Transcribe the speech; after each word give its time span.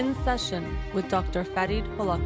In 0.00 0.14
Session 0.24 0.78
with 0.94 1.10
Dr. 1.10 1.44
Farid 1.44 1.84
Holakouee. 1.98 2.24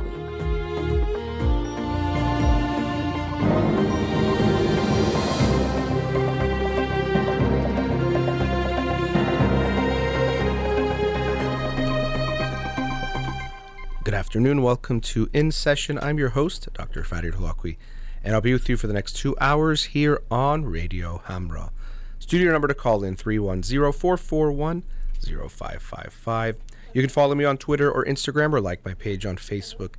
Good 14.04 14.14
afternoon. 14.14 14.62
Welcome 14.62 15.00
to 15.00 15.28
In 15.32 15.50
Session. 15.50 15.98
I'm 15.98 16.16
your 16.16 16.28
host, 16.28 16.68
Dr. 16.74 17.02
Farid 17.02 17.34
Holakouee, 17.34 17.76
and 18.22 18.36
I'll 18.36 18.40
be 18.40 18.52
with 18.52 18.68
you 18.68 18.76
for 18.76 18.86
the 18.86 18.92
next 18.92 19.14
two 19.14 19.36
hours 19.40 19.86
here 19.86 20.22
on 20.30 20.64
Radio 20.64 21.22
Hamra. 21.26 21.72
Studio 22.20 22.52
number 22.52 22.68
to 22.68 22.74
call 22.74 23.02
in 23.02 23.16
310 23.16 23.90
441 23.90 24.84
0555. 25.24 26.56
You 26.94 27.02
can 27.02 27.10
follow 27.10 27.34
me 27.34 27.44
on 27.44 27.58
Twitter 27.58 27.90
or 27.90 28.04
Instagram 28.04 28.52
or 28.52 28.60
like 28.60 28.84
my 28.84 28.94
page 28.94 29.26
on 29.26 29.36
Facebook. 29.36 29.94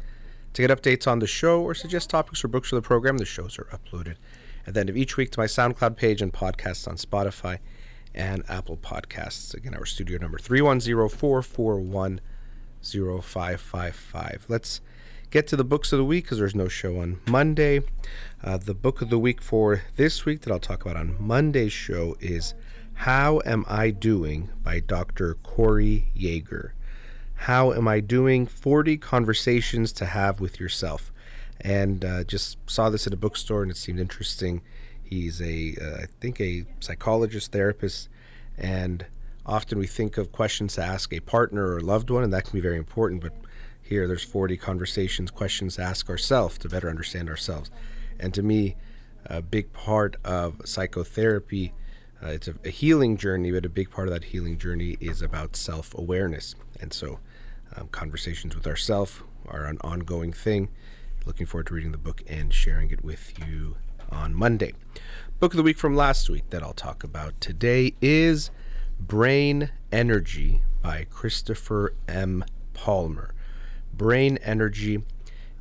To 0.54 0.66
get 0.66 0.72
updates 0.72 1.05
on 1.05 1.20
the 1.20 1.27
show 1.27 1.62
or 1.62 1.76
suggest 1.76 2.09
topics 2.09 2.41
or 2.41 2.48
books 2.48 2.70
for 2.70 2.76
the 2.76 2.81
program, 2.81 3.18
the 3.18 3.26
shows 3.26 3.59
are 3.59 3.66
uploaded 3.66 4.16
at 4.66 4.73
the 4.73 4.80
end 4.80 4.90
of 4.90 4.95
each 4.95 5.18
week 5.18 5.30
to 5.31 5.40
my 5.40 5.45
SoundCloud 5.45 5.98
page 5.98 6.21
and 6.21 6.31
podcasts 6.31 6.88
on 6.88 6.95
Spotify 6.95 7.59
and 8.13 8.44
Apple 8.48 8.77
Podcasts. 8.77 9.54
Again, 9.54 9.76
our 9.76 9.85
studio 9.85 10.18
number 10.18 10.38
310 10.38 11.09
441 11.09 12.21
0555. 12.81 14.46
Let's 14.48 14.80
get 15.32 15.48
to 15.48 15.57
the 15.57 15.66
books 15.66 15.91
of 15.91 15.98
the 15.98 16.05
week 16.05 16.23
because 16.23 16.38
there's 16.38 16.55
no 16.55 16.70
show 16.70 16.99
on 16.99 17.20
Monday. 17.27 17.82
Uh, 18.41 18.55
the 18.55 18.73
book 18.73 19.02
of 19.02 19.09
the 19.09 19.20
week 19.20 19.41
for 19.41 19.82
this 19.98 20.23
week 20.23 20.41
that 20.41 20.54
I'll 20.54 20.59
talk 20.59 20.85
about 20.85 20.96
on 20.96 21.18
Monday's 21.20 21.74
show 21.74 22.15
is 22.21 22.54
How 22.93 23.41
Am 23.46 23.65
I 23.68 23.90
Doing 23.90 24.48
by 24.63 24.80
Dr. 24.80 25.34
Corey 25.43 26.07
Yeager. 26.15 26.71
How 27.46 27.74
Am 27.74 27.88
I 27.88 27.99
Doing? 27.99 28.48
40 28.48 28.98
Conversations 28.98 29.91
to 29.91 30.07
Have 30.07 30.40
with 30.40 30.60
Yourself. 30.60 31.13
And 31.62 32.04
uh, 32.04 32.24
just 32.24 32.57
saw 32.68 32.90
this 32.90 33.05
at 33.05 33.13
a 33.13 33.18
bookstore 33.18 33.62
and 33.62 33.70
it 33.70 33.77
seemed 33.77 33.99
interesting. 33.99 34.63
He's 35.04 35.40
a, 35.43 35.76
uh, 35.79 36.02
I 36.02 36.05
think, 36.20 36.41
a 36.41 36.65
psychologist, 36.79 37.52
therapist, 37.52 38.10
and 38.57 39.05
often 39.46 39.77
we 39.77 39.85
think 39.85 40.18
of 40.18 40.32
questions 40.32 40.74
to 40.74 40.82
ask 40.82 41.13
a 41.13 41.20
partner 41.20 41.68
or 41.68 41.77
a 41.77 41.82
loved 41.84 42.10
one, 42.10 42.24
and 42.24 42.34
that 42.34 42.46
can 42.46 42.54
be 42.54 42.62
very 42.62 42.77
important. 42.77 43.21
But 43.21 43.34
here, 43.80 44.07
there's 44.07 44.24
40 44.24 44.57
conversations, 44.57 45.30
questions 45.30 45.76
to 45.76 45.84
ask 45.84 46.09
ourselves 46.09 46.57
to 46.57 46.68
better 46.68 46.90
understand 46.90 47.30
ourselves. 47.30 47.70
And 48.20 48.34
to 48.34 48.41
me, 48.41 48.76
a 49.27 49.43
big 49.43 49.71
part 49.71 50.15
of 50.26 50.63
psychotherapy, 50.65 51.74
uh, 52.24 52.30
it's 52.30 52.48
a, 52.48 52.55
a, 52.65 52.71
healing 52.71 53.18
journey, 53.18 53.52
but 53.52 53.68
a 53.68 53.70
big 53.70 53.91
part 53.91 54.07
of 54.07 54.15
that 54.15 54.24
healing 54.24 54.57
journey 54.57 54.98
is 54.99 55.21
about 55.21 55.55
self 55.55 55.93
awareness. 55.93 56.55
And 56.82 56.91
so, 56.91 57.20
um, 57.77 57.87
conversations 57.90 58.55
with 58.55 58.68
ourselves 58.68 59.21
are 59.48 59.65
an 59.65 59.77
ongoing 59.81 60.31
thing. 60.34 60.70
Looking 61.26 61.45
forward 61.45 61.68
to 61.68 61.73
reading 61.73 61.91
the 61.91 61.98
book 61.98 62.23
and 62.27 62.54
sharing 62.54 62.91
it 62.91 63.04
with 63.04 63.34
you 63.40 63.77
on 64.12 64.34
Monday. 64.34 64.73
Book 65.40 65.53
of 65.53 65.57
the 65.57 65.63
week 65.63 65.78
from 65.78 65.96
last 65.96 66.29
week 66.29 66.50
that 66.51 66.63
I'll 66.63 66.73
talk 66.73 67.03
about 67.03 67.40
today 67.41 67.96
is 68.01 68.51
Brain 69.00 69.72
Energy 69.91 70.62
by 70.81 71.06
Christopher 71.09 71.94
M. 72.07 72.46
Palmer. 72.73 73.34
Brain 73.94 74.38
Energy, 74.44 75.03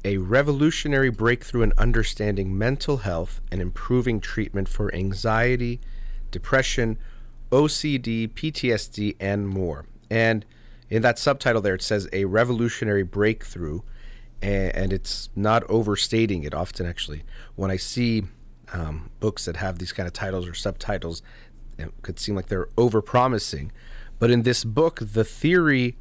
a 0.04 0.18
revolutionary 0.18 1.10
breakthrough 1.10 1.62
in 1.62 1.72
understanding 1.78 2.56
mental 2.56 2.98
health 2.98 3.40
and 3.50 3.60
improving 3.60 4.20
treatment 4.20 4.68
for 4.68 4.94
anxiety, 4.94 5.80
depression, 6.30 6.98
OCD, 7.50 8.28
PTSD, 8.28 9.16
and 9.18 9.48
more. 9.48 9.86
And 10.10 10.44
in 10.94 11.02
that 11.02 11.18
subtitle 11.18 11.60
there, 11.60 11.74
it 11.74 11.82
says 11.82 12.08
a 12.12 12.24
revolutionary 12.24 13.02
breakthrough, 13.02 13.80
and 14.40 14.92
it's 14.92 15.28
not 15.34 15.64
overstating 15.68 16.44
it. 16.44 16.54
Often, 16.54 16.86
actually, 16.86 17.24
when 17.56 17.68
I 17.68 17.76
see 17.78 18.22
um, 18.72 19.10
books 19.18 19.44
that 19.46 19.56
have 19.56 19.80
these 19.80 19.92
kind 19.92 20.06
of 20.06 20.12
titles 20.12 20.46
or 20.46 20.54
subtitles, 20.54 21.20
it 21.78 21.90
could 22.02 22.20
seem 22.20 22.36
like 22.36 22.46
they're 22.46 22.68
overpromising. 22.76 23.70
But 24.20 24.30
in 24.30 24.44
this 24.44 24.62
book, 24.62 25.00
the 25.00 25.24
theory 25.24 25.96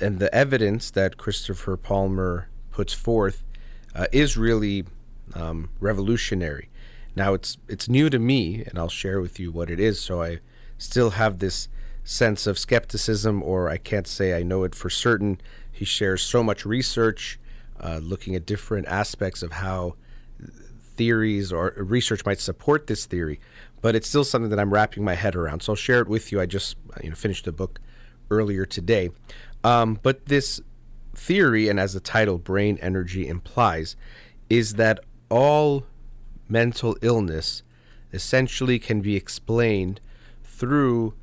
and 0.00 0.18
the 0.18 0.34
evidence 0.34 0.90
that 0.90 1.16
Christopher 1.16 1.76
Palmer 1.76 2.48
puts 2.72 2.92
forth 2.92 3.44
uh, 3.94 4.06
is 4.10 4.36
really 4.36 4.84
um, 5.34 5.70
revolutionary. 5.78 6.70
Now 7.14 7.34
it's 7.34 7.56
it's 7.68 7.88
new 7.88 8.10
to 8.10 8.18
me, 8.18 8.64
and 8.64 8.80
I'll 8.80 8.88
share 8.88 9.20
with 9.20 9.38
you 9.38 9.52
what 9.52 9.70
it 9.70 9.78
is. 9.78 10.00
So 10.00 10.20
I 10.20 10.40
still 10.76 11.10
have 11.10 11.38
this 11.38 11.68
sense 12.08 12.46
of 12.46 12.58
skepticism, 12.58 13.42
or 13.42 13.68
I 13.68 13.76
can't 13.76 14.06
say 14.06 14.36
I 14.36 14.42
know 14.42 14.64
it 14.64 14.74
for 14.74 14.88
certain. 14.88 15.40
He 15.70 15.84
shares 15.84 16.22
so 16.22 16.42
much 16.42 16.64
research, 16.64 17.38
uh, 17.80 18.00
looking 18.02 18.34
at 18.34 18.46
different 18.46 18.86
aspects 18.86 19.42
of 19.42 19.52
how 19.52 19.94
theories 20.96 21.52
or 21.52 21.74
research 21.76 22.24
might 22.24 22.40
support 22.40 22.88
this 22.88 23.06
theory 23.06 23.38
but 23.80 23.94
it's 23.94 24.08
still 24.08 24.24
something 24.24 24.50
that 24.50 24.58
I'm 24.58 24.72
wrapping 24.72 25.04
my 25.04 25.14
head 25.14 25.36
around. 25.36 25.62
So 25.62 25.72
I'll 25.72 25.76
share 25.76 26.00
it 26.00 26.08
with 26.08 26.32
you. 26.32 26.40
I 26.40 26.46
just 26.46 26.76
you 27.02 27.10
know 27.10 27.16
finished 27.16 27.44
the 27.44 27.52
book 27.52 27.80
earlier 28.30 28.66
today, 28.66 29.10
um, 29.64 29.98
but 30.02 30.26
this 30.26 30.60
theory, 31.14 31.68
and 31.68 31.80
as 31.80 31.94
the 31.94 32.00
title 32.00 32.38
"Brain 32.38 32.78
Energy" 32.80 33.28
implies, 33.28 33.96
is 34.50 34.74
that 34.74 35.00
all 35.28 35.84
mental 36.48 36.96
illness 37.02 37.62
essentially 38.12 38.78
can 38.78 39.00
be 39.00 39.16
explained 39.16 40.00
through 40.42 41.14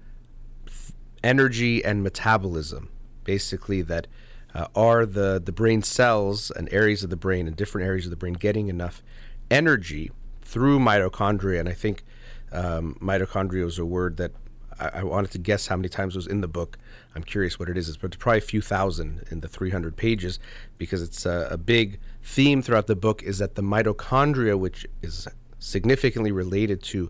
energy 1.25 1.83
and 1.83 2.03
metabolism. 2.03 2.89
Basically, 3.23 3.81
that 3.81 4.07
uh, 4.53 4.67
are 4.75 5.05
the 5.05 5.41
the 5.43 5.51
brain 5.51 5.81
cells 5.81 6.51
and 6.51 6.71
areas 6.71 7.03
of 7.03 7.09
the 7.09 7.17
brain 7.17 7.47
and 7.47 7.55
different 7.57 7.87
areas 7.87 8.05
of 8.05 8.11
the 8.11 8.15
brain 8.15 8.33
getting 8.33 8.69
enough 8.69 9.03
energy 9.49 10.11
through 10.41 10.79
mitochondria, 10.79 11.59
and 11.59 11.67
I 11.67 11.73
think 11.73 12.03
um, 12.51 12.97
mitochondria 13.01 13.65
is 13.65 13.79
a 13.79 13.85
word 13.85 14.17
that 14.17 14.31
I, 14.79 14.99
I, 14.99 15.03
wanted 15.03 15.31
to 15.31 15.39
guess 15.39 15.67
how 15.67 15.75
many 15.75 15.89
times 15.89 16.15
was 16.15 16.27
in 16.27 16.41
the 16.41 16.47
book. 16.47 16.77
I'm 17.15 17.23
curious 17.23 17.57
what 17.57 17.67
it 17.67 17.77
is, 17.77 17.97
but 17.97 18.07
it's 18.07 18.17
probably 18.17 18.37
a 18.37 18.41
few 18.41 18.61
thousand 18.61 19.25
in 19.31 19.41
the 19.41 19.47
300 19.47 19.97
pages 19.97 20.39
because 20.77 21.01
it's 21.01 21.25
a, 21.25 21.47
a 21.51 21.57
big 21.57 21.99
theme 22.23 22.61
throughout 22.61 22.87
the 22.87 22.95
book 22.95 23.23
is 23.23 23.39
that 23.39 23.55
the 23.55 23.61
mitochondria, 23.63 24.57
which 24.57 24.85
is 25.01 25.27
significantly 25.59 26.31
related 26.31 26.83
to 26.83 27.09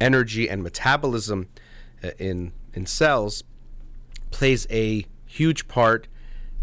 energy 0.00 0.48
and 0.48 0.62
metabolism 0.62 1.48
uh, 2.04 2.10
in 2.18 2.52
in 2.72 2.86
cells, 2.86 3.42
plays 4.30 4.66
a 4.70 5.06
huge 5.24 5.68
part 5.68 6.08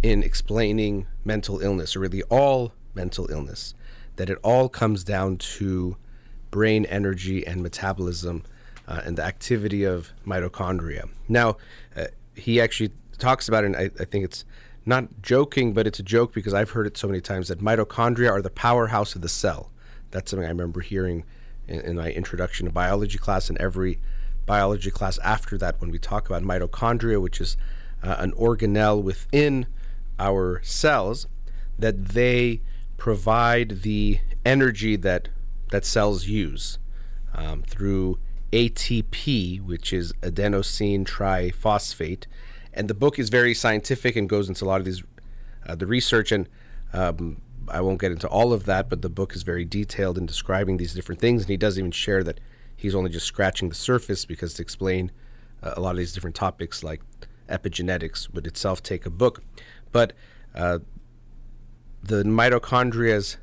in 0.01 0.23
explaining 0.23 1.07
mental 1.23 1.59
illness, 1.59 1.95
or 1.95 1.99
really 1.99 2.23
all 2.23 2.73
mental 2.93 3.29
illness. 3.31 3.73
That 4.17 4.29
it 4.29 4.37
all 4.43 4.69
comes 4.69 5.03
down 5.03 5.37
to 5.37 5.97
brain 6.51 6.85
energy 6.85 7.45
and 7.47 7.63
metabolism 7.63 8.43
uh, 8.87 9.01
and 9.05 9.17
the 9.17 9.23
activity 9.23 9.83
of 9.83 10.11
mitochondria. 10.25 11.09
Now, 11.27 11.57
uh, 11.95 12.07
he 12.35 12.61
actually 12.61 12.91
talks 13.17 13.47
about 13.47 13.63
it, 13.63 13.67
and 13.67 13.75
I, 13.75 13.89
I, 13.99 14.05
think 14.05 14.25
it's 14.25 14.45
not 14.85 15.21
joking, 15.21 15.73
but 15.73 15.87
it's 15.87 15.99
a 15.99 16.03
joke 16.03 16.33
because 16.33 16.53
I've 16.53 16.71
heard 16.71 16.85
it 16.85 16.97
so 16.97 17.07
many 17.07 17.21
times 17.21 17.47
that 17.47 17.59
mitochondria 17.59 18.29
are 18.29 18.41
the 18.41 18.49
powerhouse 18.49 19.15
of 19.15 19.21
the 19.21 19.29
cell. 19.29 19.71
That's 20.11 20.29
something 20.29 20.45
I 20.45 20.49
remember 20.49 20.81
hearing 20.81 21.23
in, 21.67 21.79
in 21.81 21.95
my 21.95 22.11
introduction 22.11 22.65
to 22.65 22.71
biology 22.71 23.17
class 23.17 23.49
and 23.49 23.57
every 23.57 23.99
biology 24.45 24.91
class 24.91 25.17
after 25.19 25.57
that 25.57 25.79
when 25.79 25.89
we 25.89 25.99
talk 25.99 26.29
about 26.29 26.43
mitochondria, 26.43 27.21
which 27.21 27.39
is 27.39 27.57
uh, 28.01 28.15
an 28.19 28.31
organelle 28.33 29.01
within 29.01 29.67
our 30.19 30.61
cells, 30.63 31.27
that 31.77 32.09
they 32.09 32.61
provide 32.97 33.81
the 33.81 34.19
energy 34.45 34.95
that 34.95 35.29
that 35.71 35.85
cells 35.85 36.27
use 36.27 36.77
um, 37.33 37.63
through 37.63 38.19
ATP, 38.51 39.59
which 39.61 39.91
is 39.91 40.13
adenosine 40.21 41.03
triphosphate. 41.03 42.25
And 42.71 42.87
the 42.87 42.93
book 42.93 43.17
is 43.17 43.29
very 43.29 43.53
scientific 43.53 44.15
and 44.15 44.29
goes 44.29 44.49
into 44.49 44.65
a 44.65 44.67
lot 44.67 44.79
of 44.79 44.85
these 44.85 45.03
uh, 45.65 45.75
the 45.75 45.87
research 45.87 46.31
and 46.31 46.47
um, 46.91 47.41
I 47.69 47.81
won't 47.81 47.99
get 47.99 48.11
into 48.11 48.27
all 48.27 48.53
of 48.53 48.65
that, 48.65 48.89
but 48.89 49.01
the 49.01 49.09
book 49.09 49.35
is 49.35 49.43
very 49.43 49.65
detailed 49.65 50.17
in 50.17 50.25
describing 50.25 50.77
these 50.77 50.93
different 50.93 51.21
things. 51.21 51.43
And 51.43 51.49
he 51.49 51.57
does 51.57 51.79
even 51.79 51.91
share 51.91 52.23
that 52.23 52.39
he's 52.83 52.93
only 52.93 53.09
just 53.09 53.25
scratching 53.25 53.69
the 53.69 53.75
surface 53.75 54.25
because 54.25 54.53
to 54.53 54.61
explain 54.61 55.09
uh, 55.63 55.73
a 55.77 55.79
lot 55.79 55.91
of 55.91 55.97
these 55.97 56.11
different 56.11 56.35
topics 56.35 56.83
like 56.83 57.01
epigenetics 57.47 58.31
would 58.33 58.45
itself 58.45 58.83
take 58.83 59.05
a 59.05 59.09
book. 59.09 59.41
But 59.93 60.11
uh, 60.53 60.79
the 62.03 62.23
mitochondria's 62.23 63.37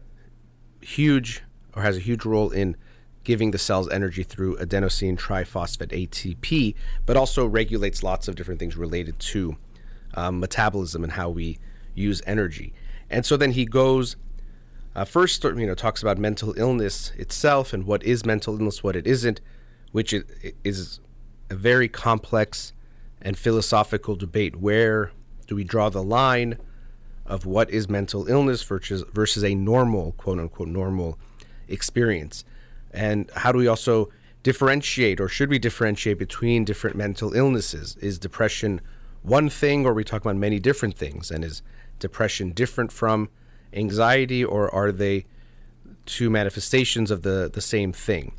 huge 0.83 1.43
or 1.75 1.81
has 1.81 1.97
a 1.97 2.01
huge 2.01 2.27
role 2.27 2.51
in 2.51 2.77
giving 3.25 3.51
the 3.51 3.57
cells 3.57 3.89
energy 3.89 4.23
through 4.23 4.59
adenosine 4.59 5.19
triphosphate 5.19 6.09
ATP, 6.09 6.75
but 7.07 7.17
also 7.17 7.47
regulates 7.47 8.03
lots 8.03 8.29
of 8.29 8.35
different 8.35 8.61
things 8.61 8.77
related 8.77 9.19
to 9.21 9.57
um, 10.15 10.39
metabolism 10.39 11.03
and 11.03 11.15
how 11.15 11.31
we 11.31 11.59
use 11.95 12.21
energy. 12.27 12.75
And 13.09 13.25
so 13.25 13.39
then 13.39 13.53
he 13.53 13.65
goes 13.65 14.17
uh, 15.01 15.05
first, 15.07 15.43
you 15.43 15.67
know, 15.67 15.75
talks 15.75 16.03
about 16.03 16.19
mental 16.19 16.53
illness 16.59 17.11
itself 17.17 17.73
and 17.73 17.87
what 17.87 18.03
is 18.03 18.27
mental 18.27 18.53
illness, 18.59 18.83
what 18.83 18.95
it 18.95 19.07
isn't, 19.07 19.41
which 19.93 20.15
is 20.63 21.01
a 21.49 21.55
very 21.55 21.89
complex 21.89 22.75
and 23.23 23.39
philosophical 23.39 24.15
debate. 24.15 24.57
Where 24.57 25.13
Do 25.47 25.57
we 25.57 25.65
draw 25.65 25.89
the 25.89 26.03
line 26.03 26.59
of 27.25 27.47
what 27.47 27.71
is 27.71 27.89
mental 27.89 28.29
illness 28.29 28.63
versus 28.63 29.03
versus 29.15 29.43
a 29.43 29.55
normal 29.55 30.13
quote 30.19 30.39
unquote 30.39 30.69
normal 30.69 31.19
experience? 31.67 32.45
And 32.91 33.31
how 33.35 33.53
do 33.53 33.59
we 33.59 33.69
also 33.69 34.11
differentiate 34.43 35.19
or 35.19 35.29
should 35.29 35.49
we 35.49 35.59
differentiate 35.59 36.19
between 36.19 36.67
different 36.67 36.95
mental 36.95 37.33
illnesses? 37.33 37.97
Is 38.03 38.19
depression 38.19 38.83
one 39.23 39.49
thing 39.49 39.87
or 39.87 39.93
are 39.93 39.95
we 39.95 40.05
talking 40.05 40.31
about 40.31 40.39
many 40.39 40.59
different 40.59 40.95
things? 40.95 41.31
And 41.31 41.43
is 41.43 41.63
depression 41.99 42.51
different 42.51 42.93
from 42.93 43.31
anxiety 43.73 44.45
or 44.45 44.73
are 44.75 44.93
they 44.93 45.27
two 46.07 46.31
manifestations 46.31 47.11
of 47.11 47.23
the, 47.23 47.51
the 47.53 47.61
same 47.61 47.93
thing? 47.93 48.33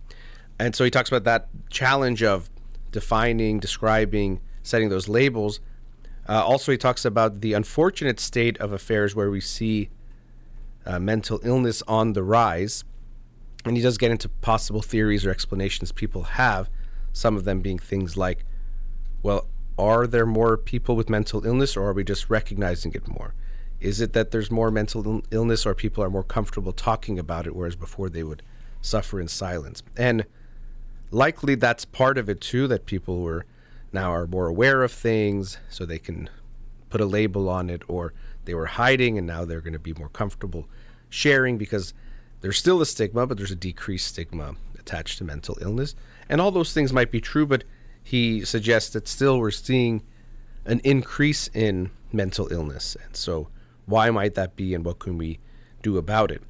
And 0.60 0.75
so 0.75 0.83
he 0.83 0.92
talks 0.92 1.10
about 1.10 1.24
that 1.24 1.48
challenge 1.69 2.22
of 2.22 2.50
defining, 2.92 3.60
describing, 3.60 4.42
setting 4.63 4.89
those 4.89 5.07
labels. 5.07 5.60
Uh, 6.28 6.44
also, 6.44 6.72
he 6.72 6.78
talks 6.78 7.04
about 7.04 7.42
the 7.42 7.54
unfortunate 7.54 8.19
state 8.19 8.57
of 8.60 8.72
affairs 8.72 9.16
where 9.16 9.31
we 9.31 9.42
see 9.42 9.89
uh, 10.86 11.00
mental 11.00 11.39
illness 11.44 11.81
on 11.88 12.13
the 12.13 12.24
rise 12.24 12.84
and 13.66 13.77
he 13.77 13.84
does 13.84 13.98
get 13.98 14.12
into 14.12 14.27
possible 14.27 14.81
theories 14.81 15.25
or 15.25 15.30
explanations 15.30 15.92
people 15.92 16.24
have, 16.24 16.69
some 17.13 17.36
of 17.36 17.44
them 17.44 17.62
being 17.62 17.77
things 17.77 18.18
like, 18.18 18.44
well, 19.22 19.48
are 19.77 20.07
there 20.07 20.25
more 20.25 20.57
people 20.57 20.95
with 20.95 21.10
mental 21.10 21.45
illness 21.45 21.77
or 21.77 21.88
are 21.88 21.94
we 21.94 22.04
just 22.04 22.30
recognizing 22.30 22.94
it 22.94 23.07
more? 23.07 23.34
Is 23.81 24.00
it 24.00 24.13
that 24.13 24.31
there's 24.31 24.51
more 24.51 24.69
mental 24.69 25.24
illness 25.31 25.66
or 25.66 25.74
people 25.74 26.04
are 26.04 26.10
more 26.10 26.24
comfortable 26.24 26.72
talking 26.72 27.18
about 27.18 27.48
it, 27.48 27.56
whereas 27.56 27.75
before 27.75 28.10
they 28.10 28.24
would 28.24 28.44
suffer 28.81 29.19
in 29.19 29.28
silence? 29.28 29.81
And 29.98 30.25
likely 31.10 31.56
that's 31.56 31.83
part 31.83 32.18
of 32.18 32.30
it 32.30 32.39
too, 32.39 32.68
that 32.68 32.86
people 32.86 33.22
were 33.22 33.45
now 33.92 34.13
are 34.13 34.28
more 34.28 34.48
aware 34.48 34.83
of 34.83 34.92
things 34.92 35.57
so 35.69 35.86
they 35.86 36.00
can 36.00 36.30
put 36.89 37.01
a 37.01 37.06
label 37.06 37.50
on 37.50 37.69
it, 37.69 37.81
or 37.88 38.13
they 38.45 38.54
were 38.54 38.68
hiding 38.68 39.18
and 39.18 39.25
now 39.25 39.45
they're 39.45 39.62
going 39.62 39.74
to 39.74 39.80
be 39.80 39.94
more 39.94 40.10
comfortable 40.10 40.68
sharing 41.10 41.57
because 41.57 41.94
there's 42.42 42.57
still 42.57 42.81
a 42.81 42.86
stigma, 42.86 43.25
but 43.25 43.38
there's 43.38 43.51
a 43.51 43.56
decreased 43.56 44.07
stigma 44.07 44.56
attached 44.80 45.18
to 45.18 45.24
mental 45.24 45.57
illness. 45.62 45.95
And 46.30 46.39
all 46.39 46.51
those 46.51 46.74
things 46.74 46.94
might 46.94 47.12
be 47.12 47.22
true, 47.22 47.45
but 47.45 47.63
he 48.04 48.45
suggests 48.45 48.92
that 48.94 49.07
still 49.07 49.39
we're 49.39 49.51
seeing 49.51 50.04
an 50.66 50.81
increase 50.84 51.50
in 51.54 51.92
mental 52.12 52.51
illness. 52.51 52.95
And 53.04 53.16
so, 53.16 53.48
why 53.91 54.09
might 54.09 54.35
that 54.35 54.55
be, 54.55 54.73
and 54.73 54.83
what 54.83 54.99
can 54.99 55.17
we 55.17 55.39
do 55.83 55.97
about 55.97 56.31
it? 56.31 56.41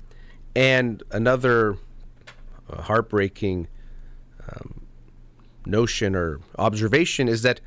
And 0.56 1.04
another 1.12 1.78
uh, 2.70 2.82
heartbreaking 2.82 3.68
um, 4.48 4.86
notion 5.66 6.16
or 6.16 6.40
observation 6.58 7.28
is 7.28 7.42
that 7.42 7.62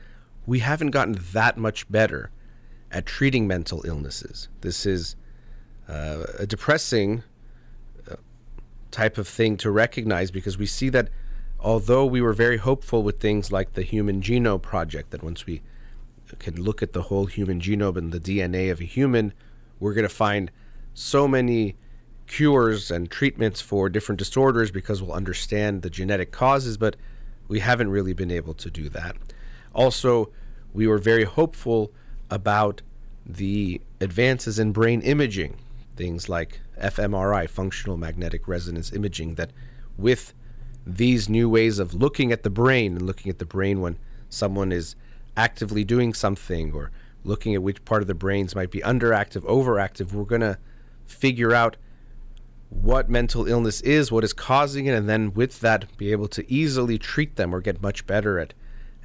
we 0.47 0.61
haven't 0.61 0.91
gotten 0.91 1.19
that 1.33 1.57
much 1.57 1.91
better 1.91 2.31
at 2.91 3.07
treating 3.07 3.47
mental 3.47 3.83
illnesses. 3.87 4.49
This 4.61 4.87
is 4.87 5.17
uh, 5.89 6.25
a 6.39 6.47
depressing 6.47 7.23
type 8.95 9.19
of 9.19 9.27
thing 9.27 9.57
to 9.57 9.71
recognize 9.73 10.31
because 10.31 10.57
we 10.57 10.67
see 10.67 10.89
that 10.89 11.09
although 11.59 12.07
we 12.07 12.21
were 12.23 12.33
very 12.33 12.59
hopeful 12.59 13.03
with 13.03 13.19
things 13.21 13.51
like 13.51 13.73
the 13.73 13.83
Human 13.83 14.23
Genome 14.23 14.63
Project, 14.63 15.11
that 15.11 15.23
once 15.23 15.47
we 15.47 15.63
can 16.39 16.63
look 16.63 16.81
at 16.81 16.93
the 16.93 17.03
whole 17.03 17.27
human 17.27 17.61
genome 17.61 17.97
and 17.97 18.13
the 18.13 18.21
DNA 18.21 18.71
of 18.71 18.81
a 18.81 18.85
human, 18.85 19.33
we're 19.85 19.93
going 19.93 20.09
to 20.09 20.15
find 20.15 20.51
so 20.95 21.29
many 21.29 21.77
cures 22.27 22.91
and 22.91 23.11
treatments 23.11 23.61
for 23.61 23.91
different 23.91 24.19
disorders 24.19 24.71
because 24.71 25.03
we'll 25.03 25.13
understand 25.13 25.83
the 25.83 25.91
genetic 25.91 26.33
causes, 26.33 26.79
but 26.79 26.97
we 27.49 27.61
haven't 27.61 27.91
really 27.91 28.15
been 28.15 28.31
able 28.31 28.55
to 28.55 28.71
do 28.71 28.89
that. 28.89 29.15
Also, 29.75 30.31
we 30.73 30.87
were 30.87 30.97
very 30.97 31.25
hopeful 31.25 31.93
about 32.31 32.81
the 33.27 33.79
advances 34.01 34.59
in 34.59 34.73
brain 34.73 35.03
imaging, 35.03 35.55
things 35.97 36.31
like 36.31 36.61
fMRI, 36.81 37.47
functional 37.47 37.99
magnetic 37.99 38.49
resonance 38.49 38.91
imaging, 38.91 39.35
that 39.35 39.51
with 39.99 40.33
these 40.87 41.29
new 41.29 41.47
ways 41.47 41.79
of 41.79 41.93
looking 41.93 42.33
at 42.33 42.43
the 42.43 42.49
brain 42.49 42.97
and 42.97 43.03
looking 43.03 43.29
at 43.29 43.39
the 43.39 43.45
brain 43.45 43.83
when 43.83 43.99
someone 44.31 44.73
is 44.73 44.97
actively 45.37 45.85
doing 45.85 46.15
something 46.15 46.73
or 46.73 46.91
looking 47.25 47.55
at 47.55 47.63
which 47.63 47.85
part 47.85 48.03
of 48.03 48.09
the 48.09 48.15
brains 48.15 48.55
might 48.55 48.71
be 48.71 48.81
underactive, 48.81 49.43
overactive, 49.43 50.13
we're 50.13 50.25
going 50.25 50.41
to 50.43 50.59
figure 51.05 51.55
out 51.55 51.77
what 52.69 53.09
mental 53.09 53.47
illness 53.47 53.81
is, 53.83 54.13
what 54.13 54.25
is 54.25 54.33
causing 54.33 54.87
it, 54.87 54.95
and 54.95 55.09
then 55.09 55.33
with 55.33 55.61
that 55.61 55.97
be 55.97 56.13
able 56.13 56.29
to 56.29 56.51
easily 56.53 56.99
treat 56.99 57.37
them 57.37 57.55
or 57.55 57.61
get 57.61 57.83
much 57.83 58.07
better 58.07 58.39
at 58.39 58.55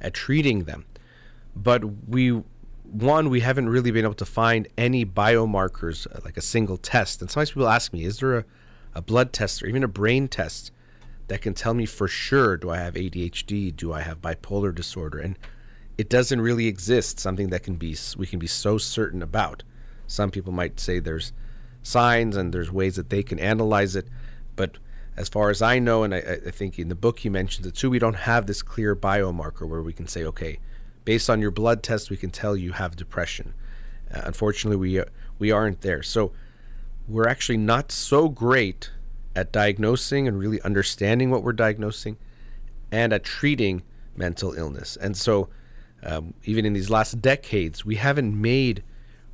at 0.00 0.14
treating 0.14 0.64
them. 0.64 0.86
But 1.54 2.08
we 2.08 2.42
one, 2.90 3.30
we 3.30 3.40
haven't 3.40 3.68
really 3.68 3.90
been 3.90 4.04
able 4.04 4.14
to 4.14 4.24
find 4.24 4.66
any 4.76 5.06
biomarkers, 5.06 6.06
uh, 6.12 6.20
like 6.24 6.36
a 6.36 6.42
single 6.42 6.76
test. 6.76 7.20
And 7.20 7.30
sometimes 7.30 7.50
people 7.50 7.68
ask 7.68 7.92
me, 7.92 8.04
is 8.04 8.18
there 8.18 8.38
a, 8.38 8.44
a 8.94 9.02
blood 9.02 9.32
test 9.32 9.62
or 9.62 9.66
even 9.66 9.84
a 9.84 9.88
brain 9.88 10.26
test 10.26 10.72
that 11.28 11.40
can 11.40 11.54
tell 11.54 11.72
me 11.72 11.86
for 11.86 12.08
sure 12.08 12.56
do 12.56 12.70
I 12.70 12.78
have 12.78 12.94
ADHD, 12.94 13.74
do 13.76 13.92
I 13.92 14.00
have 14.00 14.20
bipolar 14.20 14.74
disorder? 14.74 15.18
And 15.18 15.38
it 16.00 16.08
doesn't 16.08 16.40
really 16.40 16.66
exist, 16.66 17.20
something 17.20 17.50
that 17.50 17.62
can 17.62 17.74
be 17.74 17.94
we 18.16 18.26
can 18.26 18.38
be 18.38 18.46
so 18.46 18.78
certain 18.78 19.20
about. 19.20 19.62
Some 20.06 20.30
people 20.30 20.50
might 20.50 20.80
say 20.80 20.98
there's 20.98 21.34
signs 21.82 22.38
and 22.38 22.54
there's 22.54 22.72
ways 22.72 22.96
that 22.96 23.10
they 23.10 23.22
can 23.22 23.38
analyze 23.38 23.94
it, 23.94 24.08
but 24.56 24.78
as 25.18 25.28
far 25.28 25.50
as 25.50 25.60
I 25.60 25.78
know, 25.78 26.02
and 26.02 26.14
I, 26.14 26.38
I 26.46 26.50
think 26.52 26.78
in 26.78 26.88
the 26.88 26.94
book 26.94 27.22
you 27.22 27.30
mentioned 27.30 27.66
it 27.66 27.74
too, 27.74 27.90
we 27.90 27.98
don't 27.98 28.16
have 28.16 28.46
this 28.46 28.62
clear 28.62 28.96
biomarker 28.96 29.68
where 29.68 29.82
we 29.82 29.92
can 29.92 30.08
say, 30.08 30.24
okay, 30.24 30.58
based 31.04 31.28
on 31.28 31.42
your 31.42 31.50
blood 31.50 31.82
test, 31.82 32.08
we 32.08 32.16
can 32.16 32.30
tell 32.30 32.56
you 32.56 32.72
have 32.72 32.96
depression. 32.96 33.52
Uh, 34.10 34.22
unfortunately, 34.24 34.78
we 34.78 34.98
uh, 34.98 35.04
we 35.38 35.50
aren't 35.50 35.82
there. 35.82 36.02
So 36.02 36.32
we're 37.06 37.28
actually 37.28 37.58
not 37.58 37.92
so 37.92 38.30
great 38.30 38.90
at 39.36 39.52
diagnosing 39.52 40.26
and 40.26 40.38
really 40.38 40.62
understanding 40.62 41.30
what 41.30 41.42
we're 41.42 41.52
diagnosing, 41.52 42.16
and 42.90 43.12
at 43.12 43.22
treating 43.22 43.82
mental 44.16 44.54
illness. 44.54 44.96
And 44.96 45.14
so, 45.14 45.50
um, 46.02 46.34
even 46.44 46.64
in 46.64 46.72
these 46.72 46.90
last 46.90 47.20
decades, 47.20 47.84
we 47.84 47.96
haven't 47.96 48.40
made 48.40 48.82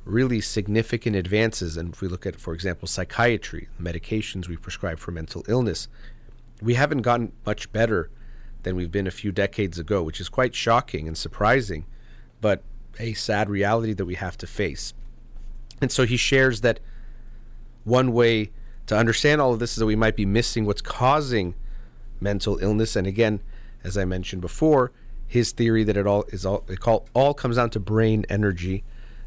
really 0.03 0.41
significant 0.41 1.15
advances. 1.15 1.77
And 1.77 1.93
if 1.93 2.01
we 2.01 2.07
look 2.07 2.25
at, 2.25 2.39
for 2.39 2.53
example, 2.53 2.87
psychiatry, 2.87 3.67
the 3.77 3.89
medications 3.89 4.47
we 4.47 4.57
prescribe 4.57 4.99
for 4.99 5.11
mental 5.11 5.43
illness, 5.47 5.87
we 6.61 6.73
haven't 6.73 7.01
gotten 7.01 7.31
much 7.45 7.71
better 7.71 8.09
than 8.63 8.75
we've 8.75 8.91
been 8.91 9.07
a 9.07 9.11
few 9.11 9.31
decades 9.31 9.77
ago, 9.77 10.01
which 10.03 10.19
is 10.19 10.29
quite 10.29 10.55
shocking 10.55 11.07
and 11.07 11.17
surprising, 11.17 11.85
but 12.41 12.63
a 12.99 13.13
sad 13.13 13.49
reality 13.49 13.93
that 13.93 14.05
we 14.05 14.15
have 14.15 14.37
to 14.37 14.47
face. 14.47 14.93
And 15.81 15.91
so 15.91 16.05
he 16.05 16.17
shares 16.17 16.61
that 16.61 16.79
one 17.83 18.11
way 18.11 18.51
to 18.87 18.97
understand 18.97 19.39
all 19.39 19.53
of 19.53 19.59
this 19.59 19.71
is 19.71 19.77
that 19.77 19.85
we 19.85 19.95
might 19.95 20.15
be 20.15 20.25
missing 20.25 20.65
what's 20.65 20.81
causing 20.81 21.53
mental 22.19 22.57
illness. 22.57 22.95
And 22.95 23.05
again, 23.05 23.41
as 23.83 23.97
I 23.97 24.05
mentioned 24.05 24.41
before, 24.41 24.91
his 25.27 25.51
theory 25.51 25.83
that 25.83 25.97
it 25.97 26.07
all 26.07 26.23
is 26.29 26.45
all 26.45 26.63
it 26.67 26.79
call, 26.79 27.07
all 27.13 27.33
comes 27.33 27.57
down 27.57 27.69
to 27.71 27.79
brain 27.79 28.25
energy, 28.29 28.83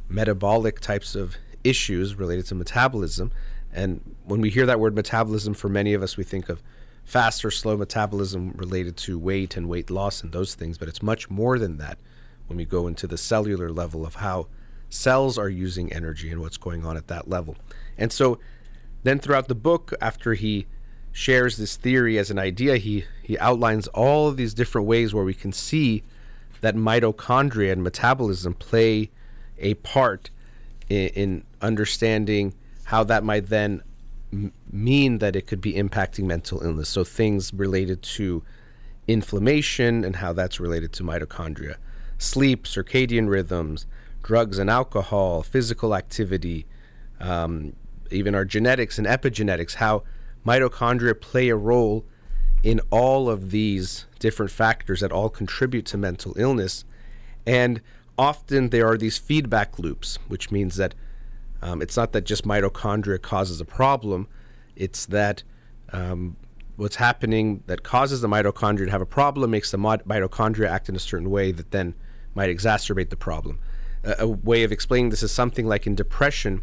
metabolic 0.08 0.80
types 0.80 1.14
of 1.14 1.36
issues 1.62 2.14
related 2.14 2.46
to 2.46 2.54
metabolism. 2.54 3.30
And 3.72 4.16
when 4.24 4.40
we 4.40 4.50
hear 4.50 4.66
that 4.66 4.80
word 4.80 4.94
metabolism, 4.94 5.54
for 5.54 5.68
many 5.68 5.92
of 5.94 6.02
us, 6.02 6.16
we 6.16 6.24
think 6.24 6.48
of 6.48 6.62
fast 7.04 7.44
or 7.44 7.50
slow 7.50 7.76
metabolism 7.76 8.52
related 8.56 8.96
to 8.96 9.18
weight 9.18 9.56
and 9.56 9.68
weight 9.68 9.90
loss 9.90 10.22
and 10.22 10.32
those 10.32 10.54
things, 10.54 10.78
but 10.78 10.88
it's 10.88 11.02
much 11.02 11.28
more 11.28 11.58
than 11.58 11.76
that 11.78 11.98
when 12.46 12.56
we 12.56 12.64
go 12.64 12.86
into 12.86 13.06
the 13.06 13.18
cellular 13.18 13.70
level 13.70 14.06
of 14.06 14.16
how 14.16 14.48
cells 14.88 15.38
are 15.38 15.48
using 15.48 15.92
energy 15.92 16.30
and 16.30 16.40
what's 16.40 16.56
going 16.56 16.84
on 16.84 16.96
at 16.96 17.08
that 17.08 17.28
level. 17.28 17.56
And 17.96 18.12
so 18.12 18.38
then 19.02 19.18
throughout 19.18 19.48
the 19.48 19.54
book, 19.54 19.92
after 20.00 20.34
he 20.34 20.66
shares 21.12 21.56
this 21.56 21.76
theory 21.76 22.18
as 22.18 22.30
an 22.30 22.38
idea, 22.38 22.76
he, 22.76 23.04
he 23.22 23.38
outlines 23.38 23.86
all 23.88 24.28
of 24.28 24.36
these 24.36 24.54
different 24.54 24.86
ways 24.86 25.12
where 25.12 25.24
we 25.24 25.34
can 25.34 25.52
see 25.52 26.02
that 26.60 26.76
mitochondria 26.76 27.72
and 27.72 27.82
metabolism 27.82 28.54
play 28.54 29.10
a 29.58 29.74
part 29.74 30.30
in, 30.88 31.08
in 31.08 31.44
understanding 31.60 32.54
how 32.84 33.04
that 33.04 33.24
might 33.24 33.48
then 33.48 33.82
mean 34.72 35.18
that 35.18 35.34
it 35.34 35.46
could 35.46 35.60
be 35.60 35.74
impacting 35.74 36.24
mental 36.24 36.62
illness. 36.62 36.88
So 36.88 37.04
things 37.04 37.52
related 37.52 38.02
to 38.02 38.42
inflammation 39.08 40.04
and 40.04 40.16
how 40.16 40.32
that's 40.32 40.60
related 40.60 40.92
to 40.94 41.02
mitochondria, 41.02 41.76
sleep, 42.18 42.64
circadian 42.64 43.28
rhythms, 43.28 43.86
drugs 44.22 44.58
and 44.58 44.70
alcohol, 44.70 45.42
physical 45.42 45.94
activity, 45.94 46.66
um, 47.18 47.72
even 48.10 48.34
our 48.34 48.44
genetics 48.44 48.98
and 48.98 49.06
epigenetics, 49.06 49.74
how 49.74 50.02
mitochondria 50.46 51.18
play 51.20 51.48
a 51.48 51.56
role 51.56 52.04
in 52.62 52.80
all 52.90 53.30
of 53.30 53.50
these 53.50 54.06
different 54.18 54.50
factors 54.50 55.00
that 55.00 55.12
all 55.12 55.28
contribute 55.28 55.86
to 55.86 55.96
mental 55.96 56.34
illness. 56.36 56.84
And 57.46 57.80
often 58.18 58.68
there 58.68 58.86
are 58.86 58.98
these 58.98 59.16
feedback 59.16 59.78
loops, 59.78 60.18
which 60.28 60.50
means 60.50 60.76
that 60.76 60.94
um, 61.62 61.80
it's 61.82 61.96
not 61.96 62.12
that 62.12 62.24
just 62.24 62.44
mitochondria 62.44 63.20
causes 63.20 63.60
a 63.60 63.64
problem, 63.64 64.28
it's 64.76 65.06
that 65.06 65.42
um, 65.92 66.36
what's 66.76 66.96
happening 66.96 67.62
that 67.66 67.82
causes 67.82 68.20
the 68.20 68.28
mitochondria 68.28 68.86
to 68.86 68.90
have 68.90 69.02
a 69.02 69.06
problem 69.06 69.50
makes 69.50 69.70
the 69.70 69.78
mitochondria 69.78 70.68
act 70.68 70.88
in 70.88 70.96
a 70.96 70.98
certain 70.98 71.30
way 71.30 71.52
that 71.52 71.70
then 71.70 71.94
might 72.34 72.48
exacerbate 72.48 73.10
the 73.10 73.16
problem. 73.16 73.58
a, 74.04 74.16
a 74.20 74.28
way 74.28 74.62
of 74.64 74.72
explaining 74.72 75.10
this 75.10 75.22
is 75.22 75.32
something 75.32 75.66
like 75.66 75.86
in 75.86 75.94
depression. 75.94 76.62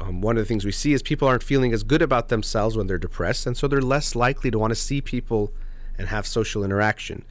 Um, 0.00 0.20
one 0.20 0.36
of 0.36 0.42
the 0.42 0.48
things 0.48 0.64
we 0.64 0.72
see 0.72 0.92
is 0.92 1.02
people 1.02 1.26
aren't 1.26 1.42
feeling 1.42 1.72
as 1.72 1.82
good 1.82 2.02
about 2.02 2.28
themselves 2.28 2.76
when 2.76 2.86
they're 2.86 2.98
depressed, 2.98 3.46
and 3.46 3.56
so 3.56 3.66
they're 3.66 3.80
less 3.80 4.14
likely 4.14 4.50
to 4.50 4.58
want 4.58 4.70
to 4.70 4.76
see 4.76 5.00
people 5.00 5.52
and 5.98 6.08
have 6.08 6.26
social 6.26 6.62
interaction. 6.62 7.24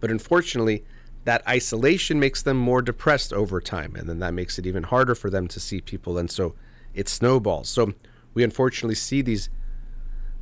But 0.00 0.10
unfortunately, 0.10 0.84
that 1.24 1.46
isolation 1.46 2.18
makes 2.18 2.42
them 2.42 2.56
more 2.56 2.80
depressed 2.80 3.32
over 3.32 3.60
time, 3.60 3.94
and 3.96 4.08
then 4.08 4.20
that 4.20 4.32
makes 4.32 4.58
it 4.58 4.66
even 4.66 4.84
harder 4.84 5.14
for 5.14 5.28
them 5.28 5.48
to 5.48 5.60
see 5.60 5.80
people, 5.80 6.16
and 6.16 6.30
so 6.30 6.54
it 6.94 7.08
snowballs. 7.08 7.68
So 7.68 7.92
we 8.32 8.42
unfortunately 8.44 8.94
see 8.94 9.22
these 9.22 9.50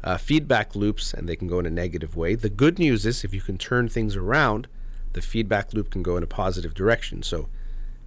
uh, 0.05 0.19
feedback 0.19 0.77
loops, 0.77 1.15
and 1.15 1.29
they 1.29 1.37
can 1.37 1.49
go 1.49 1.59
in 1.59 1.67
a 1.67 1.71
negative 1.71 2.17
way. 2.17 2.35
The 2.35 2.51
good 2.51 2.79
news 2.79 3.07
is 3.07 3.25
if 3.25 3.33
you 3.35 3.41
can 3.41 3.59
turn 3.59 3.89
things 3.89 4.15
around, 4.15 4.69
the 5.15 5.23
feedback 5.23 5.73
loop 5.73 5.91
can 5.91 6.03
go 6.03 6.17
in 6.17 6.23
a 6.23 6.29
positive 6.29 6.75
direction. 6.75 7.23
So 7.23 7.49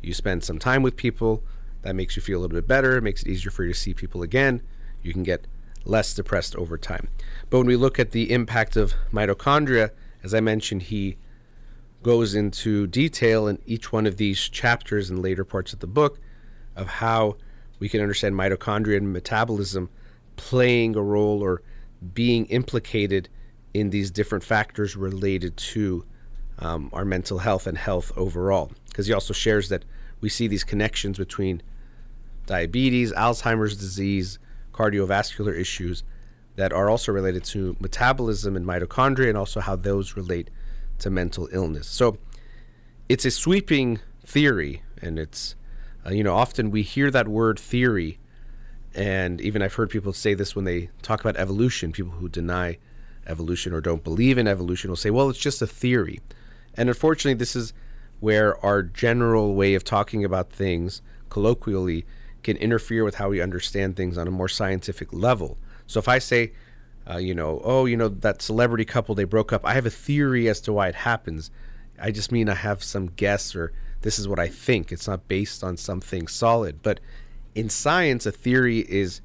you 0.01 0.13
spend 0.13 0.43
some 0.43 0.59
time 0.59 0.83
with 0.83 0.95
people, 0.95 1.43
that 1.88 1.96
makes 1.96 2.17
you 2.17 2.22
feel 2.22 2.39
a 2.39 2.41
little 2.41 2.56
bit 2.56 2.67
better, 2.67 2.98
it 2.98 3.01
makes 3.01 3.22
it 3.22 3.29
easier 3.29 3.50
for 3.50 3.63
you 3.63 3.72
to 3.72 3.79
see 3.79 3.94
people 3.94 4.22
again. 4.22 4.62
You 5.01 5.13
can 5.13 5.24
get 5.24 5.48
less 5.86 6.13
depressed 6.13 6.53
over 6.58 6.77
time. 6.77 7.08
But 7.50 7.60
when 7.60 7.67
we 7.67 7.77
look 7.77 7.98
at 7.98 8.12
the 8.12 8.29
impact 8.34 8.75
of 8.75 8.94
mitochondria, 9.13 9.91
as 10.22 10.34
I 10.34 10.41
mentioned, 10.41 10.84
he 10.84 11.15
goes 12.03 12.36
into 12.36 12.88
detail 12.88 13.48
in 13.48 13.60
each 13.65 13.94
one 13.94 14.06
of 14.06 14.17
these 14.17 14.50
chapters 14.50 15.10
and 15.10 15.22
later 15.22 15.46
parts 15.46 15.72
of 15.72 15.79
the 15.79 15.88
book 15.88 16.20
of 16.75 16.88
how 16.88 17.38
we 17.79 17.88
can 17.88 18.01
understand 18.01 18.36
mitochondria 18.36 18.98
and 18.98 19.13
metabolism 19.13 19.89
playing 20.36 20.98
a 20.98 21.01
role 21.01 21.41
or 21.41 21.62
being 22.13 22.48
implicated 22.48 23.29
in 23.74 23.91
these 23.91 24.12
different 24.12 24.44
factors 24.44 24.98
related 24.98 25.56
to 25.56 26.03
um, 26.60 26.89
our 26.91 27.06
mental 27.06 27.38
health 27.38 27.65
and 27.65 27.77
health 27.77 28.12
overall. 28.17 28.74
Because 28.89 29.08
he 29.08 29.13
also 29.13 29.34
shares 29.34 29.70
that 29.70 29.86
we 30.20 30.27
see 30.27 30.48
these 30.48 30.65
connections 30.65 31.17
between 31.17 31.62
diabetes, 32.48 33.13
Alzheimer's 33.13 33.77
disease, 33.77 34.39
cardiovascular 34.72 35.56
issues 35.56 36.04
that 36.56 36.74
are 36.74 36.89
also 36.89 37.12
related 37.12 37.44
to 37.44 37.75
metabolism 37.80 38.56
and 38.56 38.66
mitochondria 38.66 39.30
and 39.30 39.38
also 39.38 39.60
how 39.60 39.75
those 39.75 40.18
relate 40.18 40.50
to 40.98 41.12
mental 41.12 41.48
illness. 41.51 41.88
So 41.88 42.18
it's 43.08 43.25
a 43.25 43.32
sweeping 43.32 44.00
theory, 44.25 44.82
and 45.00 45.20
it's, 45.20 45.56
uh, 46.04 46.10
you 46.10 46.24
know, 46.24 46.36
often 46.36 46.72
we 46.72 46.82
hear 46.82 47.12
that 47.12 47.27
word 47.27 47.60
theory 47.60 48.18
and 48.98 49.39
even 49.42 49.62
I've 49.62 49.75
heard 49.75 49.92
people 49.92 50.12
say 50.12 50.34
this 50.34 50.56
when 50.56 50.66
they 50.66 50.89
talk 51.04 51.22
about 51.22 51.38
evolution, 51.38 51.92
people 51.92 52.13
who 52.13 52.27
deny 52.27 52.80
evolution 53.27 53.72
or 53.72 53.80
don't 53.80 54.04
believe 54.04 54.39
in 54.39 54.48
evolution 54.48 54.89
will 54.89 54.98
say, 54.98 55.12
well, 55.12 55.30
it's 55.30 55.38
just 55.38 55.62
a 55.62 55.68
theory. 55.68 56.20
And 56.74 56.89
unfortunately, 56.89 57.36
this 57.36 57.56
is 57.56 57.74
where 58.20 58.63
our 58.66 58.82
general 58.82 59.54
way 59.54 59.75
of 59.75 59.84
talking 59.84 60.25
about 60.25 60.51
things 60.51 61.04
colloquially 61.30 62.06
can 62.48 62.56
interfere 62.56 63.04
with 63.04 63.16
how 63.16 63.27
we 63.27 63.42
understand 63.42 63.98
things 63.98 64.18
on 64.18 64.25
a 64.25 64.32
more 64.32 64.48
scientific 64.48 65.12
level. 65.12 65.58
So 65.86 66.00
if 66.00 66.08
I 66.08 66.20
say, 66.20 66.54
uh, 67.06 67.18
you 67.18 67.36
know, 67.36 67.60
oh, 67.62 67.84
you 67.84 67.98
know, 67.98 68.08
that 68.08 68.42
celebrity 68.42 68.86
couple, 68.86 69.16
they 69.16 69.25
broke 69.25 69.51
up, 69.51 69.66
I 69.66 69.74
have 69.74 69.86
a 69.86 69.89
theory 69.89 70.48
as 70.48 70.62
to 70.62 70.72
why 70.72 70.88
it 70.88 70.96
happens. 70.96 71.51
I 72.00 72.12
just 72.12 72.32
mean 72.32 72.48
I 72.48 72.54
have 72.54 72.86
some 72.86 73.08
guess 73.08 73.54
or 73.54 73.74
this 74.01 74.18
is 74.18 74.30
what 74.30 74.39
I 74.39 74.48
think. 74.48 74.94
It's 74.94 75.10
not 75.10 75.27
based 75.27 75.62
on 75.62 75.75
something 75.75 76.30
solid. 76.30 76.82
But 76.82 77.01
in 77.54 77.68
science, 77.68 78.25
a 78.25 78.32
theory 78.32 78.80
is 78.80 79.20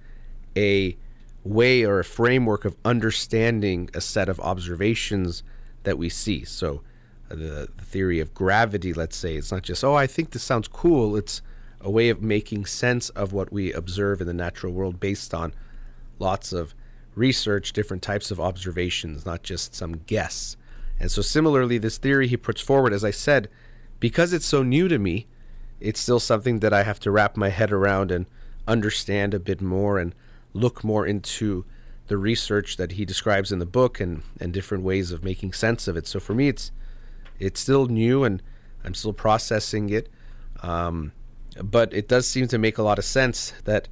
a 0.57 0.97
way 1.45 1.85
or 1.85 2.01
a 2.01 2.05
framework 2.05 2.65
of 2.65 2.75
understanding 2.85 3.89
a 3.95 4.01
set 4.01 4.29
of 4.29 4.41
observations 4.41 5.45
that 5.85 5.97
we 5.97 6.09
see. 6.09 6.43
So, 6.43 6.83
uh, 7.31 7.37
the, 7.37 7.69
the, 7.77 7.85
theory 7.85 8.19
of 8.19 8.35
gravity, 8.35 8.93
let's 8.93 9.17
say, 9.17 9.37
it's 9.37 9.53
not 9.53 9.63
just, 9.63 9.85
oh, 9.85 9.95
I 9.95 10.09
think 10.09 10.33
this 10.33 10.43
sounds 10.43 10.67
cool. 10.67 11.15
It's 11.15 11.41
a 11.83 11.91
way 11.91 12.09
of 12.09 12.23
making 12.23 12.67
sense 12.67 13.09
of 13.11 13.33
what 13.33 13.53
we 13.53 13.73
observe 13.73 14.21
in 14.21 14.27
the 14.27 14.33
natural 14.33 14.73
world 14.73 15.01
based 15.01 15.35
on 15.35 15.55
lots 16.19 16.53
of 16.53 16.75
research, 17.15 17.73
different 17.73 18.03
types 18.03 18.31
of 18.31 18.41
observations, 18.41 19.27
not 19.27 19.43
just 19.43 19.75
some 19.75 19.99
guess. 20.07 20.57
And 20.99 21.11
so, 21.11 21.23
similarly, 21.23 21.79
this 21.79 21.99
theory 21.99 22.29
he 22.29 22.37
puts 22.37 22.61
forward, 22.61 22.93
as 22.93 23.05
I 23.05 23.11
said, 23.11 23.49
because 24.01 24.33
it's 24.33 24.47
so 24.47 24.63
new 24.63 24.89
to 24.89 24.99
me, 24.99 25.27
it's 25.81 26.01
still 26.01 26.21
something 26.21 26.61
that 26.61 26.73
I 26.73 26.85
have 26.85 27.01
to 27.01 27.11
wrap 27.11 27.37
my 27.37 27.49
head 27.49 27.73
around 27.73 28.11
and 28.11 28.27
understand 28.69 29.35
a 29.35 29.41
bit 29.41 29.61
more 29.61 29.99
and 29.99 30.15
look 30.55 30.85
more 30.85 31.07
into 31.07 31.65
the 32.07 32.17
research 32.17 32.77
that 32.77 32.93
he 32.93 33.05
describes 33.05 33.51
in 33.51 33.59
the 33.59 33.67
book 33.67 33.99
and, 34.01 34.23
and 34.41 34.53
different 34.53 34.85
ways 34.85 35.13
of 35.13 35.25
making 35.25 35.53
sense 35.53 35.89
of 35.89 35.97
it. 35.97 36.07
So 36.07 36.21
for 36.21 36.35
me, 36.35 36.49
it's 36.49 36.71
it's 37.39 37.61
still 37.61 37.87
new 37.87 38.23
and 38.23 38.43
I'm 38.85 38.95
still 38.95 39.13
processing 39.13 39.89
it. 39.91 40.09
Um, 40.63 41.13
but 41.63 41.93
it 41.93 42.09
does 42.09 42.27
seem 42.27 42.49
to 42.49 42.59
make 42.59 42.79
a 42.79 42.83
lot 42.83 42.99
of 42.99 43.05
sense 43.05 43.53
that 43.65 43.89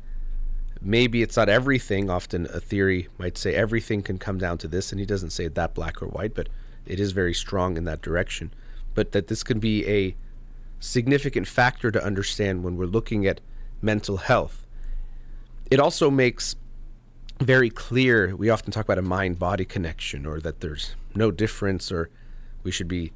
maybe 0.81 1.23
it's 1.23 1.37
not 1.37 1.49
everything. 1.49 2.11
Often 2.11 2.47
a 2.47 2.61
theory 2.61 3.09
might 3.19 3.37
say 3.37 3.55
everything 3.55 4.02
can 4.02 4.19
come 4.19 4.38
down 4.38 4.59
to 4.59 4.69
this, 4.69 4.93
and 4.93 5.00
he 5.00 5.07
doesn't 5.07 5.31
say 5.31 5.45
it 5.45 5.55
that 5.55 5.75
black 5.75 6.02
or 6.02 6.07
white, 6.07 6.35
but 6.35 6.49
it 6.87 6.99
is 7.00 7.12
very 7.12 7.35
strong 7.35 7.76
in 7.76 7.85
that 7.85 8.02
direction. 8.02 8.52
But 8.95 9.12
that 9.12 9.29
this 9.29 9.43
can 9.43 9.59
be 9.59 9.87
a 9.87 10.17
significant 10.81 11.47
factor 11.47 11.90
to 11.90 12.02
understand 12.02 12.64
when 12.64 12.76
we're 12.76 12.87
looking 12.87 13.26
at 13.26 13.40
mental 13.83 14.19
health. 14.19 14.67
It 15.71 15.79
also 15.79 16.11
makes 16.11 16.57
very 17.38 17.71
clear 17.71 18.37
we 18.37 18.50
often 18.50 18.71
talk 18.71 18.85
about 18.85 18.99
a 18.99 19.02
mind 19.02 19.38
body 19.38 19.64
connection 19.64 20.26
or 20.26 20.40
that 20.40 20.61
there's 20.61 20.95
no 21.14 21.31
difference 21.31 21.90
or 21.90 22.11
we 22.62 22.71
should 22.71 22.88
be 22.88 23.12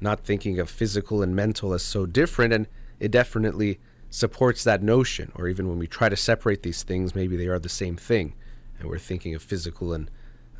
not 0.00 0.20
thinking 0.20 0.58
of 0.58 0.70
physical 0.70 1.22
and 1.22 1.36
mental 1.36 1.74
as 1.74 1.82
so 1.82 2.06
different 2.06 2.54
and 2.54 2.66
it 3.00 3.10
definitely 3.10 3.78
supports 4.10 4.64
that 4.64 4.82
notion 4.82 5.32
or 5.34 5.48
even 5.48 5.68
when 5.68 5.78
we 5.78 5.86
try 5.86 6.08
to 6.08 6.16
separate 6.16 6.62
these 6.62 6.82
things 6.82 7.14
maybe 7.14 7.36
they 7.36 7.46
are 7.46 7.58
the 7.58 7.68
same 7.68 7.96
thing 7.96 8.32
and 8.78 8.88
we're 8.88 8.98
thinking 8.98 9.34
of 9.34 9.42
physical 9.42 9.92
and 9.92 10.10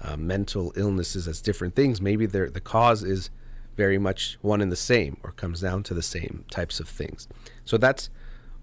uh, 0.02 0.16
mental 0.16 0.72
illnesses 0.76 1.26
as 1.26 1.40
different 1.40 1.74
things 1.74 2.00
maybe 2.00 2.26
the 2.26 2.60
cause 2.60 3.02
is 3.02 3.30
very 3.76 3.98
much 3.98 4.38
one 4.40 4.60
and 4.60 4.72
the 4.72 4.76
same 4.76 5.18
or 5.22 5.32
comes 5.32 5.60
down 5.60 5.82
to 5.84 5.94
the 5.94 6.02
same 6.02 6.44
types 6.50 6.80
of 6.80 6.88
things. 6.88 7.28
So 7.64 7.76
that's 7.76 8.10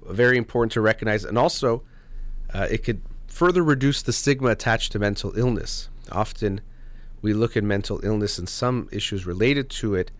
very 0.05 0.37
important 0.37 0.71
to 0.73 0.81
recognize. 0.81 1.23
And 1.23 1.37
also, 1.37 1.83
uh, 2.53 2.67
it 2.69 2.83
could 2.83 3.01
further 3.27 3.63
reduce 3.63 4.01
the 4.01 4.13
stigma 4.13 4.49
attached 4.49 4.91
to 4.91 4.99
mental 4.99 5.37
illness. 5.37 5.89
Often, 6.11 6.61
we 7.21 7.33
look 7.33 7.55
at 7.55 7.63
mental 7.63 8.01
illness 8.03 8.37
and 8.37 8.49
some 8.49 8.89
issues 8.91 9.25
related 9.25 9.69
to 9.69 9.95
it 9.95 10.11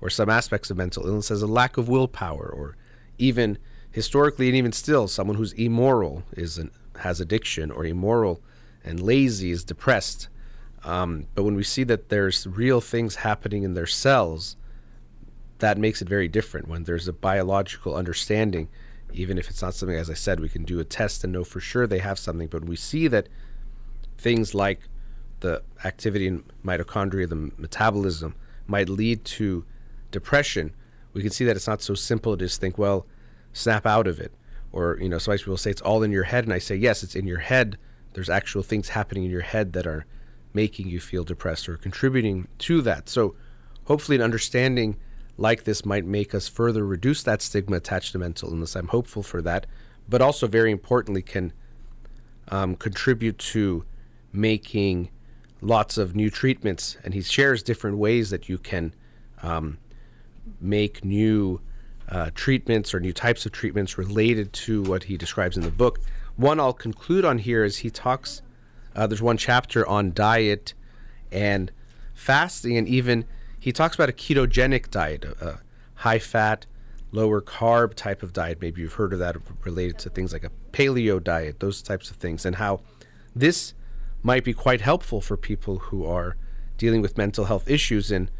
or 0.00 0.08
some 0.08 0.30
aspects 0.30 0.70
of 0.70 0.76
mental 0.76 1.06
illness 1.06 1.30
as 1.30 1.42
a 1.42 1.46
lack 1.46 1.76
of 1.76 1.88
willpower 1.88 2.48
or 2.48 2.76
even 3.18 3.58
historically 3.96 4.46
and 4.48 4.56
even 4.56 4.72
still 4.72 5.08
someone 5.08 5.36
who's 5.36 5.52
immoral 5.54 6.22
is 6.32 6.58
an, 6.58 6.70
has 7.00 7.18
addiction 7.18 7.70
or 7.70 7.84
immoral 7.84 8.40
and 8.84 9.00
lazy 9.00 9.50
is 9.50 9.64
depressed 9.64 10.28
um, 10.86 11.26
but 11.34 11.42
when 11.42 11.56
we 11.56 11.64
see 11.64 11.82
that 11.84 12.10
there's 12.10 12.46
real 12.46 12.80
things 12.80 13.16
happening 13.16 13.64
in 13.64 13.74
their 13.74 13.88
cells, 13.88 14.56
that 15.58 15.78
makes 15.78 16.00
it 16.00 16.08
very 16.08 16.28
different. 16.28 16.68
When 16.68 16.84
there's 16.84 17.08
a 17.08 17.12
biological 17.12 17.96
understanding, 17.96 18.68
even 19.12 19.36
if 19.36 19.50
it's 19.50 19.62
not 19.62 19.74
something, 19.74 19.96
as 19.98 20.08
I 20.08 20.14
said, 20.14 20.38
we 20.38 20.48
can 20.48 20.64
do 20.64 20.78
a 20.78 20.84
test 20.84 21.24
and 21.24 21.32
know 21.32 21.42
for 21.42 21.58
sure 21.58 21.88
they 21.88 21.98
have 21.98 22.20
something. 22.20 22.46
But 22.46 22.64
we 22.64 22.76
see 22.76 23.08
that 23.08 23.28
things 24.16 24.54
like 24.54 24.80
the 25.40 25.62
activity 25.84 26.28
in 26.28 26.44
mitochondria, 26.64 27.28
the 27.28 27.50
metabolism, 27.56 28.36
might 28.68 28.88
lead 28.88 29.24
to 29.24 29.64
depression. 30.12 30.72
We 31.14 31.22
can 31.22 31.30
see 31.30 31.44
that 31.46 31.56
it's 31.56 31.66
not 31.66 31.82
so 31.82 31.94
simple 31.94 32.36
to 32.36 32.44
just 32.44 32.60
think, 32.60 32.78
well, 32.78 33.06
snap 33.56 33.86
out 33.86 34.06
of 34.06 34.20
it. 34.20 34.32
Or, 34.72 34.98
you 35.00 35.08
know, 35.08 35.18
some 35.18 35.36
people 35.36 35.56
say 35.56 35.70
it's 35.70 35.80
all 35.80 36.02
in 36.02 36.12
your 36.12 36.24
head. 36.24 36.44
And 36.44 36.52
I 36.52 36.58
say, 36.58 36.76
yes, 36.76 37.02
it's 37.02 37.16
in 37.16 37.26
your 37.26 37.38
head. 37.38 37.78
There's 38.12 38.28
actual 38.28 38.62
things 38.62 38.90
happening 38.90 39.24
in 39.24 39.30
your 39.30 39.40
head 39.40 39.72
that 39.72 39.86
are 39.86 40.04
making 40.52 40.88
you 40.88 41.00
feel 41.00 41.24
depressed 41.24 41.68
or 41.68 41.76
contributing 41.76 42.48
to 42.58 42.82
that. 42.82 43.08
So, 43.08 43.34
hopefully, 43.84 44.16
an 44.16 44.22
understanding 44.22 44.96
like 45.38 45.64
this 45.64 45.84
might 45.84 46.04
make 46.04 46.34
us 46.34 46.48
further 46.48 46.84
reduce 46.86 47.22
that 47.24 47.42
stigma 47.42 47.76
attached 47.76 48.12
to 48.12 48.18
mental 48.18 48.50
illness. 48.50 48.74
I'm 48.74 48.88
hopeful 48.88 49.22
for 49.22 49.42
that, 49.42 49.66
but 50.08 50.22
also, 50.22 50.46
very 50.46 50.70
importantly, 50.70 51.22
can 51.22 51.52
um, 52.48 52.74
contribute 52.76 53.38
to 53.38 53.84
making 54.32 55.10
lots 55.60 55.98
of 55.98 56.14
new 56.14 56.30
treatments. 56.30 56.96
And 57.04 57.14
he 57.14 57.22
shares 57.22 57.62
different 57.62 57.98
ways 57.98 58.30
that 58.30 58.48
you 58.48 58.58
can 58.58 58.94
um, 59.42 59.78
make 60.60 61.04
new 61.04 61.60
uh, 62.08 62.30
treatments 62.34 62.94
or 62.94 63.00
new 63.00 63.12
types 63.12 63.46
of 63.46 63.52
treatments 63.52 63.98
related 63.98 64.52
to 64.52 64.82
what 64.82 65.04
he 65.04 65.16
describes 65.16 65.56
in 65.56 65.62
the 65.62 65.70
book. 65.70 66.00
One 66.36 66.60
I'll 66.60 66.72
conclude 66.72 67.24
on 67.24 67.38
here 67.38 67.64
is 67.64 67.78
he 67.78 67.90
talks 67.90 68.42
uh, 68.94 69.06
there's 69.06 69.22
one 69.22 69.36
chapter 69.36 69.86
on 69.86 70.12
diet 70.12 70.72
and 71.30 71.70
fasting, 72.14 72.76
and 72.78 72.88
even 72.88 73.26
he 73.58 73.70
talks 73.70 73.94
about 73.94 74.08
a 74.08 74.12
ketogenic 74.12 74.90
diet, 74.90 75.24
a, 75.24 75.60
high 76.00 76.18
fat, 76.18 76.66
lower 77.10 77.40
carb 77.40 77.94
type 77.94 78.22
of 78.22 78.32
diet. 78.32 78.58
Maybe 78.60 78.80
you've 78.80 78.94
heard 78.94 79.12
of 79.12 79.18
that 79.18 79.36
related 79.64 79.98
to 80.00 80.10
things 80.10 80.32
like 80.32 80.44
a 80.44 80.50
paleo 80.72 81.22
diet, 81.22 81.60
those 81.60 81.82
types 81.82 82.10
of 82.10 82.16
things, 82.16 82.44
and 82.44 82.56
how 82.56 82.80
this 83.34 83.74
might 84.22 84.44
be 84.44 84.52
quite 84.52 84.80
helpful 84.80 85.20
for 85.20 85.36
people 85.36 85.78
who 85.78 86.04
are 86.04 86.36
dealing 86.76 87.00
with 87.00 87.16
mental 87.16 87.46
health 87.46 87.68
issues. 87.68 88.10
And 88.10 88.30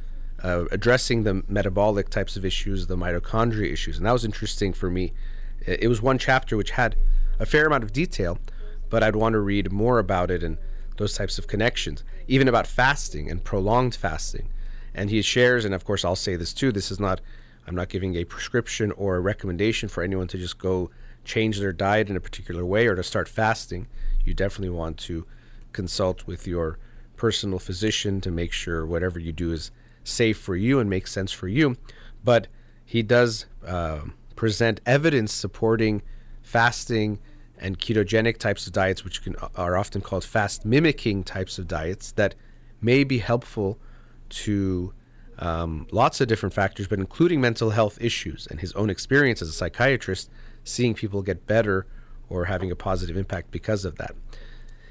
uh, 0.43 0.65
addressing 0.71 1.23
the 1.23 1.43
metabolic 1.49 2.11
types 2.11 2.37
of 2.37 2.45
issues, 2.45 2.87
the 2.87 2.97
mitochondria 2.97 3.73
issues, 3.73 3.97
and 3.97 4.07
that 4.07 4.13
was 4.13 4.25
interesting 4.25 4.73
for 4.73 4.91
me. 4.91 5.13
It, 5.67 5.89
was 5.89 6.01
one 6.01 6.19
chapter 6.19 6.57
which 6.57 6.73
had 6.73 6.97
a 7.41 7.47
fair 7.47 7.67
amount 7.67 7.85
of 7.85 7.93
detail, 7.93 8.39
but 8.89 9.03
I'd 9.03 9.17
want 9.17 9.33
to 9.33 9.41
read 9.41 9.73
more 9.73 9.99
about 9.99 10.31
it 10.31 10.43
and 10.43 10.59
those 10.97 11.15
types 11.15 11.39
of 11.39 11.47
connections, 11.47 12.05
even 12.29 12.49
about 12.49 12.67
fasting 12.67 13.31
and 13.31 13.43
prolonged 13.43 13.95
fasting. 13.95 14.49
And 14.95 15.11
he 15.11 15.21
shares, 15.23 15.65
and 15.65 15.75
of 15.75 15.85
course, 15.85 16.05
I'll 16.05 16.17
say 16.17 16.37
this 16.37 16.53
too. 16.53 16.73
This 16.73 16.91
is 16.91 17.01
not, 17.01 17.21
I'm 17.67 17.75
not 17.75 17.89
giving 17.89 18.15
a 18.15 18.25
prescription 18.25 18.93
or 18.93 19.17
a 19.17 19.21
recommendation 19.21 19.89
for 19.89 20.03
anyone 20.03 20.29
to 20.29 20.39
just 20.39 20.59
go 20.59 20.91
change 21.25 21.59
their 21.59 21.73
diet 21.73 22.09
in 22.09 22.17
a 22.17 22.21
particular 22.21 22.65
way 22.65 22.87
or 22.87 22.95
to 22.95 23.03
start 23.03 23.29
fasting. 23.29 23.89
You 24.25 24.33
definitely 24.33 24.75
want 24.77 24.97
to 24.99 25.27
consult 25.73 26.27
with 26.27 26.47
your 26.47 26.79
personal 27.17 27.59
physician 27.59 28.21
to 28.21 28.31
make 28.31 28.53
sure 28.53 28.87
whatever 28.87 29.19
you 29.19 29.33
do 29.33 29.53
is 29.53 29.71
safe 30.07 30.39
for 30.39 30.57
you 30.57 30.79
and 30.79 30.89
makes 30.89 31.13
sense 31.13 31.33
for 31.33 31.49
you. 31.49 31.77
But 32.25 32.49
he 32.85 33.03
does 33.03 33.47
uh, 33.67 34.01
present 34.37 34.81
evidence 34.87 35.33
supporting 35.33 36.03
fasting 36.43 37.19
and 37.59 37.79
ketogenic 37.79 38.39
types 38.39 38.67
of 38.67 38.73
diets, 38.73 39.05
which 39.05 39.23
can, 39.23 39.35
are 39.57 39.77
often 39.77 40.01
called 40.01 40.25
fast 40.25 40.65
mimicking 40.65 41.25
types 41.25 41.59
of 41.59 41.67
diets, 41.67 42.13
that 42.13 42.35
may 42.81 43.03
be 43.03 43.19
helpful 43.19 43.79
to 44.29 44.93
um, 45.39 45.87
lots 45.91 46.21
of 46.21 46.29
different 46.29 46.55
factors, 46.55 46.87
but 46.87 46.99
including 46.99 47.41
mental 47.41 47.71
health 47.71 47.99
issues 48.01 48.47
and 48.51 48.61
his 48.61 48.73
own 48.73 48.91
experience 48.91 49.43
as 49.43 49.49
a 49.49 49.53
psychiatrist, 49.53 50.31
seeing 50.65 50.95
people 50.95 51.23
get 51.23 51.47
better 51.47 51.87
or 52.29 52.45
having 52.45 52.71
a 52.71 52.77
positive 52.77 53.17
impact 53.17 53.51
because 53.51 53.85
of 53.85 53.97
that. 53.97 54.15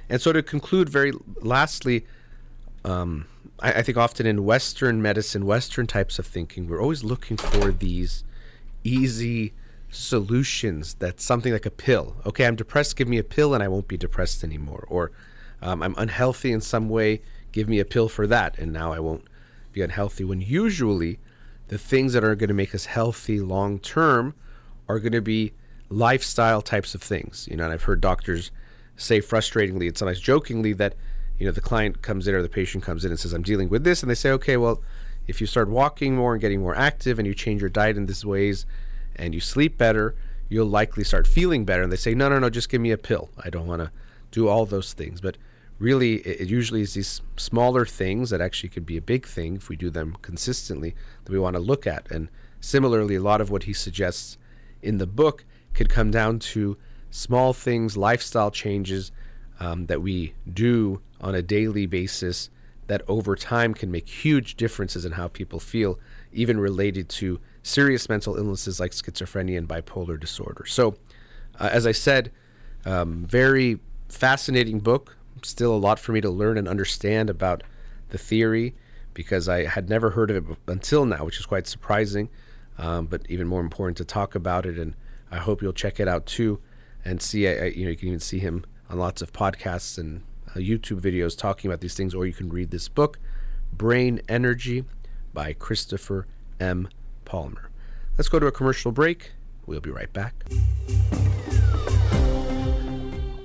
And 0.10 0.22
so, 0.22 0.32
to 0.32 0.44
conclude, 0.44 0.90
very 0.90 1.14
lastly, 1.42 2.06
um, 2.84 3.28
I, 3.60 3.74
I 3.74 3.82
think 3.82 3.98
often 3.98 4.26
in 4.26 4.46
Western 4.46 5.02
medicine, 5.02 5.46
Western 5.46 5.88
types 5.88 6.20
of 6.20 6.26
thinking, 6.26 6.68
we're 6.68 6.82
always 6.82 7.04
looking 7.04 7.38
for 7.38 7.72
these 7.72 8.24
easy 8.84 9.54
solutions 9.90 10.96
that's 10.96 11.24
something 11.24 11.54
like 11.54 11.66
a 11.66 11.72
pill. 11.72 12.16
Okay, 12.26 12.46
I'm 12.46 12.56
depressed, 12.56 12.96
give 12.96 13.08
me 13.08 13.18
a 13.18 13.24
pill 13.24 13.54
and 13.54 13.64
I 13.64 13.68
won't 13.68 13.88
be 13.88 13.98
depressed 13.98 14.44
anymore. 14.44 14.86
Or 14.90 15.12
um, 15.62 15.82
I'm 15.82 15.96
unhealthy 15.98 16.52
in 16.52 16.62
some 16.62 16.90
way, 16.90 17.22
give 17.52 17.70
me 17.70 17.80
a 17.80 17.86
pill 17.86 18.10
for 18.10 18.28
that 18.28 18.58
and 18.58 18.74
now 18.74 18.92
I 18.92 19.00
won't 19.00 19.26
be 19.72 19.82
unhealthy. 19.82 20.24
When 20.24 20.42
usually 20.42 21.20
the 21.68 21.78
things 21.78 22.14
that 22.14 22.24
are 22.24 22.36
going 22.36 22.50
to 22.50 22.54
make 22.54 22.76
us 22.76 22.86
healthy 22.86 23.40
long 23.40 23.80
term 23.80 24.36
are 24.88 25.00
going 25.00 25.14
to 25.14 25.22
be 25.22 25.54
lifestyle 25.90 26.62
types 26.62 26.94
of 26.96 27.02
things. 27.02 27.48
You 27.50 27.58
know, 27.58 27.64
and 27.64 27.74
I've 27.74 27.84
heard 27.84 28.02
doctors 28.02 28.52
say 28.98 29.20
frustratingly 29.20 29.88
and 29.88 29.98
sometimes 29.98 30.20
jokingly 30.20 30.74
that, 30.74 30.96
you 31.40 31.46
know, 31.46 31.52
the 31.52 31.62
client 31.62 32.02
comes 32.02 32.28
in 32.28 32.36
or 32.36 32.42
the 32.42 32.50
patient 32.50 32.84
comes 32.84 33.06
in 33.06 33.12
and 33.12 33.20
says, 33.20 33.34
I'm 33.34 33.44
dealing 33.44 33.70
with 33.70 33.84
this. 33.84 34.02
And 34.02 34.10
they 34.10 34.16
say, 34.16 34.32
okay, 34.32 34.58
well, 34.58 34.82
if 35.28 35.42
you 35.42 35.48
start 35.48 35.70
walking 35.70 36.16
more 36.16 36.34
and 36.34 36.42
getting 36.42 36.62
more 36.62 36.76
active 36.76 37.20
and 37.20 37.28
you 37.28 37.34
change 37.34 37.62
your 37.62 37.70
diet 37.70 37.98
in 37.98 38.06
these 38.06 38.26
ways, 38.26 38.66
and 39.16 39.34
you 39.34 39.40
sleep 39.40 39.78
better, 39.78 40.16
you'll 40.50 40.68
likely 40.68 41.04
start 41.04 41.28
feeling 41.28 41.66
better. 41.66 41.84
And 41.84 41.92
they 41.92 41.98
say, 41.98 42.14
no, 42.14 42.30
no, 42.30 42.40
no, 42.40 42.50
just 42.50 42.70
give 42.70 42.82
me 42.82 42.92
a 42.92 42.98
pill. 42.98 43.30
I 43.44 43.50
don't 43.50 43.68
want 43.68 43.82
to 43.82 43.92
do 44.32 44.48
all 44.48 44.66
those 44.66 44.94
things. 44.94 45.22
But 45.22 45.38
really, 45.80 46.16
it 46.16 46.50
usually 46.50 46.82
is 46.82 46.94
these 46.94 47.22
smaller 47.38 47.86
things 47.86 48.30
that 48.30 48.42
actually 48.42 48.70
could 48.70 48.86
be 48.86 48.98
a 48.98 49.02
big 49.02 49.26
thing 49.26 49.56
if 49.56 49.70
we 49.70 49.76
do 49.76 49.90
them 49.90 50.18
consistently 50.22 50.96
that 51.24 51.32
we 51.32 51.40
want 51.40 51.56
to 51.56 51.62
look 51.62 51.88
at. 51.88 52.10
And 52.12 52.30
similarly, 52.60 53.16
a 53.16 53.22
lot 53.22 53.42
of 53.42 53.50
what 53.50 53.64
he 53.64 53.74
suggests 53.74 54.38
in 54.82 54.98
the 54.98 55.08
book 55.08 55.46
could 55.74 55.90
come 55.90 56.12
down 56.12 56.40
to 56.40 56.78
small 57.10 57.54
things, 57.54 57.98
lifestyle 57.98 58.52
changes 58.52 59.12
um, 59.60 59.86
that 59.88 60.02
we 60.02 60.34
do 60.52 61.02
on 61.22 61.36
a 61.36 61.42
daily 61.42 61.86
basis 61.86 62.50
that 62.88 63.02
over 63.08 63.36
time 63.36 63.74
can 63.74 63.92
make 63.92 64.08
huge 64.08 64.56
differences 64.56 65.06
in 65.06 65.14
how 65.14 65.28
people 65.28 65.60
feel, 65.60 66.00
even 66.32 66.60
related 66.60 67.10
to 67.10 67.40
serious 67.64 68.08
mental 68.08 68.38
illnesses 68.38 68.80
like 68.80 68.92
schizophrenia 68.92 69.58
and 69.58 69.68
bipolar 69.68 70.20
disorder. 70.20 70.66
So, 70.66 70.96
uh, 71.60 71.70
as 71.72 71.88
I 71.88 71.92
said, 71.92 72.32
um, 72.86 73.26
very 73.26 73.80
fascinating 74.10 74.80
book. 74.80 75.18
Still 75.44 75.76
a 75.76 75.78
lot 75.78 76.00
for 76.00 76.12
me 76.12 76.22
to 76.22 76.30
learn 76.30 76.58
and 76.58 76.68
understand 76.68 77.30
about 77.30 77.64
the 78.10 78.18
theory 78.18 78.76
because 79.14 79.50
I 79.50 79.66
had 79.66 79.90
never 79.90 80.12
heard 80.12 80.30
of 80.30 80.52
it 80.52 80.58
until 80.68 81.06
now, 81.06 81.26
which 81.26 81.40
is 81.40 81.46
quite 81.46 81.68
surprising. 81.68 82.30
Um, 82.78 83.06
but 83.08 83.22
even 83.30 83.48
more 83.48 83.62
important 83.62 83.98
to 83.98 84.06
talk 84.06 84.36
about 84.36 84.66
it, 84.66 84.78
and 84.78 84.96
I 85.32 85.38
hope 85.38 85.62
you'll 85.62 85.74
check 85.74 86.00
it 86.00 86.08
out 86.08 86.26
too, 86.26 86.60
and 87.06 87.22
see. 87.22 87.48
I, 87.48 87.66
you 87.66 87.86
know, 87.86 87.92
you 87.92 87.98
can 87.98 88.10
even 88.10 88.20
see 88.20 88.40
him 88.40 88.66
on 88.90 89.00
lots 89.00 89.22
of 89.22 89.32
podcasts 89.32 89.98
and 89.98 90.24
Uh, 90.56 90.60
YouTube 90.60 91.02
videos 91.02 91.38
talking 91.38 91.70
about 91.70 91.82
these 91.82 91.96
things, 91.96 92.16
or 92.16 92.26
you 92.26 92.32
can 92.32 92.48
read 92.50 92.72
this 92.72 92.88
book, 92.88 93.20
Brain 93.74 94.22
Energy, 94.30 94.86
by 95.34 95.52
Christopher 95.52 96.28
M. 96.62 96.88
Palmer. 97.26 97.70
Let's 98.18 98.30
go 98.30 98.40
to 98.40 98.48
a 98.48 98.52
commercial 98.54 98.94
break. 98.94 99.34
We'll 99.66 99.82
be 99.82 99.90
right 99.90 100.12
back. 100.14 100.34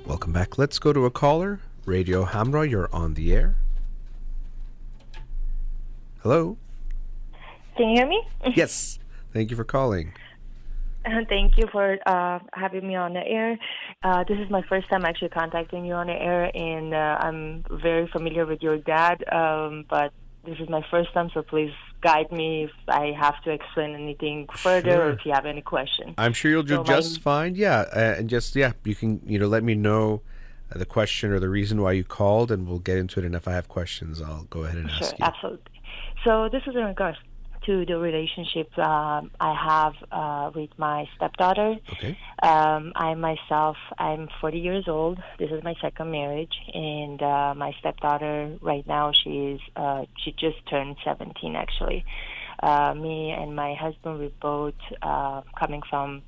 Welcome 0.07 0.33
back. 0.33 0.57
Let's 0.57 0.79
go 0.79 0.93
to 0.93 1.05
a 1.05 1.11
caller. 1.11 1.59
Radio 1.85 2.25
Hamra, 2.25 2.69
you're 2.71 2.89
on 2.93 3.15
the 3.15 3.33
air. 3.33 3.57
Hello? 6.23 6.59
Can 7.77 7.89
you 7.89 7.97
hear 7.97 8.07
me? 8.07 8.23
yes. 8.55 9.01
Thank 9.33 9.51
you 9.51 9.57
for 9.57 9.65
calling. 9.65 10.13
Thank 11.29 11.57
you 11.57 11.67
for 11.73 11.99
uh, 12.07 12.41
having 12.53 12.87
me 12.87 12.95
on 12.95 13.15
the 13.15 13.27
air. 13.27 13.59
Uh, 14.03 14.25
this 14.29 14.39
is 14.39 14.51
my 14.51 14.63
first 14.69 14.89
time 14.91 15.05
actually 15.05 15.31
contacting 15.31 15.85
you 15.85 15.95
on 15.95 16.09
the 16.09 16.13
air, 16.13 16.51
and 16.55 16.95
uh, 16.95 17.19
I'm 17.21 17.65
very 17.71 18.07
familiar 18.09 18.45
with 18.47 18.63
your 18.63 18.79
dad, 18.79 19.25
um, 19.33 19.85
but 19.89 20.13
this 20.45 20.59
is 20.59 20.69
my 20.69 20.85
first 20.91 21.13
time, 21.13 21.31
so 21.33 21.43
please 21.43 21.73
guide 22.03 22.31
me 22.33 22.65
if 22.65 22.71
I 22.89 23.13
have 23.19 23.43
to 23.45 23.51
explain 23.51 23.95
anything 23.95 24.47
further 24.57 24.91
sure. 24.91 25.07
or 25.07 25.11
if 25.13 25.25
you 25.25 25.33
have 25.33 25.47
any 25.47 25.61
questions. 25.63 26.15
I'm 26.17 26.33
sure 26.33 26.51
you'll 26.51 26.63
do 26.63 26.77
so 26.77 26.85
just 26.85 27.19
my... 27.19 27.23
fine. 27.23 27.55
Yeah, 27.55 27.85
uh, 27.95 28.15
and 28.19 28.29
just 28.29 28.57
yeah, 28.57 28.73
you 28.85 28.95
can 28.95 29.21
you 29.27 29.39
know 29.39 29.49
let 29.49 29.63
me 29.63 29.75
know 29.75 30.23
uh, 30.75 30.79
the 30.79 30.87
question 30.87 31.31
or 31.31 31.41
the 31.41 31.49
reason 31.49 31.81
why 31.83 31.93
you 31.93 32.05
called, 32.05 32.51
and 32.51 32.67
we'll 32.67 32.79
get 32.79 32.97
into 32.99 33.21
it. 33.21 33.27
And 33.27 33.35
if 33.35 33.49
I 33.49 33.53
have 33.53 33.69
questions, 33.69 34.21
I'll 34.21 34.45
go 34.45 34.65
ahead 34.65 34.79
and 34.79 34.91
sure, 34.91 35.09
ask 35.09 35.19
you. 35.19 35.25
Absolutely. 35.25 35.81
So 36.25 36.49
this 36.51 36.63
is 36.67 36.75
in 36.75 36.85
regards 36.85 37.19
to 37.67 37.85
the 37.87 37.99
relationship 37.99 38.77
um, 38.79 39.31
I 39.41 39.55
have 39.69 39.95
uh, 40.11 40.51
with 40.55 40.71
my 40.79 41.07
stepdaughter. 41.17 41.77
Okay. 41.93 42.19
Um, 42.43 42.93
I 42.97 43.15
myself, 43.15 43.77
I'm 43.99 44.29
40 44.41 44.59
years 44.59 44.85
old. 44.89 45.19
This 45.39 45.51
is 45.51 45.63
my 45.63 45.75
second 45.81 46.11
marriage, 46.11 46.55
and 46.73 47.23
uh, 47.23 47.55
my 47.57 47.73
stepdaughter 47.81 48.57
right 48.61 48.87
now 48.87 49.13
she's 49.13 49.61
uh, 49.77 50.05
she 50.25 50.33
just 50.33 50.59
turned 50.69 50.97
17 51.05 51.57
actually. 51.57 52.05
Uh, 52.63 52.95
me 52.95 53.31
and 53.31 53.57
my 53.57 53.75
husband 53.75 54.19
we 54.19 54.33
both 54.41 54.75
uh, 55.03 55.41
coming 55.59 55.81
from 55.89 56.23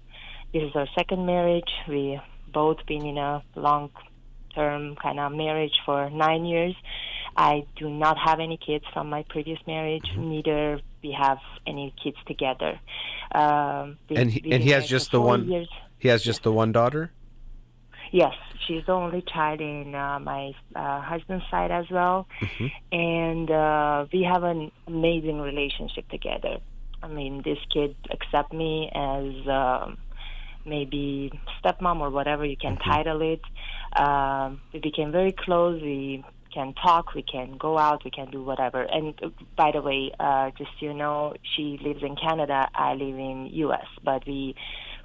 this 0.53 0.65
is 0.65 0.77
our 0.77 0.89
second 0.95 1.25
marriage. 1.25 1.71
We 1.89 2.21
both 2.53 2.85
been 2.87 3.07
in 3.07 3.17
a 3.17 3.43
long 3.57 3.91
term 4.55 4.97
kind 4.97 5.19
of 5.21 5.33
marriage 5.33 5.75
for 5.85 6.11
nine 6.11 6.45
years. 6.45 6.75
I 7.37 7.65
do 7.77 7.89
not 7.89 8.19
have 8.19 8.41
any 8.41 8.59
kids 8.59 8.85
from 8.93 9.09
my 9.09 9.25
previous 9.29 9.59
marriage. 9.67 10.05
Mm-hmm. 10.13 10.31
Neither 10.31 10.81
we 11.03 11.17
have 11.19 11.39
any 11.67 11.95
kids 12.03 12.17
together. 12.27 12.79
Um, 13.35 13.99
we, 14.09 14.17
and 14.17 14.31
he, 14.31 14.53
and 14.53 14.63
he 14.63 14.71
has 14.71 14.87
just 14.87 15.11
the 15.11 15.21
one. 15.21 15.49
Years. 15.49 15.69
He 15.99 16.09
has 16.09 16.23
just 16.23 16.43
the 16.43 16.53
one 16.53 16.73
daughter. 16.73 17.11
Yes, 18.11 18.35
she's 18.67 18.85
the 18.85 18.93
only 18.93 19.23
child 19.23 19.61
in 19.61 19.95
uh, 19.95 20.19
my 20.19 20.53
uh, 20.77 21.01
husband's 21.01 21.45
side 21.51 21.71
as 21.71 21.87
well, 21.91 22.27
mm-hmm. 22.41 22.67
and 22.95 23.51
uh, 23.51 24.05
we 24.13 24.23
have 24.23 24.43
an 24.43 24.71
amazing 24.87 25.41
relationship 25.41 26.07
together. 26.11 26.59
I 27.03 27.09
mean, 27.09 27.43
this 27.43 27.59
kid 27.73 27.97
accept 28.11 28.53
me 28.53 28.91
as 28.95 29.49
um, 29.49 29.97
maybe 30.65 31.33
stepmom 31.63 32.01
or 32.01 32.11
whatever 32.11 32.45
you 32.45 32.57
can 32.57 32.77
mm-hmm. 32.77 32.91
title 32.91 33.21
it. 33.23 33.41
Um, 33.99 34.61
we 34.73 34.81
became 34.81 35.13
very 35.13 35.33
close. 35.33 35.81
We 35.81 36.25
can 36.53 36.75
talk, 36.75 37.15
we 37.15 37.23
can 37.23 37.57
go 37.57 37.79
out, 37.79 38.05
we 38.05 38.11
can 38.11 38.31
do 38.31 38.43
whatever. 38.43 38.83
And 38.83 39.15
uh, 39.23 39.29
by 39.57 39.71
the 39.73 39.81
way, 39.81 40.13
uh, 40.21 40.51
just 40.57 40.71
so 40.79 40.87
you 40.87 40.95
know, 40.95 41.35
she 41.57 41.79
lives 41.83 42.03
in 42.03 42.17
Canada, 42.17 42.69
I 42.75 42.93
live 42.95 43.19
in 43.19 43.49
U.S. 43.53 43.87
But 44.05 44.27
we, 44.27 44.55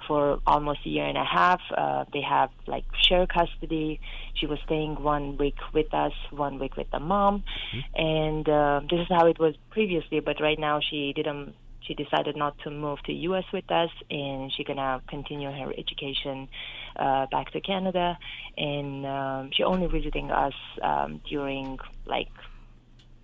for 0.06 0.40
almost 0.46 0.80
a 0.86 0.88
year 0.88 1.06
and 1.06 1.18
a 1.18 1.24
half, 1.24 1.60
uh, 1.76 2.04
they 2.12 2.22
have 2.22 2.50
like 2.66 2.84
share 3.08 3.26
custody. 3.26 4.00
She 4.34 4.46
was 4.46 4.58
staying 4.64 5.02
one 5.02 5.36
week 5.38 5.56
with 5.72 5.92
us, 5.92 6.12
one 6.30 6.58
week 6.58 6.76
with 6.76 6.90
the 6.90 7.00
mom, 7.00 7.44
mm-hmm. 7.74 8.02
and 8.02 8.48
uh, 8.48 8.80
this 8.90 9.00
is 9.00 9.06
how 9.08 9.26
it 9.26 9.38
was 9.38 9.54
previously. 9.70 10.20
But 10.20 10.40
right 10.40 10.58
now, 10.58 10.80
she 10.80 11.12
didn't 11.14 11.54
she 11.88 11.94
decided 11.94 12.36
not 12.36 12.56
to 12.60 12.70
move 12.70 12.98
to 13.06 13.12
U.S. 13.12 13.44
with 13.52 13.68
us, 13.70 13.90
and 14.10 14.52
she's 14.52 14.66
gonna 14.66 15.02
continue 15.08 15.50
her 15.50 15.72
education 15.76 16.48
uh, 16.96 17.26
back 17.26 17.50
to 17.52 17.60
Canada. 17.60 18.18
And 18.56 19.06
um, 19.06 19.50
she 19.52 19.64
only 19.64 19.86
visiting 19.86 20.30
us 20.30 20.54
um, 20.82 21.20
during 21.28 21.78
like 22.06 22.28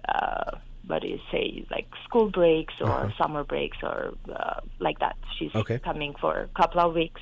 uh, 0.08 0.52
what 0.86 1.02
do 1.02 1.08
you 1.08 1.20
say, 1.30 1.66
like 1.70 1.86
school 2.04 2.30
breaks 2.30 2.74
or 2.80 2.88
uh-huh. 2.88 3.10
summer 3.22 3.44
breaks 3.44 3.78
or 3.82 4.14
uh, 4.34 4.60
like 4.80 4.98
that. 4.98 5.16
She's 5.38 5.54
okay. 5.54 5.78
coming 5.78 6.14
for 6.20 6.40
a 6.40 6.48
couple 6.60 6.80
of 6.80 6.94
weeks 6.94 7.20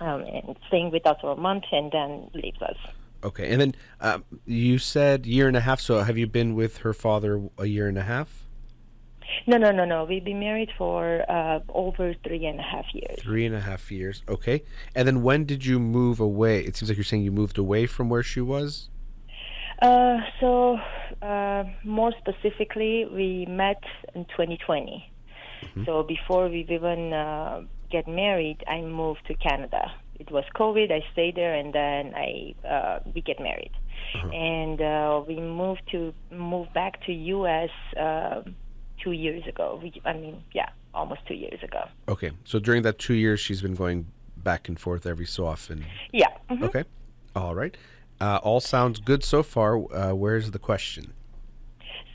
um, 0.00 0.22
and 0.22 0.56
staying 0.68 0.90
with 0.90 1.06
us 1.06 1.16
for 1.20 1.32
a 1.32 1.36
month, 1.36 1.64
and 1.72 1.90
then 1.90 2.30
leaves 2.34 2.60
us. 2.60 2.76
Okay, 3.22 3.50
and 3.50 3.60
then 3.60 3.74
um, 4.00 4.24
you 4.44 4.78
said 4.78 5.24
year 5.24 5.48
and 5.48 5.56
a 5.56 5.60
half. 5.60 5.80
So 5.80 6.02
have 6.02 6.18
you 6.18 6.26
been 6.26 6.54
with 6.54 6.78
her 6.78 6.92
father 6.92 7.48
a 7.58 7.64
year 7.64 7.88
and 7.88 7.96
a 7.96 8.02
half? 8.02 8.43
No, 9.46 9.56
no, 9.56 9.70
no, 9.70 9.84
no. 9.84 10.04
We've 10.04 10.24
been 10.24 10.40
married 10.40 10.70
for 10.76 11.24
uh, 11.30 11.60
over 11.68 12.14
three 12.24 12.46
and 12.46 12.58
a 12.58 12.62
half 12.62 12.86
years. 12.92 13.18
Three 13.20 13.46
and 13.46 13.54
a 13.54 13.60
half 13.60 13.90
years. 13.90 14.22
Okay. 14.28 14.62
And 14.94 15.06
then 15.06 15.22
when 15.22 15.44
did 15.44 15.64
you 15.64 15.78
move 15.78 16.20
away? 16.20 16.60
It 16.60 16.76
seems 16.76 16.88
like 16.88 16.96
you're 16.96 17.04
saying 17.04 17.22
you 17.22 17.32
moved 17.32 17.58
away 17.58 17.86
from 17.86 18.08
where 18.08 18.22
she 18.22 18.40
was. 18.40 18.88
Uh, 19.82 20.18
so, 20.40 20.78
uh, 21.20 21.64
more 21.84 22.12
specifically, 22.18 23.06
we 23.12 23.46
met 23.46 23.82
in 24.14 24.24
2020. 24.26 25.10
Mm-hmm. 25.62 25.84
So 25.84 26.02
before 26.02 26.48
we 26.48 26.66
even 26.68 27.12
uh, 27.12 27.62
get 27.90 28.06
married, 28.08 28.62
I 28.68 28.80
moved 28.80 29.26
to 29.26 29.34
Canada. 29.34 29.92
It 30.18 30.30
was 30.30 30.44
COVID. 30.54 30.92
I 30.92 31.04
stayed 31.12 31.34
there, 31.34 31.54
and 31.54 31.72
then 31.74 32.14
I 32.14 32.54
uh, 32.66 33.00
we 33.14 33.20
get 33.20 33.40
married, 33.40 33.72
uh-huh. 34.14 34.28
and 34.28 34.80
uh, 34.80 35.22
we 35.26 35.40
moved 35.40 35.82
to 35.90 36.14
move 36.30 36.72
back 36.72 37.04
to 37.06 37.12
U.S. 37.12 37.70
Two 39.04 39.12
years 39.12 39.46
ago. 39.46 39.80
I 40.04 40.14
mean, 40.14 40.42
yeah, 40.52 40.70
almost 40.94 41.20
two 41.28 41.34
years 41.34 41.62
ago. 41.62 41.84
Okay, 42.08 42.32
so 42.44 42.58
during 42.58 42.82
that 42.82 42.98
two 42.98 43.14
years, 43.14 43.38
she's 43.38 43.62
been 43.62 43.74
going 43.74 44.06
back 44.38 44.68
and 44.68 44.80
forth 44.80 45.06
every 45.06 45.26
so 45.26 45.46
often. 45.46 45.84
Yeah. 46.12 46.28
Mm-hmm. 46.50 46.64
Okay. 46.64 46.84
All 47.36 47.54
right. 47.54 47.76
Uh, 48.20 48.38
all 48.42 48.60
sounds 48.60 49.00
good 49.00 49.22
so 49.22 49.42
far. 49.42 49.76
Uh, 49.92 50.14
where's 50.14 50.50
the 50.52 50.58
question? 50.58 51.12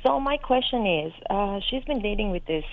So 0.03 0.19
my 0.19 0.37
question 0.37 0.87
is, 0.87 1.13
uh, 1.29 1.59
she's 1.69 1.83
been 1.83 2.01
dating 2.01 2.31
with 2.31 2.45
this 2.45 2.63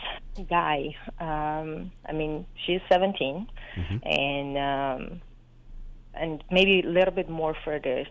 guy. 0.49 0.95
Um, 1.19 1.91
I 2.09 2.13
mean, 2.13 2.47
she's 2.65 2.81
17, 2.89 3.49
mm-hmm. 3.77 3.97
and 4.09 4.59
um, 4.59 5.21
and 6.15 6.45
maybe 6.51 6.83
a 6.87 6.89
little 6.89 7.13
bit 7.13 7.29
more 7.29 7.57
further. 7.65 8.07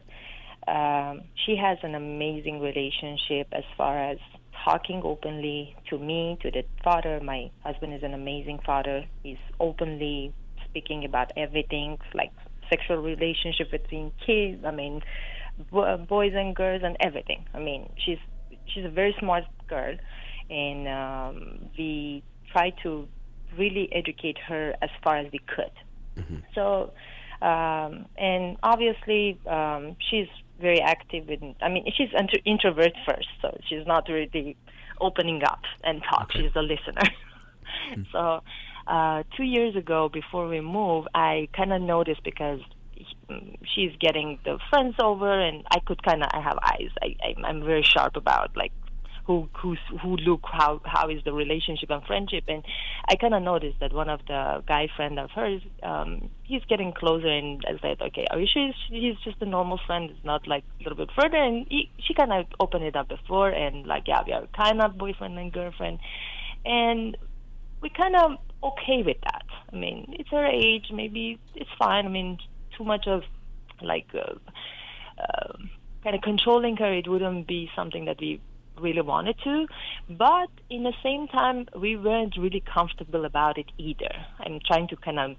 Um, 0.67 1.21
she 1.45 1.55
has 1.55 1.77
an 1.83 1.95
amazing 1.95 2.59
relationship 2.59 3.47
as 3.51 3.63
far 3.77 3.97
as 3.97 4.17
talking 4.63 5.01
openly 5.03 5.75
to 5.89 5.97
me, 5.97 6.37
to 6.41 6.51
the 6.51 6.63
father. 6.83 7.19
My 7.23 7.51
husband 7.63 7.93
is 7.93 8.03
an 8.03 8.13
amazing 8.13 8.59
father. 8.65 9.05
He's 9.23 9.37
openly 9.59 10.33
speaking 10.65 11.05
about 11.05 11.31
everything, 11.37 11.97
like 12.13 12.31
sexual 12.69 12.97
relationship 12.97 13.71
between 13.71 14.11
kids. 14.25 14.63
I 14.65 14.71
mean, 14.71 15.01
boys 15.71 16.33
and 16.35 16.55
girls 16.55 16.81
and 16.83 16.97
everything. 16.99 17.45
I 17.53 17.59
mean, 17.59 17.89
she's 18.03 18.17
she's 18.65 18.85
a 18.85 18.89
very 18.89 19.15
smart 19.19 19.43
girl, 19.67 19.95
and 20.49 20.87
um, 20.87 21.69
we 21.77 22.23
try 22.51 22.71
to 22.83 23.07
really 23.57 23.89
educate 23.93 24.37
her 24.47 24.75
as 24.81 24.89
far 25.03 25.17
as 25.17 25.31
we 25.31 25.39
could. 25.39 25.71
Mm-hmm. 26.17 26.37
So, 26.53 26.93
um, 27.41 28.05
and 28.17 28.57
obviously, 28.63 29.39
um, 29.47 29.95
she's 30.09 30.27
very 30.59 30.81
active 30.81 31.29
in. 31.29 31.55
I 31.61 31.69
mean, 31.69 31.85
she's 31.95 32.09
an 32.13 32.27
introvert 32.45 32.93
first, 33.07 33.27
so 33.41 33.57
she's 33.67 33.85
not 33.85 34.07
really 34.09 34.55
opening 34.99 35.43
up 35.43 35.61
and 35.83 36.01
talk. 36.03 36.29
Okay. 36.31 36.43
She's 36.43 36.55
a 36.55 36.61
listener. 36.61 37.01
mm-hmm. 37.91 38.01
So, 38.11 38.41
uh, 38.87 39.23
two 39.35 39.43
years 39.43 39.75
ago, 39.75 40.09
before 40.09 40.47
we 40.47 40.61
moved, 40.61 41.07
I 41.13 41.49
kind 41.53 41.73
of 41.73 41.81
noticed 41.81 42.23
because 42.23 42.59
she's 43.73 43.91
getting 43.99 44.39
the 44.45 44.59
friends 44.69 44.95
over, 45.01 45.29
and 45.29 45.63
I 45.71 45.79
could 45.79 46.01
kind 46.03 46.23
of 46.23 46.29
I 46.31 46.41
have 46.41 46.57
eyes. 46.61 46.89
I, 47.01 47.15
I 47.23 47.47
I'm 47.47 47.63
very 47.63 47.83
sharp 47.83 48.15
about 48.15 48.55
like 48.55 48.71
who 49.25 49.49
who's 49.53 49.79
who 50.01 50.15
look 50.17 50.41
how 50.43 50.81
how 50.85 51.09
is 51.09 51.23
the 51.23 51.33
relationship 51.33 51.89
and 51.89 52.03
friendship. 52.03 52.43
And 52.47 52.63
i 53.09 53.15
kind 53.15 53.33
of 53.33 53.41
noticed 53.41 53.79
that 53.79 53.93
one 53.93 54.09
of 54.09 54.19
the 54.27 54.63
guy 54.67 54.87
friend 54.95 55.19
of 55.19 55.31
hers 55.31 55.61
um 55.83 56.29
he's 56.43 56.61
getting 56.69 56.93
closer 56.93 57.27
and 57.27 57.63
i 57.67 57.71
said 57.81 58.01
okay 58.01 58.25
are 58.31 58.39
you 58.39 58.47
sure 58.51 58.71
he's 58.89 59.17
just 59.23 59.41
a 59.41 59.45
normal 59.45 59.79
friend? 59.85 60.09
It's 60.11 60.25
not 60.25 60.47
like 60.47 60.63
a 60.79 60.83
little 60.83 60.97
bit 60.97 61.09
further? 61.19 61.37
And 61.37 61.65
he, 61.69 61.89
she 61.99 62.13
kind 62.13 62.31
of 62.31 62.45
opened 62.59 62.83
it 62.83 62.95
up 62.95 63.09
before 63.09 63.49
and 63.49 63.85
like 63.87 64.03
yeah 64.07 64.21
we 64.25 64.33
are 64.33 64.47
kind 64.55 64.81
of 64.81 64.97
boyfriend 64.97 65.37
and 65.39 65.51
girlfriend. 65.51 65.99
And 66.63 67.17
we 67.81 67.89
kind 67.89 68.15
of 68.15 68.31
okay 68.63 69.03
with 69.03 69.17
that. 69.23 69.45
I 69.73 69.75
mean 69.75 70.15
it's 70.19 70.29
her 70.29 70.45
age 70.45 70.85
maybe 70.93 71.39
it's 71.55 71.69
fine. 71.79 72.05
I 72.05 72.09
mean 72.09 72.37
too 72.77 72.83
much 72.83 73.07
of 73.07 73.23
like 73.81 74.07
uh, 74.13 74.35
uh, 75.21 75.53
kind 76.03 76.15
of 76.15 76.21
controlling 76.21 76.77
her 76.77 76.93
it 76.93 77.07
wouldn't 77.07 77.47
be 77.47 77.69
something 77.75 78.05
that 78.05 78.19
we 78.19 78.39
really 78.79 79.01
wanted 79.01 79.35
to, 79.43 79.67
but 80.09 80.49
in 80.69 80.83
the 80.83 80.93
same 81.03 81.27
time, 81.27 81.67
we 81.79 81.95
weren't 81.95 82.35
really 82.37 82.63
comfortable 82.73 83.25
about 83.25 83.57
it 83.57 83.67
either. 83.77 84.13
I'm 84.39 84.59
trying 84.65 84.87
to 84.89 84.95
kind 84.95 85.19
of 85.19 85.35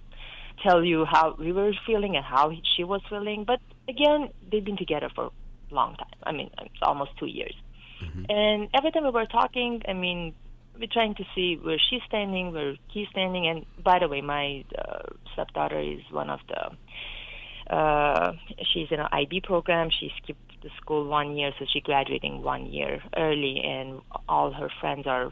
tell 0.63 0.85
you 0.85 1.05
how 1.05 1.37
we 1.39 1.53
were 1.53 1.73
feeling 1.87 2.17
and 2.17 2.25
how 2.25 2.53
she 2.77 2.85
was 2.85 3.03
feeling, 3.09 3.45
but 3.47 3.61
again, 3.89 4.31
they've 4.51 4.65
been 4.65 4.77
together 4.77 5.11
for 5.15 5.27
a 5.27 5.75
long 5.75 5.97
time. 5.97 6.09
I 6.23 6.33
mean, 6.33 6.51
it's 6.61 6.83
almost 6.83 7.11
two 7.19 7.27
years. 7.27 7.55
Mm-hmm. 8.03 8.25
And 8.29 8.69
every 8.77 8.91
time 8.91 9.05
we 9.05 9.11
were 9.11 9.27
talking, 9.27 9.83
I 9.89 9.93
mean, 9.93 10.35
we're 10.79 10.89
trying 10.93 11.15
to 11.17 11.25
see 11.35 11.59
where 11.61 11.79
she's 11.91 12.03
standing, 12.07 12.53
where 12.53 12.75
he's 12.89 13.09
standing. 13.09 13.47
And 13.47 13.65
by 13.83 13.99
the 13.99 14.09
way, 14.09 14.21
my 14.21 14.65
uh, 14.77 15.03
stepdaughter 15.33 15.81
is 15.81 16.01
one 16.11 16.31
of 16.31 16.41
the, 16.49 17.75
uh, 17.75 18.33
she's 18.73 18.89
in 18.91 19.01
an 19.01 19.09
IB 19.13 19.43
program. 19.43 19.89
She 19.91 20.13
skipped 20.23 20.46
the 20.67 20.73
school 20.81 21.07
one 21.07 21.37
year, 21.37 21.53
so 21.59 21.65
she's 21.73 21.83
graduating 21.85 22.43
one 22.43 22.67
year 22.67 23.01
early, 23.17 23.63
and 23.65 24.01
all 24.29 24.51
her 24.53 24.71
friends 24.81 25.07
are 25.07 25.31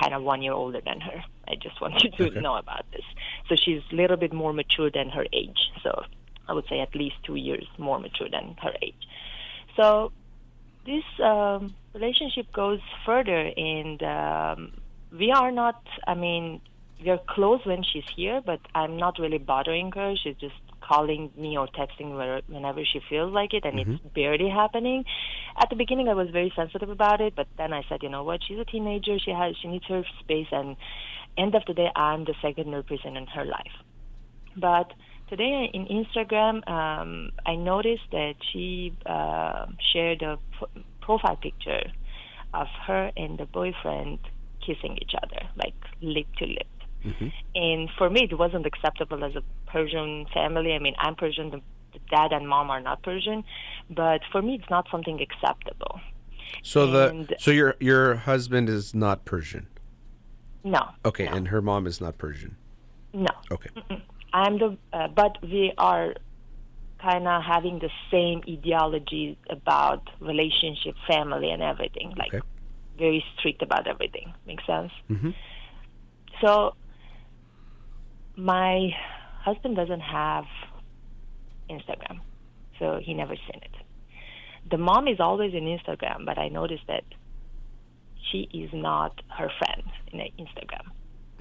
kind 0.00 0.14
of 0.14 0.22
one 0.22 0.40
year 0.42 0.52
older 0.52 0.80
than 0.80 1.00
her. 1.00 1.18
I 1.48 1.54
just 1.56 1.80
want 1.80 2.02
you 2.04 2.10
to 2.10 2.26
okay. 2.28 2.40
know 2.40 2.56
about 2.56 2.84
this. 2.92 3.06
So 3.48 3.56
she's 3.56 3.82
a 3.92 3.94
little 3.94 4.16
bit 4.16 4.32
more 4.32 4.52
mature 4.52 4.90
than 4.90 5.08
her 5.10 5.26
age. 5.32 5.58
So 5.82 6.04
I 6.48 6.52
would 6.52 6.66
say 6.68 6.78
at 6.80 6.94
least 6.94 7.16
two 7.24 7.34
years 7.34 7.66
more 7.76 7.98
mature 7.98 8.28
than 8.30 8.56
her 8.62 8.74
age. 8.80 9.02
So 9.76 10.12
this 10.86 11.04
um, 11.22 11.74
relationship 11.92 12.52
goes 12.52 12.80
further, 13.04 13.50
and 13.56 14.02
um, 14.02 14.72
we 15.10 15.32
are 15.32 15.50
not. 15.50 15.82
I 16.06 16.14
mean, 16.14 16.60
we 17.02 17.10
are 17.10 17.20
close 17.28 17.60
when 17.64 17.82
she's 17.82 18.08
here, 18.14 18.40
but 18.44 18.60
I'm 18.74 18.96
not 18.96 19.18
really 19.18 19.38
bothering 19.38 19.90
her. 19.92 20.14
She's 20.22 20.36
just 20.36 20.60
calling 20.88 21.30
me 21.36 21.58
or 21.58 21.68
texting 21.68 22.16
whenever 22.48 22.82
she 22.84 23.00
feels 23.08 23.32
like 23.32 23.52
it, 23.52 23.64
and 23.64 23.78
mm-hmm. 23.78 23.92
it's 23.92 24.14
barely 24.14 24.48
happening. 24.48 25.04
At 25.60 25.68
the 25.70 25.76
beginning, 25.76 26.08
I 26.08 26.14
was 26.14 26.28
very 26.30 26.52
sensitive 26.56 26.90
about 26.90 27.20
it, 27.20 27.34
but 27.36 27.46
then 27.58 27.72
I 27.72 27.82
said, 27.88 28.02
you 28.02 28.08
know 28.08 28.24
what? 28.24 28.40
She's 28.46 28.58
a 28.58 28.64
teenager. 28.64 29.18
She 29.18 29.30
has 29.30 29.54
she 29.60 29.68
needs 29.68 29.84
her 29.88 30.02
space, 30.20 30.48
and 30.50 30.76
end 31.36 31.54
of 31.54 31.62
the 31.66 31.74
day, 31.74 31.88
I'm 31.94 32.24
the 32.24 32.34
secondary 32.40 32.82
person 32.82 33.16
in 33.16 33.26
her 33.26 33.44
life. 33.44 33.76
But 34.56 34.92
today 35.28 35.70
in 35.72 35.86
Instagram, 35.86 36.68
um, 36.68 37.30
I 37.46 37.54
noticed 37.54 38.08
that 38.12 38.34
she 38.52 38.94
uh, 39.06 39.66
shared 39.92 40.22
a 40.22 40.38
p- 40.58 40.84
profile 41.00 41.36
picture 41.36 41.84
of 42.54 42.66
her 42.86 43.10
and 43.16 43.38
the 43.38 43.46
boyfriend 43.46 44.18
kissing 44.64 44.98
each 45.00 45.12
other, 45.22 45.48
like 45.56 45.74
lip 46.00 46.26
to 46.38 46.46
lip. 46.46 46.66
Mm-hmm. 47.04 47.28
And 47.54 47.88
for 47.96 48.10
me, 48.10 48.28
it 48.30 48.38
wasn't 48.38 48.66
acceptable 48.66 49.24
as 49.24 49.36
a 49.36 49.42
Persian 49.66 50.26
family. 50.34 50.72
I 50.72 50.78
mean, 50.78 50.94
I'm 50.98 51.14
Persian. 51.14 51.50
The, 51.50 51.60
the 51.92 52.00
dad 52.10 52.32
and 52.32 52.48
mom 52.48 52.70
are 52.70 52.80
not 52.80 53.02
Persian, 53.02 53.44
but 53.90 54.20
for 54.32 54.42
me, 54.42 54.54
it's 54.54 54.70
not 54.70 54.86
something 54.90 55.20
acceptable. 55.20 56.00
So 56.62 56.82
and 57.08 57.28
the 57.28 57.36
so 57.38 57.50
your 57.50 57.76
your 57.80 58.16
husband 58.16 58.68
is 58.68 58.94
not 58.94 59.24
Persian. 59.24 59.66
No. 60.64 60.88
Okay, 61.04 61.26
no. 61.26 61.32
and 61.32 61.48
her 61.48 61.62
mom 61.62 61.86
is 61.86 62.00
not 62.00 62.18
Persian. 62.18 62.56
No. 63.12 63.30
Okay. 63.50 63.70
Mm-mm. 63.76 64.02
I'm 64.32 64.58
the, 64.58 64.76
uh, 64.92 65.08
but 65.08 65.38
we 65.42 65.72
are 65.78 66.14
kind 67.00 67.28
of 67.28 67.42
having 67.42 67.78
the 67.78 67.90
same 68.10 68.42
ideology 68.48 69.38
about 69.48 70.02
relationship, 70.20 70.94
family, 71.06 71.50
and 71.50 71.62
everything. 71.62 72.14
Like 72.16 72.34
okay. 72.34 72.46
very 72.98 73.24
strict 73.38 73.62
about 73.62 73.86
everything. 73.86 74.34
Makes 74.46 74.66
sense? 74.66 74.92
Mm-hmm. 75.10 75.30
So 76.40 76.74
my 78.38 78.90
husband 79.42 79.76
doesn't 79.76 80.00
have 80.00 80.44
Instagram, 81.68 82.20
so 82.78 83.00
he 83.02 83.12
never 83.12 83.34
seen 83.34 83.60
it. 83.62 83.74
The 84.70 84.78
mom 84.78 85.08
is 85.08 85.18
always 85.18 85.54
in 85.54 85.64
Instagram, 85.64 86.24
but 86.24 86.38
I 86.38 86.48
noticed 86.48 86.84
that 86.86 87.04
she 88.30 88.48
is 88.52 88.70
not 88.72 89.20
her 89.28 89.50
friend 89.58 89.82
in 90.12 90.20
Instagram. 90.38 90.86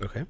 Okay. 0.03 0.25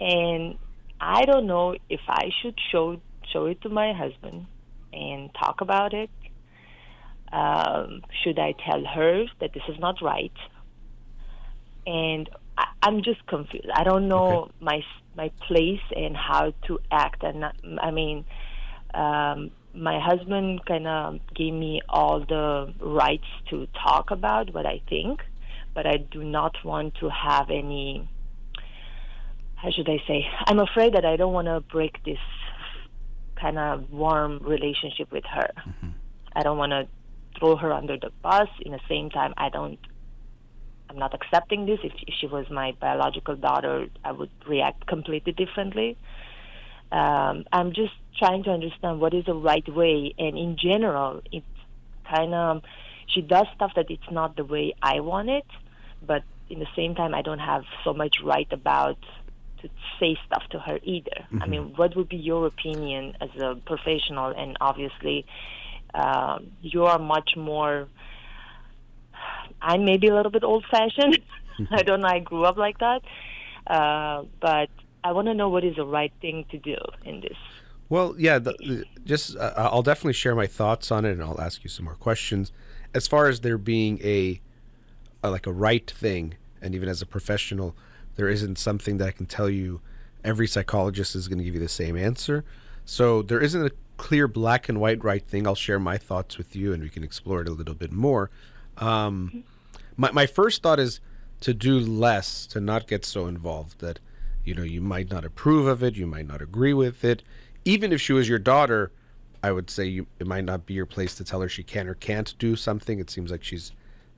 And 0.00 0.58
I 1.00 1.24
don't 1.24 1.46
know 1.46 1.76
if 1.88 2.00
I 2.08 2.30
should 2.42 2.58
show 2.72 3.00
show 3.32 3.46
it 3.46 3.60
to 3.62 3.68
my 3.68 3.92
husband 3.92 4.46
and 4.92 5.30
talk 5.34 5.60
about 5.60 5.92
it. 5.92 6.10
Um, 7.30 8.02
should 8.24 8.38
I 8.38 8.54
tell 8.66 8.82
her 8.84 9.24
that 9.40 9.52
this 9.52 9.62
is 9.68 9.78
not 9.78 9.96
right? 10.00 10.32
And 11.86 12.28
I, 12.58 12.88
am 12.88 13.02
just 13.02 13.24
confused. 13.26 13.68
I 13.74 13.84
don't 13.84 14.08
know 14.08 14.42
okay. 14.42 14.52
my 14.60 14.80
my 15.16 15.30
place 15.46 15.80
and 15.96 16.16
how 16.16 16.52
to 16.66 16.78
act. 16.90 17.22
And 17.22 17.44
I 17.80 17.90
mean, 17.90 18.24
um, 18.94 19.50
my 19.74 20.00
husband 20.00 20.64
kind 20.66 20.86
of 20.86 21.20
gave 21.34 21.54
me 21.54 21.80
all 21.88 22.20
the 22.20 22.72
rights 22.80 23.26
to 23.50 23.66
talk 23.84 24.10
about 24.10 24.52
what 24.52 24.66
I 24.66 24.80
think, 24.88 25.20
but 25.74 25.86
I 25.86 25.96
do 25.96 26.24
not 26.24 26.54
want 26.64 26.96
to 26.96 27.08
have 27.08 27.50
any. 27.50 28.08
How 29.56 29.70
should 29.70 29.88
I 29.88 29.98
say? 30.06 30.24
I'm 30.46 30.60
afraid 30.60 30.94
that 30.94 31.04
I 31.04 31.16
don't 31.16 31.32
want 31.32 31.46
to 31.46 31.60
break 31.60 32.04
this 32.04 32.18
kind 33.40 33.58
of 33.58 33.90
warm 33.90 34.38
relationship 34.42 35.10
with 35.10 35.24
her. 35.24 35.50
Mm-hmm. 35.56 35.88
I 36.34 36.42
don't 36.42 36.58
want 36.58 36.70
to 36.70 36.86
throw 37.38 37.56
her 37.56 37.72
under 37.72 37.96
the 37.96 38.10
bus. 38.22 38.48
In 38.60 38.72
the 38.72 38.80
same 38.88 39.10
time, 39.10 39.34
I 39.36 39.48
don't 39.48 39.78
I'm 40.88 40.98
not 40.98 41.14
accepting 41.14 41.66
this. 41.66 41.78
If, 41.82 41.92
if 42.06 42.14
she 42.20 42.26
was 42.26 42.48
my 42.50 42.72
biological 42.80 43.36
daughter, 43.36 43.86
I 44.04 44.12
would 44.12 44.30
react 44.46 44.86
completely 44.86 45.32
differently. 45.32 45.96
Um, 46.90 47.44
I'm 47.52 47.72
just 47.74 47.92
trying 48.18 48.44
to 48.44 48.50
understand 48.50 49.00
what 49.00 49.12
is 49.12 49.26
the 49.26 49.34
right 49.34 49.68
way, 49.68 50.14
and 50.18 50.38
in 50.38 50.56
general, 50.56 51.20
it's 51.30 51.46
kind 52.10 52.34
of 52.34 52.62
she 53.06 53.20
does 53.20 53.46
stuff 53.54 53.72
that 53.76 53.90
it's 53.90 54.10
not 54.10 54.36
the 54.36 54.44
way 54.44 54.74
I 54.82 55.00
want 55.00 55.28
it, 55.28 55.46
but 56.06 56.22
in 56.50 56.58
the 56.58 56.66
same 56.76 56.94
time, 56.94 57.14
I 57.14 57.22
don't 57.22 57.38
have 57.38 57.64
so 57.84 57.92
much 57.92 58.16
right 58.24 58.50
about 58.52 58.98
to 59.62 59.68
say 59.98 60.16
stuff 60.26 60.42
to 60.50 60.58
her 60.58 60.78
either. 60.82 61.26
Mm-hmm. 61.32 61.42
I 61.42 61.46
mean, 61.46 61.72
what 61.76 61.96
would 61.96 62.08
be 62.08 62.16
your 62.16 62.46
opinion 62.46 63.16
as 63.20 63.30
a 63.40 63.56
professional? 63.66 64.28
And 64.28 64.56
obviously, 64.60 65.26
um, 65.94 66.52
you 66.62 66.84
are 66.84 66.98
much 66.98 67.30
more. 67.36 67.88
I'm 69.60 69.84
maybe 69.84 70.08
a 70.08 70.14
little 70.14 70.32
bit 70.32 70.44
old 70.44 70.64
fashioned. 70.70 71.18
I 71.70 71.82
don't 71.82 72.00
know. 72.00 72.08
I 72.08 72.20
grew 72.20 72.44
up 72.44 72.56
like 72.56 72.78
that, 72.78 73.02
uh, 73.66 74.24
but 74.40 74.68
I 75.04 75.12
want 75.12 75.26
to 75.28 75.34
know 75.34 75.48
what 75.48 75.64
is 75.64 75.76
the 75.76 75.84
right 75.84 76.12
thing 76.20 76.44
to 76.50 76.58
do 76.58 76.76
in 77.04 77.20
this. 77.20 77.36
Well, 77.88 78.14
yeah, 78.18 78.38
the, 78.38 78.84
just 79.04 79.36
uh, 79.36 79.52
I'll 79.56 79.82
definitely 79.82 80.12
share 80.12 80.34
my 80.34 80.46
thoughts 80.46 80.90
on 80.92 81.04
it, 81.04 81.12
and 81.12 81.22
I'll 81.22 81.40
ask 81.40 81.64
you 81.64 81.70
some 81.70 81.86
more 81.86 81.94
questions. 81.94 82.52
As 82.94 83.08
far 83.08 83.28
as 83.28 83.40
there 83.40 83.58
being 83.58 84.00
a, 84.02 84.40
a 85.22 85.30
like 85.30 85.46
a 85.46 85.52
right 85.52 85.90
thing, 85.90 86.34
and 86.60 86.74
even 86.74 86.88
as 86.88 87.02
a 87.02 87.06
professional, 87.06 87.74
there 88.16 88.28
isn't 88.28 88.58
something 88.58 88.98
that 88.98 89.08
I 89.08 89.10
can 89.12 89.26
tell 89.26 89.48
you 89.48 89.80
every 90.24 90.46
psychologist 90.46 91.14
is 91.14 91.28
going 91.28 91.38
to 91.38 91.44
give 91.44 91.54
you 91.54 91.60
the 91.60 91.68
same 91.68 91.96
answer. 91.96 92.44
So 92.84 93.22
there 93.22 93.40
isn't 93.40 93.64
a 93.64 93.70
clear 93.96 94.28
black 94.28 94.68
and 94.68 94.80
white 94.80 95.02
right 95.04 95.24
thing. 95.24 95.46
I'll 95.46 95.54
share 95.54 95.78
my 95.78 95.98
thoughts 95.98 96.38
with 96.38 96.56
you 96.56 96.72
and 96.72 96.82
we 96.82 96.88
can 96.88 97.04
explore 97.04 97.40
it 97.40 97.48
a 97.48 97.52
little 97.52 97.74
bit 97.74 97.92
more. 97.92 98.30
Um, 98.78 99.44
my, 99.96 100.10
my 100.12 100.26
first 100.26 100.62
thought 100.62 100.78
is 100.78 101.00
to 101.40 101.54
do 101.54 101.78
less, 101.78 102.46
to 102.48 102.60
not 102.60 102.86
get 102.86 103.04
so 103.04 103.26
involved 103.26 103.80
that, 103.80 104.00
you 104.44 104.54
know, 104.54 104.62
you 104.62 104.80
might 104.80 105.10
not 105.10 105.24
approve 105.24 105.66
of 105.66 105.82
it, 105.82 105.96
you 105.96 106.06
might 106.06 106.26
not 106.26 106.42
agree 106.42 106.72
with 106.72 107.04
it. 107.04 107.22
Even 107.64 107.92
if 107.92 108.00
she 108.00 108.12
was 108.12 108.28
your 108.28 108.38
daughter, 108.38 108.92
I 109.42 109.52
would 109.52 109.70
say 109.70 109.84
you, 109.84 110.06
it 110.18 110.26
might 110.26 110.44
not 110.44 110.66
be 110.66 110.74
your 110.74 110.86
place 110.86 111.14
to 111.16 111.24
tell 111.24 111.40
her 111.40 111.48
she 111.48 111.62
can 111.62 111.86
or 111.86 111.94
can't 111.94 112.34
do 112.38 112.56
something. 112.56 112.98
It 112.98 113.10
seems 113.10 113.30
like 113.30 113.44
she's, 113.44 113.72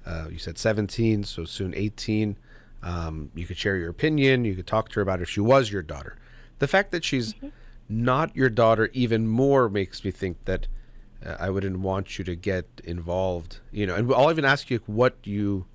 uh, 0.06 0.28
you 0.30 0.38
said 0.38 0.56
17, 0.56 1.24
so 1.24 1.44
soon 1.44 1.74
18. 1.74 2.36
Um, 2.82 3.30
you 3.34 3.46
could 3.46 3.58
share 3.58 3.76
your 3.76 3.90
opinion. 3.90 4.44
You 4.44 4.54
could 4.54 4.66
talk 4.66 4.88
to 4.90 4.94
her 4.96 5.02
about 5.02 5.20
if 5.20 5.28
she 5.28 5.40
was 5.40 5.70
your 5.70 5.82
daughter. 5.82 6.16
The 6.58 6.68
fact 6.68 6.90
that 6.92 7.04
she's 7.04 7.34
mm-hmm. 7.34 7.48
not 7.88 8.34
your 8.34 8.48
daughter 8.48 8.88
even 8.92 9.26
more 9.26 9.68
makes 9.68 10.04
me 10.04 10.10
think 10.10 10.44
that 10.46 10.66
I 11.24 11.50
wouldn't 11.50 11.80
want 11.80 12.18
you 12.18 12.24
to 12.24 12.34
get 12.34 12.66
involved. 12.84 13.60
You 13.72 13.86
know, 13.86 13.94
and 13.94 14.12
I'll 14.12 14.30
even 14.30 14.44
ask 14.44 14.70
you 14.70 14.80
what 14.86 15.16
you, 15.24 15.66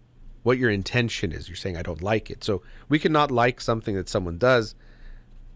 what 0.44 0.58
your 0.58 0.70
intention 0.70 1.32
is. 1.32 1.48
You're 1.48 1.56
saying 1.56 1.78
I 1.78 1.84
don't 1.84 2.02
like 2.02 2.30
it, 2.30 2.44
so 2.44 2.62
we 2.90 3.00
cannot 3.00 3.32
like 3.32 3.62
something 3.62 3.96
that 3.96 4.10
someone 4.10 4.38
does, 4.38 4.76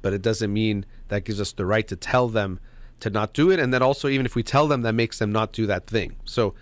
but 0.02 0.14
it 0.14 0.22
doesn't 0.22 0.52
mean 0.52 0.86
that 1.08 1.26
gives 1.26 1.42
us 1.42 1.52
the 1.54 1.66
right 1.66 1.88
to 1.88 1.96
tell 1.96 2.28
them 2.28 2.60
to 3.00 3.10
not 3.10 3.34
do 3.34 3.50
it. 3.52 3.60
And 3.60 3.74
then 3.74 3.82
also, 3.82 4.08
even 4.08 4.26
if 4.26 4.36
we 4.36 4.44
tell 4.44 4.68
them, 4.68 4.82
that 4.84 4.94
makes 4.94 5.20
them 5.20 5.32
not 5.32 5.52
do 5.52 5.66
that 5.68 5.88
thing. 5.88 6.16
So 6.26 6.54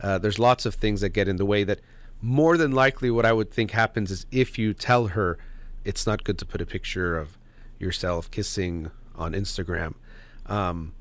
uh, 0.00 0.18
there's 0.18 0.38
lots 0.38 0.66
of 0.66 0.74
things 0.74 1.00
that 1.00 1.10
get 1.10 1.28
in 1.28 1.36
the 1.36 1.46
way 1.46 1.64
that 1.64 1.80
more 2.20 2.56
than 2.56 2.72
likely 2.72 3.10
what 3.10 3.24
I 3.24 3.32
would 3.32 3.50
think 3.50 3.70
happens 3.70 4.10
is 4.10 4.26
if 4.30 4.58
you 4.58 4.74
tell 4.74 5.08
her 5.08 5.38
it's 5.84 6.06
not 6.06 6.24
good 6.24 6.38
to 6.38 6.46
put 6.46 6.60
a 6.60 6.66
picture 6.66 7.16
of 7.18 7.38
yourself 7.78 8.30
kissing 8.30 8.90
on 9.14 9.32
Instagram, 9.32 9.94
um, 10.46 10.94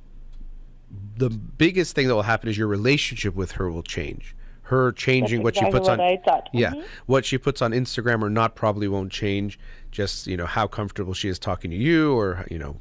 the 1.17 1.29
biggest 1.29 1.95
thing 1.95 2.07
that 2.07 2.15
will 2.15 2.23
happen 2.23 2.49
is 2.49 2.57
your 2.57 2.67
relationship 2.67 3.35
with 3.35 3.53
her 3.53 3.69
will 3.71 3.83
change. 3.83 4.35
Her 4.63 4.91
changing 4.91 5.43
That's 5.43 5.43
what 5.43 5.65
she 5.65 5.71
puts 5.71 5.87
what 5.89 5.99
on, 5.99 6.45
yeah, 6.53 6.71
Mhm. 6.71 6.83
what 7.05 7.25
she 7.25 7.37
puts 7.37 7.61
on 7.61 7.71
Instagram 7.71 8.23
or 8.23 8.29
not 8.29 8.55
probably 8.55 8.87
won't 8.87 9.11
change. 9.11 9.59
Just 9.91 10.25
you 10.25 10.37
know 10.37 10.45
how 10.45 10.67
comfortable 10.67 11.13
she 11.13 11.27
is 11.27 11.37
talking 11.37 11.69
to 11.71 11.77
you, 11.77 12.13
or 12.13 12.45
you 12.49 12.57
know 12.57 12.77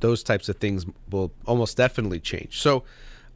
those 0.00 0.22
types 0.22 0.48
of 0.48 0.56
things 0.56 0.86
will 1.10 1.32
almost 1.46 1.76
definitely 1.76 2.20
change. 2.20 2.60
So, 2.60 2.84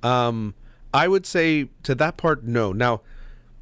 um, 0.03 0.55
I 0.95 1.09
would 1.09 1.27
say 1.27 1.69
to 1.83 1.95
that 1.95 2.17
part, 2.17 2.43
no. 2.45 2.73
Now, 2.73 3.03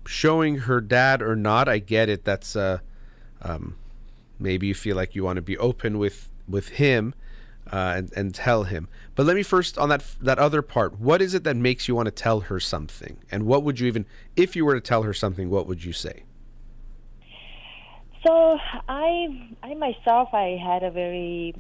showing 0.07 0.59
her 0.59 0.81
dad 0.81 1.21
or 1.21 1.35
not, 1.35 1.69
I 1.69 1.79
get 1.79 2.09
it. 2.09 2.25
That's 2.25 2.55
uh, 2.55 2.79
um, 3.43 3.75
maybe 4.39 4.69
you 4.69 4.75
feel 4.75 4.97
like 4.97 5.15
you 5.15 5.25
want 5.25 5.37
to 5.37 5.43
be 5.43 5.59
open 5.59 5.99
with 5.99 6.29
with 6.49 6.69
him 6.71 7.15
uh, 7.73 7.95
and 7.97 8.13
and 8.15 8.35
tell 8.35 8.65
him. 8.65 8.89
But 9.15 9.27
let 9.27 9.35
me 9.37 9.43
first 9.43 9.79
on 9.79 9.89
that 9.89 10.05
that 10.21 10.39
other 10.39 10.63
part. 10.63 11.01
What 11.01 11.23
is 11.23 11.35
it 11.35 11.45
that 11.45 11.57
makes 11.57 11.89
you 11.89 11.95
want 11.95 12.07
to 12.07 12.13
tell 12.13 12.41
her 12.41 12.61
something? 12.61 13.17
And 13.31 13.45
what 13.47 13.63
would 13.65 13.81
you 13.81 13.87
even, 13.89 14.07
if 14.37 14.55
you 14.55 14.65
were 14.65 14.75
to 14.75 14.81
tell 14.81 15.03
her 15.03 15.15
something, 15.15 15.51
what 15.51 15.67
would 15.67 15.85
you 15.85 15.93
say? 15.93 16.25
So 18.27 18.59
I, 18.89 19.51
I 19.63 19.75
myself, 19.75 20.29
I 20.33 20.57
had 20.63 20.85
a 20.85 20.91
very 20.93 21.55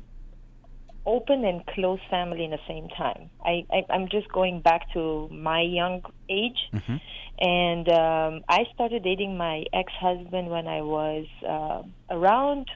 open 1.04 1.44
and 1.44 1.66
close 1.66 1.98
family 2.08 2.44
in 2.44 2.52
the 2.52 2.60
same 2.68 2.88
time. 2.90 3.30
I, 3.44 3.66
I 3.72 3.84
I'm 3.90 4.08
just 4.08 4.28
going 4.28 4.60
back 4.60 4.92
to 4.92 5.28
my 5.30 5.62
young 5.62 6.02
age, 6.28 6.58
Mm-hmm. 6.72 6.96
and 7.40 7.88
um, 7.88 8.44
I 8.48 8.64
started 8.74 9.02
dating 9.02 9.36
my 9.36 9.64
ex-husband 9.72 10.48
when 10.48 10.68
I 10.68 10.82
was 10.82 11.26
uh, 11.48 11.82
around, 12.08 12.70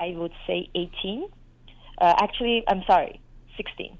I 0.00 0.08
would 0.16 0.32
say 0.48 0.68
18. 0.74 1.28
Uh, 2.00 2.14
actually, 2.18 2.64
I'm 2.68 2.82
sorry, 2.86 3.20
16. 3.56 3.98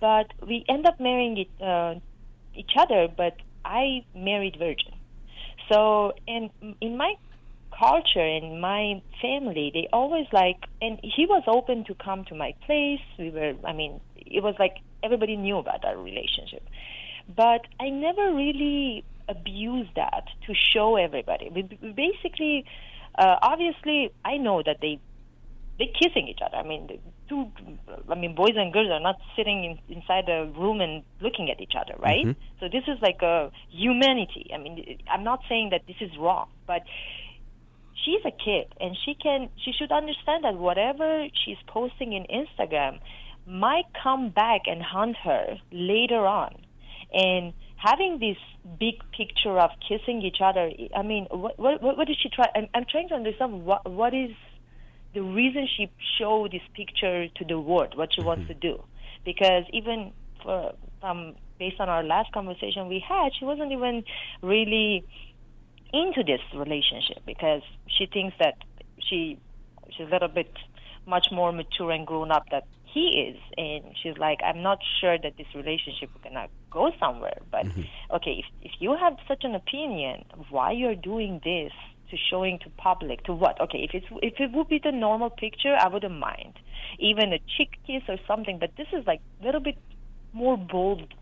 But 0.00 0.32
we 0.46 0.64
end 0.68 0.86
up 0.86 1.00
marrying 1.00 1.38
it, 1.38 1.64
uh, 1.64 1.94
each 2.54 2.72
other. 2.78 3.08
But 3.14 3.36
I 3.64 4.04
married 4.14 4.56
virgin. 4.58 4.94
So, 5.70 6.12
and 6.28 6.50
in 6.80 6.96
my 6.96 7.14
culture 7.76 8.20
and 8.20 8.60
my 8.60 9.02
family, 9.20 9.70
they 9.72 9.88
always 9.92 10.26
like, 10.32 10.58
and 10.80 11.00
he 11.02 11.26
was 11.26 11.42
open 11.46 11.84
to 11.84 11.94
come 11.94 12.24
to 12.26 12.34
my 12.34 12.54
place. 12.66 13.00
We 13.18 13.30
were, 13.30 13.54
I 13.64 13.72
mean, 13.72 14.00
it 14.16 14.42
was 14.42 14.54
like 14.58 14.76
everybody 15.02 15.36
knew 15.36 15.58
about 15.58 15.84
our 15.84 15.96
relationship. 15.96 16.62
But 17.34 17.66
I 17.80 17.88
never 17.88 18.34
really 18.34 19.04
abused 19.28 19.94
that 19.96 20.24
to 20.46 20.54
show 20.54 20.96
everybody. 20.96 21.48
We, 21.50 21.62
basically, 21.92 22.64
uh, 23.16 23.36
obviously, 23.42 24.12
I 24.24 24.36
know 24.36 24.62
that 24.64 24.78
they 24.80 24.98
they're 25.78 25.88
kissing 25.98 26.28
each 26.28 26.40
other. 26.44 26.56
I 26.56 26.62
mean, 26.62 26.98
two, 27.32 27.50
I 28.10 28.14
mean, 28.14 28.34
boys 28.34 28.56
and 28.56 28.72
girls 28.72 28.90
are 28.90 29.00
not 29.00 29.16
sitting 29.36 29.64
in, 29.64 29.96
inside 29.96 30.28
a 30.28 30.46
room 30.62 30.80
and 30.80 31.02
looking 31.20 31.50
at 31.50 31.60
each 31.60 31.74
other, 31.80 31.94
right? 31.98 32.26
Mhm. 32.26 32.36
So 32.60 32.68
this 32.68 32.84
is 32.92 33.00
like 33.00 33.22
a 33.22 33.50
humanity. 33.70 34.50
I 34.54 34.58
mean, 34.58 34.74
I'm 35.12 35.24
not 35.24 35.40
saying 35.48 35.70
that 35.70 35.82
this 35.86 35.96
is 36.00 36.12
wrong, 36.18 36.48
but 36.66 36.82
she's 38.04 38.24
a 38.24 38.30
kid 38.30 38.66
and 38.80 38.96
she 39.04 39.14
can 39.14 39.48
she 39.64 39.72
should 39.72 39.92
understand 39.92 40.44
that 40.44 40.56
whatever 40.56 41.08
she's 41.44 41.60
posting 41.66 42.12
in 42.12 42.24
Instagram 42.40 42.98
might 43.46 43.86
come 44.02 44.30
back 44.30 44.62
and 44.66 44.82
haunt 44.82 45.16
her 45.16 45.58
later 45.72 46.26
on. 46.26 46.52
And 47.12 47.52
having 47.76 48.18
this 48.18 48.38
big 48.78 48.96
picture 49.18 49.58
of 49.58 49.70
kissing 49.88 50.22
each 50.22 50.40
other, 50.40 50.70
I 50.96 51.02
mean, 51.02 51.26
what 51.30 51.58
what 51.58 51.82
what 51.82 52.06
did 52.06 52.16
she 52.22 52.28
try? 52.28 52.48
I'm, 52.54 52.68
I'm 52.74 52.86
trying 52.90 53.08
to 53.08 53.14
understand 53.14 53.64
what 53.64 53.90
what 53.90 54.14
is 54.14 54.30
the 55.14 55.22
reason 55.22 55.68
she 55.76 55.90
showed 56.18 56.52
this 56.52 56.62
picture 56.74 57.28
to 57.28 57.44
the 57.44 57.58
world, 57.58 57.96
what 57.96 58.10
she 58.14 58.22
wants 58.22 58.48
to 58.48 58.54
do, 58.54 58.82
because 59.24 59.64
even 59.72 60.12
for 60.42 60.72
um, 61.02 61.34
based 61.58 61.80
on 61.80 61.88
our 61.88 62.02
last 62.02 62.32
conversation 62.32 62.88
we 62.88 63.04
had, 63.06 63.30
she 63.38 63.44
wasn't 63.44 63.72
even 63.72 64.04
really 64.42 65.04
into 65.92 66.22
this 66.24 66.40
relationship 66.54 67.18
because 67.26 67.62
she 67.86 68.06
thinks 68.06 68.34
that 68.38 68.54
she 68.98 69.38
she's 69.90 70.06
a 70.06 70.10
little 70.10 70.28
bit 70.28 70.50
much 71.06 71.26
more 71.30 71.52
mature 71.52 71.90
and 71.90 72.06
grown 72.06 72.30
up 72.30 72.44
that 72.50 72.64
he 72.84 73.34
is. 73.34 73.38
And 73.58 73.84
she's 74.02 74.16
like 74.18 74.40
i'm 74.44 74.62
not 74.62 74.78
sure 75.00 75.18
that 75.18 75.36
this 75.36 75.46
relationship 75.54 76.10
is 76.14 76.20
gonna 76.24 76.48
go 76.70 76.90
somewhere. 76.98 77.38
But 77.50 77.66
okay 78.14 78.42
if, 78.42 78.46
if 78.62 78.72
you 78.78 78.96
have 78.98 79.16
such 79.28 79.44
an 79.44 79.54
opinion 79.54 80.24
why 80.48 80.72
you're 80.72 80.94
doing 80.94 81.40
this 81.44 81.72
to 82.12 82.16
showing 82.30 82.58
to 82.60 82.68
public 82.88 83.24
to 83.24 83.32
what 83.32 83.60
okay 83.60 83.78
if 83.78 83.94
it's 83.94 84.06
if 84.22 84.34
it 84.38 84.52
would 84.52 84.68
be 84.68 84.78
the 84.78 84.92
normal 84.92 85.30
picture 85.30 85.74
i 85.80 85.88
wouldn't 85.88 86.18
mind 86.18 86.54
even 86.98 87.32
a 87.32 87.40
cheek 87.56 87.78
kiss 87.86 88.02
or 88.08 88.18
something 88.26 88.58
but 88.58 88.70
this 88.76 88.86
is 88.92 89.06
like 89.06 89.20
a 89.40 89.46
little 89.46 89.60
bit 89.60 89.78
more 90.32 90.56
bold 90.56 91.14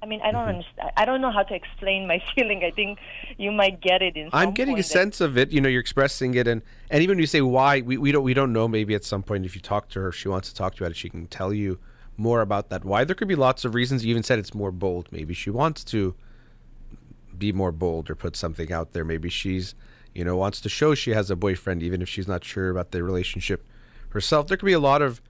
I 0.00 0.06
mean, 0.06 0.20
I 0.22 0.30
don't 0.30 0.42
mm-hmm. 0.42 0.50
understand. 0.50 0.90
I 0.96 1.04
don't 1.04 1.20
know 1.20 1.32
how 1.32 1.42
to 1.42 1.54
explain 1.54 2.06
my 2.06 2.22
feeling. 2.34 2.62
I 2.62 2.70
think 2.70 3.00
you 3.36 3.50
might 3.50 3.80
get 3.80 4.00
it 4.00 4.16
in. 4.16 4.30
I'm 4.32 4.52
getting 4.52 4.74
a 4.74 4.76
that- 4.78 4.84
sense 4.84 5.20
of 5.20 5.36
it. 5.36 5.50
You 5.50 5.60
know, 5.60 5.68
you're 5.68 5.80
expressing 5.80 6.34
it, 6.34 6.46
and 6.46 6.62
and 6.88 7.02
even 7.02 7.16
when 7.16 7.20
you 7.20 7.26
say 7.26 7.40
why, 7.40 7.80
we, 7.80 7.98
we 7.98 8.12
don't 8.12 8.22
we 8.22 8.32
don't 8.32 8.52
know. 8.52 8.68
Maybe 8.68 8.94
at 8.94 9.04
some 9.04 9.24
point, 9.24 9.44
if 9.44 9.56
you 9.56 9.60
talk 9.60 9.88
to 9.90 10.00
her, 10.00 10.08
if 10.10 10.14
she 10.14 10.28
wants 10.28 10.48
to 10.50 10.54
talk 10.54 10.74
to 10.76 10.80
you 10.80 10.84
about 10.84 10.92
it, 10.92 10.96
she 10.96 11.10
can 11.10 11.26
tell 11.26 11.52
you 11.52 11.80
more 12.16 12.42
about 12.42 12.68
that. 12.68 12.84
Why? 12.84 13.02
There 13.02 13.16
could 13.16 13.26
be 13.26 13.34
lots 13.34 13.64
of 13.64 13.74
reasons. 13.74 14.04
You 14.04 14.10
even 14.10 14.22
said 14.22 14.38
it's 14.38 14.54
more 14.54 14.70
bold. 14.70 15.08
Maybe 15.10 15.34
she 15.34 15.50
wants 15.50 15.82
to 15.84 16.14
be 17.36 17.52
more 17.52 17.72
bold 17.72 18.10
or 18.10 18.14
put 18.14 18.36
something 18.36 18.72
out 18.72 18.92
there. 18.92 19.04
Maybe 19.04 19.28
she's 19.28 19.74
you 20.18 20.24
know 20.24 20.36
wants 20.36 20.60
to 20.60 20.68
show 20.68 20.96
she 20.96 21.12
has 21.12 21.30
a 21.30 21.36
boyfriend, 21.36 21.80
even 21.80 22.02
if 22.02 22.08
she's 22.08 22.26
not 22.26 22.42
sure 22.42 22.70
about 22.70 22.90
the 22.90 23.04
relationship 23.04 23.64
herself. 24.10 24.48
There 24.48 24.56
could 24.56 24.66
be 24.66 24.72
a 24.72 24.80
lot 24.80 25.00
of 25.00 25.22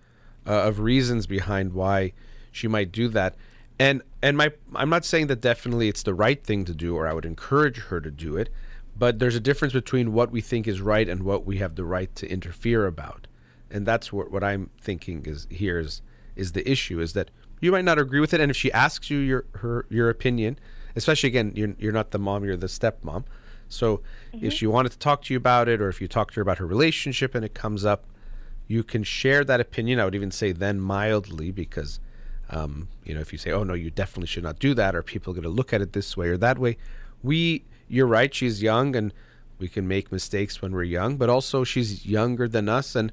uh, 0.47 0.63
of 0.63 0.81
reasons 0.81 1.27
behind 1.27 1.75
why 1.75 2.15
she 2.51 2.67
might 2.69 2.91
do 2.91 3.09
that. 3.09 3.37
And 3.79 4.01
and 4.23 4.35
my 4.39 4.51
I'm 4.75 4.89
not 4.89 5.05
saying 5.05 5.27
that 5.27 5.43
definitely 5.43 5.89
it's 5.89 6.03
the 6.03 6.15
right 6.15 6.43
thing 6.43 6.65
to 6.65 6.75
do 6.75 6.97
or 6.97 7.07
I 7.07 7.13
would 7.13 7.27
encourage 7.27 7.77
her 7.91 8.01
to 8.01 8.11
do 8.11 8.39
it, 8.39 8.49
but 8.97 9.19
there's 9.19 9.35
a 9.35 9.41
difference 9.41 9.75
between 9.75 10.15
what 10.15 10.31
we 10.31 10.41
think 10.41 10.67
is 10.67 10.81
right 10.81 11.07
and 11.07 11.23
what 11.23 11.45
we 11.45 11.59
have 11.59 11.75
the 11.75 11.85
right 11.85 12.13
to 12.17 12.27
interfere 12.27 12.87
about. 12.87 13.27
And 13.71 13.85
that's 13.85 14.11
what, 14.11 14.31
what 14.31 14.43
I'm 14.43 14.71
thinking 14.81 15.27
is 15.27 15.47
here 15.51 15.79
is 15.79 16.01
is 16.35 16.53
the 16.53 16.69
issue 16.69 16.99
is 16.99 17.13
that 17.13 17.31
you 17.61 17.73
might 17.73 17.85
not 17.85 17.99
agree 17.99 18.21
with 18.21 18.33
it 18.33 18.41
and 18.41 18.51
if 18.51 18.57
she 18.57 18.73
asks 18.73 19.11
you 19.11 19.19
your 19.19 19.45
her 19.57 19.85
your 19.91 20.09
opinion, 20.09 20.59
especially 20.97 21.29
again 21.29 21.53
you're 21.55 21.75
you're 21.79 21.93
not 21.93 22.11
the 22.11 22.19
mom, 22.19 22.43
you're 22.43 22.57
the 22.57 22.69
stepmom. 22.69 23.25
So 23.69 23.99
mm-hmm. 24.33 24.47
if 24.47 24.53
she 24.53 24.67
wanted 24.67 24.93
to 24.93 24.99
talk 24.99 25.23
to 25.25 25.35
you 25.35 25.39
about 25.39 25.69
it 25.69 25.81
or 25.81 25.89
if 25.89 26.01
you 26.01 26.09
talk 26.09 26.31
to 26.33 26.37
her 26.37 26.43
about 26.43 26.59
her 26.59 26.67
relationship 26.67 27.35
and 27.35 27.45
it 27.45 27.55
comes 27.55 27.85
up, 27.85 28.05
you 28.67 28.83
can 28.83 29.03
share 29.03 29.45
that 29.45 29.61
opinion. 29.61 29.99
I 29.99 30.05
would 30.05 30.15
even 30.15 30.31
say 30.31 30.53
then 30.53 30.81
mildly 30.81 31.51
because 31.51 32.01
um, 32.51 32.89
you 33.05 33.15
know, 33.15 33.21
if 33.21 33.33
you 33.33 33.39
say, 33.39 33.51
"Oh 33.51 33.63
no, 33.63 33.75
you 33.75 33.91
definitely 33.91 34.27
should 34.27 34.43
not 34.43 34.59
do 34.59 34.75
that," 34.75 34.95
or 34.95 35.03
people 35.03 35.33
are 35.33 35.35
going 35.35 35.43
to 35.43 35.51
look 35.51 35.73
at 35.73 35.81
it 35.81 35.93
this 35.93 36.17
way 36.17 36.29
or 36.29 36.37
that 36.39 36.59
way, 36.59 36.77
we, 37.23 37.65
you're 37.89 38.07
right. 38.07 38.33
She's 38.33 38.63
young, 38.63 38.97
and 38.97 39.13
we 39.59 39.69
can 39.69 39.87
make 39.87 40.11
mistakes 40.11 40.63
when 40.63 40.73
we're 40.73 40.85
young, 40.85 41.17
but 41.17 41.29
also 41.29 41.65
she's 41.65 42.07
younger 42.07 42.49
than 42.49 42.69
us 42.69 42.95
and 42.95 43.13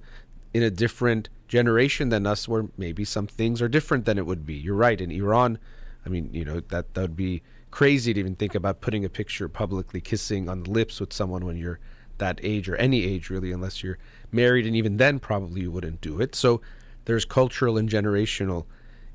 in 0.53 0.63
a 0.63 0.69
different 0.69 1.27
generation 1.47 2.09
than 2.09 2.25
us, 2.25 2.47
where 2.47 2.65
maybe 2.77 3.03
some 3.03 3.27
things 3.27 3.61
are 3.61 3.67
different 3.67 4.05
than 4.05 4.17
it 4.17 4.25
would 4.25 4.45
be. 4.45 4.53
You're 4.53 4.75
right. 4.75 4.99
In 5.01 5.11
Iran, 5.11 5.59
I 6.05 6.09
mean, 6.09 6.29
you 6.31 6.45
know, 6.45 6.61
that 6.61 6.93
that 6.93 7.01
would 7.01 7.17
be 7.17 7.41
crazy 7.75 8.13
to 8.13 8.19
even 8.21 8.35
think 8.35 8.55
about 8.55 8.79
putting 8.79 9.03
a 9.03 9.09
picture 9.09 9.49
publicly 9.49 9.99
kissing 9.99 10.47
on 10.47 10.63
the 10.63 10.71
lips 10.71 11.01
with 11.01 11.11
someone 11.11 11.43
when 11.43 11.57
you're 11.57 11.77
that 12.19 12.39
age 12.41 12.69
or 12.69 12.77
any 12.77 13.03
age 13.03 13.29
really, 13.29 13.51
unless 13.51 13.83
you're 13.83 13.97
married, 14.31 14.65
and 14.65 14.77
even 14.77 14.95
then 14.95 15.19
probably 15.19 15.59
you 15.59 15.69
wouldn't 15.69 15.99
do 15.99 16.21
it. 16.21 16.35
So 16.35 16.61
there's 17.03 17.25
cultural 17.25 17.77
and 17.77 17.89
generational 17.89 18.65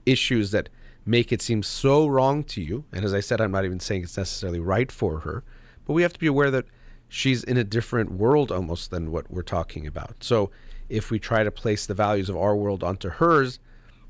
issues 0.04 0.50
that 0.50 0.68
make 1.06 1.32
it 1.32 1.40
seem 1.40 1.62
so 1.62 2.06
wrong 2.06 2.44
to 2.44 2.60
you. 2.60 2.84
And 2.92 3.02
as 3.02 3.14
I 3.14 3.20
said, 3.20 3.40
I'm 3.40 3.50
not 3.50 3.64
even 3.64 3.80
saying 3.80 4.02
it's 4.02 4.18
necessarily 4.18 4.60
right 4.60 4.92
for 4.92 5.20
her, 5.20 5.42
but 5.86 5.94
we 5.94 6.02
have 6.02 6.12
to 6.12 6.20
be 6.20 6.26
aware 6.26 6.50
that 6.50 6.66
she's 7.08 7.42
in 7.42 7.56
a 7.56 7.64
different 7.64 8.12
world 8.12 8.52
almost 8.52 8.90
than 8.90 9.10
what 9.10 9.30
we're 9.30 9.40
talking 9.40 9.86
about. 9.86 10.16
So 10.20 10.50
if 10.90 11.10
we 11.10 11.18
try 11.18 11.44
to 11.44 11.50
place 11.50 11.86
the 11.86 11.94
values 11.94 12.28
of 12.28 12.36
our 12.36 12.54
world 12.54 12.84
onto 12.84 13.08
hers, 13.08 13.58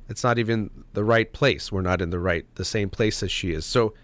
it's 0.08 0.24
not 0.24 0.40
even 0.40 0.70
the 0.92 1.04
right 1.04 1.32
place. 1.32 1.70
We're 1.70 1.82
not 1.82 2.02
in 2.02 2.10
the 2.10 2.18
right 2.18 2.44
the 2.56 2.64
same 2.64 2.90
place 2.90 3.22
as 3.22 3.30
she 3.30 3.52
is. 3.52 3.64
So 3.64 3.94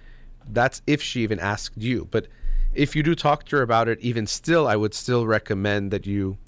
that's 0.53 0.83
if 0.87 1.03
she 1.03 1.23
even 1.23 1.41
asked 1.41 1.77
you. 1.77 2.09
But 2.11 2.27
if 2.75 2.95
you 2.95 3.03
do 3.03 3.15
talk 3.15 3.45
to 3.47 3.57
her 3.57 3.63
about 3.63 3.89
it, 3.89 3.99
even 4.01 4.27
still, 4.27 4.67
I 4.67 4.77
would 4.77 4.95
still 4.95 5.27
recommend 5.27 5.91
that 5.91 6.07
you 6.07 6.39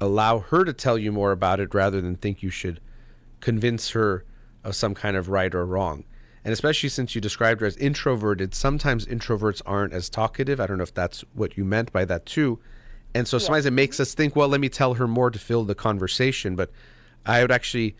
allow 0.00 0.40
her 0.40 0.64
to 0.64 0.72
tell 0.72 0.98
you 0.98 1.12
more 1.12 1.32
about 1.32 1.60
it 1.60 1.74
rather 1.74 2.00
than 2.00 2.16
think 2.16 2.42
you 2.42 2.50
should 2.50 2.80
convince 3.40 3.90
her 3.90 4.24
of 4.64 4.74
some 4.74 4.94
kind 4.94 5.16
of 5.16 5.28
right 5.28 5.54
or 5.54 5.66
wrong. 5.66 6.04
And 6.44 6.52
especially 6.52 6.88
since 6.88 7.14
you 7.14 7.20
described 7.20 7.60
her 7.60 7.66
as 7.66 7.76
introverted, 7.76 8.54
sometimes 8.54 9.06
introverts 9.06 9.62
aren't 9.64 9.92
as 9.92 10.10
talkative. 10.10 10.60
I 10.60 10.66
don't 10.66 10.76
know 10.76 10.82
if 10.82 10.92
that's 10.92 11.24
what 11.34 11.56
you 11.56 11.64
meant 11.64 11.92
by 11.92 12.04
that 12.04 12.26
too. 12.26 12.58
And 13.14 13.26
so 13.26 13.36
yeah. 13.36 13.44
sometimes 13.44 13.66
it 13.66 13.72
makes 13.72 14.00
us 14.00 14.12
think, 14.14 14.36
well, 14.36 14.48
let 14.48 14.60
me 14.60 14.68
tell 14.68 14.94
her 14.94 15.06
more 15.06 15.30
to 15.30 15.38
fill 15.38 15.64
the 15.64 15.74
conversation. 15.74 16.56
But 16.56 16.70
I 17.24 17.40
would 17.40 17.52
actually 17.52 17.96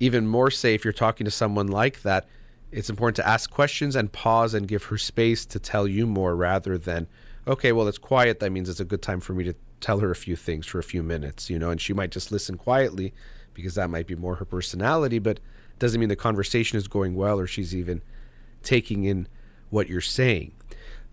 even 0.00 0.26
more 0.26 0.50
say 0.50 0.74
if 0.74 0.84
you're 0.84 0.92
talking 0.92 1.24
to 1.26 1.30
someone 1.30 1.68
like 1.68 2.02
that, 2.02 2.26
it's 2.72 2.90
important 2.90 3.16
to 3.16 3.28
ask 3.28 3.50
questions 3.50 3.94
and 3.94 4.10
pause 4.10 4.54
and 4.54 4.66
give 4.66 4.84
her 4.84 4.98
space 4.98 5.44
to 5.46 5.58
tell 5.58 5.86
you 5.86 6.06
more 6.06 6.34
rather 6.34 6.78
than, 6.78 7.06
okay, 7.46 7.72
well, 7.72 7.86
it's 7.86 7.98
quiet. 7.98 8.40
That 8.40 8.50
means 8.50 8.68
it's 8.68 8.80
a 8.80 8.84
good 8.84 9.02
time 9.02 9.20
for 9.20 9.34
me 9.34 9.44
to 9.44 9.54
tell 9.80 9.98
her 9.98 10.10
a 10.10 10.16
few 10.16 10.36
things 10.36 10.66
for 10.66 10.78
a 10.78 10.82
few 10.82 11.02
minutes, 11.02 11.50
you 11.50 11.58
know, 11.58 11.70
and 11.70 11.80
she 11.80 11.92
might 11.92 12.10
just 12.10 12.32
listen 12.32 12.56
quietly 12.56 13.12
because 13.52 13.74
that 13.74 13.90
might 13.90 14.06
be 14.06 14.14
more 14.14 14.36
her 14.36 14.44
personality. 14.44 15.18
But 15.18 15.38
doesn't 15.78 16.00
mean 16.00 16.08
the 16.08 16.16
conversation 16.16 16.78
is 16.78 16.88
going 16.88 17.14
well 17.14 17.38
or 17.38 17.46
she's 17.46 17.74
even 17.74 18.00
taking 18.62 19.04
in 19.04 19.28
what 19.70 19.88
you're 19.88 20.00
saying. 20.00 20.52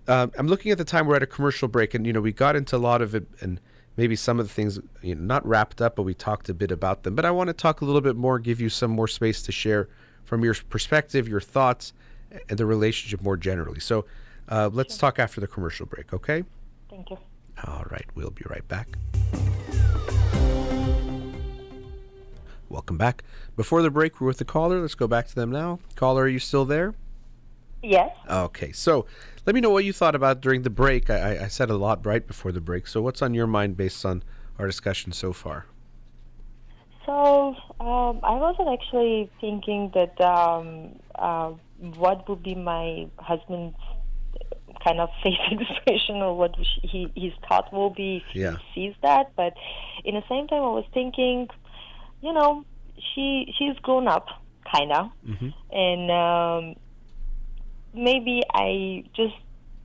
Um, 0.07 0.31
I'm 0.37 0.47
looking 0.47 0.71
at 0.71 0.77
the 0.77 0.85
time 0.85 1.07
we're 1.07 1.15
at 1.15 1.23
a 1.23 1.27
commercial 1.27 1.67
break, 1.67 1.93
and 1.93 2.05
you 2.05 2.13
know 2.13 2.21
we 2.21 2.31
got 2.31 2.55
into 2.55 2.75
a 2.75 2.79
lot 2.79 3.01
of 3.01 3.13
it, 3.13 3.27
and 3.41 3.59
maybe 3.97 4.15
some 4.15 4.39
of 4.39 4.47
the 4.47 4.53
things 4.53 4.79
you 5.01 5.13
know 5.13 5.21
not 5.21 5.45
wrapped 5.45 5.81
up, 5.81 5.95
but 5.95 6.03
we 6.03 6.13
talked 6.13 6.49
a 6.49 6.53
bit 6.53 6.71
about 6.71 7.03
them. 7.03 7.15
But 7.15 7.25
I 7.25 7.31
want 7.31 7.49
to 7.49 7.53
talk 7.53 7.81
a 7.81 7.85
little 7.85 8.01
bit 8.01 8.15
more, 8.15 8.39
give 8.39 8.59
you 8.59 8.69
some 8.69 8.91
more 8.91 9.07
space 9.07 9.41
to 9.43 9.51
share 9.51 9.87
from 10.29 10.43
your 10.43 10.53
perspective, 10.69 11.27
your 11.27 11.41
thoughts, 11.41 11.91
and 12.47 12.59
the 12.59 12.65
relationship 12.65 13.19
more 13.19 13.35
generally. 13.35 13.79
So 13.79 14.05
uh, 14.47 14.69
let's 14.71 14.93
sure. 14.93 14.99
talk 14.99 15.17
after 15.17 15.41
the 15.41 15.47
commercial 15.47 15.87
break, 15.87 16.13
okay? 16.13 16.43
Thank 16.87 17.09
you. 17.09 17.17
All 17.65 17.83
right, 17.89 18.05
we'll 18.13 18.29
be 18.29 18.43
right 18.47 18.65
back. 18.67 18.89
Welcome 22.69 22.97
back. 22.97 23.23
Before 23.55 23.81
the 23.81 23.89
break, 23.89 24.21
we're 24.21 24.27
with 24.27 24.37
the 24.37 24.45
caller. 24.45 24.79
Let's 24.79 24.93
go 24.93 25.07
back 25.07 25.27
to 25.29 25.35
them 25.35 25.49
now. 25.49 25.79
Caller, 25.95 26.25
are 26.25 26.27
you 26.27 26.37
still 26.37 26.63
there? 26.63 26.93
Yes. 27.81 28.15
Okay, 28.29 28.71
so 28.71 29.07
let 29.47 29.55
me 29.55 29.61
know 29.61 29.71
what 29.71 29.83
you 29.83 29.93
thought 29.93 30.13
about 30.13 30.41
during 30.41 30.61
the 30.61 30.69
break. 30.69 31.09
I, 31.09 31.45
I 31.45 31.47
said 31.47 31.71
a 31.71 31.75
lot 31.75 32.05
right 32.05 32.25
before 32.25 32.51
the 32.51 32.61
break. 32.61 32.85
So, 32.85 33.01
what's 33.01 33.23
on 33.23 33.33
your 33.33 33.47
mind 33.47 33.77
based 33.77 34.05
on 34.05 34.21
our 34.59 34.67
discussion 34.67 35.11
so 35.11 35.33
far? 35.33 35.65
So, 37.05 37.55
um, 37.79 38.19
I 38.23 38.35
wasn't 38.35 38.69
actually 38.69 39.31
thinking 39.41 39.91
that 39.93 40.19
um, 40.21 40.99
uh, 41.15 41.53
what 41.95 42.27
would 42.29 42.43
be 42.43 42.55
my 42.55 43.07
husband's 43.17 43.77
kind 44.83 44.99
of 44.99 45.09
face 45.23 45.33
expression 45.51 46.17
or 46.17 46.37
what 46.37 46.55
he, 46.83 47.11
his 47.15 47.33
thought 47.47 47.71
will 47.73 47.89
be 47.89 48.23
if 48.29 48.35
yeah. 48.35 48.57
he 48.73 48.87
sees 48.87 48.95
that. 49.01 49.31
But 49.35 49.53
in 50.05 50.15
the 50.15 50.23
same 50.29 50.47
time, 50.47 50.61
I 50.61 50.69
was 50.69 50.85
thinking 50.93 51.47
you 52.21 52.33
know, 52.33 52.65
she 53.13 53.53
she's 53.57 53.77
grown 53.79 54.07
up, 54.07 54.27
kind 54.71 54.91
of, 54.91 55.11
mm-hmm. 55.27 55.49
and 55.71 56.11
um, 56.11 56.75
maybe 57.93 58.41
I 58.53 59.03
just 59.15 59.35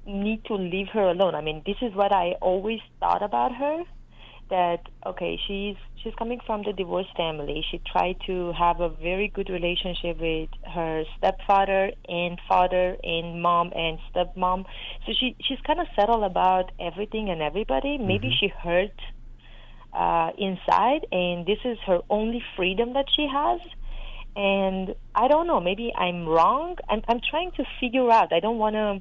need 0.07 0.45
to 0.47 0.55
leave 0.55 0.89
her 0.89 1.09
alone. 1.09 1.35
I 1.35 1.41
mean, 1.41 1.63
this 1.65 1.77
is 1.81 1.95
what 1.95 2.13
I 2.13 2.33
always 2.41 2.81
thought 3.01 3.23
about 3.23 3.55
her. 3.55 3.85
That 4.51 4.81
okay, 5.07 5.39
she's 5.47 5.77
she's 6.03 6.15
coming 6.17 6.41
from 6.45 6.63
the 6.65 6.73
divorced 6.73 7.17
family. 7.17 7.65
She 7.71 7.81
tried 7.91 8.17
to 8.27 8.53
have 8.53 8.81
a 8.81 8.89
very 8.89 9.29
good 9.29 9.49
relationship 9.49 10.21
with 10.21 10.51
her 10.75 11.05
stepfather 11.17 11.93
and 12.09 12.39
father 12.47 12.97
and 13.03 13.43
mom 13.43 13.73
and 13.75 13.99
stepmom. 14.13 14.67
So 15.07 15.13
she 15.19 15.35
she's 15.41 15.61
kind 15.67 15.81
of 15.81 15.87
settled 15.97 16.25
about 16.25 16.73
everything 16.79 17.31
and 17.31 17.41
everybody. 17.41 17.97
Maybe 17.99 18.29
mm-hmm. 18.29 18.37
she 18.39 18.49
hurt 18.49 19.01
uh, 19.95 20.31
inside, 20.37 21.07
and 21.11 21.47
this 21.47 21.59
is 21.65 21.79
her 21.87 22.01
only 22.11 22.43
freedom 22.57 22.93
that 22.95 23.07
she 23.15 23.27
has. 23.33 23.61
And 24.37 24.95
I 25.15 25.29
don't 25.29 25.47
know, 25.47 25.61
maybe 25.61 25.93
I'm 25.97 26.27
wrong. 26.27 26.77
I'm, 26.89 27.03
I'm 27.09 27.21
trying 27.31 27.53
to 27.53 27.65
figure 27.81 28.11
out. 28.11 28.33
I 28.33 28.41
don't 28.41 28.59
want 28.59 28.75
to 28.75 29.01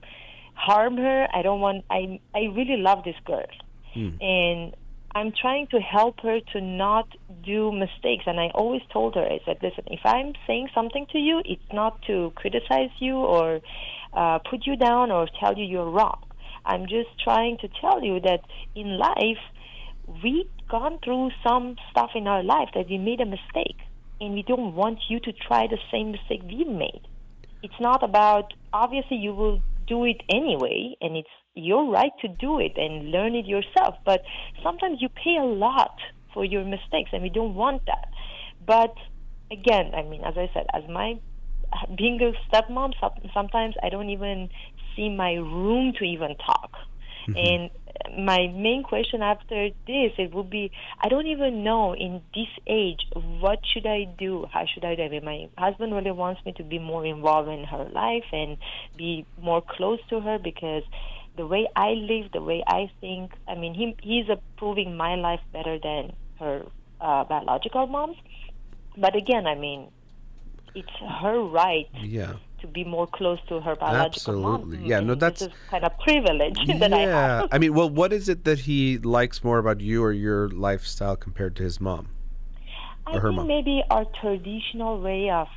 harm 0.53 0.97
her. 0.97 1.27
I 1.33 1.41
don't 1.41 1.59
want. 1.59 1.85
I 1.89 2.19
I 2.35 2.41
really 2.55 2.77
love 2.77 3.03
this 3.03 3.15
girl, 3.25 3.47
hmm. 3.93 4.09
and 4.21 4.75
I'm 5.15 5.31
trying 5.39 5.67
to 5.67 5.79
help 5.79 6.21
her 6.21 6.39
to 6.53 6.61
not 6.61 7.07
do 7.45 7.71
mistakes. 7.71 8.23
And 8.25 8.39
I 8.39 8.47
always 8.55 8.81
told 8.91 9.15
her, 9.15 9.23
I 9.23 9.39
said, 9.45 9.57
listen, 9.61 9.83
if 9.87 9.99
I'm 10.03 10.33
saying 10.47 10.69
something 10.73 11.05
to 11.11 11.19
you, 11.19 11.41
it's 11.45 11.61
not 11.71 12.01
to 12.07 12.31
criticize 12.35 12.89
you 12.99 13.15
or 13.15 13.61
uh, 14.13 14.39
put 14.49 14.65
you 14.65 14.75
down 14.75 15.11
or 15.11 15.27
tell 15.39 15.57
you 15.57 15.65
you're 15.65 15.89
wrong. 15.89 16.19
I'm 16.65 16.83
just 16.83 17.09
trying 17.23 17.57
to 17.61 17.67
tell 17.81 18.03
you 18.03 18.19
that 18.21 18.41
in 18.75 18.97
life 18.97 19.43
we've 20.23 20.45
gone 20.69 20.97
through 21.03 21.29
some 21.47 21.75
stuff 21.91 22.11
in 22.15 22.27
our 22.27 22.43
life 22.43 22.69
that 22.73 22.89
we 22.89 22.97
made 22.97 23.21
a 23.21 23.25
mistake 23.25 23.77
and 24.19 24.33
we 24.33 24.43
don't 24.43 24.75
want 24.75 24.99
you 25.09 25.19
to 25.19 25.31
try 25.47 25.67
the 25.67 25.77
same 25.91 26.11
mistake 26.11 26.41
we 26.43 26.63
made 26.65 27.01
it's 27.63 27.79
not 27.79 28.03
about 28.03 28.53
obviously 28.73 29.17
you 29.17 29.33
will 29.33 29.61
do 29.87 30.03
it 30.05 30.21
anyway 30.29 30.95
and 31.01 31.15
it's 31.15 31.29
your 31.55 31.89
right 31.91 32.11
to 32.21 32.27
do 32.27 32.59
it 32.59 32.73
and 32.77 33.11
learn 33.11 33.35
it 33.35 33.45
yourself. 33.45 33.95
But 34.05 34.21
sometimes 34.63 35.01
you 35.01 35.09
pay 35.09 35.37
a 35.39 35.45
lot 35.45 35.97
for 36.33 36.43
your 36.43 36.65
mistakes 36.65 37.11
and 37.13 37.21
we 37.21 37.29
don't 37.29 37.55
want 37.55 37.85
that. 37.85 38.07
But 38.65 38.95
again 39.53 39.91
i 39.95 40.03
mean 40.03 40.23
as 40.23 40.35
i 40.37 40.49
said 40.53 40.65
as 40.73 40.83
my 40.89 41.15
being 41.97 42.19
a 42.21 42.31
stepmom 42.47 42.91
sometimes 43.33 43.75
i 43.83 43.89
don't 43.89 44.09
even 44.09 44.49
see 44.95 45.09
my 45.09 45.33
room 45.33 45.93
to 45.97 46.03
even 46.03 46.35
talk. 46.35 46.71
Mm-hmm. 47.27 47.37
and 47.37 48.27
my 48.27 48.47
main 48.47 48.83
question 48.83 49.21
after 49.21 49.69
this 49.87 50.11
it 50.17 50.33
would 50.33 50.49
be 50.49 50.71
I 51.01 51.07
don't 51.07 51.27
even 51.27 51.63
know 51.63 51.95
in 51.95 52.21
this 52.35 52.49
age 52.67 52.99
what 53.39 53.59
should 53.71 53.85
I 53.85 54.03
do? 54.19 54.45
How 54.51 54.65
should 54.71 54.83
I 54.83 54.95
do? 54.95 55.03
I 55.03 55.09
mean, 55.09 55.23
my 55.23 55.47
husband 55.57 55.93
really 55.93 56.11
wants 56.11 56.41
me 56.45 56.51
to 56.57 56.63
be 56.63 56.79
more 56.79 57.05
involved 57.05 57.47
in 57.47 57.63
her 57.63 57.85
life 57.93 58.25
and 58.33 58.57
be 58.97 59.25
more 59.41 59.61
close 59.61 59.99
to 60.09 60.19
her 60.19 60.37
because 60.37 60.83
the 61.35 61.45
way 61.45 61.67
I 61.75 61.91
live 61.91 62.31
the 62.31 62.41
way 62.41 62.63
I 62.67 62.91
think 63.01 63.31
I 63.47 63.55
mean 63.55 63.73
he 63.73 63.95
he's 64.01 64.29
approving 64.29 64.95
my 64.95 65.15
life 65.15 65.41
better 65.51 65.79
than 65.79 66.13
her 66.39 66.65
uh, 67.01 67.23
biological 67.23 67.87
mom's 67.87 68.17
but 68.97 69.15
again 69.15 69.47
I 69.47 69.55
mean 69.55 69.89
it's 70.75 70.95
her 71.21 71.39
right 71.41 71.87
yeah 72.01 72.33
to 72.63 72.67
be 72.67 72.85
more 72.85 73.05
close 73.05 73.39
to 73.49 73.59
her 73.59 73.75
biological 73.75 74.39
mom. 74.39 74.53
Absolutely. 74.53 74.77
mom. 74.77 74.85
Yeah, 74.87 74.99
no, 75.01 75.15
that's 75.15 75.47
kind 75.69 75.83
of 75.83 75.91
privilege 75.99 76.57
yeah. 76.63 76.77
that 76.79 76.93
I 76.93 76.99
have. 76.99 77.49
I 77.51 77.57
mean, 77.59 77.73
well, 77.73 77.89
what 77.89 78.13
is 78.13 78.29
it 78.29 78.45
that 78.45 78.59
he 78.59 78.97
likes 78.97 79.43
more 79.43 79.57
about 79.57 79.81
you 79.81 80.01
or 80.01 80.13
your 80.13 80.47
lifestyle 80.49 81.17
compared 81.17 81.57
to 81.57 81.63
his 81.63 81.81
mom? 81.81 82.07
I 83.05 83.19
think 83.19 83.35
mom? 83.35 83.47
maybe 83.47 83.83
our 83.89 84.05
traditional 84.21 85.01
way 85.01 85.29
of 85.29 85.49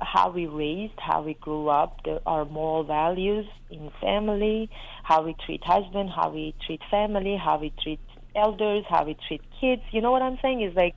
how 0.00 0.30
we 0.30 0.46
raised, 0.46 0.94
how 0.98 1.22
we 1.22 1.34
grew 1.40 1.68
up, 1.68 1.96
the, 2.04 2.20
our 2.26 2.44
moral 2.44 2.84
values 2.84 3.46
in 3.70 3.90
family, 4.00 4.70
how 5.02 5.22
we 5.22 5.34
treat 5.44 5.62
husband, 5.64 6.10
how 6.14 6.30
we 6.30 6.54
treat 6.66 6.80
family, 6.90 7.36
how 7.42 7.58
we 7.58 7.72
treat 7.82 8.00
elders, 8.34 8.84
how 8.88 9.04
we 9.04 9.16
treat 9.28 9.42
kids. 9.60 9.82
You 9.92 10.00
know 10.00 10.10
what 10.10 10.22
I'm 10.22 10.38
saying? 10.42 10.62
Is 10.62 10.74
like 10.74 10.96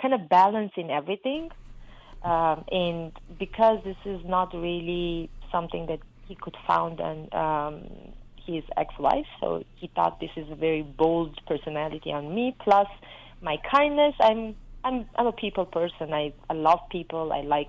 kind 0.00 0.14
of 0.14 0.28
balancing 0.28 0.90
everything. 0.90 1.48
Um, 2.22 2.64
and 2.70 3.12
because 3.38 3.78
this 3.84 3.96
is 4.04 4.20
not 4.24 4.52
really 4.54 5.30
something 5.52 5.86
that 5.86 6.00
he 6.26 6.36
could 6.40 6.56
found 6.66 7.00
on 7.00 7.28
um, 7.32 7.88
his 8.46 8.64
ex-wife, 8.76 9.26
so 9.40 9.62
he 9.74 9.90
thought 9.94 10.18
this 10.20 10.30
is 10.36 10.46
a 10.50 10.56
very 10.56 10.82
bold 10.82 11.38
personality 11.46 12.10
on 12.10 12.34
me. 12.34 12.56
Plus, 12.62 12.86
my 13.40 13.56
kindness. 13.70 14.14
I'm 14.20 14.56
I'm 14.84 15.06
I'm 15.16 15.26
a 15.26 15.32
people 15.32 15.66
person. 15.66 16.12
I 16.12 16.32
I 16.48 16.54
love 16.54 16.80
people. 16.90 17.32
I 17.32 17.42
like 17.42 17.68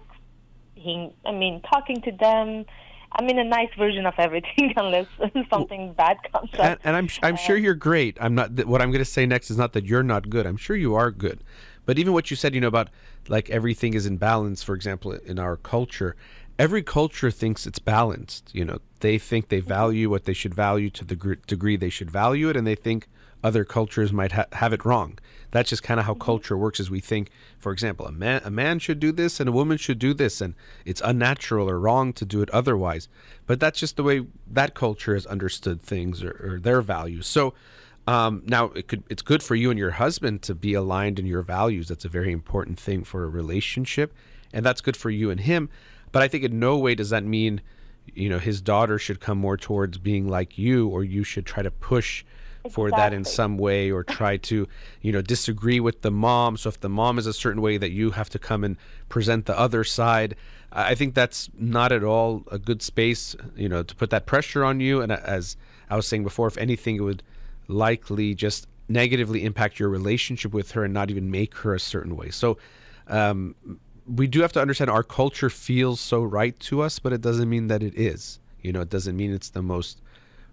I 1.26 1.32
mean, 1.32 1.62
talking 1.72 2.02
to 2.02 2.12
them. 2.12 2.66
I 3.12 3.24
mean, 3.24 3.40
a 3.40 3.44
nice 3.44 3.70
version 3.76 4.06
of 4.06 4.14
everything, 4.20 4.74
unless 4.78 5.08
something 5.50 5.94
bad 5.94 6.18
comes 6.32 6.54
up. 6.54 6.60
And, 6.60 6.80
and 6.84 6.96
I'm 6.96 7.08
I'm 7.24 7.36
sure 7.36 7.56
Uh, 7.56 7.60
you're 7.60 7.74
great. 7.76 8.18
I'm 8.22 8.36
not. 8.36 8.66
What 8.66 8.82
I'm 8.82 8.92
going 8.92 9.00
to 9.04 9.06
say 9.06 9.26
next 9.26 9.50
is 9.50 9.58
not 9.58 9.74
that 9.74 9.86
you're 9.86 10.04
not 10.04 10.30
good. 10.30 10.46
I'm 10.46 10.58
sure 10.58 10.76
you 10.76 10.94
are 10.96 11.10
good. 11.12 11.44
But 11.86 11.98
even 11.98 12.14
what 12.14 12.30
you 12.30 12.38
said, 12.38 12.54
you 12.54 12.62
know, 12.62 12.68
about 12.68 12.90
like 13.28 13.50
everything 13.50 13.96
is 13.96 14.06
in 14.06 14.18
balance. 14.18 14.62
For 14.62 14.76
example, 14.76 15.12
in 15.14 15.40
our 15.40 15.58
culture, 15.58 16.16
every 16.60 16.84
culture 16.84 17.32
thinks 17.32 17.66
it's 17.66 17.80
balanced. 17.80 18.52
You 18.54 18.64
know, 18.64 18.78
they 19.00 19.18
think 19.18 19.50
they 19.50 19.60
value 19.60 20.08
what 20.10 20.26
they 20.26 20.34
should 20.34 20.54
value 20.54 20.92
to 20.92 21.04
the 21.04 21.16
gr- 21.16 21.34
degree 21.48 21.78
they 21.78 21.90
should 21.90 22.12
value 22.12 22.48
it, 22.50 22.56
and 22.56 22.68
they 22.68 22.76
think 22.76 23.08
other 23.44 23.64
cultures 23.64 24.12
might 24.12 24.34
ha- 24.34 24.46
have 24.54 24.74
it 24.74 24.86
wrong. 24.86 25.18
That's 25.52 25.70
just 25.70 25.84
kind 25.84 26.00
of 26.00 26.06
how 26.06 26.14
culture 26.14 26.58
works. 26.58 26.80
Is 26.80 26.92
we 26.92 27.00
think, 27.00 27.30
for 27.58 27.72
example, 27.72 28.06
a 28.06 28.12
man 28.12 28.42
a 28.44 28.52
man 28.52 28.80
should 28.80 29.00
do 29.00 29.12
this 29.12 29.40
and 29.40 29.50
a 29.50 29.54
woman 29.54 29.78
should 29.78 30.00
do 30.00 30.14
this, 30.14 30.42
and 30.42 30.56
it's 30.86 31.02
unnatural 31.04 31.70
or 31.70 31.80
wrong 31.80 32.14
to 32.14 32.26
do 32.26 32.42
it 32.42 32.50
otherwise. 32.52 33.08
But 33.48 33.60
that's 33.60 33.80
just 33.80 33.96
the 33.96 34.04
way 34.04 34.26
that 34.48 34.76
culture 34.76 35.14
has 35.14 35.26
understood 35.26 35.82
things 35.82 36.24
or, 36.24 36.32
or 36.54 36.60
their 36.60 36.82
values. 36.82 37.28
So. 37.28 37.54
Um, 38.08 38.42
now 38.48 38.68
it 38.72 38.88
could 38.88 39.04
it's 39.08 39.22
good 39.22 39.44
for 39.44 39.54
you 39.54 39.70
and 39.70 39.78
your 39.78 39.92
husband 39.92 40.42
to 40.44 40.56
be 40.56 40.74
aligned 40.74 41.20
in 41.20 41.28
your 41.28 41.44
values. 41.44 41.90
That's 41.90 42.06
a 42.06 42.10
very 42.10 42.32
important 42.32 42.80
thing 42.80 43.04
for 43.04 43.24
a 43.24 43.30
relationship, 43.30 44.16
and 44.52 44.66
that's 44.66 44.82
good 44.82 44.98
for 44.98 45.12
you 45.12 45.30
and 45.30 45.40
him. 45.40 45.70
But 46.12 46.24
I 46.24 46.28
think 46.28 46.44
in 46.44 46.60
no 46.60 46.76
way 46.80 46.96
does 46.96 47.12
that 47.12 47.24
mean, 47.24 47.62
you 48.16 48.30
know, 48.30 48.40
his 48.40 48.62
daughter 48.62 48.98
should 48.98 49.20
come 49.20 49.38
more 49.38 49.58
towards 49.58 50.00
being 50.00 50.28
like 50.28 50.58
you, 50.58 50.88
or 50.88 51.04
you 51.04 51.24
should 51.24 51.46
try 51.46 51.62
to 51.62 51.70
push 51.70 52.26
for 52.72 52.92
that 52.92 53.14
in 53.14 53.24
some 53.24 53.58
way, 53.58 53.92
or 53.92 54.04
try 54.04 54.38
to, 54.38 54.68
you 55.02 55.12
know, 55.12 55.22
disagree 55.22 55.80
with 55.80 56.02
the 56.02 56.12
mom. 56.12 56.58
So 56.58 56.70
if 56.70 56.80
the 56.80 56.90
mom 56.90 57.18
is 57.18 57.26
a 57.26 57.34
certain 57.34 57.62
way, 57.62 57.78
that 57.78 57.92
you 57.92 58.12
have 58.12 58.30
to 58.32 58.40
come 58.40 58.64
and 58.64 58.78
present 59.08 59.46
the 59.46 59.58
other 59.58 59.84
side. 59.84 60.36
I 60.72 60.92
I 60.92 60.96
think 60.96 61.16
that's 61.16 61.50
not 61.58 61.92
at 61.92 62.04
all 62.04 62.44
a 62.52 62.60
good 62.60 62.82
space, 62.82 63.36
you 63.56 63.70
know, 63.70 63.84
to 63.84 63.96
put 63.96 64.10
that 64.10 64.26
pressure 64.26 64.64
on 64.64 64.80
you. 64.80 65.02
And 65.02 65.12
as 65.12 65.58
I 65.90 65.96
was 65.96 66.08
saying 66.08 66.24
before, 66.24 66.48
if 66.48 66.58
anything, 66.58 66.96
it 66.98 67.02
would 67.02 67.24
likely 67.68 68.36
just 68.36 68.68
negatively 68.88 69.46
impact 69.46 69.80
your 69.80 69.90
relationship 69.90 70.54
with 70.54 70.72
her 70.72 70.84
and 70.84 70.94
not 70.94 71.10
even 71.10 71.30
make 71.32 71.56
her 71.58 71.74
a 71.74 71.80
certain 71.80 72.16
way. 72.16 72.30
So 72.30 72.58
um, 73.08 73.56
we 74.08 74.28
do 74.28 74.42
have 74.42 74.52
to 74.54 74.62
understand 74.62 74.90
our 74.90 75.04
culture 75.04 75.50
feels 75.50 76.00
so 76.00 76.24
right 76.24 76.60
to 76.62 76.82
us, 76.82 77.00
but 77.00 77.14
it 77.14 77.22
doesn't 77.22 77.50
mean 77.50 77.68
that 77.68 77.84
it 77.84 77.96
is. 77.96 78.40
You 78.62 78.72
know, 78.72 78.82
it 78.82 78.90
doesn't 78.90 79.16
mean 79.16 79.32
it's 79.32 79.50
the 79.50 79.62
most 79.62 80.02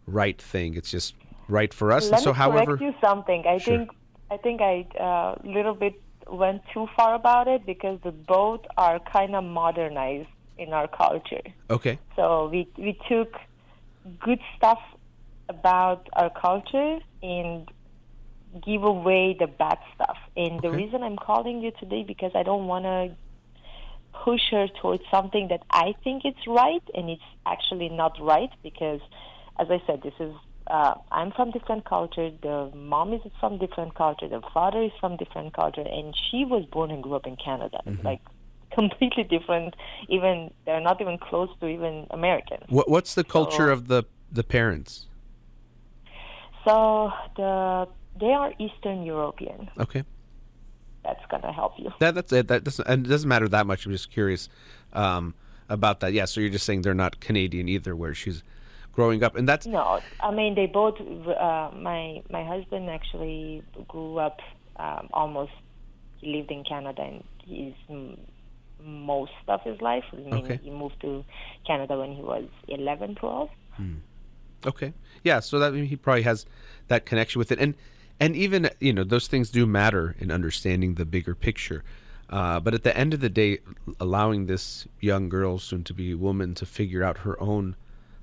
right 0.07 0.41
thing. 0.41 0.75
It's 0.75 0.91
just 0.91 1.15
right 1.49 1.73
for 1.73 1.93
us. 1.93 2.11
Let 2.11 2.21
so, 2.21 2.33
me 2.33 2.37
however, 2.37 2.77
correct 2.77 2.83
you 2.83 2.95
something. 3.01 3.45
I 3.47 3.59
Sure. 3.59 3.79
think 3.79 3.91
I 4.31 4.37
think 4.37 4.61
I 4.61 4.87
uh, 4.99 5.35
little 5.45 5.75
bit 5.75 5.95
went 6.29 6.63
too 6.75 6.89
far 6.97 7.15
about 7.15 7.47
it 7.49 7.65
because 7.65 8.01
the 8.03 8.11
both 8.11 8.61
are 8.77 8.99
kind 8.99 9.37
of 9.37 9.45
modernized 9.45 10.29
in 10.59 10.73
our 10.73 10.89
culture. 10.89 11.43
okay, 11.71 11.99
So 12.17 12.49
we 12.49 12.69
we 12.77 12.99
took 13.09 13.35
good 14.21 14.41
stuff 14.57 14.81
about 15.49 16.09
our 16.15 16.31
culture 16.31 16.99
and 17.23 17.69
give 18.65 18.83
away 18.83 19.37
the 19.39 19.47
bad 19.47 19.79
stuff. 19.95 20.17
And 20.37 20.61
the 20.61 20.71
reason 20.71 21.03
I'm 21.03 21.17
calling 21.17 21.61
you 21.61 21.73
today 21.79 22.03
because 22.03 22.33
I 22.35 22.43
don't 22.43 22.67
want 22.67 22.85
to 22.85 23.17
push 24.25 24.41
her 24.51 24.67
towards 24.81 25.03
something 25.11 25.49
that 25.49 25.63
I 25.71 25.95
think 26.03 26.25
it's 26.25 26.47
right 26.47 26.83
and 26.95 27.11
it's 27.11 27.23
actually 27.45 27.91
not 27.91 28.17
right 28.21 28.51
because 28.63 29.01
as 29.59 29.69
I 29.71 29.83
said 29.87 30.03
this 30.03 30.15
is 30.19 30.33
uh, 30.67 30.95
I'm 31.13 31.31
from 31.33 31.51
different 31.51 31.85
culture. 31.85 32.31
The 32.43 32.71
mom 32.75 33.13
is 33.13 33.21
from 33.41 33.59
different 33.59 33.95
culture. 33.95 34.29
The 34.29 34.43
father 34.53 34.83
is 34.83 34.93
from 35.01 35.17
different 35.17 35.55
culture. 35.55 35.85
And 35.87 36.15
she 36.31 36.45
was 36.45 36.65
born 36.67 36.91
and 36.91 37.03
grew 37.03 37.15
up 37.15 37.27
in 37.27 37.37
Canada. 37.37 37.81
Like 38.03 38.21
completely 38.73 39.23
different. 39.25 39.75
Even 40.09 40.51
they're 40.65 40.81
not 40.81 41.01
even 41.01 41.19
close 41.19 41.49
to 41.61 41.67
even 41.69 42.07
Americans 42.11 42.65
what, 42.69 42.91
what's 42.91 43.15
the 43.15 43.25
culture 43.25 43.69
So- 43.69 43.73
of 43.73 43.89
the 43.89 44.05
the 44.31 44.43
parents? 44.43 45.07
so 46.65 47.13
the 47.37 47.89
they 48.19 48.33
are 48.33 48.53
Eastern 48.59 49.03
European. 49.05 49.71
Okay, 49.79 50.03
that's 51.05 51.25
gonna 51.31 51.53
help 51.53 51.75
you. 51.79 51.93
That 52.01 52.15
that's 52.15 52.33
it. 52.33 52.49
That 52.49 52.65
doesn't 52.65 52.87
and 52.89 53.07
it 53.07 53.09
doesn't 53.09 53.29
matter 53.29 53.49
that 53.49 53.67
much. 53.67 53.87
I'm 53.87 53.93
just 53.93 54.11
curious 54.11 54.49
um, 54.93 55.35
about 55.69 56.01
that. 56.01 56.13
Yeah, 56.13 56.25
so 56.25 56.41
you're 56.41 56.51
just 56.51 56.67
saying 56.67 56.83
they're 56.83 56.95
not 56.95 57.21
Canadian 57.21 57.69
either, 57.69 57.95
where 57.95 58.15
she's 58.15 58.43
growing 58.97 59.23
up, 59.23 59.37
and 59.37 59.47
that's 59.49 59.67
No, 59.67 60.01
I 60.21 60.31
mean 60.33 60.55
they 60.57 60.67
both. 60.67 60.97
Uh, 61.01 61.71
my 61.89 62.23
my 62.31 62.43
husband 62.45 62.91
actually 62.91 63.63
grew 63.87 64.19
up 64.19 64.41
um, 64.77 65.09
almost. 65.13 65.53
He 66.21 66.35
lived 66.35 66.51
in 66.51 66.65
Canada 66.65 67.03
and 67.03 67.23
he's 67.45 67.75
m- 67.91 68.17
most 68.83 69.33
of 69.49 69.61
his 69.63 69.81
life. 69.81 70.05
I 70.13 70.17
mean, 70.17 70.35
Okay. 70.35 70.59
he 70.65 70.71
moved 70.71 70.99
to 71.03 71.25
Canada 71.67 71.99
when 71.99 72.13
he 72.17 72.23
was 72.23 72.45
11, 72.69 73.15
12. 73.17 73.51
Okay. 74.67 74.93
Yeah. 75.23 75.41
So 75.41 75.59
that 75.59 75.75
he 75.75 75.97
probably 75.97 76.23
has 76.23 76.47
that 76.89 77.05
connection 77.05 77.39
with 77.39 77.53
it, 77.53 77.59
and 77.61 77.75
and 78.19 78.35
even 78.35 78.71
you 78.81 78.93
know 78.93 79.05
those 79.05 79.29
things 79.29 79.51
do 79.51 79.67
matter 79.67 80.17
in 80.19 80.31
understanding 80.31 80.95
the 80.95 81.05
bigger 81.05 81.35
picture. 81.35 81.85
Uh, 82.29 82.59
but 82.59 82.75
at 82.75 82.83
the 82.83 82.97
end 82.97 83.15
of 83.15 83.21
the 83.21 83.29
day, 83.29 83.59
allowing 84.01 84.47
this 84.47 84.89
young 85.01 85.29
girl, 85.29 85.59
soon 85.59 85.85
to 85.85 85.95
be 85.95 86.13
woman, 86.15 86.55
to 86.55 86.67
figure 86.67 87.05
out 87.05 87.19
her 87.19 87.41
own 87.41 87.77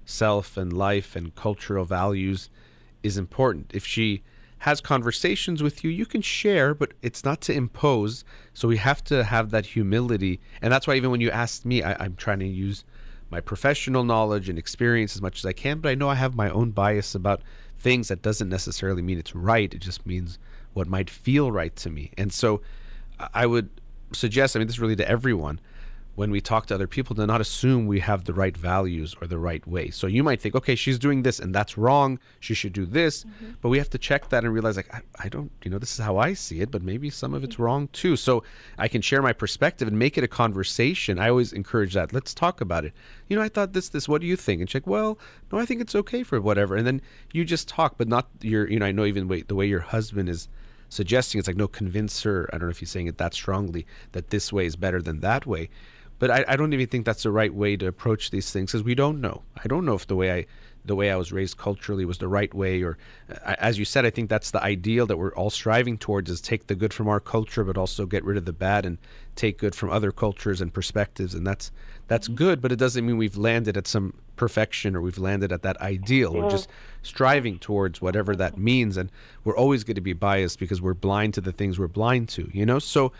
self 0.06 0.58
and 0.58 0.74
life 0.74 1.16
and 1.16 1.36
cultural 1.36 1.86
values 1.86 2.49
is 3.04 3.18
important. 3.18 3.72
If 3.74 3.86
she 3.86 4.24
has 4.60 4.80
conversations 4.80 5.62
with 5.62 5.84
you, 5.84 5.89
you 5.89 6.06
can 6.06 6.22
share, 6.22 6.74
but 6.74 6.93
it's 7.01 7.26
not 7.26 7.41
to 7.41 7.54
impose. 7.54 8.24
So 8.54 8.68
we 8.68 8.78
have 8.78 9.04
to 9.06 9.24
have 9.26 9.51
that 9.51 9.66
humility. 9.66 10.39
And 10.62 10.72
that's 10.72 10.88
why 10.88 10.95
even 10.95 11.12
when 11.12 11.20
you 11.22 11.30
asked 11.32 11.66
me, 11.66 11.84
I, 11.84 12.01
I'm 12.01 12.16
trying 12.16 12.39
to 12.39 12.47
use 12.47 12.86
my 13.30 13.41
professional 13.41 14.04
knowledge 14.04 14.47
and 14.47 14.58
experience 14.58 15.16
as 15.16 15.22
much 15.22 15.39
as 15.39 15.45
I 15.45 15.54
can, 15.54 15.80
but 15.80 15.89
I 15.89 15.95
know 15.95 16.08
I 16.08 16.16
have 16.16 16.36
my 16.36 16.49
own 16.49 16.72
bias 16.72 17.14
about 17.16 17.41
things 17.80 18.08
that 18.08 18.22
doesn't 18.22 18.47
necessarily 18.47 19.01
mean 19.01 19.18
it's 19.20 19.36
right. 19.36 19.74
It 19.74 19.80
just 19.80 20.06
means 20.06 20.39
what 20.74 20.88
might 20.88 21.10
feel 21.10 21.51
right 21.51 21.76
to 21.78 21.89
me. 21.89 22.12
And 22.18 22.32
so 22.32 22.62
I- 23.20 23.30
I 23.34 23.45
would 23.45 23.70
suggest, 24.14 24.56
I 24.56 24.60
mean, 24.60 24.68
this 24.68 24.76
is 24.76 24.80
really 24.80 24.95
to 24.95 25.10
everyone, 25.10 25.60
when 26.16 26.30
we 26.30 26.39
talk 26.39 26.68
to 26.68 26.76
other 26.76 26.88
people, 26.88 27.16
to 27.16 27.26
not 27.26 27.41
assume 27.41 27.88
we 27.88 27.99
have 27.99 28.26
the 28.26 28.34
right 28.34 28.55
values 28.55 29.16
or 29.20 29.28
the 29.28 29.38
right 29.38 29.66
way. 29.66 29.89
So 29.89 30.05
you 30.05 30.24
might 30.24 30.39
think, 30.39 30.53
okay, 30.53 30.76
she's 30.76 30.99
doing 30.99 31.24
this 31.24 31.39
and 31.39 31.55
that's 31.55 31.76
wrong. 31.78 32.20
She 32.39 32.53
should 32.53 32.74
do 32.74 32.86
this. 32.86 33.24
Mm-hmm. 33.24 33.51
But 33.61 33.70
we 33.70 33.80
have 33.80 33.89
to 33.91 33.97
check 33.97 34.30
that 34.30 34.43
and 34.43 34.53
realize, 34.53 34.78
like, 34.78 34.93
I, 34.93 35.01
I 35.20 35.30
don't, 35.30 35.51
you 35.64 35.72
know, 35.72 35.80
this 35.80 35.93
is 35.93 36.05
how 36.05 36.18
I 36.18 36.34
see 36.34 36.61
it, 36.61 36.70
but 36.70 36.84
maybe 36.84 37.09
some 37.09 37.34
of 37.34 37.43
it's 37.43 37.55
mm-hmm. 37.55 37.64
wrong 37.64 37.88
too. 37.93 38.16
So 38.16 38.43
I 38.78 38.88
can 38.88 39.01
share 39.01 39.22
my 39.22 39.34
perspective 39.34 39.88
and 39.88 39.97
make 39.97 40.18
it 40.18 40.24
a 40.24 40.28
conversation. 40.28 41.18
I 41.18 41.30
always 41.30 41.51
encourage 41.51 41.95
that. 41.95 42.14
Let's 42.14 42.34
talk 42.34 42.61
about 42.61 42.86
it. 42.86 42.93
You 43.28 43.36
know, 43.36 43.41
I 43.41 43.49
thought 43.49 43.74
this, 43.74 43.89
this, 43.89 44.07
what 44.07 44.22
do 44.22 44.28
you 44.28 44.36
think? 44.36 44.61
And 44.61 44.70
check, 44.70 44.84
like, 44.86 44.91
well, 44.91 45.18
no, 45.51 45.57
I 45.57 45.66
think 45.66 45.82
it's 45.82 45.95
okay 45.95 46.22
for 46.22 46.39
whatever. 46.39 46.76
And 46.76 46.86
then 46.86 47.01
you 47.32 47.43
just 47.43 47.68
talk, 47.68 47.97
but 47.97 48.07
not 48.07 48.28
your, 48.41 48.70
you 48.70 48.80
know, 48.80 48.86
I 48.86 48.91
know 48.91 49.05
even 49.05 49.28
way, 49.28 49.41
the 49.41 49.55
way 49.55 49.66
your 49.66 49.80
husband 49.80 50.30
is 50.30 50.47
suggesting 50.89 51.39
it's 51.39 51.47
like 51.47 51.57
no 51.57 51.68
convince 51.68 52.22
her 52.22 52.47
i 52.53 52.57
don't 52.57 52.68
know 52.68 52.72
if 52.72 52.78
he's 52.78 52.91
saying 52.91 53.07
it 53.07 53.18
that 53.18 53.34
strongly 53.34 53.84
that 54.11 54.30
this 54.30 54.53
way 54.53 54.68
is 54.68 54.76
better 54.76 55.01
than 55.01 55.22
that 55.22 55.43
way 55.45 55.68
but 56.24 56.32
i, 56.32 56.45
I 56.47 56.55
don't 56.55 56.71
even 56.71 56.88
think 56.88 57.05
that's 57.05 57.24
the 57.24 57.32
right 57.32 57.53
way 57.53 57.76
to 57.76 57.86
approach 57.86 58.32
these 58.32 58.49
things 58.49 58.71
because 58.71 58.82
we 58.86 58.95
don't 58.95 59.19
know. 59.19 59.41
I 59.61 59.67
don't 59.67 59.84
know 59.84 59.95
if 59.95 60.07
the 60.07 60.15
way 60.15 60.32
i 60.32 60.45
the 60.86 60.95
way 60.95 61.11
i 61.11 61.17
was 61.17 61.34
raised 61.34 61.57
culturally 61.57 62.05
was 62.05 62.17
the 62.17 62.30
right 62.30 62.53
way 62.53 62.82
or 62.82 62.97
uh, 63.30 63.55
as 63.59 63.78
you 63.78 63.84
said 63.84 64.05
i 64.05 64.09
think 64.09 64.30
that's 64.30 64.51
the 64.51 64.63
ideal 64.63 65.05
that 65.07 65.17
we're 65.17 65.36
all 65.36 65.49
striving 65.49 65.97
towards 65.97 66.32
is 66.32 66.39
take 66.39 66.67
the 66.67 66.76
good 66.76 66.93
from 66.93 67.09
our 67.09 67.19
culture 67.19 67.65
but 67.65 67.78
also 67.78 68.05
get 68.05 68.24
rid 68.24 68.38
of 68.38 68.45
the 68.45 68.53
bad 68.53 68.86
and 68.86 68.99
take 69.36 69.57
good 69.57 69.76
from 69.76 69.89
other 69.89 70.13
cultures 70.13 70.61
and 70.61 70.74
perspectives 70.74 71.36
and 71.36 71.45
that's 71.45 71.71
that's 72.07 72.30
good 72.30 72.61
but 72.61 72.71
it 72.71 72.78
doesn't 72.78 73.05
mean 73.05 73.17
we've 73.17 73.36
landed 73.36 73.76
at 73.76 73.86
some 73.86 74.13
perfection 74.36 74.95
or 74.95 75.01
we've 75.01 75.17
landed 75.17 75.51
at 75.51 75.61
that 75.61 75.80
ideal. 75.80 76.34
We're 76.34 76.49
just 76.49 76.69
striving 77.01 77.59
towards 77.59 78.01
whatever 78.01 78.36
that 78.36 78.57
means 78.57 78.97
and 78.97 79.11
we're 79.43 79.55
always 79.55 79.84
going 79.84 79.95
to 79.95 80.01
be 80.01 80.13
biased 80.13 80.59
because 80.59 80.82
we're 80.82 80.93
blind 80.93 81.34
to 81.36 81.41
the 81.41 81.51
things 81.51 81.78
we're 81.78 81.88
blind 81.88 82.30
to 82.30 82.49
you 82.53 82.65
know? 82.65 82.80
So 82.80 83.11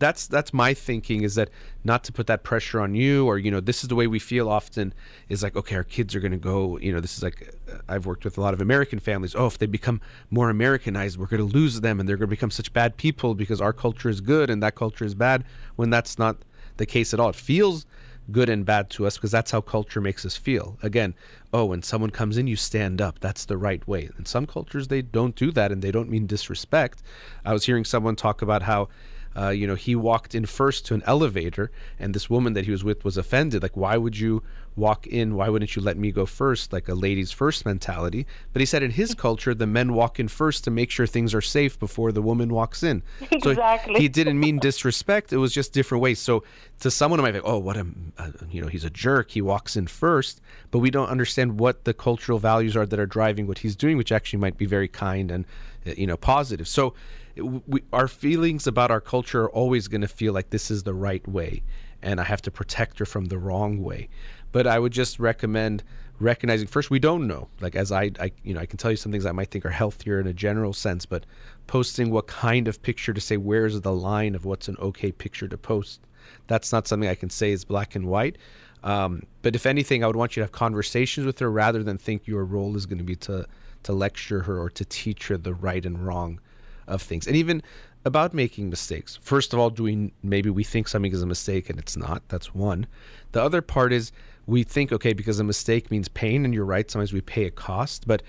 that's 0.00 0.26
that's 0.26 0.52
my 0.52 0.74
thinking 0.74 1.22
is 1.22 1.36
that 1.36 1.50
not 1.84 2.02
to 2.02 2.12
put 2.12 2.26
that 2.26 2.42
pressure 2.42 2.80
on 2.80 2.94
you 2.94 3.26
or 3.26 3.38
you 3.38 3.50
know 3.50 3.60
this 3.60 3.84
is 3.84 3.88
the 3.88 3.94
way 3.94 4.08
we 4.08 4.18
feel 4.18 4.48
often 4.48 4.92
is 5.28 5.42
like 5.42 5.54
okay 5.54 5.76
our 5.76 5.84
kids 5.84 6.16
are 6.16 6.20
going 6.20 6.32
to 6.32 6.38
go 6.38 6.76
you 6.78 6.92
know 6.92 6.98
this 6.98 7.16
is 7.16 7.22
like 7.22 7.54
uh, 7.70 7.76
I've 7.88 8.06
worked 8.06 8.24
with 8.24 8.36
a 8.36 8.40
lot 8.40 8.54
of 8.54 8.60
American 8.60 8.98
families 8.98 9.36
oh 9.36 9.46
if 9.46 9.58
they 9.58 9.66
become 9.66 10.00
more 10.30 10.50
Americanized 10.50 11.18
we're 11.18 11.26
going 11.26 11.46
to 11.46 11.54
lose 11.54 11.80
them 11.80 12.00
and 12.00 12.08
they're 12.08 12.16
going 12.16 12.28
to 12.28 12.36
become 12.36 12.50
such 12.50 12.72
bad 12.72 12.96
people 12.96 13.34
because 13.34 13.60
our 13.60 13.72
culture 13.72 14.08
is 14.08 14.20
good 14.20 14.50
and 14.50 14.62
that 14.62 14.74
culture 14.74 15.04
is 15.04 15.14
bad 15.14 15.44
when 15.76 15.90
that's 15.90 16.18
not 16.18 16.36
the 16.78 16.86
case 16.86 17.14
at 17.14 17.20
all 17.20 17.28
it 17.28 17.36
feels 17.36 17.86
good 18.32 18.48
and 18.48 18.64
bad 18.64 18.90
to 18.90 19.06
us 19.06 19.16
because 19.16 19.30
that's 19.30 19.50
how 19.50 19.60
culture 19.60 20.00
makes 20.00 20.24
us 20.24 20.36
feel. 20.36 20.78
Again, 20.82 21.14
oh, 21.52 21.64
when 21.64 21.82
someone 21.82 22.10
comes 22.10 22.38
in, 22.38 22.46
you 22.46 22.56
stand 22.56 23.00
up. 23.00 23.18
That's 23.20 23.44
the 23.44 23.56
right 23.56 23.86
way. 23.88 24.08
In 24.18 24.24
some 24.24 24.46
cultures, 24.46 24.88
they 24.88 25.02
don't 25.02 25.34
do 25.34 25.50
that 25.52 25.72
and 25.72 25.82
they 25.82 25.90
don't 25.90 26.08
mean 26.08 26.26
disrespect. 26.26 27.02
I 27.44 27.52
was 27.52 27.64
hearing 27.64 27.84
someone 27.84 28.16
talk 28.16 28.42
about 28.42 28.62
how 28.62 28.88
uh, 29.36 29.48
you 29.48 29.66
know, 29.66 29.76
he 29.76 29.94
walked 29.94 30.34
in 30.34 30.46
first 30.46 30.86
to 30.86 30.94
an 30.94 31.02
elevator, 31.06 31.70
and 31.98 32.14
this 32.14 32.28
woman 32.28 32.52
that 32.54 32.64
he 32.64 32.70
was 32.70 32.82
with 32.82 33.04
was 33.04 33.16
offended. 33.16 33.62
Like, 33.62 33.76
why 33.76 33.96
would 33.96 34.18
you 34.18 34.42
walk 34.76 35.06
in? 35.06 35.34
Why 35.34 35.48
wouldn't 35.48 35.76
you 35.76 35.82
let 35.82 35.96
me 35.96 36.10
go 36.10 36.26
first? 36.26 36.72
Like 36.72 36.88
a 36.88 36.94
ladies 36.94 37.30
first 37.30 37.66
mentality. 37.66 38.26
But 38.52 38.60
he 38.60 38.66
said 38.66 38.82
in 38.82 38.92
his 38.92 39.14
culture, 39.14 39.54
the 39.54 39.66
men 39.66 39.92
walk 39.92 40.20
in 40.20 40.28
first 40.28 40.64
to 40.64 40.70
make 40.70 40.90
sure 40.90 41.06
things 41.06 41.34
are 41.34 41.40
safe 41.40 41.78
before 41.78 42.12
the 42.12 42.22
woman 42.22 42.52
walks 42.52 42.82
in. 42.82 43.02
Exactly. 43.30 43.94
So 43.94 44.00
he 44.00 44.08
didn't 44.08 44.38
mean 44.38 44.58
disrespect. 44.58 45.32
It 45.32 45.38
was 45.38 45.52
just 45.52 45.72
different 45.72 46.02
ways. 46.02 46.18
So 46.18 46.44
to 46.80 46.90
someone, 46.90 47.18
who 47.18 47.24
might 47.24 47.32
be, 47.32 47.40
oh, 47.40 47.58
what 47.58 47.76
a, 47.76 47.86
uh, 48.18 48.30
you 48.50 48.60
know, 48.60 48.68
he's 48.68 48.84
a 48.84 48.90
jerk. 48.90 49.30
He 49.30 49.42
walks 49.42 49.76
in 49.76 49.86
first, 49.86 50.40
but 50.70 50.78
we 50.78 50.90
don't 50.90 51.08
understand 51.08 51.58
what 51.58 51.84
the 51.84 51.94
cultural 51.94 52.38
values 52.38 52.76
are 52.76 52.86
that 52.86 52.98
are 52.98 53.06
driving 53.06 53.46
what 53.46 53.58
he's 53.58 53.76
doing, 53.76 53.96
which 53.96 54.12
actually 54.12 54.38
might 54.38 54.56
be 54.56 54.66
very 54.66 54.88
kind 54.88 55.30
and, 55.30 55.44
uh, 55.86 55.92
you 55.96 56.06
know, 56.06 56.16
positive. 56.16 56.68
So 56.68 56.94
we, 57.36 57.82
our 57.92 58.08
feelings 58.08 58.66
about 58.66 58.90
our 58.90 59.00
culture 59.00 59.42
are 59.42 59.50
always 59.50 59.88
going 59.88 60.00
to 60.00 60.08
feel 60.08 60.32
like 60.32 60.50
this 60.50 60.70
is 60.70 60.82
the 60.82 60.94
right 60.94 61.26
way 61.28 61.62
and 62.02 62.20
I 62.20 62.24
have 62.24 62.42
to 62.42 62.50
protect 62.50 62.98
her 62.98 63.06
from 63.06 63.26
the 63.26 63.38
wrong 63.38 63.82
way. 63.82 64.08
But 64.52 64.66
I 64.66 64.78
would 64.78 64.92
just 64.92 65.18
recommend 65.18 65.82
recognizing 66.18 66.66
first 66.66 66.90
we 66.90 66.98
don't 66.98 67.26
know. 67.26 67.48
Like 67.60 67.74
as 67.74 67.90
I, 67.90 68.10
I 68.20 68.32
you 68.44 68.54
know 68.54 68.60
I 68.60 68.66
can 68.66 68.76
tell 68.76 68.90
you 68.90 68.96
some 68.96 69.10
things 69.10 69.26
I 69.26 69.32
might 69.32 69.50
think 69.50 69.64
are 69.64 69.70
healthier 69.70 70.20
in 70.20 70.26
a 70.26 70.32
general 70.32 70.72
sense, 70.72 71.06
but 71.06 71.24
posting 71.66 72.10
what 72.10 72.26
kind 72.26 72.68
of 72.68 72.82
picture 72.82 73.12
to 73.12 73.20
say 73.20 73.36
where's 73.36 73.80
the 73.80 73.92
line 73.92 74.34
of 74.34 74.44
what's 74.44 74.68
an 74.68 74.76
okay 74.80 75.12
picture 75.12 75.48
to 75.48 75.56
post. 75.56 76.00
That's 76.46 76.72
not 76.72 76.86
something 76.86 77.08
I 77.08 77.14
can 77.14 77.30
say 77.30 77.52
is 77.52 77.64
black 77.64 77.94
and 77.94 78.06
white. 78.06 78.36
Um, 78.82 79.24
but 79.42 79.54
if 79.54 79.66
anything, 79.66 80.02
I 80.02 80.06
would 80.06 80.16
want 80.16 80.36
you 80.36 80.40
to 80.40 80.44
have 80.44 80.52
conversations 80.52 81.26
with 81.26 81.38
her 81.40 81.50
rather 81.50 81.82
than 81.82 81.98
think 81.98 82.26
your 82.26 82.44
role 82.44 82.76
is 82.76 82.86
going 82.86 82.98
to 82.98 83.04
be 83.04 83.16
to 83.16 83.46
to 83.82 83.92
lecture 83.94 84.42
her 84.42 84.58
or 84.58 84.68
to 84.68 84.84
teach 84.84 85.28
her 85.28 85.38
the 85.38 85.54
right 85.54 85.86
and 85.86 86.06
wrong 86.06 86.38
of 86.86 87.00
things. 87.00 87.26
And 87.26 87.34
even 87.34 87.62
about 88.04 88.32
making 88.32 88.70
mistakes. 88.70 89.18
First 89.20 89.52
of 89.52 89.58
all, 89.58 89.70
doing 89.70 90.12
maybe 90.22 90.50
we 90.50 90.64
think 90.64 90.88
something 90.88 91.12
is 91.12 91.22
a 91.22 91.26
mistake 91.26 91.68
and 91.68 91.78
it's 91.78 91.96
not. 91.96 92.22
That's 92.28 92.54
one. 92.54 92.86
The 93.32 93.42
other 93.42 93.62
part 93.62 93.92
is 93.92 94.12
we 94.46 94.62
think, 94.62 94.92
okay, 94.92 95.12
because 95.12 95.38
a 95.38 95.44
mistake 95.44 95.90
means 95.90 96.08
pain, 96.08 96.44
and 96.44 96.54
you're 96.54 96.64
right, 96.64 96.90
sometimes 96.90 97.12
we 97.12 97.20
pay 97.20 97.44
a 97.44 97.50
cost. 97.50 98.06
But 98.06 98.22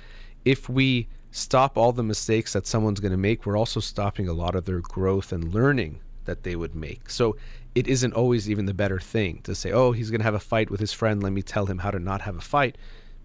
if 0.46 0.70
we 0.70 1.08
stop 1.32 1.78
all 1.78 1.94
the 1.94 2.04
mistakes 2.04 2.54
that 2.54 2.68
someone's 2.68 3.00
going 3.00 3.14
to 3.14 3.18
make, 3.18 3.46
we're 3.46 3.58
also 3.58 3.80
stopping 3.80 4.28
a 4.28 4.34
lot 4.34 4.56
of 4.56 4.66
their 4.66 4.82
growth 4.82 5.32
and 5.32 5.54
learning 5.54 6.00
that 6.26 6.44
they 6.44 6.56
would 6.56 6.76
make. 6.76 7.10
So 7.10 7.38
it 7.74 7.88
isn't 7.88 8.14
always 8.14 8.50
even 8.50 8.66
the 8.66 8.74
better 8.74 9.00
thing 9.00 9.40
to 9.44 9.56
say, 9.56 9.72
oh, 9.72 9.94
he's 9.94 10.12
going 10.12 10.20
to 10.20 10.26
have 10.26 10.34
a 10.34 10.40
fight 10.40 10.70
with 10.70 10.80
his 10.80 10.94
friend. 10.94 11.24
Let 11.24 11.34
me 11.34 11.42
tell 11.42 11.66
him 11.66 11.80
how 11.80 11.92
to 11.92 12.00
not 12.00 12.22
have 12.22 12.36
a 12.36 12.42
fight. 12.42 12.78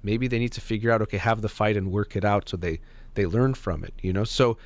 Maybe 0.02 0.28
they 0.28 0.38
need 0.38 0.52
to 0.52 0.60
figure 0.60 0.92
out, 0.92 1.02
okay, 1.02 1.18
have 1.18 1.42
the 1.42 1.48
fight 1.48 1.76
and 1.76 1.90
work 1.90 2.14
it 2.14 2.24
out 2.24 2.48
so 2.48 2.56
they 2.56 2.80
they 3.14 3.26
learn 3.26 3.54
from 3.54 3.82
it. 3.82 3.94
You 4.00 4.12
know, 4.12 4.24
so 4.24 4.56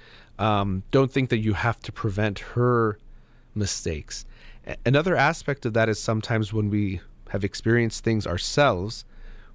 um, 0.41 0.83
don't 0.91 1.13
think 1.13 1.29
that 1.31 1.39
you 1.39 1.53
have 1.53 1.79
to 1.81 1.93
prevent 1.93 2.39
her 2.41 2.99
mistakes. 3.55 4.25
Another 4.87 5.15
aspect 5.15 5.67
of 5.67 5.75
that 5.75 5.89
is 5.89 5.99
sometimes 5.99 6.53
when 6.53 6.71
we 6.71 7.01
have 7.29 7.45
experienced 7.45 8.03
things 8.03 8.27
ourselves, 8.27 9.05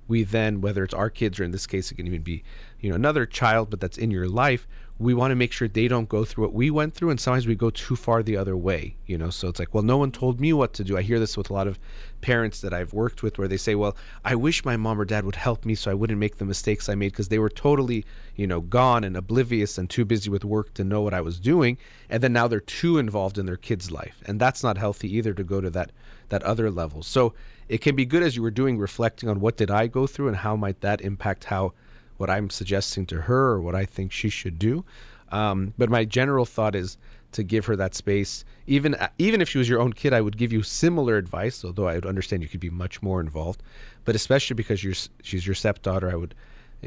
we 0.07 0.23
then, 0.23 0.61
whether 0.61 0.83
it's 0.83 0.93
our 0.93 1.09
kids 1.09 1.39
or 1.39 1.43
in 1.43 1.51
this 1.51 1.65
case, 1.65 1.91
it 1.91 1.95
can 1.95 2.05
even 2.05 2.21
be, 2.21 2.43
you 2.79 2.89
know, 2.89 2.95
another 2.95 3.25
child, 3.25 3.71
but 3.71 3.79
that's 3.79 3.97
in 3.97 4.11
your 4.11 4.29
life, 4.29 4.67
we 4.97 5.13
want 5.13 5.31
to 5.31 5.35
make 5.35 5.51
sure 5.51 5.67
they 5.67 5.87
don't 5.87 6.07
go 6.07 6.23
through 6.23 6.45
what 6.45 6.53
we 6.53 6.71
went 6.71 6.93
through 6.93 7.09
and 7.09 7.19
sometimes 7.19 7.45
we 7.45 7.55
go 7.55 7.69
too 7.69 7.95
far 7.95 8.23
the 8.23 8.37
other 8.37 8.55
way 8.55 8.95
you 9.05 9.17
know? 9.17 9.29
So 9.29 9.47
it's 9.47 9.59
like 9.59 9.73
well 9.73 9.83
no 9.83 9.97
one 9.97 10.11
told 10.11 10.39
me 10.39 10.53
what 10.53 10.73
to 10.73 10.83
do. 10.83 10.97
I 10.97 11.01
hear 11.01 11.19
this 11.19 11.37
with 11.37 11.49
a 11.49 11.53
lot 11.53 11.67
of 11.67 11.79
parents 12.21 12.61
that 12.61 12.73
i've 12.73 12.91
worked 12.91 13.21
with 13.21 13.37
where 13.37 13.47
they 13.47 13.57
say 13.57 13.75
well 13.75 13.95
i 14.23 14.33
wish 14.33 14.65
my 14.65 14.75
mom 14.75 14.99
or 14.99 15.05
dad 15.05 15.25
would 15.25 15.35
help 15.35 15.63
me 15.63 15.75
so 15.75 15.91
i 15.91 15.93
wouldn't 15.93 16.17
make 16.17 16.37
the 16.37 16.45
mistakes 16.45 16.89
i 16.89 16.95
made 16.95 17.11
because 17.11 17.27
they 17.27 17.37
were 17.37 17.51
totally 17.51 18.03
you 18.35 18.47
know 18.47 18.61
gone 18.61 19.03
and 19.03 19.15
oblivious 19.15 19.77
and 19.77 19.91
too 19.91 20.03
busy 20.03 20.27
with 20.27 20.43
work 20.43 20.73
to 20.73 20.83
know 20.83 21.03
what 21.03 21.13
i 21.13 21.21
was 21.21 21.39
doing 21.39 21.77
and 22.09 22.23
then 22.23 22.33
now 22.33 22.47
they're 22.47 22.59
too 22.59 22.97
involved 22.97 23.37
in 23.37 23.45
their 23.45 23.57
kids 23.57 23.91
life 23.91 24.23
and 24.25 24.41
that's 24.41 24.63
not 24.63 24.75
healthy 24.75 25.15
either 25.15 25.35
to 25.35 25.43
go 25.43 25.61
to 25.61 25.69
that 25.69 25.91
that 26.29 26.43
other 26.43 26.71
level. 26.71 27.03
So 27.03 27.33
it 27.67 27.79
can 27.79 27.95
be 27.95 28.05
good 28.05 28.23
as 28.23 28.35
you 28.35 28.41
were 28.41 28.51
doing 28.51 28.77
reflecting 28.77 29.29
on 29.29 29.39
what 29.39 29.57
did 29.57 29.71
i 29.71 29.87
go 29.87 30.05
through 30.05 30.27
and 30.27 30.37
how 30.37 30.55
might 30.55 30.81
that 30.81 31.01
impact 31.01 31.45
how 31.45 31.73
what 32.17 32.29
I'm 32.29 32.49
suggesting 32.49 33.05
to 33.07 33.21
her 33.21 33.51
or 33.51 33.61
what 33.61 33.75
I 33.75 33.85
think 33.85 34.11
she 34.11 34.29
should 34.29 34.57
do. 34.59 34.85
Um, 35.29 35.73
but 35.77 35.89
my 35.89 36.05
general 36.05 36.45
thought 36.45 36.75
is 36.75 36.97
to 37.35 37.43
give 37.43 37.65
her 37.65 37.75
that 37.75 37.93
space. 37.93 38.45
Even 38.67 38.95
even 39.17 39.41
if 39.41 39.49
she 39.49 39.57
was 39.57 39.67
your 39.67 39.81
own 39.81 39.93
kid, 39.93 40.13
I 40.13 40.21
would 40.21 40.37
give 40.37 40.53
you 40.53 40.63
similar 40.63 41.17
advice. 41.17 41.65
Although 41.65 41.87
I 41.87 41.95
would 41.95 42.05
understand 42.05 42.41
you 42.41 42.49
could 42.49 42.59
be 42.59 42.69
much 42.69 43.01
more 43.01 43.19
involved, 43.19 43.61
but 44.05 44.15
especially 44.15 44.55
because 44.55 44.79
she's 44.79 45.45
your 45.45 45.55
stepdaughter, 45.55 46.09
I 46.09 46.15
would 46.15 46.33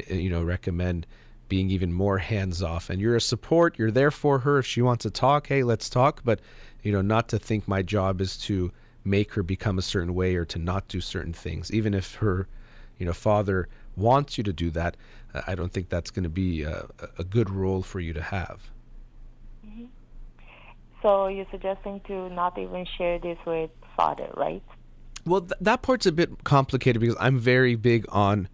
you 0.07 0.29
know 0.29 0.43
recommend 0.43 1.05
being 1.49 1.69
even 1.69 1.93
more 1.93 2.17
hands 2.17 2.63
off. 2.63 2.89
And 2.89 3.01
you're 3.01 3.15
a 3.15 3.21
support. 3.21 3.77
You're 3.77 3.91
there 3.91 4.11
for 4.11 4.39
her 4.39 4.59
if 4.59 4.65
she 4.65 4.81
wants 4.81 5.03
to 5.03 5.11
talk. 5.11 5.47
Hey, 5.47 5.63
let's 5.63 5.89
talk. 5.89 6.21
But 6.23 6.39
you 6.81 6.91
know, 6.91 7.01
not 7.01 7.27
to 7.29 7.39
think 7.39 7.67
my 7.67 7.81
job 7.81 8.21
is 8.21 8.37
to 8.37 8.71
make 9.03 9.33
her 9.33 9.43
become 9.43 9.77
a 9.77 9.83
certain 9.83 10.13
way 10.13 10.35
or 10.35 10.45
to 10.45 10.59
not 10.59 10.87
do 10.87 11.01
certain 11.01 11.33
things, 11.33 11.71
even 11.71 11.93
if 11.93 12.15
her 12.15 12.47
you 12.97 13.05
know 13.05 13.13
father 13.13 13.67
wants 13.95 14.37
you 14.37 14.43
to 14.45 14.53
do 14.53 14.71
that, 14.71 14.97
I 15.47 15.55
don't 15.55 15.71
think 15.71 15.89
that's 15.89 16.11
going 16.11 16.23
to 16.23 16.29
be 16.29 16.63
a, 16.63 16.87
a, 17.17 17.23
good 17.23 17.49
role 17.49 17.83
for 17.83 17.99
you 17.99 18.13
to 18.13 18.21
have. 18.21 18.61
Mm-hmm. 19.65 19.85
So 21.01 21.27
you're 21.27 21.45
suggesting 21.51 22.01
to 22.07 22.29
not 22.29 22.57
even 22.57 22.85
share 22.97 23.19
this 23.19 23.37
with 23.45 23.69
father, 23.95 24.29
right? 24.35 24.63
Well, 25.25 25.41
th- 25.41 25.53
that 25.61 25.81
part's 25.81 26.05
a 26.05 26.11
bit 26.11 26.43
complicated 26.43 26.99
because 26.99 27.15
I'm 27.19 27.37
very 27.37 27.75
big 27.75 28.05
on 28.09 28.47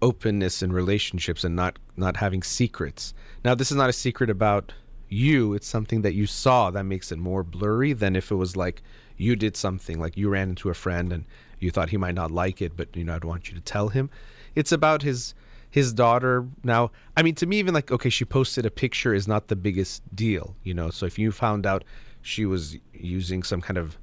openness 0.00 0.62
in 0.62 0.72
relationships 0.72 1.44
and 1.44 1.56
not 1.56 1.78
not 1.96 2.16
having 2.16 2.42
secrets. 2.42 3.14
Now, 3.44 3.54
this 3.54 3.70
is 3.70 3.76
not 3.76 3.90
a 3.90 3.92
secret 3.92 4.30
about 4.30 4.72
you. 5.08 5.54
It's 5.54 5.66
something 5.66 6.02
that 6.02 6.14
you 6.14 6.26
saw 6.26 6.70
that 6.70 6.84
makes 6.84 7.12
it 7.12 7.18
more 7.18 7.42
blurry 7.42 7.92
than 7.92 8.16
if 8.16 8.30
it 8.30 8.36
was 8.36 8.56
like 8.56 8.82
you 9.16 9.36
did 9.36 9.56
something 9.56 10.00
like 10.00 10.16
you 10.16 10.28
ran 10.28 10.50
into 10.50 10.70
a 10.70 10.74
friend 10.74 11.12
and 11.12 11.24
you 11.58 11.70
thought 11.70 11.90
he 11.90 11.96
might 11.96 12.14
not 12.14 12.30
like 12.30 12.60
it, 12.60 12.76
but 12.76 12.94
you 12.96 13.04
know 13.04 13.14
I'd 13.14 13.24
want 13.24 13.48
you 13.48 13.54
to 13.54 13.60
tell 13.60 13.88
him. 13.88 14.10
It's 14.54 14.72
about 14.72 15.02
his 15.02 15.34
his 15.72 15.92
daughter 15.94 16.46
now. 16.62 16.90
I 17.16 17.22
mean, 17.22 17.34
to 17.36 17.46
me, 17.46 17.58
even 17.58 17.72
like 17.74 17.90
okay, 17.90 18.10
she 18.10 18.24
posted 18.26 18.64
a 18.66 18.70
picture 18.70 19.14
is 19.14 19.26
not 19.26 19.48
the 19.48 19.56
biggest 19.56 20.02
deal, 20.14 20.54
you 20.62 20.74
know. 20.74 20.90
So 20.90 21.06
if 21.06 21.18
you 21.18 21.32
found 21.32 21.66
out 21.66 21.82
she 22.20 22.44
was 22.44 22.76
using 22.92 23.42
some 23.42 23.62
kind 23.62 23.78
of 23.78 23.96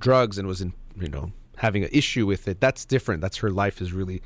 drugs 0.00 0.38
and 0.38 0.46
was 0.46 0.60
in, 0.60 0.72
you 0.98 1.08
know, 1.08 1.32
having 1.56 1.82
an 1.82 1.90
issue 1.92 2.24
with 2.24 2.46
it, 2.46 2.60
that's 2.60 2.84
different. 2.84 3.20
That's 3.20 3.36
her 3.38 3.50
life 3.50 3.82
is 3.82 3.92
really 3.92 4.22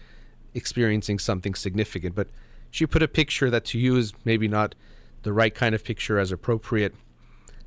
experiencing 0.52 1.18
something 1.18 1.54
significant. 1.54 2.14
But 2.14 2.28
she 2.70 2.86
put 2.86 3.02
a 3.02 3.08
picture 3.08 3.48
that 3.48 3.64
to 3.66 3.78
you 3.78 3.96
is 3.96 4.12
maybe 4.26 4.46
not 4.46 4.74
the 5.22 5.32
right 5.32 5.54
kind 5.54 5.74
of 5.74 5.82
picture 5.82 6.18
as 6.18 6.30
appropriate. 6.30 6.94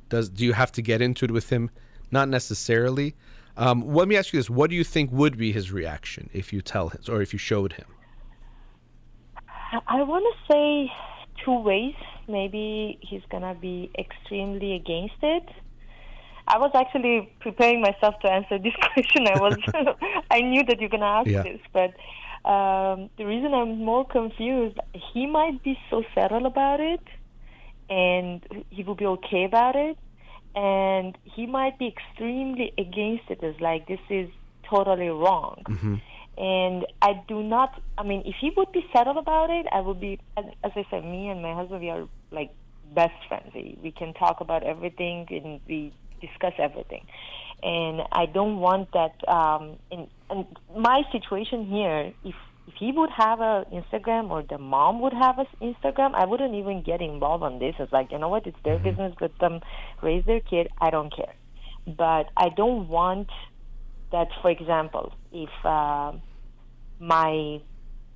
Does 0.08 0.28
do 0.28 0.44
you 0.44 0.52
have 0.52 0.70
to 0.72 0.82
get 0.82 1.02
into 1.02 1.24
it 1.24 1.32
with 1.32 1.50
him? 1.50 1.70
Not 2.12 2.28
necessarily. 2.28 3.16
Um, 3.56 3.92
let 3.92 4.06
me 4.06 4.16
ask 4.16 4.32
you 4.32 4.38
this: 4.38 4.48
What 4.48 4.70
do 4.70 4.76
you 4.76 4.84
think 4.84 5.10
would 5.10 5.36
be 5.36 5.50
his 5.50 5.72
reaction 5.72 6.30
if 6.32 6.52
you 6.52 6.62
tell 6.62 6.90
him, 6.90 7.00
or 7.08 7.22
if 7.22 7.32
you 7.32 7.40
showed 7.40 7.72
him? 7.72 7.86
I 9.86 10.02
want 10.02 10.24
to 10.24 10.52
say 10.52 10.92
two 11.44 11.58
ways. 11.60 11.94
Maybe 12.28 12.98
he's 13.00 13.22
gonna 13.30 13.54
be 13.54 13.90
extremely 13.98 14.74
against 14.74 15.22
it. 15.22 15.48
I 16.48 16.58
was 16.58 16.70
actually 16.74 17.32
preparing 17.40 17.80
myself 17.80 18.18
to 18.20 18.30
answer 18.30 18.58
this 18.58 18.74
question. 18.92 19.26
I 19.26 19.38
was, 19.40 19.56
I 20.30 20.40
knew 20.40 20.64
that 20.64 20.80
you're 20.80 20.88
gonna 20.88 21.06
ask 21.06 21.28
yeah. 21.28 21.42
this, 21.42 21.60
but 21.72 21.94
um, 22.48 23.10
the 23.18 23.26
reason 23.26 23.52
I'm 23.52 23.84
more 23.84 24.06
confused, 24.06 24.78
he 25.12 25.26
might 25.26 25.62
be 25.64 25.76
so 25.90 26.04
settled 26.14 26.46
about 26.46 26.80
it, 26.80 27.02
and 27.90 28.64
he 28.70 28.84
will 28.84 28.94
be 28.94 29.06
okay 29.06 29.44
about 29.44 29.74
it, 29.74 29.98
and 30.54 31.18
he 31.24 31.46
might 31.46 31.78
be 31.78 31.88
extremely 31.88 32.72
against 32.78 33.24
it 33.30 33.42
as 33.42 33.60
like 33.60 33.88
this 33.88 34.00
is 34.08 34.28
totally 34.68 35.08
wrong. 35.08 35.62
Mm-hmm. 35.68 35.96
And 36.38 36.84
I 37.00 37.22
do 37.28 37.42
not. 37.42 37.80
I 37.96 38.02
mean, 38.02 38.22
if 38.26 38.34
he 38.40 38.50
would 38.56 38.70
be 38.72 38.84
settled 38.92 39.16
about 39.16 39.50
it, 39.50 39.66
I 39.72 39.80
would 39.80 40.00
be. 40.00 40.20
As, 40.36 40.44
as 40.62 40.72
I 40.76 40.86
said, 40.90 41.04
me 41.04 41.28
and 41.28 41.40
my 41.42 41.54
husband, 41.54 41.80
we 41.80 41.90
are 41.90 42.06
like 42.30 42.50
best 42.94 43.14
friends. 43.28 43.52
We, 43.54 43.78
we 43.82 43.90
can 43.90 44.12
talk 44.14 44.40
about 44.40 44.62
everything 44.62 45.26
and 45.30 45.60
we 45.66 45.92
discuss 46.20 46.52
everything. 46.58 47.06
And 47.62 48.02
I 48.12 48.26
don't 48.26 48.58
want 48.58 48.92
that. 48.92 49.14
Um, 49.28 49.76
in, 49.90 50.08
in 50.30 50.46
my 50.76 51.02
situation 51.10 51.66
here, 51.66 52.12
if 52.22 52.34
if 52.68 52.74
he 52.78 52.92
would 52.92 53.10
have 53.10 53.40
a 53.40 53.64
Instagram 53.72 54.30
or 54.30 54.42
the 54.42 54.58
mom 54.58 55.00
would 55.00 55.12
have 55.12 55.38
a 55.38 55.46
Instagram, 55.64 56.14
I 56.14 56.24
wouldn't 56.24 56.54
even 56.54 56.82
get 56.82 57.00
involved 57.00 57.44
on 57.44 57.58
this. 57.58 57.74
It's 57.78 57.92
like, 57.92 58.10
you 58.10 58.18
know 58.18 58.28
what? 58.28 58.46
It's 58.46 58.56
their 58.64 58.74
mm-hmm. 58.74 58.88
business. 58.90 59.14
Let 59.20 59.38
them 59.38 59.60
raise 60.02 60.24
their 60.24 60.40
kid. 60.40 60.68
I 60.80 60.90
don't 60.90 61.14
care. 61.14 61.34
But 61.86 62.30
I 62.36 62.48
don't 62.56 62.88
want 62.88 63.28
that, 64.16 64.28
for 64.40 64.50
example, 64.50 65.12
if 65.30 65.50
uh, 65.64 66.12
my 66.98 67.60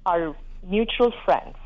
our 0.06 0.34
mutual 0.66 1.12
friends 1.24 1.56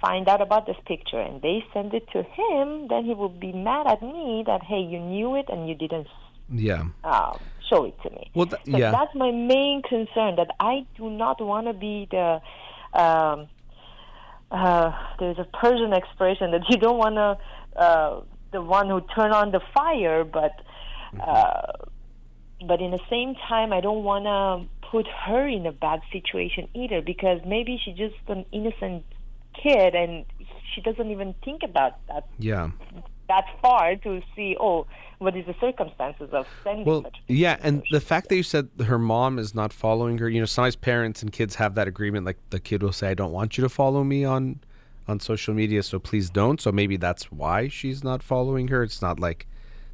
find 0.00 0.28
out 0.28 0.42
about 0.42 0.66
this 0.66 0.76
picture 0.86 1.20
and 1.20 1.40
they 1.40 1.64
send 1.72 1.94
it 1.94 2.06
to 2.12 2.22
him, 2.38 2.88
then 2.88 3.04
he 3.04 3.14
will 3.14 3.36
be 3.46 3.52
mad 3.52 3.86
at 3.86 4.02
me 4.02 4.42
that 4.46 4.62
hey, 4.64 4.80
you 4.80 4.98
knew 4.98 5.36
it 5.36 5.46
and 5.48 5.68
you 5.68 5.74
didn't 5.74 6.08
yeah 6.50 6.84
uh, 7.04 7.36
show 7.68 7.84
it 7.84 7.96
to 8.02 8.10
me. 8.10 8.30
Well, 8.34 8.46
th- 8.46 8.62
so 8.64 8.76
yeah. 8.76 8.90
that's 8.90 9.14
my 9.14 9.30
main 9.30 9.82
concern. 9.82 10.34
That 10.40 10.50
I 10.58 10.84
do 10.96 11.08
not 11.08 11.40
want 11.40 11.66
to 11.68 11.72
be 11.72 12.08
the. 12.10 12.40
Um, 12.92 13.48
uh, 14.50 14.92
there's 15.18 15.38
a 15.38 15.48
Persian 15.60 15.92
expression 15.92 16.52
that 16.52 16.64
you 16.70 16.76
don't 16.76 16.98
want 16.98 17.16
to 17.16 17.80
uh, 17.80 18.20
the 18.52 18.62
one 18.62 18.88
who 18.88 19.00
turn 19.14 19.32
on 19.32 19.50
the 19.50 19.60
fire, 19.74 20.24
but 20.24 20.54
uh, 21.20 21.72
but 22.64 22.80
in 22.80 22.90
the 22.90 23.00
same 23.10 23.34
time, 23.48 23.72
I 23.72 23.80
don't 23.80 24.04
want 24.04 24.24
to 24.24 24.88
put 24.90 25.06
her 25.26 25.46
in 25.46 25.66
a 25.66 25.72
bad 25.72 26.00
situation 26.12 26.68
either 26.74 27.02
because 27.02 27.40
maybe 27.44 27.80
she's 27.84 27.96
just 27.96 28.14
an 28.28 28.44
innocent 28.52 29.04
kid 29.60 29.94
and 29.94 30.24
she 30.74 30.80
doesn't 30.80 31.10
even 31.10 31.34
think 31.44 31.62
about 31.64 31.94
that 32.08 32.26
Yeah. 32.38 32.70
that 33.28 33.44
far 33.60 33.96
to 33.96 34.22
see 34.36 34.56
oh 34.60 34.86
what 35.18 35.34
is 35.36 35.46
the 35.46 35.54
circumstances 35.60 36.28
of 36.32 36.46
sending 36.62 36.84
Well, 36.84 37.02
such 37.02 37.16
yeah, 37.26 37.56
and 37.62 37.82
the 37.90 38.00
fact 38.00 38.28
that 38.28 38.36
you 38.36 38.42
said 38.42 38.68
her 38.84 38.98
mom 38.98 39.38
is 39.38 39.54
not 39.54 39.72
following 39.72 40.18
her, 40.18 40.28
you 40.28 40.40
know, 40.40 40.46
sometimes 40.46 40.76
parents 40.76 41.22
and 41.22 41.32
kids 41.32 41.54
have 41.56 41.74
that 41.74 41.88
agreement. 41.88 42.26
Like 42.26 42.36
the 42.50 42.60
kid 42.60 42.82
will 42.82 42.92
say, 42.92 43.08
"I 43.08 43.14
don't 43.14 43.32
want 43.32 43.56
you 43.56 43.62
to 43.62 43.68
follow 43.70 44.04
me 44.04 44.24
on 44.24 44.60
on 45.08 45.18
social 45.20 45.54
media, 45.54 45.82
so 45.82 45.98
please 45.98 46.28
don't." 46.28 46.60
So 46.60 46.70
maybe 46.70 46.96
that's 46.98 47.32
why 47.32 47.68
she's 47.68 48.04
not 48.04 48.22
following 48.22 48.68
her. 48.68 48.82
It's 48.82 49.00
not 49.00 49.18
like 49.18 49.46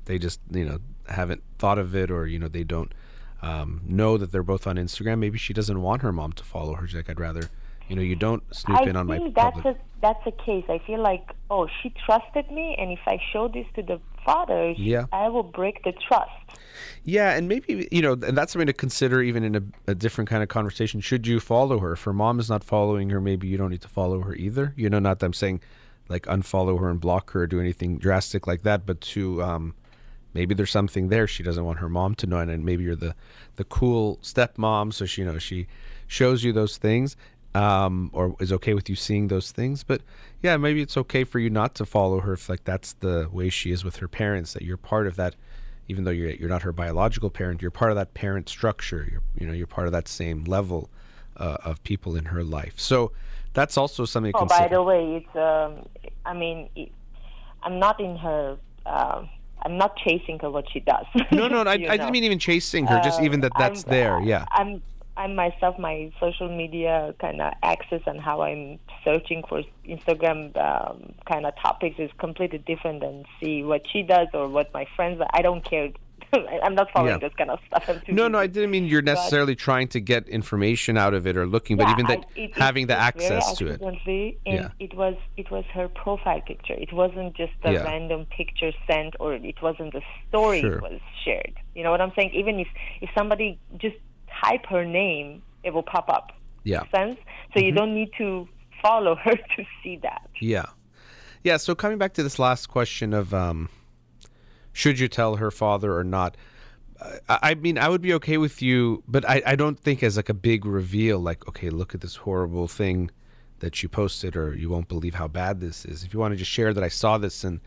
they 0.07 0.19
just 0.19 0.41
you 0.51 0.65
know 0.65 0.79
haven't 1.09 1.43
thought 1.63 1.79
of 1.79 1.95
it, 1.95 2.11
or 2.11 2.27
you 2.27 2.39
know 2.41 2.49
they 2.49 2.65
don't 2.65 2.93
um, 3.41 3.81
know 3.87 4.19
that 4.19 4.33
they're 4.33 4.43
both 4.55 4.67
on 4.67 4.77
Instagram. 4.77 5.19
Maybe 5.21 5.39
she 5.39 5.55
doesn't 5.55 5.81
want 5.81 6.03
her 6.03 6.13
mom 6.13 6.33
to 6.41 6.45
follow 6.45 6.75
her. 6.75 6.87
She's 6.87 6.97
like, 6.97 7.11
"I'd 7.11 7.21
rather." 7.21 7.45
You 7.89 7.97
know, 7.97 8.03
you 8.03 8.15
don't 8.15 8.43
snoop 8.55 8.79
I 8.81 8.85
in 8.85 8.97
on 8.97 9.07
my 9.07 9.19
think 9.19 9.35
that's 9.35 9.57
public. 9.57 9.77
a 9.77 10.01
that's 10.01 10.27
a 10.27 10.33
case. 10.33 10.65
I 10.69 10.79
feel 10.87 11.03
like 11.03 11.27
oh 11.51 11.69
she 11.79 11.93
trusted 12.07 12.51
me, 12.51 12.75
and 12.79 12.91
if 12.91 13.01
I 13.07 13.19
show 13.33 13.49
this 13.49 13.67
to 13.77 13.83
the 13.83 14.01
father, 14.25 14.71
Yeah. 14.77 15.07
I 15.13 15.29
will 15.29 15.43
break 15.43 15.83
the 15.85 15.93
trust. 16.09 16.31
Yeah, 17.05 17.37
and 17.37 17.49
maybe 17.49 17.89
you 17.91 18.03
know, 18.03 18.13
and 18.13 18.37
that's 18.39 18.53
something 18.53 18.67
to 18.69 18.73
consider 18.73 19.21
even 19.21 19.43
in 19.45 19.55
a, 19.57 19.63
a 19.89 19.95
different 19.95 20.31
kind 20.31 20.43
of 20.43 20.49
conversation. 20.49 21.01
Should 21.01 21.27
you 21.27 21.39
follow 21.41 21.79
her? 21.81 21.93
If 21.93 22.03
her 22.05 22.13
mom 22.13 22.41
is 22.41 22.49
not 22.49 22.65
following 22.65 23.11
her, 23.11 23.21
maybe 23.21 23.47
you 23.49 23.57
don't 23.57 23.71
need 23.71 23.83
to 23.83 23.89
follow 23.89 24.21
her 24.21 24.35
either. 24.35 24.73
You 24.77 24.89
know, 24.89 25.01
not 25.01 25.19
that 25.19 25.27
I'm 25.27 25.33
saying 25.33 25.61
like 26.09 26.25
unfollow 26.27 26.79
her 26.81 26.89
and 26.89 27.01
block 27.01 27.33
her 27.33 27.43
or 27.43 27.47
do 27.47 27.61
anything 27.61 27.99
drastic 27.99 28.47
like 28.47 28.63
that, 28.63 28.87
but 28.87 29.01
to 29.13 29.43
um, 29.43 29.75
maybe 30.35 30.55
there's 30.55 30.71
something 30.71 31.09
there 31.09 31.27
she 31.27 31.43
doesn't 31.43 31.65
want 31.65 31.79
her 31.79 31.89
mom 31.89 32.15
to 32.17 32.27
know, 32.27 32.39
and 32.39 32.65
maybe 32.65 32.85
you're 32.85 32.97
the 32.97 33.15
the 33.57 33.65
cool 33.65 34.19
stepmom, 34.23 34.93
so 34.93 35.05
she 35.07 35.23
you 35.23 35.27
know 35.27 35.39
she 35.39 35.67
shows 36.07 36.45
you 36.45 36.53
those 36.53 36.77
things. 36.77 37.17
Um, 37.55 38.09
or 38.15 38.35
is 38.41 38.51
okay 38.51 38.73
with 38.73 38.89
you 38.89 38.97
seeing 38.97 39.29
those 39.29 39.53
things, 39.53 39.85
but 39.85 40.01
yeah, 40.43 40.57
maybe 40.57 40.81
it's 40.81 40.97
okay 40.97 41.23
for 41.23 41.39
you 41.39 41.51
not 41.51 41.75
to 41.75 41.85
follow 41.85 42.21
her 42.21 42.33
if 42.33 42.49
like 42.49 42.65
that's 42.65 42.95
the 42.95 43.29
way 43.31 43.51
she 43.51 43.73
is 43.73 43.85
with 43.85 43.97
her 43.97 44.09
parents. 44.09 44.55
That 44.55 44.63
you're 44.63 44.79
part 44.79 45.07
of 45.07 45.17
that 45.17 45.37
even 45.89 46.05
though 46.05 46.11
you're 46.11 46.31
you're 46.31 46.49
not 46.49 46.63
her 46.63 46.73
biological 46.73 47.31
parent, 47.31 47.61
you're 47.61 47.71
part 47.71 47.91
of 47.91 47.97
that 47.97 48.15
parent 48.15 48.49
structure. 48.49 49.07
You're 49.11 49.23
you 49.39 49.47
know 49.47 49.53
you're 49.53 49.67
part 49.67 49.87
of 49.87 49.93
that 49.93 50.09
same 50.09 50.45
level 50.45 50.89
uh, 51.37 51.59
of 51.65 51.83
people 51.85 52.17
in 52.17 52.27
her 52.27 52.43
life. 52.43 52.75
So 52.77 53.13
that's 53.53 53.77
also 53.77 54.05
something 54.05 54.33
to 54.33 54.39
Oh, 54.39 54.47
by 54.47 54.69
the 54.69 54.83
way, 54.83 55.17
it's 55.17 55.37
um, 55.37 55.87
I 56.25 56.35
mean, 56.35 56.69
it, 56.75 56.91
I'm 57.63 57.79
not 57.79 58.01
in 58.01 58.17
her. 58.17 58.57
Um, 58.87 59.29
I'm 59.65 59.77
not 59.77 59.97
chasing 59.97 60.39
her 60.41 60.51
what 60.51 60.67
she 60.73 60.81
does. 60.81 61.07
no, 61.33 61.49
no, 61.49 61.63
I, 61.63 61.73
I 61.73 61.77
didn't 61.77 62.11
mean 62.13 62.25
even 62.25 62.39
chasing 62.39 62.87
her. 62.87 63.01
just 63.03 63.21
Uh, 63.21 63.25
even 63.25 63.41
that 63.41 63.53
that's 63.59 63.85
I'm- 63.85 63.91
there. 63.91 64.21
Yeah. 64.21 64.45
I'm 64.51 64.83
I'm 65.15 65.35
myself 65.35 65.79
my 65.79 66.11
social 66.19 66.49
media 66.49 67.15
kind 67.21 67.43
of 67.43 67.53
access 67.63 68.01
and 68.07 68.19
how 68.19 68.41
I'm 68.41 68.79
searching 69.05 69.45
for 69.47 69.63
Instagram 69.87 70.57
um, 70.57 71.13
kind 71.31 71.45
of 71.45 71.53
topics 71.63 71.97
is 71.99 72.11
completely 72.19 72.59
different 72.59 73.01
than 73.01 73.25
see 73.39 73.63
what 73.63 73.83
she 73.93 74.03
does 74.03 74.29
or 74.33 74.49
what 74.49 74.73
my 74.73 74.87
friends. 74.97 75.21
I 75.35 75.43
don't 75.43 75.63
care. 75.63 75.91
I'm 76.63 76.75
not 76.75 76.91
following 76.93 77.13
Yeah. 77.13 77.19
this 77.19 77.33
kind 77.37 77.51
of 77.51 77.59
stuff. 77.67 77.85
I'm 77.89 78.01
too 78.01 78.13
No, 78.13 78.27
no, 78.29 78.39
I 78.39 78.47
didn't 78.47 78.71
mean 78.71 78.87
you're 78.87 79.03
necessarily 79.03 79.55
trying 79.55 79.89
to 79.89 80.01
get 80.01 80.29
information 80.29 80.97
out 80.97 81.15
of 81.15 81.27
it 81.27 81.37
or 81.37 81.47
looking, 81.47 81.77
but 81.77 81.87
Yeah, 81.89 81.93
even 81.93 82.07
that 82.07 82.19
I- 82.19 82.41
it- 82.41 82.51
it- 82.51 82.59
having 82.59 82.87
the 82.87 82.97
access 82.97 83.57
to 83.59 83.67
it. 83.67 83.81
And 83.81 83.99
Yeah. 84.47 84.69
it 84.79 84.95
was 84.95 85.15
it 85.37 85.51
was 85.51 85.65
her 85.75 85.89
profile 85.89 86.41
picture. 86.41 86.75
It 86.75 86.93
wasn't 86.93 87.35
just 87.35 87.53
a 87.65 87.73
Yeah. 87.73 87.83
random 87.85 88.27
picture 88.27 88.73
sent, 88.87 89.15
or 89.21 89.35
it 89.35 89.61
wasn't 89.63 89.95
a 89.95 90.03
story 90.29 90.61
Sure. 90.61 90.81
was 90.81 91.01
shared. 91.25 91.53
You 91.75 91.83
know 91.85 91.91
what 91.91 92.01
I'm 92.01 92.13
saying? 92.17 92.31
Even 92.35 92.59
if 92.61 92.69
if 93.01 93.11
somebody 93.17 93.59
just 93.79 93.97
type 94.43 94.65
her 94.67 94.85
name, 94.85 95.43
it 95.65 95.73
will 95.75 95.83
pop 95.83 96.09
up. 96.09 96.33
Yeah. 96.65 96.81
Mm-hmm. 96.81 96.97
Sense? 96.97 97.19
So 97.55 97.61
you 97.61 97.73
don't 97.73 97.95
need 97.95 98.11
to 98.19 98.49
follow 98.81 99.15
her 99.25 99.37
to 99.37 99.65
see 99.83 99.97
that. 100.03 100.29
Yeah. 100.41 100.67
Yeah. 101.45 101.57
So 101.59 101.75
coming 101.75 101.99
back 101.99 102.15
to 102.15 102.23
this 102.23 102.39
last 102.39 102.67
question 102.69 103.13
of 103.13 103.35
um, 103.35 103.69
should 104.73 104.99
you 104.99 105.09
tell 105.09 105.37
her 105.37 105.51
father 105.51 105.97
or 105.97 106.05
not? 106.05 106.37
I, 107.29 107.55
mean, 107.55 107.79
I 107.79 107.89
would 107.89 108.03
be 108.03 108.15
okay 108.15 108.39
with 108.39 108.63
you, 108.63 109.03
but 109.09 109.29
I, 109.29 109.43
I 109.45 109.57
don't 109.57 109.79
think 109.79 110.03
as 110.03 110.17
like 110.17 110.29
a 110.29 110.35
big 110.35 110.65
reveal, 110.65 111.19
like, 111.19 111.49
okay, 111.49 111.71
look 111.71 111.95
at 111.95 112.01
this 112.01 112.17
horrible 112.17 112.69
thing 112.69 113.11
that 113.59 113.83
you 113.83 113.89
posted, 113.89 114.37
or 114.37 114.55
you 114.55 114.71
won't 114.71 114.89
believe 114.89 115.15
how 115.15 115.29
bad 115.29 115.61
this 115.61 115.85
is. 115.85 116.05
If 116.05 116.15
you 116.15 116.21
want 116.21 116.33
to 116.33 116.37
just 116.37 116.51
share 116.51 116.73
that 116.75 116.85
I 116.85 116.89
saw 116.89 117.19
this 117.19 117.45
and, 117.45 117.61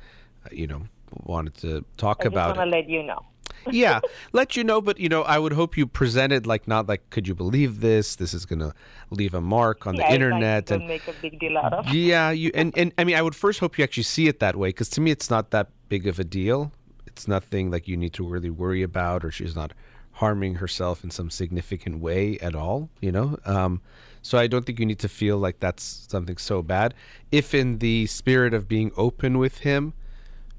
uh, 0.46 0.50
you 0.52 0.68
know, 0.68 0.84
wanted 1.24 1.56
to 1.56 1.86
talk 1.98 2.20
I 2.24 2.28
about 2.28 2.58
want 2.58 2.70
it 2.70 2.72
to 2.72 2.78
let 2.78 2.90
you 2.90 3.04
know. 3.04 3.26
yeah, 3.72 4.00
let 4.34 4.56
you 4.56 4.64
know. 4.64 4.82
But 4.82 5.00
you 5.00 5.10
know, 5.10 5.24
I 5.24 5.40
would 5.40 5.54
hope 5.54 5.78
you 5.78 5.88
presented 5.88 6.46
like 6.46 6.68
not 6.68 6.88
like, 6.88 7.10
could 7.10 7.28
you 7.28 7.36
believe 7.36 7.80
this? 7.80 8.16
This 8.16 8.34
is 8.34 8.46
gonna 8.46 8.74
leave 9.10 9.34
a 9.34 9.42
mark 9.42 9.88
on 9.88 9.96
yeah, 9.96 10.08
the 10.08 10.14
internet, 10.14 10.72
and 10.72 10.88
make 10.88 11.08
a 11.08 11.14
big 11.22 11.40
deal 11.40 11.58
out 11.58 11.74
of. 11.74 11.94
yeah, 11.94 12.32
you 12.32 12.52
and 12.54 12.78
and 12.78 12.92
I 12.98 13.04
mean, 13.04 13.16
I 13.16 13.22
would 13.22 13.36
first 13.36 13.60
hope 13.60 13.78
you 13.78 13.84
actually 13.84 14.04
see 14.04 14.28
it 14.28 14.40
that 14.40 14.56
way 14.56 14.70
because 14.70 14.90
to 14.90 15.02
me, 15.02 15.12
it's 15.12 15.30
not 15.30 15.52
that 15.52 15.70
big 15.90 16.08
of 16.08 16.20
a 16.20 16.24
deal. 16.24 16.72
It's 17.16 17.30
nothing 17.30 17.72
like 17.72 17.88
you 17.88 17.96
need 17.96 18.12
to 18.14 18.28
really 18.28 18.50
worry 18.50 18.84
about, 18.84 19.24
or 19.24 19.32
she's 19.32 19.56
not 19.56 19.72
harming 20.12 20.56
herself 20.56 21.02
in 21.02 21.12
some 21.12 21.30
significant 21.30 22.00
way 22.00 22.38
at 22.40 22.56
all. 22.56 22.90
You 23.00 23.14
know, 23.14 23.38
um, 23.46 23.82
so 24.22 24.38
I 24.38 24.48
don't 24.48 24.66
think 24.66 24.80
you 24.80 24.86
need 24.86 25.00
to 25.00 25.08
feel 25.08 25.38
like 25.38 25.62
that's 25.62 26.08
something 26.10 26.36
so 26.36 26.62
bad. 26.62 26.94
If 27.32 27.54
in 27.54 27.78
the 27.78 28.06
spirit 28.08 28.54
of 28.54 28.68
being 28.68 28.92
open 28.98 29.38
with 29.38 29.60
him, 29.60 29.94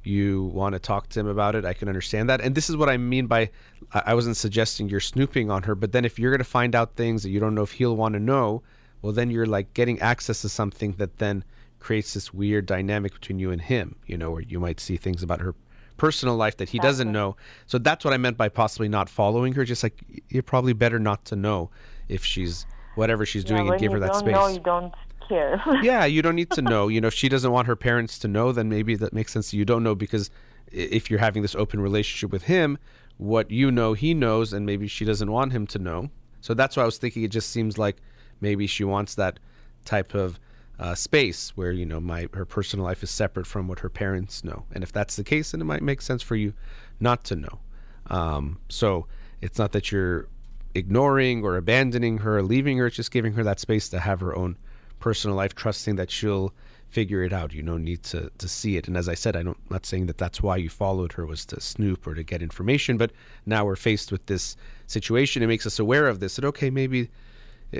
you 0.03 0.45
want 0.45 0.73
to 0.73 0.79
talk 0.79 1.09
to 1.11 1.21
him 1.21 1.27
about 1.27 1.55
it, 1.55 1.67
I 1.67 1.75
can 1.75 1.89
understand 1.89 2.31
that. 2.31 2.41
And 2.41 2.55
this 2.55 2.71
is 2.71 2.77
what 2.77 2.89
I 2.89 2.97
mean 2.97 3.27
by 3.27 3.51
I 3.93 4.15
wasn't 4.15 4.39
suggesting 4.39 4.89
you're 4.89 5.01
snooping 5.01 5.51
on 5.51 5.65
her, 5.65 5.75
but 5.75 5.93
then 5.93 6.07
if 6.07 6.19
you're 6.19 6.31
going 6.31 6.39
to 6.39 6.45
find 6.45 6.75
out 6.75 6.95
things 6.95 7.23
that 7.23 7.31
you 7.31 7.41
don't 7.41 7.55
know 7.55 7.65
if 7.65 7.73
he'll 7.73 7.97
want 7.97 8.15
to 8.15 8.21
know, 8.21 8.63
well, 9.03 9.13
then 9.13 9.31
you're 9.31 9.47
like 9.47 9.75
getting 9.75 10.01
access 10.01 10.41
to 10.43 10.49
something 10.49 10.93
that 10.93 11.19
then 11.19 11.45
creates 11.81 12.15
this 12.15 12.33
weird 12.33 12.67
dynamic 12.67 13.13
between 13.13 13.39
you 13.39 13.51
and 13.51 13.61
him, 13.61 13.97
you 14.07 14.17
know, 14.17 14.31
where 14.31 14.41
you 14.41 14.59
might 14.59 14.81
see 14.81 14.97
things 14.97 15.23
about 15.23 15.41
her 15.41 15.55
personal 15.97 16.37
life 16.37 16.57
that 16.59 16.69
he 16.69 16.79
doesn't 16.79 17.11
know. 17.11 17.37
So 17.67 17.79
that's 17.79 18.05
what 18.05 18.15
I 18.15 18.17
meant 18.17 18.37
by 18.37 18.49
possibly 18.49 18.89
not 18.89 19.09
following 19.09 19.53
her. 19.55 19.65
Just 19.65 19.83
like 19.83 20.03
you're 20.29 20.43
probably 20.43 20.73
better 20.73 20.99
not 20.99 21.25
to 21.27 21.37
know 21.37 21.71
if 22.09 22.25
she's 22.25 22.67
whatever 22.95 23.27
she's 23.27 23.45
doing 23.45 23.67
yeah, 23.67 23.73
and 23.73 23.81
give 23.81 23.93
her 23.93 24.01
that 24.01 24.17
space 24.17 24.33
know, 24.33 24.49
you 24.49 24.61
don't 24.61 24.95
care. 25.29 25.63
yeah, 25.83 26.05
you 26.05 26.23
don't 26.23 26.35
need 26.35 26.51
to 26.53 26.63
know. 26.63 26.89
You 26.89 27.01
know, 27.01 27.09
if 27.09 27.15
she 27.15 27.29
doesn't 27.29 27.51
want 27.51 27.67
her 27.67 27.77
parents 27.77 28.19
to 28.21 28.29
know, 28.29 28.53
then 28.53 28.69
maybe 28.69 28.95
that 28.97 29.13
makes 29.13 29.33
sense. 29.33 29.51
that 29.51 29.57
You 29.57 29.65
don't 29.65 29.83
know 29.83 29.95
because 29.95 30.31
if 30.73 31.11
you're 31.11 31.21
having 31.21 31.43
this 31.43 31.55
open 31.55 31.81
relationship 31.81 32.31
with 32.31 32.45
him, 32.45 32.79
what 33.19 33.51
you 33.51 33.71
know, 33.71 33.93
he 33.95 34.15
knows, 34.15 34.53
and 34.53 34.67
maybe 34.67 34.89
she 34.89 35.05
doesn't 35.05 35.31
want 35.31 35.53
him 35.53 35.67
to 35.69 35.79
know. 35.79 36.11
So 36.41 36.55
that's 36.55 36.77
why 36.77 36.83
I 36.83 36.87
was 36.87 36.99
thinking. 36.99 37.23
It 37.23 37.31
just 37.31 37.51
seems 37.51 37.79
like 37.79 37.97
maybe 38.41 38.67
she 38.67 38.85
wants 38.85 39.15
that 39.15 39.39
type 39.85 40.15
of 40.15 40.39
uh, 40.79 40.95
space 40.95 41.53
where 41.57 41.73
you 41.73 41.87
know 41.87 42.01
my 42.01 42.29
her 42.35 42.45
personal 42.45 42.85
life 42.85 43.03
is 43.03 43.11
separate 43.11 43.47
from 43.47 43.69
what 43.69 43.81
her 43.81 43.89
parents 43.89 44.45
know. 44.45 44.65
And 44.73 44.83
if 44.83 44.93
that's 44.93 45.17
the 45.17 45.25
case, 45.25 45.53
then 45.53 45.61
it 45.61 45.65
might 45.65 45.83
make 45.83 46.03
sense 46.03 46.23
for 46.23 46.37
you 46.37 46.53
not 47.01 47.25
to 47.25 47.37
know. 47.37 47.61
Um, 48.09 48.59
so 48.69 49.07
it's 49.41 49.59
not 49.59 49.73
that 49.73 49.91
you're 49.91 50.29
ignoring 50.75 51.45
or 51.45 51.57
abandoning 51.57 52.19
her 52.19 52.39
or 52.39 52.43
leaving 52.43 52.79
her. 52.79 52.87
It's 52.87 52.97
just 52.97 53.11
giving 53.11 53.33
her 53.35 53.45
that 53.45 53.59
space 53.59 53.89
to 53.91 53.99
have 53.99 54.21
her 54.21 54.37
own 54.37 54.57
personal 55.01 55.37
life, 55.37 55.55
trusting 55.55 55.97
that 55.97 56.11
she'll 56.11 56.53
figure 56.89 57.23
it 57.23 57.33
out. 57.33 57.53
You 57.53 57.63
don't 57.63 57.85
need 57.85 58.03
to, 58.05 58.31
to 58.39 58.49
see 58.49 58.77
it. 58.77 58.87
And 58.87 58.97
as 58.97 59.09
I 59.09 59.15
said, 59.15 59.37
I 59.37 59.43
don't, 59.43 59.57
I'm 59.69 59.75
not 59.75 59.87
saying 59.87 60.07
that 60.07 60.19
that's 60.19 60.41
why 60.41 60.57
you 60.57 60.69
followed 60.69 61.13
her 61.15 61.27
was 61.27 61.45
to 61.47 61.61
snoop 61.61 62.07
or 62.07 62.15
to 62.15 62.23
get 62.23 62.43
information, 62.43 62.97
but 62.97 63.13
now 63.45 63.65
we're 63.65 63.77
faced 63.77 64.13
with 64.13 64.25
this 64.27 64.57
situation. 64.87 65.43
It 65.43 65.49
makes 65.49 65.67
us 65.67 65.79
aware 65.79 66.07
of 66.07 66.21
this. 66.21 66.37
That 66.37 66.45
okay, 66.45 66.71
maybe 66.71 67.11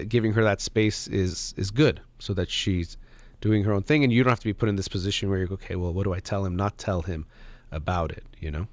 giving 0.05 0.33
her 0.33 0.43
that 0.45 0.61
space 0.61 1.07
is 1.09 1.55
is 1.57 1.71
good, 1.71 2.01
so 2.19 2.35
that 2.35 2.51
she's 2.51 2.97
doing 3.41 3.65
her 3.65 3.73
own 3.73 3.83
thing, 3.83 4.03
and 4.05 4.13
you 4.13 4.23
don't 4.23 4.31
have 4.31 4.41
to 4.41 4.47
be 4.47 4.53
put 4.53 4.69
in 4.69 4.77
this 4.77 4.89
position 4.89 5.29
where 5.29 5.39
you're 5.39 5.53
okay, 5.53 5.77
well, 5.77 5.93
what 5.93 6.05
do 6.05 6.13
I 6.15 6.21
tell 6.21 6.45
him? 6.45 6.57
Not 6.57 6.79
tell 6.79 7.03
him 7.03 7.27
about 7.71 8.11
it. 8.13 8.25
You 8.41 8.51
know? 8.51 8.67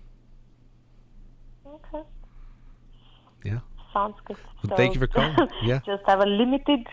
okay. 1.68 2.04
Yeah. 3.44 3.60
Sounds 3.94 4.16
good. 4.26 4.38
Well, 4.68 4.78
thank 4.78 4.94
you 4.96 5.00
for 5.00 5.08
calling. 5.08 5.36
Yeah. 5.64 5.80
just 5.86 6.04
have 6.08 6.20
a 6.22 6.26
limited 6.26 6.88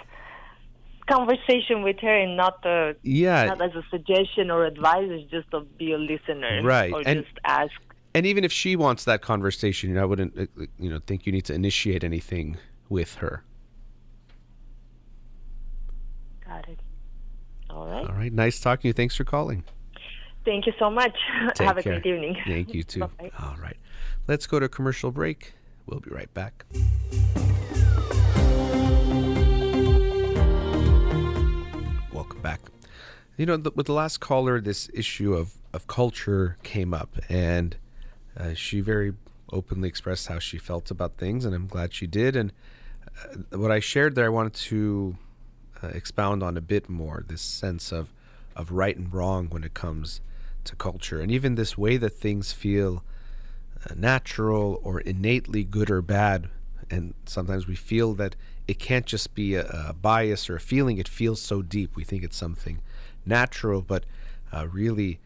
conversation 1.09 1.83
with 1.83 1.99
her 2.01 2.14
and 2.16 2.37
not 2.37 2.64
uh, 2.66 2.95
Yeah. 3.03 3.47
not 3.47 3.62
as 3.62 3.74
a 3.74 3.83
suggestion 3.91 4.51
or 4.51 4.64
advice. 4.64 5.07
It's 5.11 5.31
just 5.31 5.51
to 5.53 5.61
be 5.78 5.93
a 5.93 5.99
listener, 5.99 6.62
Right, 6.62 6.93
Or 6.93 7.03
and- 7.07 7.24
just 7.24 7.39
ask. 7.45 7.72
and 8.14 8.26
even 8.26 8.45
if 8.45 8.53
she 8.53 8.76
wants 8.76 9.05
that 9.05 9.22
conversation, 9.22 9.91
you 9.91 9.97
know, 9.97 10.03
I 10.03 10.05
wouldn't, 10.05 10.39
uh, 10.39 10.47
you 10.78 10.91
know, 10.91 11.01
think 11.07 11.26
you 11.26 11.33
need 11.33 11.45
to 11.47 11.55
initiate 11.55 12.05
anything 12.05 12.57
with 12.89 13.14
her. 13.16 13.45
All 16.51 17.86
right. 17.86 18.09
All 18.09 18.14
right, 18.16 18.32
nice 18.32 18.59
talking 18.59 18.82
to 18.82 18.88
you. 18.88 18.92
Thanks 18.92 19.14
for 19.14 19.24
calling. 19.24 19.64
Thank 20.44 20.66
you 20.66 20.72
so 20.78 20.90
much. 20.90 21.16
Take 21.55 21.66
have 21.66 21.78
a 21.78 21.82
great 21.82 22.05
evening. 22.05 22.36
Thank 22.46 22.74
you 22.74 22.82
too. 22.82 23.01
Bye-bye. 23.18 23.30
All 23.38 23.57
right, 23.62 23.76
let's 24.26 24.46
go 24.46 24.59
to 24.59 24.66
a 24.66 24.68
commercial 24.68 25.12
break. 25.12 25.55
We'll 25.86 26.01
be 26.01 26.11
right 26.11 26.32
back. 26.34 26.64
Welcome 32.12 32.42
back. 32.42 32.61
You 33.36 33.46
know, 33.46 33.57
the, 33.57 33.70
with 33.74 33.86
the 33.86 33.92
last 33.92 34.18
caller, 34.18 34.61
this 34.61 34.90
issue 34.92 35.34
of, 35.34 35.55
of 35.72 35.86
culture 35.86 36.59
came 36.62 36.92
up, 36.92 37.16
and 37.28 37.76
uh, 38.36 38.55
she 38.55 38.80
very 38.80 39.14
openly 39.53 39.88
expressed 39.88 40.26
how 40.26 40.38
she 40.38 40.59
felt 40.59 40.90
about 40.90 41.16
things, 41.16 41.44
and 41.44 41.55
I'm 41.55 41.66
glad 41.66 41.94
she 41.94 42.07
did. 42.07 42.36
And 42.36 42.53
uh, 43.53 43.59
what 43.59 43.70
I 43.70 43.80
shared 43.80 44.14
there, 44.14 44.26
I 44.26 44.30
wanted 44.30 44.55
to 44.55 45.16
uh, 45.83 45.89
expound 45.89 46.43
on 46.43 46.57
a 46.57 46.61
bit 46.61 46.89
more 46.89 47.24
this 47.26 47.43
sense 47.43 47.93
of, 47.93 48.12
of 48.57 48.70
right 48.70 48.97
and 48.97 49.12
wrong 49.12 49.49
when 49.49 49.64
it 49.64 49.74
comes 49.74 50.20
to 50.64 50.76
culture, 50.76 51.20
and 51.20 51.31
even 51.31 51.55
this 51.55 51.78
way 51.78 51.97
that 51.97 52.11
things 52.11 52.53
feel 52.53 53.03
uh, 53.89 53.95
natural 53.95 54.81
or 54.83 55.01
innately 55.01 55.64
good 55.64 55.91
or 55.91 56.03
bad. 56.03 56.49
And 56.91 57.14
sometimes 57.24 57.66
we 57.66 57.76
feel 57.76 58.14
that 58.14 58.37
it 58.68 58.78
can't 58.78 59.07
just 59.07 59.35
be 59.35 59.55
a, 59.55 59.66
a 59.89 59.93
bias 59.95 60.51
or 60.51 60.57
a 60.57 60.61
feeling, 60.61 60.99
it 60.99 61.09
feels 61.09 61.41
so 61.41 61.62
deep. 61.62 61.97
We 61.97 62.05
think 62.05 62.24
it's 62.24 62.37
something 62.37 62.81
natural, 63.24 63.81
but 63.81 64.05
uh, 64.53 64.66
really 64.68 65.20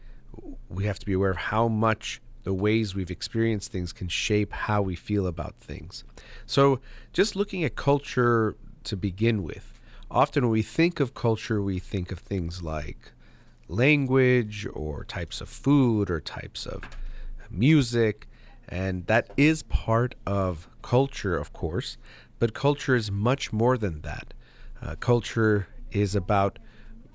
we 0.69 0.85
have 0.85 0.99
to 0.99 1.05
be 1.05 1.13
aware 1.13 1.31
of 1.31 1.37
how 1.37 1.67
much 1.67 2.21
the 2.43 2.53
ways 2.53 2.93
we've 2.93 3.11
experienced 3.11 3.71
things 3.71 3.91
can 3.91 4.07
shape 4.07 4.53
how 4.53 4.81
we 4.81 4.95
feel 4.95 5.25
about 5.27 5.55
things. 5.55 6.03
So, 6.45 6.79
just 7.11 7.35
looking 7.35 7.63
at 7.63 7.75
culture 7.75 8.55
to 8.83 8.95
begin 8.95 9.43
with, 9.43 9.74
often 10.15 10.45
when 10.45 10.51
we 10.51 10.61
think 10.61 11.01
of 11.01 11.13
culture, 11.13 11.61
we 11.61 11.77
think 11.77 12.09
of 12.09 12.19
things 12.19 12.63
like 12.63 13.11
language 13.67 14.65
or 14.73 15.03
types 15.03 15.41
of 15.41 15.49
food 15.49 16.09
or 16.09 16.21
types 16.21 16.65
of 16.65 16.83
music. 17.51 18.27
And 18.69 19.05
that 19.07 19.29
is 19.35 19.61
part 19.63 20.15
of 20.25 20.69
culture, 20.81 21.35
of 21.35 21.51
course, 21.51 21.97
but 22.39 22.53
culture 22.53 22.95
is 22.95 23.11
much 23.11 23.51
more 23.51 23.77
than 23.77 24.01
that. 24.01 24.33
Uh, 24.81 24.95
culture 24.95 25.67
is 25.91 26.15
about 26.15 26.59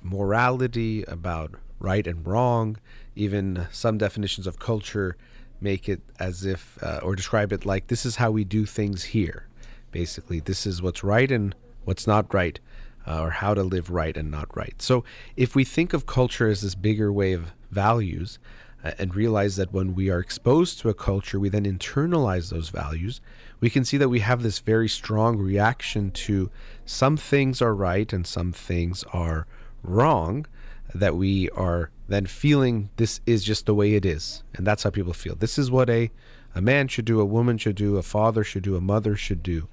morality, 0.02 1.02
about 1.04 1.52
right 1.78 2.06
and 2.06 2.26
wrong. 2.26 2.76
Even 3.16 3.66
some 3.72 3.96
definitions 3.96 4.46
of 4.46 4.58
culture 4.58 5.16
make 5.60 5.88
it 5.88 6.02
as 6.18 6.44
if, 6.44 6.78
uh, 6.82 7.00
or 7.02 7.16
describe 7.16 7.52
it 7.52 7.64
like 7.64 7.86
this 7.86 8.04
is 8.04 8.16
how 8.16 8.30
we 8.30 8.44
do 8.44 8.66
things 8.66 9.04
here. 9.04 9.46
Basically, 9.90 10.40
this 10.40 10.66
is 10.66 10.82
what's 10.82 11.02
right 11.02 11.30
and 11.32 11.54
what's 11.84 12.06
not 12.06 12.32
right, 12.32 12.60
uh, 13.06 13.20
or 13.20 13.30
how 13.30 13.54
to 13.54 13.62
live 13.62 13.90
right 13.90 14.16
and 14.16 14.30
not 14.30 14.54
right. 14.56 14.80
So, 14.80 15.04
if 15.36 15.54
we 15.54 15.64
think 15.64 15.92
of 15.92 16.06
culture 16.06 16.48
as 16.48 16.60
this 16.60 16.74
bigger 16.74 17.12
way 17.12 17.32
of 17.32 17.52
values, 17.70 18.38
uh, 18.82 18.92
and 18.98 19.14
realize 19.14 19.56
that 19.56 19.72
when 19.72 19.94
we 19.94 20.08
are 20.08 20.20
exposed 20.20 20.78
to 20.80 20.88
a 20.88 20.94
culture, 20.94 21.38
we 21.38 21.50
then 21.50 21.64
internalize 21.64 22.50
those 22.50 22.70
values, 22.70 23.20
we 23.60 23.68
can 23.68 23.84
see 23.84 23.98
that 23.98 24.08
we 24.08 24.20
have 24.20 24.42
this 24.42 24.60
very 24.60 24.88
strong 24.88 25.36
reaction 25.36 26.10
to 26.10 26.50
some 26.86 27.16
things 27.16 27.60
are 27.60 27.74
right 27.74 28.10
and 28.12 28.26
some 28.26 28.52
things 28.52 29.04
are 29.12 29.46
wrong, 29.82 30.46
that 30.94 31.14
we 31.14 31.50
are 31.50 31.90
then 32.08 32.24
feeling 32.24 32.88
this 32.96 33.20
is 33.26 33.44
just 33.44 33.66
the 33.66 33.74
way 33.74 33.94
it 33.94 34.06
is. 34.06 34.42
And 34.54 34.66
that's 34.66 34.82
how 34.82 34.90
people 34.90 35.12
feel. 35.12 35.34
This 35.34 35.58
is 35.58 35.70
what 35.70 35.90
a, 35.90 36.10
a 36.54 36.62
man 36.62 36.88
should 36.88 37.04
do, 37.04 37.20
a 37.20 37.24
woman 37.24 37.58
should 37.58 37.76
do, 37.76 37.98
a 37.98 38.02
father 38.02 38.42
should 38.42 38.62
do, 38.62 38.76
a 38.76 38.80
mother 38.80 39.14
should 39.14 39.42
do. 39.42 39.68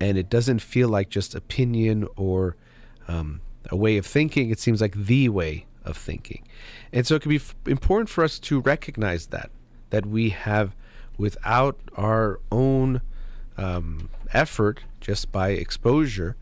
And 0.00 0.18
it 0.18 0.28
doesn't 0.28 0.60
feel 0.60 0.88
like 0.88 1.08
just 1.08 1.34
opinion 1.34 2.08
or 2.16 2.56
um, 3.08 3.40
a 3.70 3.76
way 3.76 3.96
of 3.96 4.06
thinking. 4.06 4.50
It 4.50 4.60
seems 4.60 4.80
like 4.80 4.94
the 4.94 5.28
way 5.28 5.66
of 5.84 5.96
thinking. 5.96 6.46
And 6.92 7.06
so 7.06 7.16
it 7.16 7.22
can 7.22 7.30
be 7.30 7.36
f- 7.36 7.54
important 7.66 8.08
for 8.08 8.22
us 8.22 8.38
to 8.40 8.60
recognize 8.60 9.26
that, 9.28 9.50
that 9.90 10.06
we 10.06 10.30
have, 10.30 10.76
without 11.16 11.78
our 11.96 12.40
own 12.52 13.00
um, 13.56 14.10
effort, 14.32 14.80
just 15.00 15.32
by 15.32 15.50
exposure, 15.50 16.36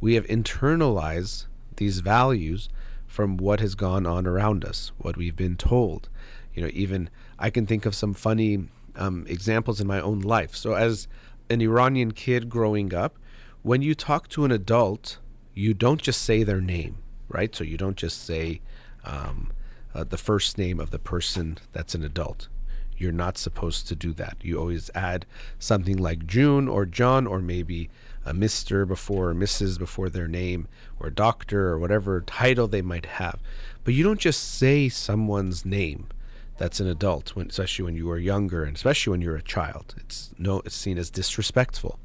we 0.00 0.14
have 0.14 0.26
internalized 0.26 1.46
these 1.76 2.00
values 2.00 2.68
from 3.06 3.36
what 3.36 3.60
has 3.60 3.74
gone 3.74 4.06
on 4.06 4.26
around 4.26 4.64
us, 4.64 4.92
what 4.98 5.16
we've 5.16 5.36
been 5.36 5.56
told. 5.56 6.08
You 6.54 6.62
know, 6.62 6.70
even 6.72 7.10
I 7.38 7.50
can 7.50 7.66
think 7.66 7.84
of 7.84 7.94
some 7.94 8.14
funny 8.14 8.68
um, 8.96 9.26
examples 9.28 9.80
in 9.80 9.86
my 9.86 10.00
own 10.00 10.20
life. 10.20 10.54
So, 10.54 10.74
as 10.74 11.08
an 11.50 11.60
Iranian 11.60 12.12
kid 12.12 12.48
growing 12.48 12.94
up, 12.94 13.18
when 13.62 13.82
you 13.82 13.94
talk 13.94 14.28
to 14.28 14.44
an 14.44 14.50
adult, 14.50 15.18
you 15.54 15.74
don't 15.74 16.00
just 16.00 16.22
say 16.22 16.42
their 16.42 16.60
name, 16.60 16.98
right? 17.28 17.54
So, 17.54 17.64
you 17.64 17.76
don't 17.76 17.96
just 17.96 18.24
say 18.24 18.60
um, 19.04 19.52
uh, 19.94 20.04
the 20.04 20.16
first 20.16 20.58
name 20.58 20.80
of 20.80 20.90
the 20.90 20.98
person 20.98 21.58
that's 21.72 21.94
an 21.94 22.04
adult. 22.04 22.48
You're 22.96 23.12
not 23.12 23.36
supposed 23.38 23.88
to 23.88 23.96
do 23.96 24.12
that. 24.14 24.36
You 24.42 24.58
always 24.58 24.90
add 24.94 25.26
something 25.58 25.96
like 25.96 26.26
June 26.26 26.68
or 26.68 26.86
John 26.86 27.26
or 27.26 27.40
maybe 27.40 27.90
a 28.24 28.32
Mr. 28.32 28.86
before 28.86 29.30
or 29.30 29.34
Mrs. 29.34 29.78
before 29.78 30.08
their 30.08 30.28
name 30.28 30.68
or 31.00 31.10
doctor 31.10 31.68
or 31.68 31.78
whatever 31.78 32.20
title 32.20 32.68
they 32.68 32.82
might 32.82 33.06
have. 33.06 33.40
But 33.84 33.94
you 33.94 34.04
don't 34.04 34.20
just 34.20 34.56
say 34.56 34.88
someone's 34.88 35.64
name 35.64 36.06
that's 36.58 36.78
an 36.78 36.86
adult, 36.86 37.34
when, 37.34 37.48
especially 37.48 37.84
when 37.84 37.96
you 37.96 38.08
are 38.10 38.18
younger 38.18 38.62
and 38.62 38.76
especially 38.76 39.10
when 39.10 39.20
you're 39.20 39.36
a 39.36 39.42
child. 39.42 39.94
It's 39.98 40.32
no, 40.38 40.60
it's 40.60 40.76
seen 40.76 40.98
as 40.98 41.10
disrespectful. 41.10 41.98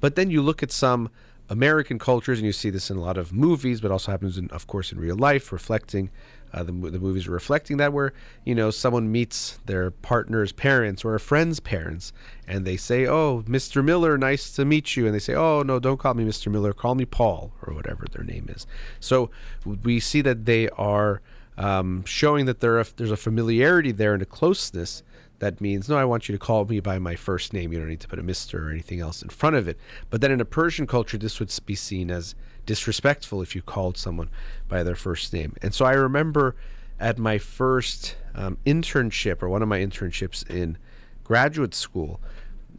But 0.00 0.16
then 0.16 0.30
you 0.30 0.40
look 0.40 0.62
at 0.62 0.72
some 0.72 1.10
American 1.52 1.98
cultures, 1.98 2.38
and 2.38 2.46
you 2.46 2.52
see 2.52 2.70
this 2.70 2.90
in 2.90 2.96
a 2.96 3.00
lot 3.00 3.18
of 3.18 3.30
movies, 3.30 3.82
but 3.82 3.90
also 3.90 4.10
happens, 4.10 4.38
in, 4.38 4.48
of 4.48 4.66
course, 4.66 4.90
in 4.90 4.98
real 4.98 5.16
life, 5.16 5.52
reflecting 5.52 6.08
uh, 6.54 6.62
the, 6.62 6.72
the 6.72 6.98
movies 6.98 7.28
are 7.28 7.32
reflecting 7.32 7.76
that, 7.76 7.92
where 7.92 8.14
you 8.46 8.54
know 8.54 8.70
someone 8.70 9.12
meets 9.12 9.58
their 9.66 9.90
partner's 9.90 10.50
parents 10.50 11.04
or 11.04 11.14
a 11.14 11.20
friend's 11.20 11.60
parents, 11.60 12.14
and 12.48 12.64
they 12.66 12.78
say, 12.78 13.06
"Oh, 13.06 13.44
Mr. 13.46 13.84
Miller, 13.84 14.16
nice 14.16 14.50
to 14.52 14.64
meet 14.64 14.96
you," 14.96 15.04
and 15.04 15.14
they 15.14 15.18
say, 15.18 15.34
"Oh, 15.34 15.62
no, 15.62 15.78
don't 15.78 15.98
call 15.98 16.14
me 16.14 16.24
Mr. 16.24 16.50
Miller, 16.50 16.72
call 16.72 16.94
me 16.94 17.04
Paul 17.04 17.52
or 17.66 17.74
whatever 17.74 18.06
their 18.10 18.24
name 18.24 18.46
is." 18.48 18.66
So 18.98 19.30
we 19.66 20.00
see 20.00 20.22
that 20.22 20.46
they 20.46 20.70
are 20.70 21.20
um, 21.58 22.02
showing 22.06 22.46
that 22.46 22.60
there 22.60 22.80
are, 22.80 22.86
there's 22.96 23.10
a 23.10 23.16
familiarity 23.18 23.92
there 23.92 24.14
and 24.14 24.22
a 24.22 24.26
closeness 24.26 25.02
that 25.42 25.60
means 25.60 25.88
no 25.88 25.96
i 25.96 26.04
want 26.04 26.28
you 26.28 26.32
to 26.32 26.38
call 26.38 26.64
me 26.64 26.78
by 26.78 26.98
my 26.98 27.16
first 27.16 27.52
name. 27.52 27.72
You 27.72 27.80
don't 27.80 27.88
need 27.88 28.00
to 28.00 28.08
put 28.08 28.20
a 28.20 28.22
mr 28.22 28.60
or 28.60 28.70
anything 28.70 29.00
else 29.00 29.22
in 29.22 29.28
front 29.28 29.56
of 29.56 29.66
it. 29.66 29.76
But 30.08 30.20
then 30.20 30.30
in 30.30 30.40
a 30.40 30.44
persian 30.44 30.86
culture 30.86 31.18
this 31.18 31.40
would 31.40 31.52
be 31.66 31.74
seen 31.74 32.10
as 32.10 32.36
disrespectful 32.64 33.42
if 33.42 33.56
you 33.56 33.60
called 33.60 33.98
someone 33.98 34.30
by 34.68 34.84
their 34.84 34.94
first 34.94 35.32
name. 35.32 35.54
And 35.60 35.74
so 35.74 35.84
i 35.84 35.94
remember 35.94 36.54
at 37.00 37.18
my 37.18 37.38
first 37.38 38.14
um, 38.36 38.56
internship 38.64 39.42
or 39.42 39.48
one 39.48 39.62
of 39.62 39.68
my 39.68 39.80
internships 39.80 40.48
in 40.48 40.78
graduate 41.24 41.74
school 41.74 42.20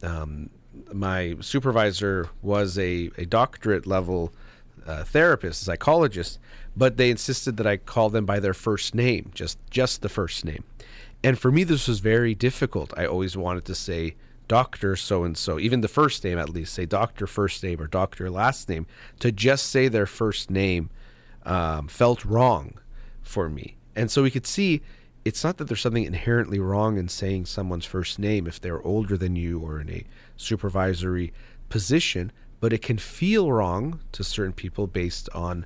um, 0.02 0.48
my 0.92 1.36
supervisor 1.40 2.28
was 2.42 2.78
a, 2.78 3.10
a 3.18 3.26
doctorate 3.26 3.86
level 3.86 4.32
uh, 4.86 5.04
therapist, 5.04 5.62
psychologist, 5.62 6.38
but 6.76 6.96
they 6.96 7.10
insisted 7.10 7.56
that 7.58 7.66
I 7.66 7.76
call 7.76 8.10
them 8.10 8.26
by 8.26 8.40
their 8.40 8.54
first 8.54 8.94
name, 8.94 9.30
just 9.34 9.58
just 9.70 10.02
the 10.02 10.08
first 10.08 10.44
name. 10.44 10.64
And 11.24 11.38
for 11.38 11.50
me, 11.50 11.64
this 11.64 11.88
was 11.88 12.00
very 12.00 12.34
difficult. 12.34 12.92
I 12.98 13.06
always 13.06 13.34
wanted 13.34 13.64
to 13.64 13.74
say 13.74 14.14
Doctor 14.46 14.94
so 14.94 15.24
and 15.24 15.38
so, 15.38 15.58
even 15.58 15.80
the 15.80 15.88
first 15.88 16.22
name 16.22 16.38
at 16.38 16.50
least, 16.50 16.74
say 16.74 16.84
Doctor 16.84 17.26
first 17.26 17.62
name 17.62 17.80
or 17.80 17.86
Doctor 17.86 18.28
last 18.28 18.68
name. 18.68 18.86
To 19.20 19.32
just 19.32 19.70
say 19.70 19.88
their 19.88 20.04
first 20.04 20.50
name 20.50 20.90
um, 21.44 21.88
felt 21.88 22.26
wrong 22.26 22.74
for 23.22 23.48
me. 23.48 23.76
And 23.96 24.10
so 24.10 24.22
we 24.22 24.30
could 24.30 24.46
see 24.46 24.82
it's 25.24 25.42
not 25.42 25.56
that 25.56 25.64
there's 25.64 25.80
something 25.80 26.04
inherently 26.04 26.58
wrong 26.58 26.98
in 26.98 27.08
saying 27.08 27.46
someone's 27.46 27.86
first 27.86 28.18
name 28.18 28.46
if 28.46 28.60
they're 28.60 28.82
older 28.82 29.16
than 29.16 29.34
you 29.34 29.60
or 29.60 29.80
in 29.80 29.88
a 29.88 30.04
supervisory 30.36 31.32
position, 31.70 32.30
but 32.60 32.74
it 32.74 32.82
can 32.82 32.98
feel 32.98 33.50
wrong 33.50 34.00
to 34.12 34.22
certain 34.22 34.52
people 34.52 34.86
based 34.86 35.30
on 35.30 35.64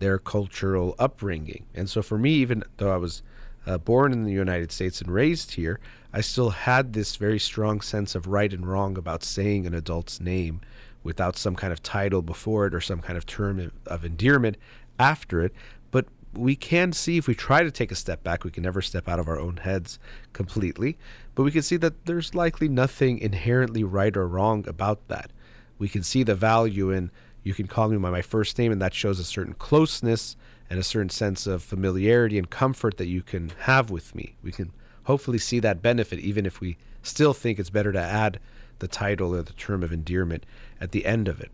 their 0.00 0.18
cultural 0.18 0.96
upbringing. 0.98 1.64
And 1.76 1.88
so 1.88 2.02
for 2.02 2.18
me, 2.18 2.32
even 2.32 2.64
though 2.78 2.92
I 2.92 2.96
was 2.96 3.22
uh, 3.66 3.78
born 3.78 4.12
in 4.12 4.24
the 4.24 4.32
United 4.32 4.70
States 4.70 5.00
and 5.00 5.10
raised 5.10 5.54
here, 5.54 5.80
I 6.12 6.20
still 6.20 6.50
had 6.50 6.92
this 6.92 7.16
very 7.16 7.38
strong 7.38 7.80
sense 7.80 8.14
of 8.14 8.26
right 8.26 8.52
and 8.52 8.66
wrong 8.66 8.96
about 8.96 9.24
saying 9.24 9.66
an 9.66 9.74
adult's 9.74 10.20
name 10.20 10.60
without 11.02 11.36
some 11.36 11.54
kind 11.54 11.72
of 11.72 11.82
title 11.82 12.22
before 12.22 12.66
it 12.66 12.74
or 12.74 12.80
some 12.80 13.00
kind 13.00 13.16
of 13.16 13.26
term 13.26 13.70
of, 13.86 14.04
endearment 14.04 14.56
after 14.98 15.42
it. 15.42 15.52
But 15.90 16.06
we 16.32 16.56
can 16.56 16.92
see 16.92 17.16
if 17.16 17.28
we 17.28 17.34
try 17.34 17.62
to 17.62 17.70
take 17.70 17.92
a 17.92 17.96
step 17.96 18.22
back, 18.22 18.44
we 18.44 18.50
can 18.50 18.62
never 18.62 18.82
step 18.82 19.08
out 19.08 19.20
of 19.20 19.28
our 19.28 19.38
own 19.38 19.58
heads 19.58 19.98
completely, 20.32 20.96
but 21.34 21.42
we 21.42 21.50
can 21.50 21.62
see 21.62 21.76
that 21.76 22.06
there's 22.06 22.34
likely 22.34 22.68
nothing 22.68 23.18
inherently 23.18 23.84
right 23.84 24.16
or 24.16 24.26
wrong 24.26 24.66
about 24.68 25.06
that. 25.08 25.30
We 25.78 25.88
can 25.88 26.02
see 26.02 26.22
the 26.22 26.34
value 26.34 26.90
in 26.90 27.10
you 27.46 27.54
can 27.54 27.68
call 27.68 27.88
me 27.88 27.96
by 27.96 28.10
my 28.10 28.22
first 28.22 28.58
name, 28.58 28.72
and 28.72 28.82
that 28.82 28.92
shows 28.92 29.20
a 29.20 29.24
certain 29.24 29.54
closeness 29.54 30.34
and 30.68 30.78
a 30.78 30.84
certain 30.84 31.10
sense 31.10 31.46
of 31.46 31.62
familiarity 31.62 32.38
and 32.38 32.50
comfort 32.50 32.96
that 32.96 33.06
you 33.06 33.22
can 33.22 33.52
have 33.60 33.90
with 33.90 34.14
me. 34.14 34.36
We 34.42 34.52
can 34.52 34.72
hopefully 35.04 35.38
see 35.38 35.60
that 35.60 35.82
benefit, 35.82 36.18
even 36.18 36.46
if 36.46 36.60
we 36.60 36.76
still 37.02 37.32
think 37.32 37.58
it's 37.58 37.70
better 37.70 37.92
to 37.92 38.00
add 38.00 38.40
the 38.78 38.88
title 38.88 39.34
or 39.34 39.42
the 39.42 39.52
term 39.52 39.82
of 39.82 39.92
endearment 39.92 40.44
at 40.80 40.92
the 40.92 41.06
end 41.06 41.28
of 41.28 41.40
it. 41.40 41.50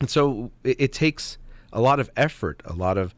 And 0.00 0.10
so 0.10 0.50
it, 0.62 0.80
it 0.80 0.92
takes 0.92 1.38
a 1.72 1.80
lot 1.80 2.00
of 2.00 2.10
effort, 2.16 2.62
a 2.64 2.74
lot 2.74 2.98
of 2.98 3.14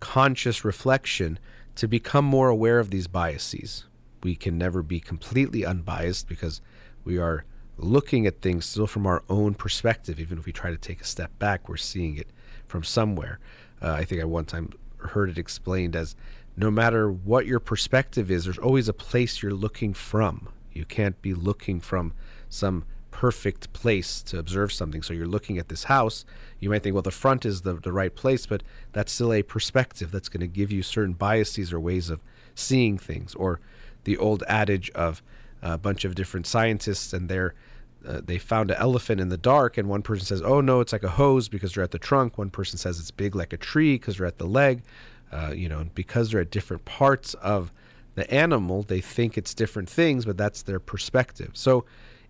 conscious 0.00 0.64
reflection 0.64 1.38
to 1.76 1.88
become 1.88 2.24
more 2.24 2.48
aware 2.48 2.78
of 2.78 2.90
these 2.90 3.06
biases. 3.06 3.84
We 4.22 4.36
can 4.36 4.56
never 4.56 4.82
be 4.82 5.00
completely 5.00 5.64
unbiased 5.66 6.28
because 6.28 6.60
we 7.04 7.18
are 7.18 7.44
looking 7.76 8.26
at 8.26 8.40
things 8.40 8.64
still 8.64 8.86
from 8.86 9.06
our 9.06 9.22
own 9.28 9.54
perspective. 9.54 10.20
Even 10.20 10.38
if 10.38 10.46
we 10.46 10.52
try 10.52 10.70
to 10.70 10.76
take 10.76 11.00
a 11.00 11.06
step 11.06 11.36
back, 11.38 11.68
we're 11.68 11.76
seeing 11.76 12.16
it 12.16 12.28
from 12.66 12.84
somewhere. 12.84 13.38
Uh, 13.82 13.92
I 13.92 14.04
think 14.04 14.20
I 14.20 14.24
one 14.24 14.44
time 14.44 14.70
heard 14.98 15.30
it 15.30 15.38
explained 15.38 15.94
as 15.94 16.16
no 16.56 16.70
matter 16.70 17.10
what 17.10 17.46
your 17.46 17.60
perspective 17.60 18.30
is, 18.30 18.44
there's 18.44 18.58
always 18.58 18.88
a 18.88 18.92
place 18.92 19.42
you're 19.42 19.52
looking 19.52 19.92
from. 19.92 20.48
You 20.72 20.84
can't 20.84 21.20
be 21.20 21.34
looking 21.34 21.80
from 21.80 22.12
some 22.48 22.84
perfect 23.10 23.72
place 23.72 24.22
to 24.22 24.38
observe 24.38 24.72
something. 24.72 25.02
So 25.02 25.14
you're 25.14 25.26
looking 25.26 25.58
at 25.58 25.68
this 25.68 25.84
house, 25.84 26.24
you 26.58 26.68
might 26.68 26.82
think, 26.82 26.94
well, 26.94 27.02
the 27.02 27.10
front 27.10 27.44
is 27.44 27.62
the, 27.62 27.74
the 27.74 27.92
right 27.92 28.14
place, 28.14 28.46
but 28.46 28.62
that's 28.92 29.12
still 29.12 29.32
a 29.32 29.42
perspective 29.42 30.10
that's 30.10 30.28
going 30.28 30.40
to 30.40 30.48
give 30.48 30.72
you 30.72 30.82
certain 30.82 31.14
biases 31.14 31.72
or 31.72 31.78
ways 31.78 32.10
of 32.10 32.20
seeing 32.54 32.98
things. 32.98 33.34
Or 33.36 33.60
the 34.02 34.16
old 34.16 34.42
adage 34.48 34.90
of 34.90 35.22
a 35.62 35.78
bunch 35.78 36.04
of 36.04 36.14
different 36.14 36.46
scientists 36.46 37.12
and 37.12 37.28
they're 37.28 37.54
uh, 38.06 38.20
they 38.24 38.38
found 38.38 38.70
an 38.70 38.76
elephant 38.78 39.20
in 39.20 39.28
the 39.28 39.36
dark, 39.36 39.78
and 39.78 39.88
one 39.88 40.02
person 40.02 40.26
says, 40.26 40.42
"Oh 40.42 40.60
no, 40.60 40.80
it's 40.80 40.92
like 40.92 41.04
a 41.04 41.10
hose 41.10 41.48
because 41.48 41.74
they're 41.74 41.84
at 41.84 41.90
the 41.90 41.98
trunk." 41.98 42.38
One 42.38 42.50
person 42.50 42.78
says 42.78 42.98
it's 42.98 43.10
big 43.10 43.34
like 43.34 43.52
a 43.52 43.56
tree 43.56 43.94
because 43.94 44.18
they're 44.18 44.26
at 44.26 44.38
the 44.38 44.46
leg. 44.46 44.82
Uh, 45.32 45.52
you 45.52 45.68
know, 45.68 45.84
because 45.94 46.30
they're 46.30 46.42
at 46.42 46.50
different 46.50 46.84
parts 46.84 47.34
of 47.34 47.72
the 48.14 48.30
animal, 48.32 48.82
they 48.82 49.00
think 49.00 49.36
it's 49.36 49.52
different 49.52 49.88
things, 49.88 50.24
but 50.24 50.36
that's 50.36 50.62
their 50.62 50.78
perspective. 50.78 51.50
So 51.54 51.84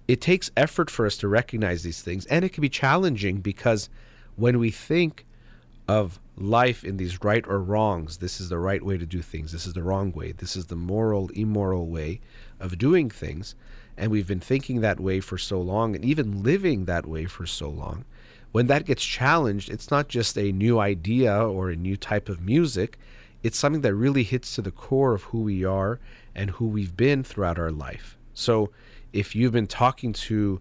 it 0.08 0.20
takes 0.20 0.50
effort 0.56 0.90
for 0.90 1.04
us 1.04 1.16
to 1.18 1.28
recognize 1.28 1.82
these 1.82 2.00
things, 2.02 2.24
and 2.26 2.44
it 2.44 2.50
can 2.50 2.62
be 2.62 2.68
challenging 2.68 3.40
because 3.40 3.88
when 4.36 4.58
we 4.58 4.70
think 4.70 5.26
of 5.86 6.18
life 6.36 6.84
in 6.84 6.96
these 6.96 7.22
right 7.22 7.46
or 7.46 7.58
wrongs, 7.60 8.18
this 8.18 8.40
is 8.40 8.48
the 8.48 8.58
right 8.58 8.82
way 8.82 8.96
to 8.96 9.06
do 9.06 9.22
things, 9.22 9.52
this 9.52 9.66
is 9.66 9.74
the 9.74 9.82
wrong 9.82 10.12
way, 10.12 10.32
this 10.32 10.56
is 10.56 10.66
the 10.66 10.76
moral, 10.76 11.28
immoral 11.34 11.86
way 11.86 12.20
of 12.58 12.78
doing 12.78 13.10
things, 13.10 13.54
and 13.96 14.10
we've 14.10 14.26
been 14.26 14.40
thinking 14.40 14.80
that 14.80 15.00
way 15.00 15.20
for 15.20 15.38
so 15.38 15.60
long 15.60 15.94
and 15.94 16.04
even 16.04 16.42
living 16.42 16.84
that 16.84 17.06
way 17.06 17.26
for 17.26 17.46
so 17.46 17.68
long. 17.68 18.04
When 18.52 18.66
that 18.68 18.86
gets 18.86 19.04
challenged, 19.04 19.70
it's 19.70 19.90
not 19.90 20.08
just 20.08 20.38
a 20.38 20.52
new 20.52 20.78
idea 20.78 21.36
or 21.36 21.70
a 21.70 21.76
new 21.76 21.96
type 21.96 22.28
of 22.28 22.40
music, 22.40 22.98
it's 23.42 23.58
something 23.58 23.82
that 23.82 23.94
really 23.94 24.22
hits 24.22 24.54
to 24.54 24.62
the 24.62 24.70
core 24.70 25.14
of 25.14 25.24
who 25.24 25.40
we 25.40 25.64
are 25.64 26.00
and 26.34 26.50
who 26.50 26.66
we've 26.66 26.96
been 26.96 27.22
throughout 27.22 27.58
our 27.58 27.70
life. 27.70 28.16
So, 28.32 28.70
if 29.12 29.36
you've 29.36 29.52
been 29.52 29.68
talking 29.68 30.12
to 30.12 30.60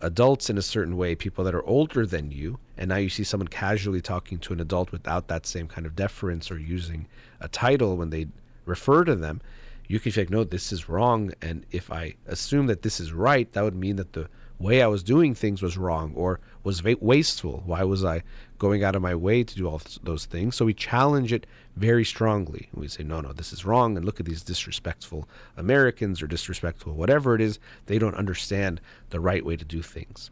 adults 0.00 0.50
in 0.50 0.58
a 0.58 0.62
certain 0.62 0.96
way, 0.96 1.14
people 1.14 1.44
that 1.44 1.54
are 1.54 1.64
older 1.64 2.06
than 2.06 2.30
you, 2.30 2.58
and 2.76 2.88
now 2.88 2.96
you 2.96 3.08
see 3.08 3.24
someone 3.24 3.48
casually 3.48 4.00
talking 4.00 4.38
to 4.38 4.52
an 4.52 4.60
adult 4.60 4.92
without 4.92 5.28
that 5.28 5.46
same 5.46 5.68
kind 5.68 5.86
of 5.86 5.96
deference 5.96 6.50
or 6.50 6.58
using 6.58 7.06
a 7.40 7.48
title 7.48 7.96
when 7.96 8.10
they 8.10 8.26
refer 8.64 9.04
to 9.04 9.14
them, 9.14 9.40
you 9.86 10.00
can 10.00 10.12
like, 10.16 10.30
no, 10.30 10.44
this 10.44 10.72
is 10.72 10.88
wrong. 10.88 11.32
And 11.42 11.66
if 11.70 11.92
I 11.92 12.14
assume 12.26 12.66
that 12.66 12.82
this 12.82 13.00
is 13.00 13.12
right, 13.12 13.52
that 13.52 13.62
would 13.62 13.76
mean 13.76 13.96
that 13.96 14.12
the 14.12 14.28
way 14.58 14.82
I 14.82 14.86
was 14.86 15.02
doing 15.02 15.34
things 15.34 15.62
was 15.62 15.76
wrong 15.76 16.12
or 16.14 16.40
was 16.62 16.82
wasteful. 16.82 17.62
Why 17.66 17.82
was 17.82 18.04
I 18.04 18.22
going 18.58 18.82
out 18.82 18.96
of 18.96 19.02
my 19.02 19.14
way 19.14 19.44
to 19.44 19.54
do 19.54 19.68
all 19.68 19.82
those 20.02 20.24
things? 20.24 20.56
So 20.56 20.64
we 20.64 20.74
challenge 20.74 21.32
it 21.32 21.46
very 21.76 22.04
strongly. 22.04 22.68
We 22.72 22.88
say, 22.88 23.02
no, 23.02 23.20
no, 23.20 23.32
this 23.32 23.52
is 23.52 23.64
wrong. 23.64 23.96
And 23.96 24.06
look 24.06 24.20
at 24.20 24.26
these 24.26 24.42
disrespectful 24.42 25.28
Americans 25.56 26.22
or 26.22 26.26
disrespectful 26.26 26.94
whatever 26.94 27.34
it 27.34 27.40
is. 27.40 27.58
They 27.86 27.98
don't 27.98 28.14
understand 28.14 28.80
the 29.10 29.20
right 29.20 29.44
way 29.44 29.56
to 29.56 29.64
do 29.64 29.82
things. 29.82 30.30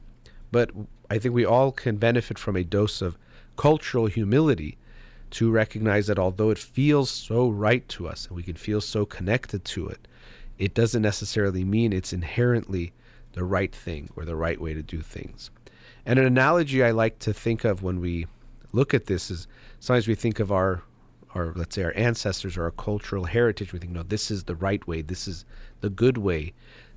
But 0.50 0.70
I 1.10 1.18
think 1.18 1.34
we 1.34 1.44
all 1.44 1.72
can 1.72 1.96
benefit 1.96 2.38
from 2.38 2.56
a 2.56 2.64
dose 2.64 3.02
of 3.02 3.18
cultural 3.56 4.06
humility 4.06 4.78
to 5.32 5.50
recognize 5.50 6.06
that 6.06 6.18
although 6.18 6.50
it 6.50 6.58
feels 6.58 7.10
so 7.10 7.48
right 7.48 7.86
to 7.88 8.06
us 8.06 8.26
and 8.26 8.36
we 8.36 8.42
can 8.42 8.54
feel 8.54 8.80
so 8.80 9.04
connected 9.04 9.64
to 9.64 9.88
it, 9.88 10.06
it 10.58 10.74
doesn't 10.74 11.02
necessarily 11.02 11.64
mean 11.64 11.92
it's 11.92 12.12
inherently 12.12 12.92
the 13.32 13.44
right 13.44 13.74
thing 13.74 14.10
or 14.14 14.24
the 14.24 14.36
right 14.36 14.60
way 14.60 14.74
to 14.74 14.82
do 14.82 15.00
things. 15.00 15.50
And 16.04 16.18
an 16.18 16.26
analogy 16.26 16.84
I 16.84 16.90
like 16.90 17.18
to 17.20 17.32
think 17.32 17.64
of 17.64 17.82
when 17.82 18.00
we 18.00 18.26
look 18.72 18.92
at 18.94 19.06
this 19.06 19.30
is 19.30 19.46
sometimes 19.80 20.08
we 20.08 20.14
think 20.14 20.40
of 20.40 20.52
our 20.52 20.82
our 21.34 21.52
let's 21.56 21.74
say 21.74 21.82
our 21.82 21.96
ancestors 21.96 22.56
or 22.56 22.64
our 22.64 22.70
cultural 22.70 23.24
heritage 23.24 23.72
we 23.72 23.78
think 23.78 23.92
no 23.92 24.02
this 24.02 24.30
is 24.30 24.44
the 24.44 24.54
right 24.54 24.86
way 24.86 25.00
this 25.02 25.26
is 25.26 25.44
the 25.80 25.88
good 25.88 26.18
way 26.18 26.52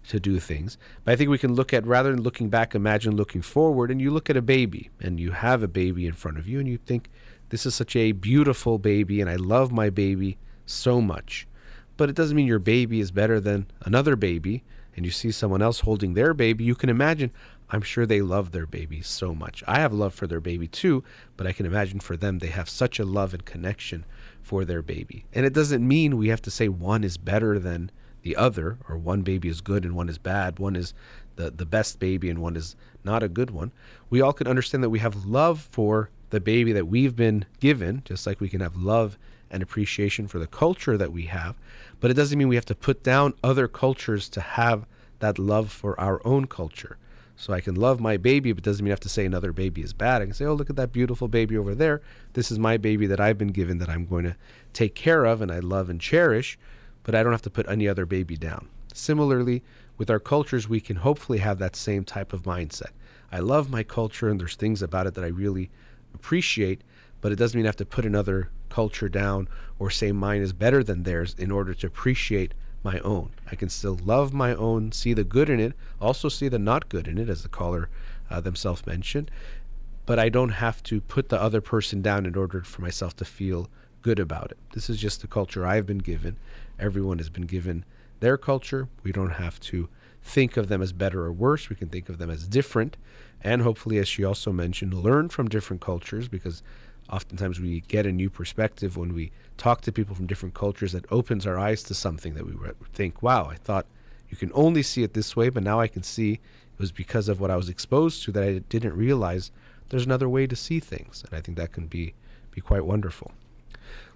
to 0.08 0.20
do 0.20 0.40
things 0.40 0.78
but 1.04 1.12
i 1.12 1.16
think 1.16 1.30
we 1.30 1.38
can 1.38 1.54
look 1.54 1.74
at 1.74 1.86
rather 1.86 2.12
than 2.12 2.22
looking 2.22 2.50
back 2.50 2.76
imagine 2.76 3.16
looking 3.16 3.42
forward 3.42 3.92
and 3.92 4.02
you 4.02 4.12
look 4.12 4.30
at 4.30 4.38
a 4.38 4.42
baby 4.42 4.90
and 5.00 5.20
you 5.20 5.32
have 5.32 5.64
a 5.64 5.68
baby 5.68 6.06
in 6.06 6.14
front 6.14 6.38
of 6.38 6.48
you 6.48 6.60
and 6.60 6.68
you 6.68 6.78
think 6.78 7.10
this 7.56 7.66
is 7.66 7.74
such 7.74 7.96
a 7.96 8.12
beautiful 8.12 8.78
baby 8.78 9.22
and 9.22 9.30
i 9.30 9.36
love 9.38 9.72
my 9.72 9.90
baby 9.90 10.38
so 10.66 11.00
much 11.00 11.48
but 11.96 12.10
it 12.10 12.16
doesn't 12.16 12.36
mean 12.36 12.46
your 12.46 12.60
baby 12.60 13.00
is 13.00 13.12
better 13.12 13.40
than 13.40 13.66
another 13.86 14.18
baby 14.18 14.62
and 14.96 15.06
you 15.06 15.12
see 15.12 15.32
someone 15.32 15.62
else 15.62 15.82
holding 15.82 16.14
their 16.14 16.34
baby, 16.34 16.64
you 16.64 16.76
can 16.76 16.90
imagine, 16.90 17.32
I'm 17.70 17.82
sure 17.82 18.06
they 18.06 18.22
love 18.22 18.52
their 18.52 18.66
baby 18.66 19.02
so 19.02 19.36
much. 19.36 19.64
I 19.68 19.80
have 19.80 19.94
love 19.94 20.14
for 20.14 20.28
their 20.28 20.40
baby 20.40 20.68
too, 20.68 21.04
but 21.36 21.48
I 21.48 21.52
can 21.52 21.66
imagine 21.66 22.00
for 22.00 22.16
them, 22.16 22.40
they 22.40 22.48
have 22.48 22.70
such 22.70 23.00
a 23.00 23.06
love 23.06 23.34
and 23.34 23.44
connection 23.44 24.06
for 24.42 24.64
their 24.64 24.82
baby. 24.82 25.26
And 25.34 25.46
it 25.46 25.54
doesn't 25.54 25.86
mean 25.86 26.18
we 26.18 26.30
have 26.30 26.42
to 26.44 26.52
say 26.52 26.70
one 26.70 27.04
is 27.04 27.18
better 27.18 27.60
than 27.60 27.92
the 28.22 28.36
other, 28.36 28.80
or 28.90 28.98
one 28.98 29.22
baby 29.22 29.50
is 29.50 29.62
good 29.62 29.84
and 29.84 29.96
one 29.96 30.10
is 30.10 30.18
bad, 30.18 30.60
one 30.60 30.76
is 30.76 30.94
the, 31.36 31.52
the 31.52 31.66
best 31.66 32.00
baby 32.00 32.30
and 32.30 32.40
one 32.40 32.56
is 32.56 32.76
not 33.04 33.22
a 33.22 33.30
good 33.30 33.52
one. 33.52 33.72
We 34.10 34.22
all 34.22 34.34
can 34.34 34.48
understand 34.48 34.84
that 34.84 34.90
we 34.90 35.00
have 35.00 35.26
love 35.26 35.68
for 35.72 36.10
the 36.36 36.42
baby 36.42 36.74
that 36.74 36.88
we've 36.88 37.16
been 37.16 37.46
given, 37.62 38.02
just 38.04 38.28
like 38.28 38.42
we 38.42 38.50
can 38.50 38.60
have 38.60 38.76
love 38.76 39.18
and 39.50 39.64
appreciation 39.64 40.28
for 40.28 40.38
the 40.38 40.48
culture 40.48 40.98
that 40.98 41.14
we 41.14 41.28
have. 41.28 41.56
But 42.02 42.12
it 42.12 42.16
doesn't 42.16 42.38
mean 42.38 42.50
we 42.50 42.56
have 42.56 42.66
to 42.66 42.76
put 42.76 43.04
down 43.04 43.34
other 43.42 43.70
cultures 43.70 44.28
to 44.30 44.42
have 44.42 44.86
that 45.20 45.40
love 45.40 45.72
for 45.72 45.98
our 45.98 46.22
own 46.28 46.46
culture. 46.48 46.98
So 47.38 47.54
I 47.54 47.62
can 47.62 47.76
love 47.76 48.02
my 48.02 48.18
baby, 48.18 48.52
but 48.52 48.66
doesn't 48.66 48.84
mean 48.84 48.92
I 48.92 49.00
have 49.00 49.00
to 49.02 49.10
say 49.10 49.26
another 49.26 49.54
baby 49.54 49.82
is 49.82 49.94
bad. 49.94 50.22
I 50.22 50.26
can 50.26 50.34
say, 50.34 50.44
oh, 50.44 50.54
look 50.54 50.70
at 50.70 50.76
that 50.76 50.92
beautiful 50.92 51.30
baby 51.30 51.58
over 51.58 51.74
there. 51.74 52.02
This 52.34 52.52
is 52.52 52.60
my 52.60 52.76
baby 52.76 53.08
that 53.08 53.22
I've 53.22 53.38
been 53.38 53.54
given 53.54 53.78
that 53.78 53.90
I'm 53.90 54.06
going 54.06 54.26
to 54.26 54.36
take 54.74 54.94
care 54.94 55.24
of 55.24 55.42
and 55.42 55.50
I 55.50 55.60
love 55.60 55.90
and 55.90 56.02
cherish, 56.02 56.60
but 57.04 57.16
I 57.16 57.24
don't 57.24 57.32
have 57.32 57.42
to 57.44 57.50
put 57.50 57.70
any 57.70 57.88
other 57.88 58.06
baby 58.06 58.36
down. 58.36 58.68
Similarly, 58.94 59.64
with 59.98 60.10
our 60.10 60.20
cultures, 60.20 60.68
we 60.68 60.82
can 60.82 60.98
hopefully 60.98 61.40
have 61.40 61.60
that 61.60 61.78
same 61.78 62.04
type 62.04 62.34
of 62.34 62.44
mindset. 62.44 62.92
I 63.32 63.40
love 63.40 63.70
my 63.70 63.84
culture 63.84 64.28
and 64.28 64.38
there's 64.38 64.58
things 64.58 64.82
about 64.82 65.08
it 65.08 65.14
that 65.14 65.24
I 65.24 65.28
really 65.28 65.70
appreciate, 66.16 66.82
but 67.22 67.32
it 67.32 67.36
doesn't 67.36 67.58
mean 67.58 67.66
I 67.66 67.70
have 67.70 67.76
to 67.78 67.86
put 67.86 68.06
another 68.06 68.50
culture 68.70 69.10
down 69.10 69.48
or 69.80 69.90
say 69.90 70.12
mine 70.12 70.42
is 70.42 70.54
better 70.54 70.84
than 70.84 71.04
theirs 71.04 71.36
in 71.38 71.52
order 71.52 71.74
to 71.74 71.88
appreciate 71.88 72.54
my 72.84 73.00
own. 73.00 73.32
I 73.52 73.56
can 73.56 73.70
still 73.70 74.00
love 74.04 74.34
my 74.34 74.54
own, 74.54 74.92
see 74.92 75.14
the 75.14 75.24
good 75.24 75.50
in 75.50 75.60
it, 75.60 75.74
also 76.00 76.30
see 76.30 76.48
the 76.48 76.60
not 76.60 76.90
good 76.90 77.08
in 77.08 77.18
it, 77.18 77.30
as 77.30 77.42
the 77.42 77.50
caller 77.50 77.90
uh, 78.30 78.42
themselves 78.42 78.86
mentioned. 78.86 79.32
But 80.06 80.20
I 80.20 80.30
don't 80.30 80.50
have 80.50 80.84
to 80.84 81.02
put 81.02 81.30
the 81.30 81.42
other 81.42 81.62
person 81.62 82.02
down 82.02 82.26
in 82.26 82.36
order 82.36 82.62
for 82.62 82.82
myself 82.82 83.16
to 83.18 83.26
feel 83.26 83.70
good 84.04 84.20
about 84.20 84.52
it. 84.52 84.58
This 84.74 84.90
is 84.90 85.00
just 85.00 85.22
the 85.22 85.28
culture 85.28 85.66
I've 85.66 85.88
been 85.88 85.98
given. 85.98 86.38
Everyone 86.80 87.18
has 87.18 87.30
been 87.30 87.48
given 87.48 87.86
their 88.20 88.38
culture. 88.38 88.88
We 89.04 89.12
don't 89.12 89.32
have 89.32 89.60
to 89.62 89.90
think 90.26 90.58
of 90.58 90.68
them 90.68 90.82
as 90.82 90.92
better 90.92 91.24
or 91.24 91.32
worse. 91.32 91.70
We 91.70 91.76
can 91.76 91.88
think 91.88 92.10
of 92.10 92.18
them 92.18 92.32
as 92.32 92.48
different. 92.48 92.98
And 93.42 93.62
hopefully, 93.62 94.00
as 94.00 94.08
she 94.08 94.24
also 94.24 94.52
mentioned, 94.52 94.94
learn 94.94 95.30
from 95.30 95.48
different 95.48 95.82
cultures 95.82 96.28
because 96.28 96.64
oftentimes 97.12 97.60
we 97.60 97.82
get 97.82 98.08
a 98.08 98.12
new 98.12 98.32
perspective 98.32 98.98
when 98.98 99.14
we 99.14 99.32
talk 99.58 99.82
to 99.82 99.92
people 99.92 100.16
from 100.16 100.26
different 100.26 100.56
cultures 100.56 100.94
that 100.94 101.06
opens 101.12 101.46
our 101.46 101.60
eyes 101.60 101.84
to 101.84 101.94
something 101.94 102.34
that 102.34 102.46
we 102.46 102.54
think, 102.92 103.22
wow, 103.22 103.46
I 103.46 103.56
thought 103.56 103.86
you 104.28 104.36
can 104.36 104.52
only 104.56 104.82
see 104.82 105.04
it 105.04 105.14
this 105.14 105.36
way, 105.36 105.50
but 105.50 105.64
now 105.64 105.80
I 105.80 105.88
can 105.88 106.02
see 106.02 106.34
it 106.34 106.80
was 106.80 106.92
because 106.92 107.30
of 107.30 107.40
what 107.40 107.52
I 107.52 107.56
was 107.56 107.70
exposed 107.70 108.24
to 108.24 108.32
that 108.32 108.44
I 108.44 108.60
didn't 108.68 108.98
realize 108.98 109.52
there's 109.90 110.06
another 110.08 110.28
way 110.28 110.48
to 110.48 110.56
see 110.56 110.80
things. 110.80 111.24
And 111.24 111.38
I 111.38 111.42
think 111.42 111.56
that 111.58 111.72
can 111.72 111.86
be, 111.86 112.16
be 112.50 112.62
quite 112.62 112.86
wonderful. 112.86 113.32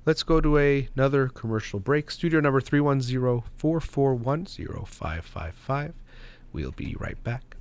Let's 0.06 0.24
go 0.24 0.40
to 0.40 0.58
a, 0.58 0.88
another 0.96 1.28
commercial 1.28 1.80
break. 1.80 2.10
Studio 2.10 2.40
number 2.40 2.62
310 2.62 3.44
441 3.58 4.46
0555. 4.46 5.94
We'll 6.54 6.72
be 6.72 6.96
right 7.00 7.22
back. 7.24 7.56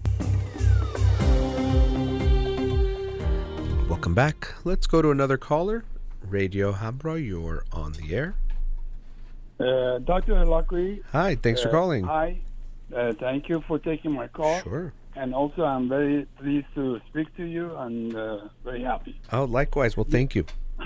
Welcome 3.88 4.14
back. 4.14 4.54
Let's 4.64 4.86
go 4.86 5.02
to 5.02 5.10
another 5.10 5.36
caller. 5.36 5.84
Radio 6.22 6.72
Habra, 6.72 7.24
you're 7.24 7.64
on 7.72 7.92
the 7.92 8.14
air. 8.14 8.34
Uh, 9.58 9.98
Dr. 9.98 10.34
Holakouee. 10.34 11.02
Hi, 11.12 11.34
thanks 11.34 11.62
for 11.62 11.68
uh, 11.68 11.72
calling. 11.72 12.04
Hi, 12.04 12.38
uh, 12.94 13.12
thank 13.18 13.48
you 13.48 13.62
for 13.66 13.78
taking 13.78 14.12
my 14.12 14.28
call. 14.28 14.60
Sure. 14.60 14.92
And 15.16 15.34
also, 15.34 15.64
I'm 15.64 15.88
very 15.88 16.26
pleased 16.38 16.66
to 16.76 17.00
speak 17.08 17.34
to 17.36 17.44
you 17.44 17.74
and 17.76 18.14
uh, 18.14 18.40
very 18.62 18.84
happy. 18.84 19.20
Oh, 19.32 19.44
likewise. 19.44 19.96
Well, 19.96 20.06
thank 20.08 20.36
you. 20.36 20.44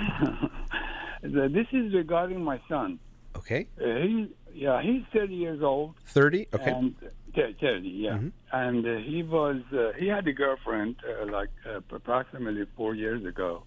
this 1.22 1.66
is 1.72 1.94
regarding 1.94 2.42
my 2.42 2.60
son. 2.68 2.98
Okay. 3.36 3.66
Uh, 3.80 3.84
he, 3.84 4.28
yeah, 4.52 4.82
he's 4.82 5.02
30 5.12 5.34
years 5.34 5.62
old. 5.62 5.94
30? 6.06 6.48
Okay. 6.52 6.70
And 6.70 6.94
30, 7.34 7.88
yeah. 7.88 8.10
Mm-hmm. 8.10 8.28
And 8.52 8.86
uh, 8.86 8.96
he 8.98 9.22
was 9.22 9.62
uh, 9.72 9.92
he 9.98 10.06
had 10.08 10.26
a 10.28 10.32
girlfriend 10.32 10.96
uh, 11.08 11.30
like 11.30 11.48
uh, 11.66 11.80
approximately 11.94 12.66
four 12.76 12.94
years 12.94 13.24
ago, 13.24 13.64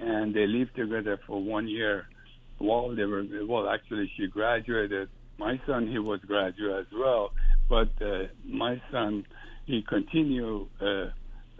and 0.00 0.34
they 0.34 0.46
lived 0.46 0.74
together 0.74 1.20
for 1.26 1.42
one 1.42 1.68
year 1.68 2.06
while 2.58 2.94
they 2.94 3.04
were 3.04 3.24
well. 3.46 3.68
Actually, 3.68 4.10
she 4.16 4.26
graduated. 4.26 5.08
My 5.38 5.60
son 5.66 5.88
he 5.88 5.98
was 5.98 6.20
graduate 6.20 6.86
as 6.86 6.92
well, 6.96 7.32
but 7.68 7.90
uh, 8.00 8.28
my 8.46 8.80
son 8.90 9.26
he 9.66 9.82
continued 9.82 10.68
uh, 10.80 11.10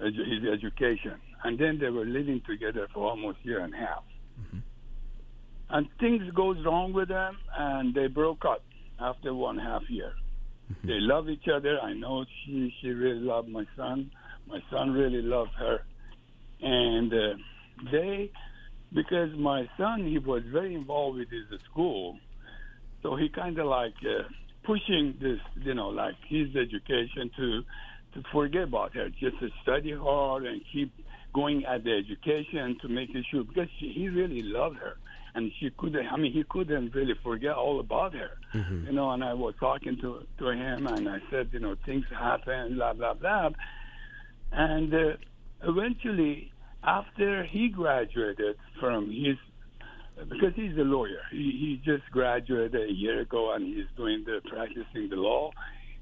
edu- 0.01 0.30
his 0.32 0.49
education, 0.51 1.20
and 1.43 1.59
then 1.59 1.78
they 1.78 1.91
were 1.91 2.07
living 2.07 2.41
together 2.47 2.89
for 2.95 3.11
almost 3.11 3.39
a 3.45 3.49
year 3.49 3.61
and 3.61 3.74
a 3.74 3.76
half. 3.76 4.05
And 5.71 5.89
things 5.99 6.23
goes 6.35 6.59
wrong 6.65 6.93
with 6.93 7.09
them, 7.09 7.37
and 7.57 7.95
they 7.95 8.07
broke 8.07 8.45
up 8.45 8.62
after 9.01 9.35
one 9.35 9.59
half 9.59 9.83
year. 9.89 10.12
They 10.83 10.99
love 11.01 11.29
each 11.29 11.47
other. 11.55 11.79
I 11.81 11.93
know 11.93 12.25
she 12.45 12.75
she 12.81 12.89
really 12.89 13.21
loved 13.21 13.49
my 13.49 13.65
son. 13.77 14.11
My 14.47 14.61
son 14.71 14.93
really 14.93 15.23
loved 15.23 15.53
her, 15.59 15.85
and 16.61 17.12
uh, 17.12 17.35
they 17.91 18.31
because 18.93 19.31
my 19.37 19.69
son 19.77 20.07
he 20.07 20.19
was 20.19 20.43
very 20.53 20.75
involved 20.75 21.19
with 21.19 21.29
his 21.31 21.61
school, 21.71 22.19
so 23.03 23.17
he 23.17 23.29
kind 23.29 23.59
of 23.59 23.67
like 23.67 23.95
uh, 24.03 24.23
pushing 24.65 25.17
this, 25.21 25.39
you 25.57 25.75
know, 25.75 25.89
like 25.89 26.15
his 26.29 26.49
education 26.57 27.31
to 27.37 27.62
to 28.15 28.23
forget 28.33 28.65
about 28.65 28.95
her, 28.95 29.09
just 29.09 29.39
to 29.41 29.49
study 29.62 29.93
hard 29.93 30.45
and 30.47 30.62
keep 30.73 30.93
going 31.35 31.65
at 31.65 31.85
the 31.85 31.93
education 31.93 32.79
to 32.81 32.89
make 32.89 33.11
it 33.11 33.25
sure 33.31 33.43
because 33.45 33.69
she, 33.81 33.93
he 33.93 34.09
really 34.09 34.43
loved 34.43 34.77
her 34.77 34.95
and 35.35 35.51
she 35.59 35.70
couldn't. 35.76 36.07
I 36.07 36.16
mean, 36.16 36.32
he 36.32 36.45
couldn't 36.49 36.95
really 36.95 37.14
forget 37.22 37.55
all 37.55 37.80
about 37.80 38.14
her, 38.14 38.30
you 38.87 38.93
know. 38.93 39.11
And 39.11 39.24
I 39.24 39.35
was 39.35 39.55
talking 39.59 39.97
to 40.01 40.26
to 40.39 40.49
him, 40.51 40.87
and 40.87 41.09
I 41.09 41.18
said, 41.30 41.51
you 41.53 41.61
know, 41.61 41.74
things 41.85 42.05
happen, 42.11 42.74
blah 42.76 42.93
blah 42.93 43.14
blah, 43.14 43.51
and 44.53 44.95
uh, 44.95 45.16
eventually, 45.62 46.53
after 46.85 47.45
he 47.45 47.68
graduated 47.68 48.57
from 48.78 49.11
his, 49.11 49.37
because 50.28 50.55
he's 50.55 50.76
a 50.78 50.82
lawyer, 50.82 51.22
he 51.30 51.51
he 51.62 51.80
just 51.85 52.09
graduated 52.12 52.91
a 52.91 52.93
year 52.93 53.20
ago, 53.20 53.53
and 53.55 53.66
he's 53.66 53.87
doing 53.97 54.24
the 54.24 54.41
practicing 54.49 55.09
the 55.11 55.16
law. 55.16 55.51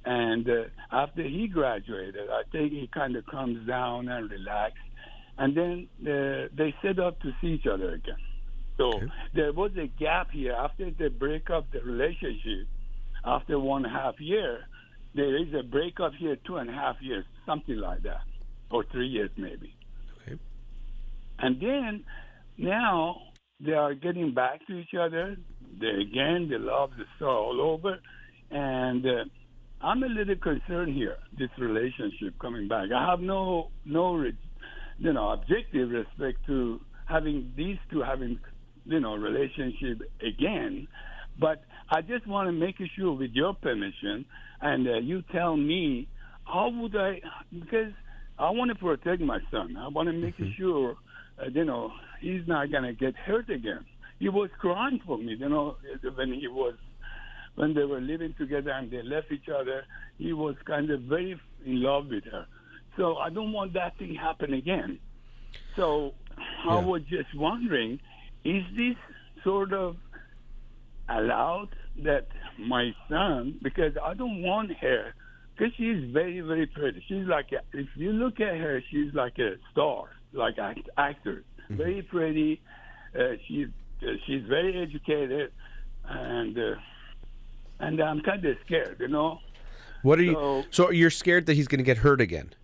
And 0.04 0.48
uh, 0.50 0.64
after 0.90 1.22
he 1.22 1.46
graduated, 1.46 2.28
I 2.28 2.42
think 2.50 2.72
he 2.72 2.88
kind 2.92 3.14
of 3.14 3.24
comes 3.26 3.66
down 3.68 4.08
and 4.08 4.28
relax, 4.30 4.74
and 5.38 5.56
then 5.56 5.88
uh, 6.02 6.48
they 6.56 6.74
set 6.82 6.98
up 6.98 7.20
to 7.20 7.30
see 7.40 7.48
each 7.54 7.66
other 7.66 7.94
again. 7.94 8.16
So 8.82 9.00
there 9.34 9.52
was 9.52 9.70
a 9.76 9.86
gap 9.86 10.30
here 10.32 10.52
after 10.52 10.90
the 10.90 11.08
break 11.08 11.50
up 11.50 11.66
the 11.72 11.80
relationship. 11.80 12.66
After 13.24 13.58
one 13.58 13.84
and 13.84 13.94
a 13.94 13.96
half 13.96 14.14
year, 14.18 14.66
there 15.14 15.36
is 15.40 15.54
a 15.54 15.62
breakup 15.62 16.12
here, 16.18 16.36
two 16.44 16.56
and 16.56 16.68
a 16.68 16.72
half 16.72 16.96
years, 17.00 17.24
something 17.46 17.76
like 17.76 18.02
that, 18.02 18.22
or 18.70 18.84
three 18.90 19.06
years 19.06 19.30
maybe. 19.36 19.76
Okay. 20.22 20.40
And 21.38 21.60
then 21.60 22.04
now 22.58 23.22
they 23.64 23.72
are 23.72 23.94
getting 23.94 24.34
back 24.34 24.66
to 24.66 24.72
each 24.72 24.94
other. 24.98 25.36
They 25.80 25.86
again, 25.86 26.48
the 26.50 26.58
love 26.58 26.90
is 26.98 27.06
all 27.20 27.60
over, 27.60 28.00
and 28.50 29.06
uh, 29.06 29.24
I'm 29.80 30.02
a 30.02 30.06
little 30.06 30.36
concerned 30.36 30.94
here. 30.94 31.18
This 31.38 31.50
relationship 31.58 32.38
coming 32.40 32.66
back. 32.66 32.88
I 32.94 33.10
have 33.10 33.20
no 33.20 33.70
no, 33.84 34.20
you 34.98 35.12
know, 35.12 35.30
objective 35.30 35.90
respect 35.90 36.44
to 36.46 36.80
having 37.06 37.52
these 37.56 37.78
two 37.90 38.02
having 38.02 38.40
you 38.86 39.00
know 39.00 39.14
relationship 39.16 40.02
again. 40.20 40.88
But 41.38 41.62
i 41.90 42.00
just 42.00 42.26
want 42.26 42.48
to 42.48 42.52
make 42.52 42.76
sure 42.96 43.12
with 43.12 43.32
your 43.32 43.54
permission 43.54 44.24
and 44.60 44.86
uh, 44.88 44.98
you 44.98 45.22
tell 45.32 45.56
me 45.56 46.08
how 46.44 46.70
would 46.70 46.96
i 46.96 47.20
because 47.52 47.92
i 48.38 48.50
want 48.50 48.70
to 48.70 48.74
protect 48.74 49.20
my 49.20 49.40
son. 49.50 49.76
I 49.76 49.88
want 49.88 50.08
to 50.08 50.12
make 50.12 50.34
sure 50.56 50.96
uh, 51.40 51.46
you 51.52 51.64
know 51.64 51.92
he's 52.20 52.46
not 52.46 52.70
going 52.70 52.84
to 52.84 52.92
get 52.92 53.16
hurt 53.16 53.50
again. 53.50 53.84
He 54.18 54.28
was 54.28 54.50
crying 54.58 55.00
for 55.06 55.18
me 55.18 55.34
you 55.34 55.48
know 55.48 55.76
when 56.14 56.32
he 56.32 56.48
was 56.48 56.74
when 57.54 57.74
they 57.74 57.84
were 57.84 58.00
living 58.00 58.34
together 58.38 58.70
and 58.70 58.90
they 58.90 59.02
left 59.02 59.30
each 59.30 59.48
other 59.48 59.84
he 60.18 60.32
was 60.32 60.56
kind 60.64 60.90
of 60.90 61.02
very 61.02 61.38
in 61.64 61.82
love 61.82 62.08
with 62.08 62.24
her. 62.24 62.46
So 62.96 63.16
i 63.16 63.30
don't 63.30 63.52
want 63.52 63.72
that 63.74 63.96
thing 63.98 64.14
happen 64.14 64.52
again. 64.52 64.98
So 65.76 66.14
I 66.68 66.78
was 66.80 67.02
just 67.02 67.34
wondering, 67.34 68.00
is 68.44 68.62
this 68.76 68.96
sort 69.44 69.72
of 69.72 69.96
allowed 71.08 71.68
that 72.04 72.26
my 72.58 72.92
son, 73.08 73.58
because 73.62 73.92
I 74.02 74.14
don't 74.14 74.42
want 74.42 74.72
her, 74.78 75.14
because 75.56 75.72
she's 75.76 76.10
very, 76.12 76.40
very 76.40 76.66
pretty. 76.66 77.02
She's 77.08 77.26
like, 77.26 77.46
a, 77.52 77.60
if 77.76 77.88
you 77.96 78.12
look 78.12 78.40
at 78.40 78.56
her, 78.56 78.82
she's 78.90 79.12
like 79.14 79.38
a 79.38 79.56
star, 79.70 80.04
like 80.32 80.58
act, 80.58 80.88
actor, 80.96 81.44
very 81.70 82.02
pretty. 82.02 82.60
Uh, 83.18 83.32
she's 83.46 83.68
uh, 84.02 84.06
she's 84.26 84.42
very 84.48 84.80
educated, 84.82 85.52
and 86.08 86.58
uh, 86.58 86.74
and 87.80 88.00
I'm 88.00 88.20
kind 88.22 88.44
of 88.44 88.56
scared, 88.66 88.96
you 89.00 89.08
know. 89.08 89.38
What 90.02 90.18
are 90.18 90.22
you? 90.22 90.32
So- 90.32 90.64
So 90.70 90.90
you're 90.90 91.10
scared 91.10 91.46
that 91.46 91.54
he's 91.54 91.68
going 91.68 91.78
to 91.78 91.84
get 91.84 91.98
hurt 91.98 92.20
again? 92.20 92.54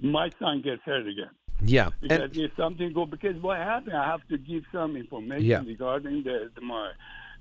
My 0.00 0.30
son 0.40 0.62
gets 0.62 0.82
hurt 0.82 1.06
again. 1.06 1.30
Yeah. 1.62 1.90
because 2.00 2.20
And, 2.20 2.36
if 2.36 2.50
something 2.56 2.92
go 2.92 3.06
because 3.06 3.36
what 3.42 3.58
happened, 3.58 3.96
I 3.96 4.06
have 4.06 4.26
to 4.28 4.38
give 4.38 4.64
some 4.72 4.96
information 4.96 5.44
Yeah. 5.46 5.62
regarding 5.66 6.22
the, 6.24 6.50
the 6.54 6.60
my. 6.60 6.92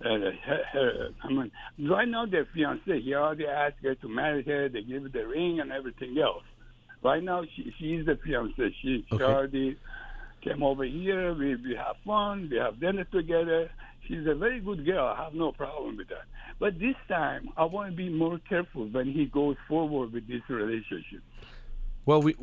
Uh, 0.03 0.09
her, 0.45 0.61
her, 0.73 1.09
I 1.23 1.29
mean, 1.29 1.51
right 1.89 2.07
now 2.07 2.25
they're 2.25 2.43
fiancé. 2.45 3.01
He 3.01 3.13
already 3.15 3.47
asked 3.47 3.77
her 3.81 3.95
to 3.95 4.09
marry 4.09 4.43
her. 4.43 4.67
They 4.67 4.81
give 4.83 5.03
her 5.03 5.09
the 5.09 5.25
ring 5.25 5.61
and 5.61 5.71
everything 5.71 6.17
else. 6.17 6.43
Right 7.01 7.23
now, 7.23 7.43
she 7.55 7.73
she's 7.79 8.05
the 8.05 8.15
fiancé. 8.15 8.73
She, 8.81 9.05
she 9.07 9.15
Okay. 9.15 9.23
already 9.23 9.77
came 10.41 10.63
over 10.63 10.83
here. 10.83 11.33
We 11.33 11.55
we 11.55 11.75
have 11.75 11.95
fun. 12.05 12.49
We 12.51 12.57
have 12.57 12.77
dinner 12.79 13.05
together. 13.05 13.69
She's 14.05 14.27
a 14.27 14.35
very 14.35 14.59
good 14.59 14.85
girl. 14.85 15.05
I 15.05 15.23
have 15.23 15.33
no 15.33 15.51
problem 15.53 15.95
with 15.97 16.09
that. 16.09 16.25
But 16.59 16.77
this 16.77 16.95
time, 17.07 17.49
I 17.57 17.63
want 17.63 17.89
to 17.91 17.95
be 17.95 18.09
more 18.09 18.37
careful 18.49 18.85
when 18.87 19.11
he 19.11 19.25
goes 19.25 19.55
forward 19.67 20.11
with 20.13 20.27
this 20.27 20.41
relationship. 20.49 21.21
Well, 22.05 22.21
we, 22.21 22.35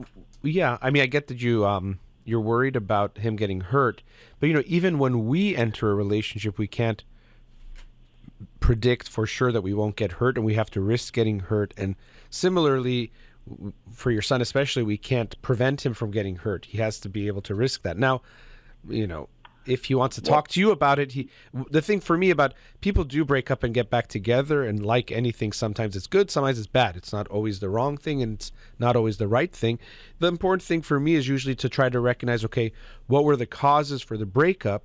yeah. 0.42 0.78
I 0.80 0.90
mean, 0.90 1.02
I 1.02 1.06
get 1.06 1.28
that 1.28 1.40
you 1.40 1.66
um 1.66 1.98
you're 2.24 2.40
worried 2.40 2.76
about 2.76 3.18
him 3.18 3.36
getting 3.36 3.60
hurt, 3.60 4.02
but 4.38 4.48
you 4.48 4.54
know, 4.54 4.62
even 4.66 4.98
when 4.98 5.26
we 5.26 5.56
enter 5.56 5.90
a 5.90 5.94
relationship, 5.94 6.58
we 6.58 6.66
can't 6.66 7.02
predict 8.60 9.08
for 9.08 9.26
sure 9.26 9.52
that 9.52 9.62
we 9.62 9.74
won't 9.74 9.96
get 9.96 10.12
hurt, 10.12 10.36
and 10.36 10.46
we 10.46 10.54
have 10.54 10.70
to 10.70 10.80
risk 10.80 11.12
getting 11.12 11.40
hurt. 11.40 11.74
And 11.76 11.96
similarly, 12.30 13.12
for 13.90 14.10
your 14.10 14.22
son 14.22 14.40
especially, 14.40 14.82
we 14.82 14.96
can't 14.96 15.40
prevent 15.42 15.84
him 15.84 15.94
from 15.94 16.10
getting 16.10 16.36
hurt. 16.36 16.66
He 16.66 16.78
has 16.78 17.00
to 17.00 17.08
be 17.08 17.26
able 17.26 17.42
to 17.42 17.54
risk 17.54 17.82
that. 17.82 17.98
Now, 17.98 18.22
you 18.88 19.06
know, 19.06 19.28
if 19.66 19.86
he 19.86 19.94
wants 19.94 20.16
to 20.16 20.22
talk 20.22 20.48
to 20.48 20.60
you 20.60 20.70
about 20.70 20.98
it, 20.98 21.12
he 21.12 21.28
the 21.70 21.82
thing 21.82 22.00
for 22.00 22.16
me 22.16 22.30
about 22.30 22.54
people 22.80 23.04
do 23.04 23.24
break 23.24 23.50
up 23.50 23.62
and 23.62 23.72
get 23.74 23.90
back 23.90 24.08
together 24.08 24.64
and 24.64 24.84
like 24.84 25.12
anything 25.12 25.52
sometimes 25.52 25.96
it's 25.96 26.06
good, 26.06 26.30
sometimes 26.30 26.58
it's 26.58 26.66
bad. 26.66 26.96
It's 26.96 27.12
not 27.12 27.28
always 27.28 27.60
the 27.60 27.68
wrong 27.68 27.96
thing 27.96 28.22
and 28.22 28.34
it's 28.34 28.52
not 28.78 28.96
always 28.96 29.18
the 29.18 29.28
right 29.28 29.52
thing. 29.52 29.78
The 30.18 30.28
important 30.28 30.62
thing 30.62 30.82
for 30.82 30.98
me 30.98 31.14
is 31.14 31.28
usually 31.28 31.54
to 31.56 31.68
try 31.68 31.88
to 31.88 32.00
recognize 32.00 32.44
okay, 32.44 32.72
what 33.06 33.24
were 33.24 33.36
the 33.36 33.46
causes 33.46 34.02
for 34.02 34.16
the 34.16 34.26
breakup 34.26 34.84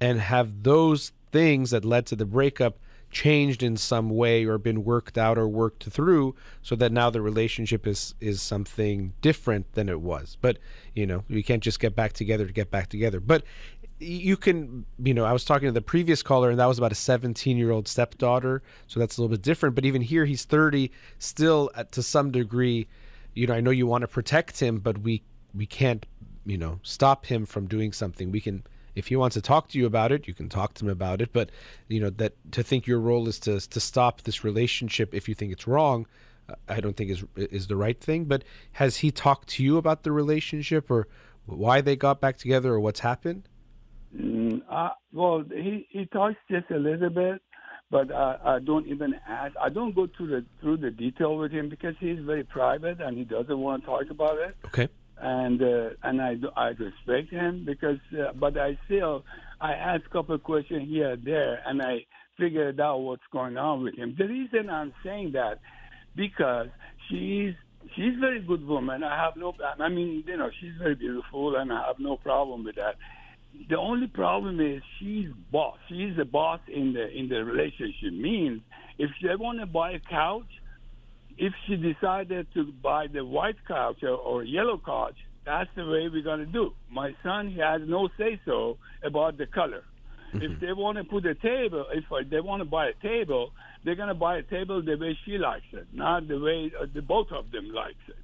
and 0.00 0.20
have 0.20 0.62
those 0.62 1.12
things 1.32 1.70
that 1.70 1.84
led 1.84 2.06
to 2.06 2.16
the 2.16 2.26
breakup 2.26 2.78
changed 3.10 3.62
in 3.62 3.76
some 3.76 4.10
way 4.10 4.44
or 4.44 4.58
been 4.58 4.84
worked 4.84 5.16
out 5.16 5.38
or 5.38 5.48
worked 5.48 5.84
through 5.84 6.34
so 6.60 6.74
that 6.76 6.92
now 6.92 7.08
the 7.08 7.22
relationship 7.22 7.86
is 7.86 8.14
is 8.20 8.42
something 8.42 9.12
different 9.22 9.72
than 9.72 9.88
it 9.88 10.00
was 10.00 10.36
but 10.40 10.58
you 10.94 11.06
know 11.06 11.24
you 11.28 11.42
can't 11.42 11.62
just 11.62 11.80
get 11.80 11.94
back 11.94 12.12
together 12.12 12.46
to 12.46 12.52
get 12.52 12.70
back 12.70 12.88
together 12.88 13.20
but 13.20 13.42
you 13.98 14.36
can 14.36 14.84
you 15.02 15.14
know 15.14 15.24
i 15.24 15.32
was 15.32 15.44
talking 15.44 15.66
to 15.66 15.72
the 15.72 15.80
previous 15.80 16.22
caller 16.22 16.50
and 16.50 16.58
that 16.58 16.66
was 16.66 16.78
about 16.78 16.92
a 16.92 16.96
17 16.96 17.56
year 17.56 17.70
old 17.70 17.88
stepdaughter 17.88 18.62
so 18.86 19.00
that's 19.00 19.16
a 19.16 19.22
little 19.22 19.34
bit 19.34 19.42
different 19.42 19.74
but 19.74 19.84
even 19.84 20.02
here 20.02 20.26
he's 20.26 20.44
30 20.44 20.90
still 21.18 21.70
uh, 21.74 21.84
to 21.84 22.02
some 22.02 22.30
degree 22.30 22.86
you 23.34 23.46
know 23.46 23.54
i 23.54 23.60
know 23.60 23.70
you 23.70 23.86
want 23.86 24.02
to 24.02 24.08
protect 24.08 24.60
him 24.60 24.78
but 24.78 24.98
we 24.98 25.22
we 25.54 25.66
can't 25.66 26.06
you 26.46 26.56
know 26.56 26.78
stop 26.82 27.26
him 27.26 27.44
from 27.44 27.66
doing 27.66 27.92
something. 27.92 28.30
We 28.30 28.40
can 28.40 28.62
if 28.94 29.08
he 29.08 29.16
wants 29.16 29.34
to 29.34 29.42
talk 29.42 29.68
to 29.70 29.78
you 29.78 29.84
about 29.84 30.12
it 30.12 30.26
you 30.26 30.32
can 30.32 30.48
talk 30.48 30.72
to 30.74 30.84
him 30.84 30.90
about 30.90 31.20
it 31.20 31.30
but 31.32 31.50
you 31.88 32.00
know 32.00 32.10
that 32.10 32.32
to 32.52 32.62
think 32.62 32.86
your 32.86 33.00
role 33.00 33.28
is 33.28 33.38
to 33.40 33.60
to 33.60 33.80
stop 33.80 34.22
this 34.22 34.44
relationship 34.44 35.14
if 35.14 35.28
you 35.28 35.34
think 35.34 35.52
it's 35.52 35.66
wrong 35.66 36.06
uh, 36.48 36.54
i 36.68 36.80
don't 36.80 36.96
think 36.96 37.10
is 37.10 37.24
is 37.36 37.66
the 37.66 37.76
right 37.76 38.00
thing 38.00 38.24
but 38.24 38.42
has 38.72 38.96
he 38.98 39.10
talked 39.10 39.48
to 39.48 39.62
you 39.62 39.76
about 39.76 40.02
the 40.02 40.12
relationship 40.12 40.90
or 40.90 41.06
why 41.44 41.82
they 41.82 41.94
got 41.94 42.22
back 42.22 42.38
together 42.38 42.72
or 42.72 42.80
what's 42.80 43.00
happened 43.00 43.46
Mm, 44.16 44.62
uh, 44.70 44.90
well, 45.12 45.44
he 45.48 45.86
he 45.90 46.06
talks 46.06 46.36
just 46.50 46.70
a 46.70 46.78
little 46.78 47.10
bit, 47.10 47.42
but 47.90 48.10
uh, 48.10 48.38
I 48.44 48.58
don't 48.60 48.86
even 48.86 49.14
ask. 49.28 49.54
I 49.62 49.68
don't 49.68 49.94
go 49.94 50.08
through 50.16 50.28
the 50.28 50.44
through 50.60 50.78
the 50.78 50.90
detail 50.90 51.36
with 51.36 51.52
him 51.52 51.68
because 51.68 51.94
he's 52.00 52.18
very 52.20 52.44
private 52.44 53.00
and 53.00 53.16
he 53.16 53.24
doesn't 53.24 53.58
want 53.58 53.82
to 53.82 53.86
talk 53.86 54.04
about 54.10 54.38
it. 54.38 54.56
okay 54.66 54.88
And 55.20 55.60
uh, 55.62 55.90
and 56.02 56.22
I 56.22 56.36
I 56.56 56.68
respect 56.68 57.30
him 57.30 57.64
because, 57.66 57.98
uh, 58.18 58.32
but 58.34 58.56
I 58.56 58.78
still 58.86 59.24
I 59.60 59.72
ask 59.72 60.04
a 60.06 60.10
couple 60.10 60.34
of 60.34 60.42
questions 60.42 60.88
here 60.88 61.12
and 61.12 61.24
there, 61.24 61.60
and 61.66 61.82
I 61.82 62.06
figured 62.38 62.80
out 62.80 62.98
what's 62.98 63.22
going 63.32 63.56
on 63.56 63.82
with 63.82 63.96
him. 63.96 64.14
The 64.16 64.26
reason 64.26 64.70
I'm 64.70 64.92
saying 65.04 65.32
that 65.32 65.58
because 66.14 66.68
she's 67.08 67.54
she's 67.94 68.16
a 68.16 68.20
very 68.20 68.40
good 68.40 68.66
woman. 68.66 69.02
I 69.02 69.22
have 69.22 69.36
no. 69.36 69.54
I 69.78 69.88
mean, 69.88 70.24
you 70.26 70.36
know, 70.36 70.50
she's 70.60 70.72
very 70.78 70.94
beautiful, 70.94 71.56
and 71.56 71.72
I 71.72 71.86
have 71.86 71.98
no 71.98 72.16
problem 72.16 72.64
with 72.64 72.76
that. 72.76 72.96
The 73.68 73.78
only 73.78 74.06
problem 74.06 74.60
is 74.60 74.82
she's 74.98 75.28
boss. 75.50 75.78
She's 75.88 76.16
the 76.16 76.24
boss 76.24 76.60
in 76.68 76.92
the 76.92 77.08
in 77.08 77.28
the 77.28 77.44
relationship. 77.44 78.12
Means 78.12 78.62
if 78.98 79.10
they 79.22 79.34
want 79.36 79.60
to 79.60 79.66
buy 79.66 79.92
a 79.92 80.00
couch, 80.00 80.50
if 81.36 81.52
she 81.66 81.76
decided 81.76 82.46
to 82.54 82.72
buy 82.82 83.06
the 83.08 83.24
white 83.24 83.56
couch 83.66 84.02
or, 84.02 84.10
or 84.10 84.44
yellow 84.44 84.80
couch, 84.84 85.16
that's 85.44 85.70
the 85.76 85.84
way 85.84 86.08
we're 86.08 86.22
going 86.22 86.40
to 86.40 86.46
do. 86.46 86.72
My 86.90 87.14
son, 87.22 87.50
he 87.50 87.60
has 87.60 87.82
no 87.84 88.08
say 88.18 88.40
so 88.44 88.78
about 89.02 89.38
the 89.38 89.46
color. 89.46 89.84
If 90.34 90.60
they 90.60 90.72
want 90.72 90.98
to 90.98 91.04
put 91.04 91.24
a 91.24 91.34
table, 91.34 91.86
if 91.92 92.04
uh, 92.12 92.16
they 92.28 92.40
want 92.40 92.60
to 92.60 92.68
buy 92.68 92.88
a 92.88 92.94
table, 93.02 93.52
they're 93.84 93.94
going 93.94 94.08
to 94.08 94.14
buy 94.14 94.38
a 94.38 94.42
table 94.42 94.82
the 94.82 94.96
way 94.96 95.16
she 95.24 95.38
likes 95.38 95.64
it, 95.72 95.86
not 95.92 96.28
the 96.28 96.38
way 96.38 96.70
uh, 96.78 96.86
the 96.92 97.00
both 97.00 97.28
of 97.32 97.50
them 97.52 97.72
likes 97.72 97.94
it. 98.08 98.16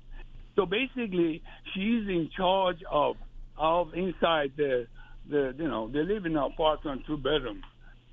So 0.57 0.67
basically, 0.67 1.43
she's 1.73 2.07
in 2.09 2.29
charge 2.37 2.83
of 2.91 3.17
of 3.57 3.95
inside 3.95 4.53
the 4.57 4.87
the 5.33 5.55
you 5.59 5.69
know 5.69 5.89
they 5.89 6.05
live 6.05 6.27
in 6.27 6.37
an 6.37 6.45
apartment 6.45 7.03
two 7.07 7.17
bedroom, 7.17 7.63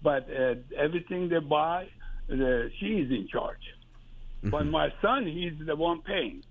but 0.01 0.27
uh, 0.29 0.55
everything 0.75 1.29
they 1.29 1.39
buy, 1.39 1.87
the, 2.27 2.71
is 2.81 3.11
in 3.11 3.27
charge. 3.31 3.57
But 4.41 4.65
my 4.65 4.89
son, 5.01 5.27
he's 5.27 5.53
the 5.65 5.75
one 5.75 6.01
paying. 6.01 6.43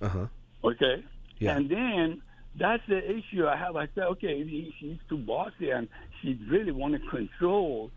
Uh 0.00 0.08
huh. 0.08 0.26
Okay. 0.64 1.04
Yeah. 1.38 1.56
And 1.56 1.70
then 1.70 2.22
that's 2.58 2.82
the 2.88 2.98
issue 2.98 3.46
I 3.46 3.56
have. 3.56 3.76
I 3.76 3.88
said, 3.94 4.04
okay, 4.04 4.42
he, 4.44 4.74
she's 4.78 4.98
too 5.08 5.18
bossy 5.18 5.70
and 5.70 5.88
she 6.20 6.38
really 6.50 6.72
want 6.72 6.94
to 6.94 7.10
control 7.10 7.90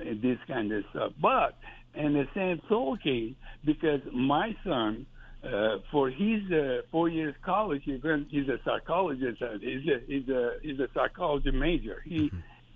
uh, 0.00 0.04
this 0.22 0.38
kind 0.48 0.72
of 0.72 0.84
stuff. 0.90 1.12
But 1.20 1.56
in 1.94 2.14
the 2.14 2.26
same 2.34 2.60
token, 2.68 3.36
because 3.64 4.00
my 4.12 4.56
son, 4.64 5.06
uh, 5.42 5.78
for 5.90 6.10
his 6.10 6.50
uh, 6.52 6.82
four 6.90 7.08
years 7.08 7.34
college, 7.42 7.82
he 7.84 7.96
went, 8.02 8.28
he's 8.30 8.48
a 8.48 8.58
psychologist. 8.64 9.40
Uh, 9.40 9.58
he's 9.60 9.86
a 9.88 10.00
he's 10.06 10.28
a 10.28 10.52
he's 10.62 10.78
a 10.80 10.88
psychology 10.92 11.50
major. 11.50 12.02
He 12.04 12.30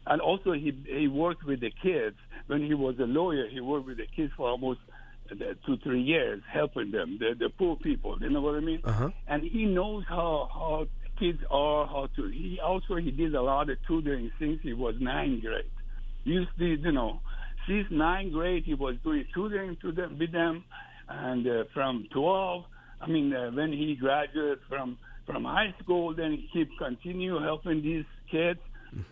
and 0.07 0.21
also 0.21 0.53
he 0.53 0.73
he 0.87 1.09
worked 1.09 1.45
with 1.45 1.61
the 1.61 1.71
kids 1.71 2.17
when 2.47 2.65
he 2.65 2.75
was 2.75 2.99
a 2.99 3.05
lawyer. 3.05 3.49
He 3.49 3.61
worked 3.61 3.87
with 3.87 3.99
the 3.99 4.07
kids 4.07 4.33
for 4.37 4.49
almost 4.49 4.81
uh, 5.31 5.35
two 5.67 5.77
three 5.79 6.03
years, 6.03 6.43
helping 6.51 6.91
them, 6.91 7.19
the 7.19 7.35
the 7.39 7.51
poor 7.51 7.77
people. 7.77 8.17
You 8.21 8.31
know 8.31 8.41
what 8.41 8.55
I 8.55 8.61
mean? 8.61 8.81
Uh-huh. 8.83 9.11
And 9.29 9.43
he 9.43 9.67
knows 9.67 10.05
how 10.09 10.49
how 10.53 10.87
kids 11.19 11.41
are, 11.51 11.87
how 11.87 12.09
to. 12.17 12.29
He 12.29 12.61
also 12.65 12.97
he 12.97 13.11
did 13.11 13.35
a 13.35 13.43
lot 13.43 13.69
of 13.69 13.77
tutoring 13.87 14.31
since 14.39 14.61
he 14.63 14.73
was 14.73 14.95
ninth 15.01 15.43
grade. 15.43 15.71
Used 16.25 16.51
to 16.59 16.65
you 16.65 16.93
know 16.93 17.21
since 17.67 17.87
ninth 17.91 18.33
grade 18.33 18.65
he 18.65 18.75
was 18.75 18.97
doing 19.05 19.27
tutoring 19.35 19.77
to 19.83 19.93
them 19.93 20.19
with 20.19 20.33
them, 20.33 20.65
and 21.09 21.47
uh, 21.47 21.65
from 21.73 22.07
twelve. 22.13 22.65
I 23.01 23.07
mean, 23.07 23.35
uh, 23.35 23.51
when 23.51 23.73
he 23.73 23.97
graduated 24.01 24.59
from 24.69 24.99
from 25.27 25.45
high 25.45 25.75
school, 25.83 26.15
then 26.15 26.33
he 26.33 26.49
keep 26.53 26.71
continue 26.79 27.41
helping 27.41 27.83
these 27.83 28.05
kids, 28.31 28.61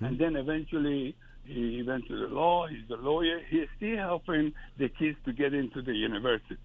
and 0.00 0.18
then 0.18 0.36
eventually 0.36 1.14
he 1.44 1.82
went 1.86 2.06
to 2.08 2.16
the 2.16 2.34
law. 2.34 2.66
He's 2.66 2.88
a 2.90 3.00
lawyer. 3.00 3.40
He's 3.48 3.68
still 3.76 3.96
helping 3.96 4.52
the 4.78 4.88
kids 4.88 5.16
to 5.24 5.32
get 5.32 5.54
into 5.54 5.82
the 5.82 5.94
university. 5.94 6.58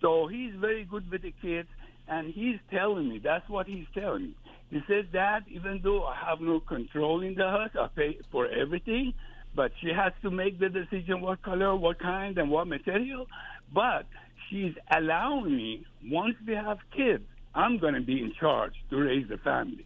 So 0.00 0.26
he's 0.26 0.52
very 0.60 0.84
good 0.84 1.10
with 1.10 1.22
the 1.22 1.32
kids, 1.40 1.68
and 2.08 2.32
he's 2.32 2.56
telling 2.70 3.08
me 3.08 3.20
that's 3.22 3.48
what 3.48 3.66
he's 3.66 3.86
telling 3.94 4.22
me. 4.22 4.34
He 4.70 4.80
says 4.88 5.04
that 5.12 5.40
even 5.50 5.80
though 5.84 6.04
I 6.04 6.16
have 6.28 6.40
no 6.40 6.60
control 6.60 7.22
in 7.22 7.34
the 7.34 7.44
house, 7.44 7.70
I 7.78 7.88
pay 7.94 8.18
for 8.30 8.48
everything, 8.48 9.12
but 9.54 9.72
she 9.80 9.88
has 9.88 10.12
to 10.22 10.30
make 10.30 10.58
the 10.58 10.68
decision 10.68 11.20
what 11.20 11.42
color, 11.42 11.74
what 11.76 11.98
kind, 11.98 12.38
and 12.38 12.50
what 12.50 12.66
material. 12.66 13.26
But 13.72 14.06
she's 14.48 14.74
allowing 14.90 15.56
me 15.56 15.86
once 16.10 16.36
we 16.46 16.54
have 16.54 16.78
kids, 16.96 17.24
I'm 17.54 17.78
going 17.78 17.94
to 17.94 18.00
be 18.00 18.20
in 18.22 18.32
charge 18.38 18.74
to 18.90 18.96
raise 18.96 19.28
the 19.28 19.36
family 19.38 19.84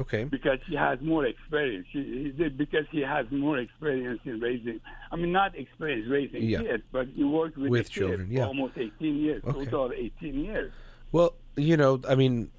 Okay. 0.00 0.24
because 0.24 0.58
she 0.68 0.74
has 0.76 0.98
more 1.02 1.24
experience. 1.26 1.86
She, 1.92 2.32
he- 2.36 2.48
because 2.48 2.86
he 2.90 3.00
has 3.00 3.26
more 3.30 3.58
experience 3.58 4.20
in 4.24 4.40
raising. 4.40 4.80
I 5.12 5.16
mean, 5.16 5.30
not 5.32 5.56
experience 5.56 6.08
raising 6.10 6.42
Yeah. 6.42 6.62
kids, 6.62 6.82
but 6.90 7.06
he 7.08 7.22
worked 7.22 7.56
with, 7.58 7.70
With 7.70 7.90
children, 7.90 8.28
yeah. 8.30 8.42
for 8.44 8.48
almost 8.48 8.74
18 8.78 9.16
years, 9.16 9.42
Okay. 9.44 9.64
total 9.66 9.86
of 9.86 9.92
18 9.92 10.40
years. 10.44 10.72
Well, 11.12 11.34
you 11.56 11.76
know, 11.76 12.00
I 12.08 12.14
mean, 12.16 12.50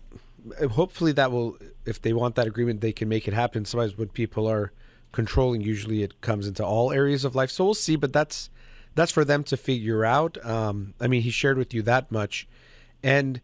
hopefully 0.72 1.12
that 1.14 1.32
will, 1.32 1.58
if 1.86 2.02
they 2.02 2.14
want 2.14 2.36
that 2.36 2.48
agreement, 2.48 2.82
they 2.82 2.94
can 2.94 3.10
make 3.10 3.28
it 3.28 3.34
happen. 3.34 3.66
Sometimes 3.66 3.98
when 3.98 4.08
people 4.10 4.48
are 4.48 4.72
controlling, 5.16 5.62
usually 5.62 6.04
it 6.04 6.22
comes 6.22 6.48
into 6.48 6.64
all 6.64 6.92
areas 6.92 7.26
of 7.26 7.34
life. 7.34 7.50
So 7.50 7.66
we'll 7.66 7.74
see, 7.74 7.96
but 7.96 8.14
that's 8.14 8.50
that's 8.94 9.12
for 9.12 9.26
them 9.26 9.44
to 9.46 9.58
figure 9.58 10.06
out. 10.06 10.44
Um, 10.46 10.94
I 11.00 11.08
mean, 11.08 11.22
he 11.22 11.32
shared 11.32 11.58
with 11.58 11.74
you 11.74 11.82
that 11.84 12.12
much, 12.12 12.48
and 13.02 13.42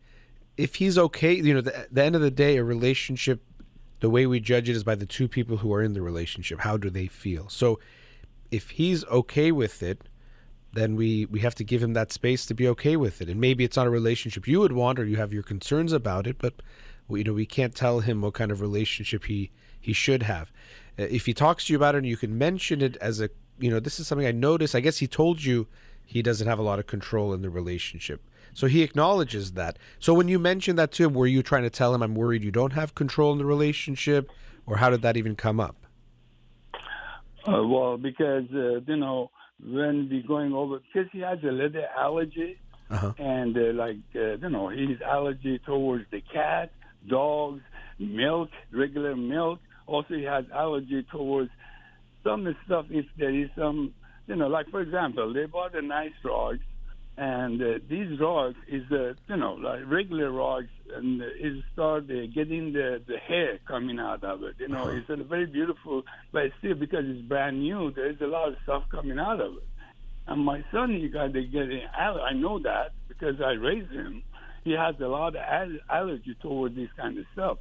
if 0.57 0.75
he's 0.75 0.97
okay, 0.97 1.33
you 1.33 1.53
know, 1.53 1.61
the, 1.61 1.87
the 1.91 2.03
end 2.03 2.15
of 2.15 2.21
the 2.21 2.31
day, 2.31 2.57
a 2.57 2.63
relationship, 2.63 3.41
the 4.01 4.09
way 4.09 4.27
we 4.27 4.39
judge 4.39 4.69
it 4.69 4.75
is 4.75 4.83
by 4.83 4.95
the 4.95 5.05
two 5.05 5.27
people 5.27 5.57
who 5.57 5.73
are 5.73 5.81
in 5.81 5.93
the 5.93 6.01
relationship. 6.01 6.59
How 6.59 6.77
do 6.77 6.89
they 6.89 7.07
feel? 7.07 7.49
So, 7.49 7.79
if 8.51 8.71
he's 8.71 9.05
okay 9.05 9.51
with 9.51 9.81
it, 9.81 10.03
then 10.73 10.95
we 10.95 11.25
we 11.25 11.39
have 11.39 11.55
to 11.55 11.63
give 11.63 11.81
him 11.81 11.93
that 11.93 12.11
space 12.11 12.45
to 12.45 12.53
be 12.53 12.67
okay 12.67 12.95
with 12.95 13.21
it. 13.21 13.29
And 13.29 13.41
maybe 13.41 13.63
it's 13.63 13.77
not 13.77 13.87
a 13.87 13.91
relationship 13.91 14.47
you 14.47 14.59
would 14.59 14.73
want, 14.73 14.99
or 14.99 15.05
you 15.05 15.17
have 15.17 15.33
your 15.33 15.43
concerns 15.43 15.93
about 15.93 16.27
it. 16.27 16.37
But 16.37 16.61
we, 17.07 17.19
you 17.19 17.23
know, 17.25 17.33
we 17.33 17.45
can't 17.45 17.75
tell 17.75 18.01
him 18.01 18.21
what 18.21 18.33
kind 18.33 18.51
of 18.51 18.61
relationship 18.61 19.25
he 19.25 19.51
he 19.79 19.93
should 19.93 20.23
have. 20.23 20.51
Uh, 20.99 21.03
If 21.03 21.25
he 21.25 21.33
talks 21.33 21.65
to 21.65 21.73
you 21.73 21.77
about 21.77 21.95
it, 21.95 21.99
and 21.99 22.07
you 22.07 22.17
can 22.17 22.37
mention 22.37 22.81
it 22.81 22.97
as 22.97 23.21
a 23.21 23.29
you 23.59 23.69
know, 23.69 23.79
this 23.79 23.99
is 23.99 24.07
something 24.07 24.25
I 24.25 24.31
noticed. 24.31 24.73
I 24.73 24.79
guess 24.79 24.97
he 24.97 25.07
told 25.07 25.43
you 25.43 25.67
he 26.03 26.23
doesn't 26.23 26.47
have 26.47 26.57
a 26.57 26.63
lot 26.63 26.79
of 26.79 26.87
control 26.87 27.31
in 27.31 27.43
the 27.43 27.49
relationship. 27.49 28.19
So 28.53 28.65
he 28.65 28.81
acknowledges 28.81 29.51
that. 29.53 29.77
So 29.99 30.15
when 30.15 30.27
you 30.27 30.39
mentioned 30.39 30.79
that 30.79 30.91
to 30.93 31.03
him, 31.05 31.13
were 31.13 31.27
you 31.27 31.43
trying 31.43 31.63
to 31.63 31.69
tell 31.69 31.93
him, 31.93 32.01
"I'm 32.01 32.15
worried 32.15 32.43
you 32.43 32.51
don't 32.51 32.73
have 32.73 32.95
control 32.95 33.31
in 33.31 33.37
the 33.37 33.45
relationship," 33.45 34.31
or 34.65 34.77
how 34.77 34.89
did 34.89 35.03
that 35.03 35.15
even 35.15 35.35
come 35.35 35.59
up? 35.59 35.75
Uh, 37.47 37.63
well, 37.67 37.97
because 37.97 38.45
uh, 38.53 38.79
you 38.87 38.97
know 38.97 39.31
when 39.63 40.09
we 40.09 40.21
going 40.21 40.53
over, 40.53 40.79
because 40.79 41.09
he 41.11 41.19
has 41.19 41.39
a 41.43 41.51
leather 41.51 41.85
allergy, 41.97 42.57
Uh-huh. 42.89 43.13
and 43.17 43.55
uh, 43.57 43.73
like 43.73 43.97
uh, 44.15 44.37
you 44.43 44.49
know 44.49 44.69
he's 44.69 45.01
allergy 45.01 45.59
towards 45.59 46.05
the 46.11 46.21
cat, 46.33 46.71
dogs, 47.07 47.61
milk, 47.99 48.49
regular 48.71 49.15
milk. 49.15 49.59
Also, 49.91 50.13
he 50.15 50.23
has 50.23 50.45
allergy 50.53 51.03
towards 51.11 51.51
some 52.23 52.55
stuff. 52.65 52.85
If 52.89 53.05
there 53.17 53.35
is 53.35 53.49
some, 53.57 53.93
you 54.27 54.35
know, 54.37 54.47
like 54.47 54.69
for 54.69 54.79
example, 54.81 55.33
they 55.33 55.45
bought 55.45 55.75
a 55.75 55.81
nice 55.81 56.13
rugs, 56.23 56.61
and 57.17 57.61
uh, 57.61 57.79
these 57.89 58.17
rugs 58.19 58.55
is 58.69 58.83
uh, 58.91 59.13
you 59.27 59.35
know 59.35 59.53
like 59.53 59.81
regular 59.85 60.31
rugs, 60.31 60.69
and 60.95 61.21
uh, 61.21 61.25
is 61.37 61.61
start 61.73 62.05
uh, 62.09 62.25
getting 62.33 62.71
the 62.71 63.01
the 63.05 63.17
hair 63.17 63.59
coming 63.67 63.99
out 63.99 64.23
of 64.23 64.43
it. 64.43 64.55
You 64.59 64.69
know, 64.69 64.85
it's 64.87 65.09
a 65.09 65.17
very 65.23 65.45
beautiful, 65.45 66.03
but 66.31 66.43
still 66.59 66.75
because 66.75 67.03
it's 67.05 67.21
brand 67.27 67.59
new, 67.59 67.91
there 67.91 68.09
is 68.09 68.21
a 68.21 68.27
lot 68.27 68.47
of 68.47 68.55
stuff 68.63 68.83
coming 68.89 69.19
out 69.19 69.41
of 69.41 69.53
it. 69.57 69.67
And 70.27 70.45
my 70.45 70.63
son, 70.71 70.91
he 70.91 71.09
got 71.09 71.33
to 71.33 71.43
get 71.43 71.67
aller- 71.99 72.21
I 72.21 72.33
know 72.33 72.59
that 72.59 72.91
because 73.09 73.41
I 73.41 73.51
raised 73.53 73.91
him. 73.91 74.23
He 74.63 74.71
has 74.73 74.95
a 75.01 75.07
lot 75.07 75.35
of 75.35 75.41
al- 75.41 75.79
allergy 75.89 76.35
toward 76.41 76.75
this 76.75 76.89
kind 76.95 77.17
of 77.17 77.25
stuff. 77.33 77.57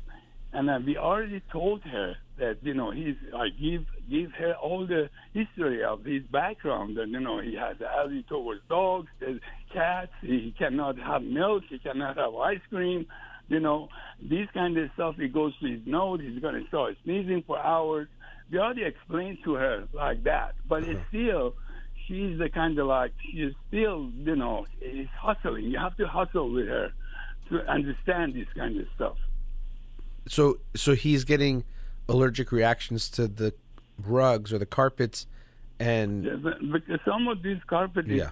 And 0.53 0.69
uh, 0.69 0.81
we 0.85 0.97
already 0.97 1.43
told 1.53 1.83
her 1.83 2.17
that 2.39 2.59
you 2.63 2.75
know 2.75 2.91
he's 2.91 3.15
I 3.35 3.49
give 3.51 3.85
give 4.11 4.33
her 4.33 4.55
all 4.55 4.87
the 4.87 5.09
history 5.33 5.85
of 5.85 6.05
his 6.05 6.23
background 6.25 6.99
and 6.99 7.13
you 7.13 7.21
know 7.21 7.41
he 7.41 7.55
has 7.55 7.77
allergy 7.81 8.25
towards 8.29 8.61
dogs, 8.69 9.09
cats. 9.73 10.11
He 10.23 10.55
cannot 10.59 10.99
have 10.99 11.23
milk. 11.23 11.65
He 11.69 11.79
cannot 11.79 12.17
have 12.17 12.35
ice 12.35 12.61
cream. 12.69 13.07
You 13.49 13.61
know 13.61 13.89
this 14.21 14.49
kind 14.53 14.77
of 14.77 14.91
stuff. 14.95 15.17
He 15.17 15.29
goes 15.29 15.53
to 15.61 15.69
his 15.71 15.81
nose. 15.87 16.21
He's 16.21 16.41
going 16.41 16.61
to 16.61 16.67
start 16.69 16.97
sneezing 17.05 17.45
for 17.47 17.59
hours. 17.59 18.09
We 18.51 18.59
already 18.59 18.85
explained 18.85 19.39
to 19.45 19.55
her 19.55 19.87
like 19.93 20.25
that, 20.25 20.55
but 20.69 20.83
it's 20.83 21.01
still 21.11 21.55
she's 22.09 22.39
the 22.39 22.49
kind 22.53 22.77
of 22.79 22.89
like 22.89 23.13
she's 23.31 23.53
still 23.69 24.11
you 24.17 24.35
know 24.35 24.67
is 24.81 25.07
hustling. 25.17 25.67
You 25.67 25.79
have 25.79 25.97
to 25.99 26.09
hustle 26.09 26.53
with 26.53 26.67
her 26.67 26.93
to 27.51 27.59
understand 27.71 28.35
this 28.35 28.49
kind 28.57 28.81
of 28.81 28.87
stuff. 28.97 29.17
So 30.31 30.59
so 30.77 30.95
he's 30.95 31.25
getting 31.25 31.65
allergic 32.09 32.53
reactions 32.53 33.11
to 33.11 33.27
the 33.27 33.53
rugs 34.07 34.53
or 34.53 34.59
the 34.59 34.67
carpets, 34.79 35.27
and 35.81 36.25
Yeah, 36.25 36.37
but- 36.37 36.61
Because 36.73 37.01
some 37.05 37.27
of 37.27 37.43
these 37.43 37.59
carpets. 37.67 38.07
Yeah. 38.09 38.31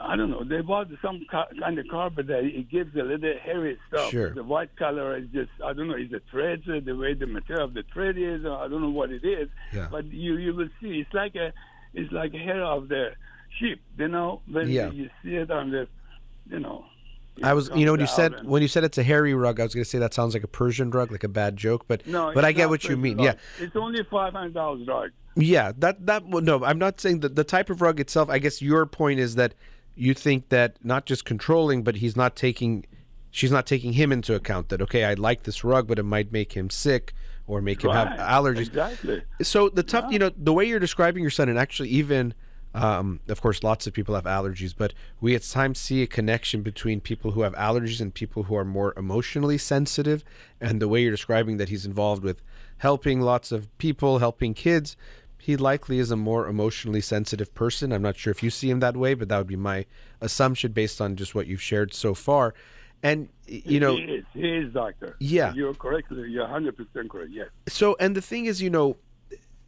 I 0.00 0.14
don't 0.16 0.30
know, 0.30 0.44
they 0.44 0.60
bought 0.60 0.86
some 1.02 1.26
kind 1.30 1.76
of 1.78 1.84
carpet 1.90 2.28
that 2.28 2.44
it 2.44 2.70
gives 2.70 2.94
a 2.94 3.02
little 3.02 3.34
hairy 3.42 3.76
stuff. 3.88 4.08
Sure. 4.12 4.30
The 4.32 4.44
white 4.44 4.74
color 4.76 5.16
is 5.16 5.26
just, 5.32 5.50
I 5.64 5.72
don't 5.72 5.88
know, 5.88 5.96
is 5.96 6.10
the 6.12 6.22
threads, 6.30 6.62
uh, 6.68 6.78
the 6.84 6.94
way 6.94 7.12
the 7.14 7.26
material 7.26 7.64
of 7.66 7.74
the 7.74 7.82
thread 7.92 8.16
is, 8.16 8.44
or 8.44 8.56
I 8.56 8.68
don't 8.68 8.82
know 8.82 8.90
what 9.00 9.10
it 9.10 9.24
is. 9.24 9.48
Yeah. 9.72 9.88
But 9.90 10.04
you 10.06 10.36
you 10.36 10.54
will 10.54 10.68
see, 10.80 11.00
it's 11.00 11.12
like 11.12 11.34
a, 11.34 11.52
it's 11.92 12.12
like 12.12 12.32
hair 12.32 12.62
of 12.64 12.88
the 12.88 13.04
sheep, 13.58 13.82
you 13.98 14.08
know, 14.08 14.40
when 14.46 14.70
Yeah. 14.70 14.90
you 14.92 15.10
see 15.22 15.34
it 15.34 15.50
on 15.50 15.70
the, 15.72 15.86
you 16.48 16.60
know. 16.60 16.84
I 17.42 17.54
was 17.54 17.70
you 17.74 17.84
know 17.86 17.92
when 17.92 18.00
you 18.00 18.06
said 18.06 18.34
and- 18.34 18.48
when 18.48 18.62
you 18.62 18.68
said 18.68 18.84
it's 18.84 18.98
a 18.98 19.02
hairy 19.02 19.34
rug, 19.34 19.60
I 19.60 19.64
was 19.64 19.74
going 19.74 19.84
to 19.84 19.88
say 19.90 19.98
that 19.98 20.14
sounds 20.14 20.34
like 20.34 20.44
a 20.44 20.48
Persian 20.48 20.90
rug, 20.90 21.10
like 21.10 21.24
a 21.24 21.28
bad 21.28 21.56
joke, 21.56 21.86
but 21.88 22.06
no, 22.06 22.32
but 22.34 22.44
I 22.44 22.52
get 22.52 22.68
what 22.68 22.84
you 22.84 22.96
mean. 22.96 23.18
rug. 23.18 23.24
Yeah, 23.26 23.34
It's 23.64 23.76
only 23.76 24.02
five 24.04 24.32
hundred 24.32 24.54
dollars, 24.54 24.86
right? 24.86 25.10
Yeah, 25.36 25.72
that 25.78 26.06
that 26.06 26.26
no, 26.26 26.64
I'm 26.64 26.78
not 26.78 27.00
saying 27.00 27.20
that 27.20 27.36
the 27.36 27.44
type 27.44 27.70
of 27.70 27.80
rug 27.80 28.00
itself. 28.00 28.28
I 28.28 28.38
guess 28.38 28.60
your 28.60 28.84
point 28.86 29.20
is 29.20 29.36
that 29.36 29.54
you 29.94 30.14
think 30.14 30.48
that 30.48 30.76
not 30.84 31.06
just 31.06 31.24
controlling, 31.24 31.82
but 31.82 31.96
he's 31.96 32.16
not 32.16 32.34
taking, 32.36 32.86
she's 33.30 33.50
not 33.52 33.66
taking 33.66 33.92
him 33.92 34.12
into 34.12 34.34
account. 34.34 34.68
That 34.70 34.82
okay, 34.82 35.04
I 35.04 35.14
like 35.14 35.44
this 35.44 35.62
rug, 35.64 35.86
but 35.86 35.98
it 35.98 36.04
might 36.04 36.32
make 36.32 36.52
him 36.52 36.68
sick 36.70 37.14
or 37.46 37.60
make 37.60 37.82
him 37.82 37.90
have 37.90 38.18
allergies. 38.18 38.68
Exactly. 38.68 39.22
So 39.42 39.68
the 39.68 39.82
tough, 39.82 40.12
you 40.12 40.18
know, 40.18 40.30
the 40.36 40.52
way 40.52 40.64
you're 40.64 40.78
describing 40.78 41.22
your 41.22 41.30
son, 41.30 41.48
and 41.48 41.58
actually 41.58 41.88
even 41.90 42.34
Um, 42.72 43.20
of 43.28 43.40
course, 43.40 43.62
lots 43.62 43.86
of 43.86 43.92
people 43.92 44.14
have 44.14 44.24
allergies, 44.24 44.74
but 44.76 44.94
we 45.20 45.34
at 45.34 45.42
times 45.42 45.78
see 45.78 46.02
a 46.02 46.06
connection 46.06 46.62
between 46.62 47.00
people 47.00 47.32
who 47.32 47.42
have 47.42 47.54
allergies 47.54 48.00
and 48.00 48.14
people 48.14 48.44
who 48.44 48.54
are 48.54 48.64
more 48.64 48.94
emotionally 48.96 49.58
sensitive. 49.58 50.24
And 50.60 50.80
the 50.80 50.88
way 50.88 51.02
you're 51.02 51.10
describing 51.10 51.56
that 51.56 51.68
he's 51.68 51.84
involved 51.84 52.22
with 52.22 52.42
helping 52.78 53.20
lots 53.20 53.50
of 53.50 53.76
people, 53.78 54.20
helping 54.20 54.54
kids, 54.54 54.96
he 55.38 55.56
likely 55.56 55.98
is 55.98 56.10
a 56.10 56.16
more 56.16 56.46
emotionally 56.46 57.00
sensitive 57.00 57.52
person. 57.54 57.92
I'm 57.92 58.02
not 58.02 58.16
sure 58.16 58.30
if 58.30 58.42
you 58.42 58.50
see 58.50 58.70
him 58.70 58.80
that 58.80 58.96
way, 58.96 59.14
but 59.14 59.28
that 59.30 59.38
would 59.38 59.46
be 59.46 59.56
my 59.56 59.86
assumption 60.20 60.72
based 60.72 61.00
on 61.00 61.16
just 61.16 61.34
what 61.34 61.46
you've 61.46 61.62
shared 61.62 61.94
so 61.94 62.14
far. 62.14 62.54
And 63.02 63.30
you 63.46 63.80
know, 63.80 63.96
he 63.96 64.02
is, 64.02 64.24
he 64.34 64.48
is 64.48 64.72
doctor. 64.74 65.16
Yeah. 65.18 65.54
you're 65.54 65.74
correct. 65.74 66.10
You're 66.10 66.42
100 66.42 66.76
percent 66.76 67.10
correct. 67.10 67.30
Yes. 67.32 67.48
So, 67.66 67.96
and 67.98 68.14
the 68.14 68.20
thing 68.20 68.44
is, 68.44 68.60
you 68.60 68.68
know, 68.68 68.96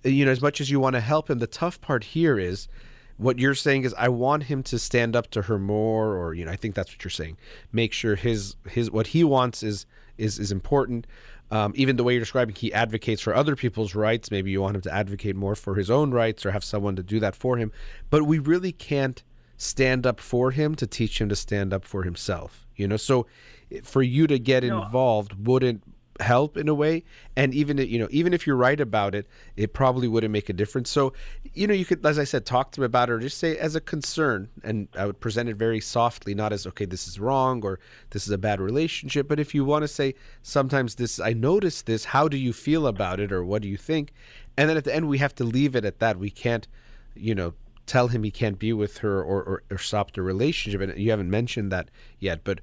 you 0.05 0.27
know, 0.27 0.31
as 0.31 0.43
much 0.43 0.61
as 0.61 0.71
you 0.71 0.79
want 0.79 0.95
to 0.95 1.01
help 1.01 1.31
him, 1.31 1.39
the 1.39 1.47
tough 1.47 1.81
part 1.81 2.05
here 2.05 2.39
is 2.39 2.69
what 3.19 3.39
you're 3.39 3.55
saying 3.55 3.85
is 3.85 3.95
I 3.99 4.09
want 4.09 4.45
him 4.45 4.63
to 4.65 4.79
stand 4.79 5.15
up 5.17 5.31
to 5.33 5.43
her 5.43 5.59
more, 5.59 6.17
or 6.17 6.35
you 6.35 6.45
know, 6.45 6.51
I 6.53 6.57
think 6.57 6.75
that's 6.75 6.93
what 6.93 7.05
you're 7.05 7.11
saying. 7.11 7.37
Make 7.73 7.93
sure 7.93 8.17
his 8.17 8.57
his 8.69 8.91
what 8.91 9.09
he 9.09 9.25
wants 9.25 9.63
is 9.63 9.87
is 10.19 10.39
is 10.39 10.53
important. 10.53 11.07
Um, 11.51 11.75
even 11.77 11.97
the 11.97 12.05
way 12.05 12.15
you're 12.15 12.21
describing, 12.21 12.55
he 12.55 12.73
advocates 12.73 13.21
for 13.21 13.35
other 13.35 13.55
people's 13.57 13.95
rights. 13.95 14.31
Maybe 14.31 14.51
you 14.51 14.63
want 14.63 14.75
him 14.77 14.83
to 14.83 14.93
advocate 14.95 15.37
more 15.37 15.55
for 15.55 15.75
his 15.75 15.91
own 15.91 16.11
rights, 16.11 16.47
or 16.47 16.51
have 16.53 16.65
someone 16.65 16.97
to 16.97 17.03
do 17.03 17.21
that 17.21 17.37
for 17.37 17.59
him. 17.59 17.71
But 18.09 18.23
we 18.23 18.39
really 18.39 18.73
can't 18.73 19.23
stand 19.59 20.07
up 20.07 20.19
for 20.19 20.51
him 20.51 20.75
to 20.77 20.87
teach 20.87 21.21
him 21.21 21.29
to 21.29 21.37
stand 21.37 21.73
up 21.75 21.85
for 21.85 22.05
himself. 22.05 22.67
You 22.75 22.89
know, 22.89 22.97
so 22.97 23.27
for 23.83 24.03
you 24.03 24.27
to 24.27 24.39
get 24.39 24.65
No. 24.65 24.83
involved 24.83 25.47
wouldn't 25.47 25.83
help 26.23 26.57
in 26.57 26.69
a 26.69 26.75
way. 26.75 27.05
And 27.37 27.55
even 27.55 27.79
you 27.79 27.99
know 27.99 28.09
even 28.11 28.33
if 28.33 28.47
you're 28.47 28.57
right 28.57 28.81
about 28.81 29.15
it 29.15 29.27
it 29.57 29.73
probably 29.73 30.09
wouldn't 30.09 30.33
make 30.33 30.49
a 30.49 30.53
difference. 30.53 30.91
So 30.91 31.13
you 31.55 31.67
know 31.67 31.75
you 31.75 31.85
could 31.85 32.05
as 32.05 32.19
i 32.19 32.25
said 32.25 32.47
talk 32.47 32.73
to 32.73 32.81
him 32.81 32.85
about 32.85 33.09
it 33.09 33.13
or 33.13 33.19
just 33.19 33.39
say 33.39 33.57
as 33.59 33.75
a 33.75 33.81
concern. 33.81 34.49
And 34.63 34.89
i 34.97 35.07
would 35.07 35.21
present 35.21 35.49
it 35.49 35.57
very 35.57 35.81
softly 35.81 36.35
not 36.35 36.53
as 36.53 36.67
okay 36.67 36.85
this 36.85 37.07
is 37.07 37.19
wrong 37.19 37.63
or 37.65 37.79
this 38.11 38.27
is 38.27 38.33
a 38.33 38.39
bad 38.39 38.61
relationship. 38.61 39.29
But 39.29 39.41
if 39.41 39.55
you 39.55 39.65
want 39.65 39.83
to 39.83 39.89
say 39.89 40.15
sometimes 40.43 40.95
this 40.97 41.21
i 41.21 41.33
noticed 41.33 41.87
this. 41.87 42.07
How 42.07 42.29
do 42.29 42.37
you 42.37 42.53
feel 42.53 42.87
about 42.87 43.21
it? 43.21 43.33
Or 43.33 43.45
what 43.45 43.63
do 43.63 43.69
you 43.69 43.77
think? 43.77 44.13
And 44.57 44.69
then 44.69 44.77
at 44.77 44.85
the 44.85 44.95
end 44.95 45.09
we 45.09 45.19
have 45.19 45.35
to 45.37 45.45
leave 45.45 45.75
it 45.77 45.85
at 45.85 45.99
that. 46.01 46.19
We 46.19 46.31
can't 46.31 46.67
you 47.15 47.35
know 47.35 47.55
tell 47.85 48.09
him 48.09 48.23
he 48.23 48.31
can't 48.31 48.59
be 48.61 48.73
with 48.73 48.99
her 48.99 49.21
or, 49.23 49.43
or, 49.43 49.63
or 49.71 49.79
stop 49.79 50.13
the 50.13 50.23
relationship. 50.23 50.81
And 50.81 50.97
you 50.99 51.11
haven't 51.11 51.31
mentioned 51.31 51.73
that 51.73 51.91
yet 52.19 52.45
but 52.45 52.61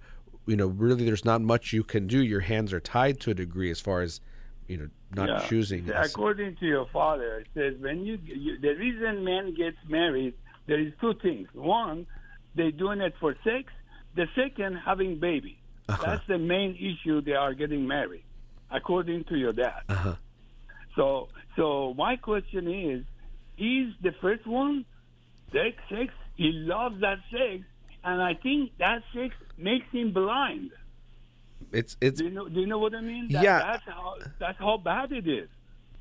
you 0.50 0.56
know 0.56 0.68
really 0.68 1.06
there's 1.06 1.26
not 1.26 1.42
much 1.42 1.74
you 1.74 1.84
can 1.84 2.08
do 2.08 2.20
your 2.34 2.40
hands 2.52 2.70
are 2.74 2.80
tied 2.80 3.20
to 3.22 3.28
a 3.32 3.34
degree 3.34 3.72
as 3.76 3.80
far 3.80 4.02
as 4.02 4.20
you 4.68 4.78
know 4.78 4.90
not 5.16 5.28
Yeah. 5.30 5.48
choosing 5.50 5.90
According 5.92 6.52
to 6.58 6.66
your 6.76 6.88
father, 7.00 7.30
it 7.42 7.48
says 7.58 7.74
when 7.80 7.98
you, 8.08 8.16
you 8.24 8.60
the 8.60 8.74
reason 8.86 9.24
men 9.24 9.46
gets 9.64 9.78
married, 9.88 10.34
there 10.68 10.80
is 10.80 10.92
two 11.02 11.14
things. 11.26 11.48
One, 11.54 12.06
they 12.56 12.70
doing 12.72 13.02
it 13.02 13.14
for 13.20 13.32
sex. 13.44 13.66
The 14.20 14.28
second, 14.36 14.72
having 14.90 15.20
baby. 15.20 15.56
Uh-huh. 15.88 16.04
That's 16.06 16.26
the 16.28 16.38
main 16.38 16.72
issue. 16.90 17.22
They 17.22 17.34
are 17.46 17.54
getting 17.62 17.88
married, 17.88 18.24
according 18.70 19.24
to 19.30 19.36
your 19.44 19.54
dad. 19.54 19.82
uh-huh. 19.90 20.16
So, 20.96 21.30
so 21.56 21.94
my 21.98 22.16
question 22.18 22.64
is, 22.68 23.00
is 23.58 23.88
the 24.08 24.14
first 24.22 24.46
one 24.46 24.86
sex? 25.52 25.74
Sex. 25.90 26.14
He 26.36 26.52
loves 26.54 26.98
that 27.02 27.20
sex, 27.32 27.64
and 28.04 28.22
I 28.22 28.34
think 28.34 28.72
that 28.78 29.04
sex 29.14 29.36
makes 29.58 29.86
him 29.92 30.12
blind. 30.12 30.72
it's 31.72 31.98
it's 32.02 32.20
Do 32.20 32.26
you 32.26 32.32
know? 32.32 32.48
Do 32.50 32.60
you 32.62 32.68
know 32.68 32.80
what 32.80 32.96
I 32.96 33.02
mean? 33.02 33.28
Yeah. 33.30 33.60
That's 33.60 33.84
how. 33.86 34.16
That's 34.40 34.58
how 34.58 34.78
bad 34.78 35.12
it 35.12 35.28
is. 35.28 35.50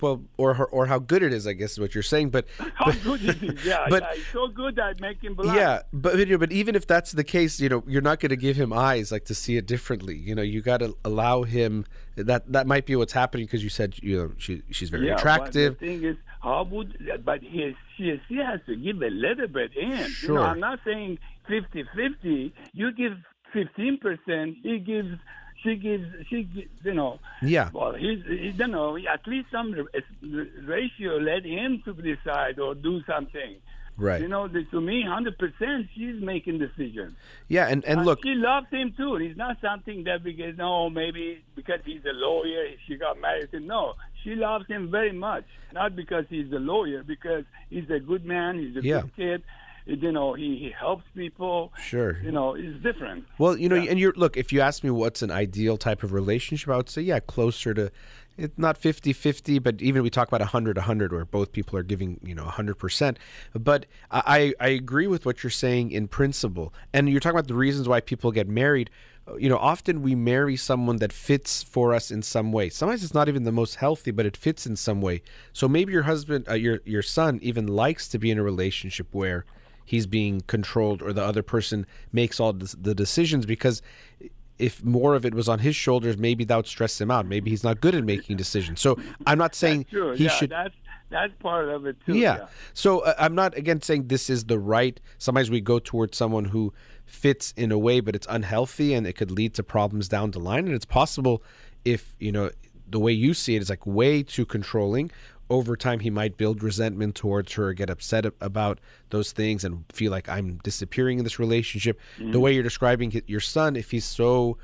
well 0.01 0.23
or 0.37 0.51
or 0.77 0.87
how 0.87 0.99
good 1.13 1.23
it 1.29 1.33
is 1.39 1.45
i 1.53 1.53
guess 1.61 1.73
is 1.75 1.81
what 1.83 1.93
you're 1.95 2.05
saying 2.15 2.29
but 2.31 2.45
How 2.83 2.91
good 3.07 3.21
it 3.31 3.43
is. 3.43 3.65
Yeah, 3.71 3.87
but- 3.95 4.03
yeah. 4.05 4.13
It's 4.19 4.33
so 4.33 4.47
good 4.61 4.77
that 4.77 5.01
make 5.01 5.19
him 5.27 5.35
blind. 5.35 5.57
yeah 5.59 5.83
but 5.93 6.17
you 6.19 6.27
know, 6.27 6.39
but 6.39 6.53
even 6.61 6.77
if 6.81 6.85
that's 6.87 7.11
the 7.21 7.25
case 7.25 7.59
you 7.63 7.69
know 7.73 7.83
you're 7.93 8.07
not 8.11 8.21
going 8.21 8.31
to 8.31 8.43
give 8.47 8.57
him 8.63 8.71
eyes 8.73 9.11
like 9.15 9.25
to 9.33 9.35
see 9.43 9.57
it 9.61 9.67
differently 9.75 10.17
you 10.29 10.35
know 10.37 10.47
you 10.55 10.61
got 10.73 10.79
to 10.87 10.95
allow 11.11 11.43
him 11.43 11.85
that 12.15 12.43
that 12.53 12.67
might 12.73 12.87
be 12.87 12.95
what's 13.01 13.13
happening 13.23 13.47
because 13.47 13.65
you 13.67 13.73
said 13.81 13.91
you 14.01 14.15
know 14.19 14.29
she 14.45 14.63
she's 14.71 14.89
very 14.89 15.09
Yeah, 15.09 15.17
attractive 15.17 15.73
But 15.73 15.81
the 15.81 15.87
thing 15.89 16.05
is, 16.11 16.17
how 16.41 16.65
would? 16.71 16.97
But 17.25 17.41
he, 17.43 17.75
she, 17.97 18.21
she 18.29 18.37
has 18.37 18.61
to 18.67 18.77
give 18.77 19.03
a 19.03 19.11
little 19.11 19.49
bit 19.49 19.73
in. 19.77 19.91
You 19.91 20.05
Sure. 20.09 20.35
know, 20.37 20.43
I'm 20.43 20.61
not 20.61 20.79
saying 20.85 21.19
50-50. 21.49 22.53
You 22.73 22.93
give 22.93 23.13
15 23.53 23.99
percent. 23.99 24.57
He 24.63 24.79
gives. 24.79 25.17
She 25.63 25.75
gives. 25.77 26.05
She. 26.31 26.45
gi- 26.45 26.69
You 26.85 26.95
know. 26.95 27.19
yeah 27.43 27.71
Well, 27.73 27.95
he's. 27.95 28.25
He, 28.27 28.53
you 28.57 28.67
know, 28.69 28.97
at 28.97 29.27
least 29.27 29.49
some 29.51 29.75
ratio. 30.67 31.19
Let 31.19 31.45
him 31.45 31.83
to 31.85 31.93
decide 31.95 32.59
or 32.59 32.75
do 32.75 33.03
something. 33.05 33.57
right 33.97 34.21
You 34.21 34.29
know, 34.29 34.47
the, 34.49 34.65
to 34.71 34.81
me, 34.81 35.05
hundred 35.07 35.37
percent, 35.39 35.89
she's 35.95 36.21
making 36.23 36.59
decisions. 36.59 37.17
yeah 37.49 37.67
and 37.67 37.85
and 37.85 37.99
And 37.99 38.07
look 38.07 38.21
she 38.23 38.35
loves 38.35 38.69
him 38.71 38.93
too. 38.97 39.17
It's 39.17 39.37
not 39.37 39.57
something 39.61 40.05
that 40.05 40.23
because 40.23 40.57
no, 40.57 40.89
maybe 40.91 41.43
because 41.57 41.81
he's 41.85 42.05
a 42.05 42.13
lawyer, 42.15 42.65
she 42.87 42.97
got 42.97 43.21
married 43.21 43.51
to 43.51 43.57
him. 43.57 43.67
No, 43.67 43.95
she 44.23 44.35
loves 44.35 44.67
him 44.69 44.91
very 44.91 45.13
much. 45.13 45.45
Not 45.73 45.95
because 45.97 46.25
he's 46.29 46.51
a 46.53 46.57
lawyer, 46.59 47.03
because 47.03 47.45
he's 47.71 47.89
a 47.91 48.01
good 48.01 48.25
man. 48.25 48.59
He's 48.59 48.77
a 48.77 48.83
Yeah. 48.87 49.03
good 49.03 49.17
kid. 49.17 49.43
You 49.87 50.13
know, 50.13 50.35
he, 50.35 50.57
he 50.59 50.71
helps 50.79 51.05
people. 51.17 51.73
sure 51.83 52.19
You 52.23 52.31
know, 52.31 52.55
it's 52.55 52.83
different. 52.83 53.25
Well, 53.39 53.57
you 53.57 53.69
know, 53.71 53.77
Yeah. 53.77 53.91
and 53.91 53.99
you're 53.99 54.13
look, 54.15 54.37
if 54.37 54.53
you 54.53 54.61
ask 54.61 54.85
me 54.85 54.91
what's 54.91 55.23
an 55.23 55.31
ideal 55.31 55.77
type 55.79 56.03
of 56.03 56.13
relationship, 56.13 56.69
I 56.69 56.77
would 56.77 56.91
say 56.91 57.03
yeah, 57.03 57.21
closer 57.21 57.73
to 57.75 57.91
it's 58.37 58.57
not 58.57 58.81
50-50, 58.81 59.61
but 59.61 59.83
even 59.83 60.03
we 60.05 60.11
talk 60.11 60.29
about 60.29 60.41
100-100 60.41 61.11
where 61.11 61.25
both 61.25 61.51
people 61.51 61.77
are 61.77 61.83
giving, 61.83 62.21
you 62.23 62.37
know, 62.37 62.45
100%. 62.45 63.17
But 63.55 63.87
I 64.13 64.55
I 64.61 64.69
agree 64.69 65.09
with 65.09 65.27
what 65.27 65.43
you're 65.43 65.51
saying 65.51 65.91
in 65.91 66.07
principle. 66.07 66.73
And 66.93 67.09
you're 67.09 67.19
talking 67.19 67.37
about 67.37 67.49
the 67.49 67.55
reasons 67.55 67.89
why 67.89 68.01
people 68.01 68.31
get 68.31 68.47
married. 68.47 68.91
You 69.39 69.49
know, 69.49 69.59
often 69.59 70.03
we 70.03 70.15
marry 70.15 70.57
someone 70.57 70.97
that 70.97 71.13
fits 71.13 71.63
for 71.63 71.93
us 71.93 72.11
in 72.11 72.23
some 72.23 72.53
way. 72.53 72.71
Sometimes 72.71 73.05
it's 73.05 73.15
not 73.15 73.29
even 73.29 73.43
the 73.43 73.53
most 73.53 73.77
healthy, 73.77 74.11
but 74.11 74.25
it 74.25 74.37
fits 74.37 74.67
in 74.67 74.77
some 74.77 75.01
way. 75.01 75.23
So 75.53 75.69
maybe 75.69 75.93
your 75.93 76.05
husband, 76.05 76.49
uh, 76.49 76.55
your 76.55 76.81
your 76.85 77.03
son 77.03 77.39
even 77.43 77.67
likes 77.67 78.09
to 78.09 78.19
be 78.19 78.31
in 78.31 78.39
a 78.39 78.43
relationship 78.43 79.09
where 79.13 79.45
he's 79.89 80.07
being 80.07 80.43
controlled 80.43 81.01
or 81.03 81.13
the 81.15 81.25
other 81.25 81.43
person 81.43 81.87
makes 82.13 82.39
all 82.39 82.53
the 82.53 82.95
decisions 82.95 83.47
because 83.47 83.81
if 84.59 84.85
more 84.85 85.15
of 85.15 85.25
it 85.25 85.33
was 85.33 85.49
on 85.49 85.61
his 85.61 85.75
shoulders 85.75 86.19
maybe 86.19 86.45
that 86.45 86.57
would 86.57 86.67
stress 86.67 87.01
him 87.01 87.11
out 87.11 87.25
maybe 87.25 87.49
he's 87.49 87.65
not 87.65 87.81
good 87.81 87.95
at 87.95 88.05
making 88.05 88.37
decisions 88.37 88.81
so 88.81 88.99
i'm 89.27 89.39
not 89.39 89.55
saying 89.55 89.87
he 89.91 90.25
yeah, 90.25 90.31
should 90.31 90.51
that's 90.51 90.75
that's 91.11 91.33
part 91.41 91.69
of 91.69 91.87
it 91.87 91.97
too. 92.05 92.15
yeah. 92.15 92.47
So 92.75 93.01
uh, 93.01 93.15
I'm 93.19 93.35
not 93.35 93.57
again 93.57 93.81
saying 93.83 94.09
this 94.09 94.29
is 94.31 94.45
the 94.45 94.59
right. 94.59 95.01
Sometimes 95.19 95.51
we 95.51 95.61
go 95.61 95.79
towards 95.79 96.17
someone 96.17 96.47
who 96.47 96.73
fits 97.07 97.55
in 97.57 97.73
a 97.73 97.79
way, 97.79 98.01
but 98.01 98.15
it's 98.15 98.27
unhealthy 98.29 98.95
and 98.95 99.07
it 99.07 99.15
could 99.15 99.31
lead 99.31 99.55
to 99.55 99.63
problems 99.63 100.09
down 100.09 100.31
the 100.31 100.41
line. 100.41 100.67
And 100.67 100.75
it's 100.75 100.85
possible 100.85 101.43
if 101.85 102.15
you 102.19 102.33
know 102.33 102.51
the 102.89 102.99
way 102.99 103.13
you 103.13 103.35
see 103.35 103.57
it 103.57 103.63
is 103.63 103.71
like 103.71 103.87
way 103.87 104.23
too 104.23 104.45
controlling. 104.47 105.11
Over 105.51 105.77
time, 105.79 106.01
he 106.01 106.11
might 106.11 106.37
build 106.37 106.63
resentment 106.63 107.15
towards 107.15 107.55
her, 107.55 107.73
get 107.73 107.89
upset 107.89 108.27
about 108.43 108.81
those 109.09 109.33
things, 109.33 109.65
and 109.65 109.83
feel 109.91 110.13
like 110.13 110.29
I'm 110.29 110.59
disappearing 110.63 111.17
in 111.19 111.25
this 111.25 111.39
relationship. 111.39 111.99
The 112.19 112.39
way 112.39 112.53
you're 112.53 112.63
describing 112.63 113.23
your 113.27 113.41
son, 113.41 113.75
if 113.75 113.91
he's 113.91 114.05
so 114.05 114.59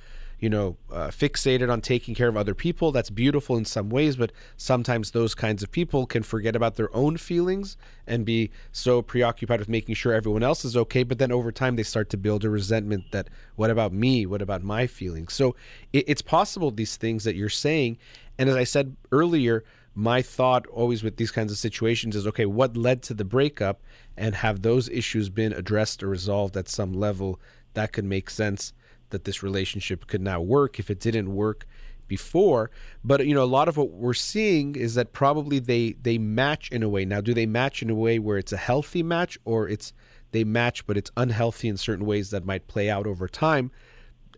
you 0.44 0.50
know, 0.50 0.76
uh, 0.92 1.08
fixated 1.08 1.72
on 1.72 1.80
taking 1.80 2.14
care 2.14 2.28
of 2.28 2.36
other 2.36 2.54
people. 2.54 2.92
That's 2.92 3.08
beautiful 3.08 3.56
in 3.56 3.64
some 3.64 3.88
ways, 3.88 4.14
but 4.16 4.30
sometimes 4.58 5.12
those 5.12 5.34
kinds 5.34 5.62
of 5.62 5.70
people 5.70 6.04
can 6.04 6.22
forget 6.22 6.54
about 6.54 6.74
their 6.74 6.94
own 6.94 7.16
feelings 7.16 7.78
and 8.06 8.26
be 8.26 8.50
so 8.70 9.00
preoccupied 9.00 9.58
with 9.58 9.70
making 9.70 9.94
sure 9.94 10.12
everyone 10.12 10.42
else 10.42 10.62
is 10.66 10.76
okay. 10.76 11.02
But 11.02 11.18
then 11.18 11.32
over 11.32 11.50
time, 11.50 11.76
they 11.76 11.82
start 11.82 12.10
to 12.10 12.18
build 12.18 12.44
a 12.44 12.50
resentment 12.50 13.10
that, 13.10 13.30
what 13.56 13.70
about 13.70 13.94
me? 13.94 14.26
What 14.26 14.42
about 14.42 14.62
my 14.62 14.86
feelings? 14.86 15.32
So 15.32 15.56
it, 15.94 16.04
it's 16.08 16.20
possible 16.20 16.70
these 16.70 16.98
things 16.98 17.24
that 17.24 17.36
you're 17.36 17.48
saying. 17.48 17.96
And 18.36 18.50
as 18.50 18.56
I 18.56 18.64
said 18.64 18.96
earlier, 19.12 19.64
my 19.94 20.20
thought 20.20 20.66
always 20.66 21.02
with 21.02 21.16
these 21.16 21.30
kinds 21.30 21.52
of 21.52 21.58
situations 21.58 22.16
is 22.16 22.26
okay, 22.26 22.44
what 22.44 22.76
led 22.76 23.02
to 23.04 23.14
the 23.14 23.24
breakup? 23.24 23.80
And 24.14 24.34
have 24.34 24.60
those 24.60 24.90
issues 24.90 25.30
been 25.30 25.54
addressed 25.54 26.02
or 26.02 26.08
resolved 26.08 26.54
at 26.58 26.68
some 26.68 26.92
level 26.92 27.40
that 27.72 27.94
could 27.94 28.04
make 28.04 28.28
sense 28.28 28.74
that 29.14 29.24
this 29.24 29.42
relationship 29.42 30.06
could 30.06 30.20
now 30.20 30.40
work 30.40 30.78
if 30.78 30.90
it 30.90 31.00
didn't 31.00 31.32
work 31.32 31.66
before. 32.08 32.70
But 33.02 33.26
you 33.26 33.34
know 33.34 33.44
a 33.44 33.54
lot 33.58 33.68
of 33.68 33.76
what 33.76 33.90
we're 33.90 34.14
seeing 34.14 34.74
is 34.74 34.94
that 34.94 35.12
probably 35.12 35.58
they 35.58 35.92
they 36.02 36.18
match 36.18 36.70
in 36.70 36.82
a 36.82 36.88
way. 36.88 37.04
Now 37.04 37.20
do 37.20 37.34
they 37.34 37.46
match 37.46 37.82
in 37.82 37.90
a 37.90 37.94
way 37.94 38.18
where 38.18 38.38
it's 38.38 38.52
a 38.52 38.56
healthy 38.56 39.02
match 39.02 39.38
or 39.44 39.68
it's 39.68 39.92
they 40.32 40.44
match 40.44 40.86
but 40.86 40.96
it's 40.96 41.10
unhealthy 41.16 41.68
in 41.68 41.76
certain 41.76 42.06
ways 42.06 42.30
that 42.30 42.44
might 42.44 42.66
play 42.66 42.90
out 42.90 43.06
over 43.06 43.28
time? 43.28 43.70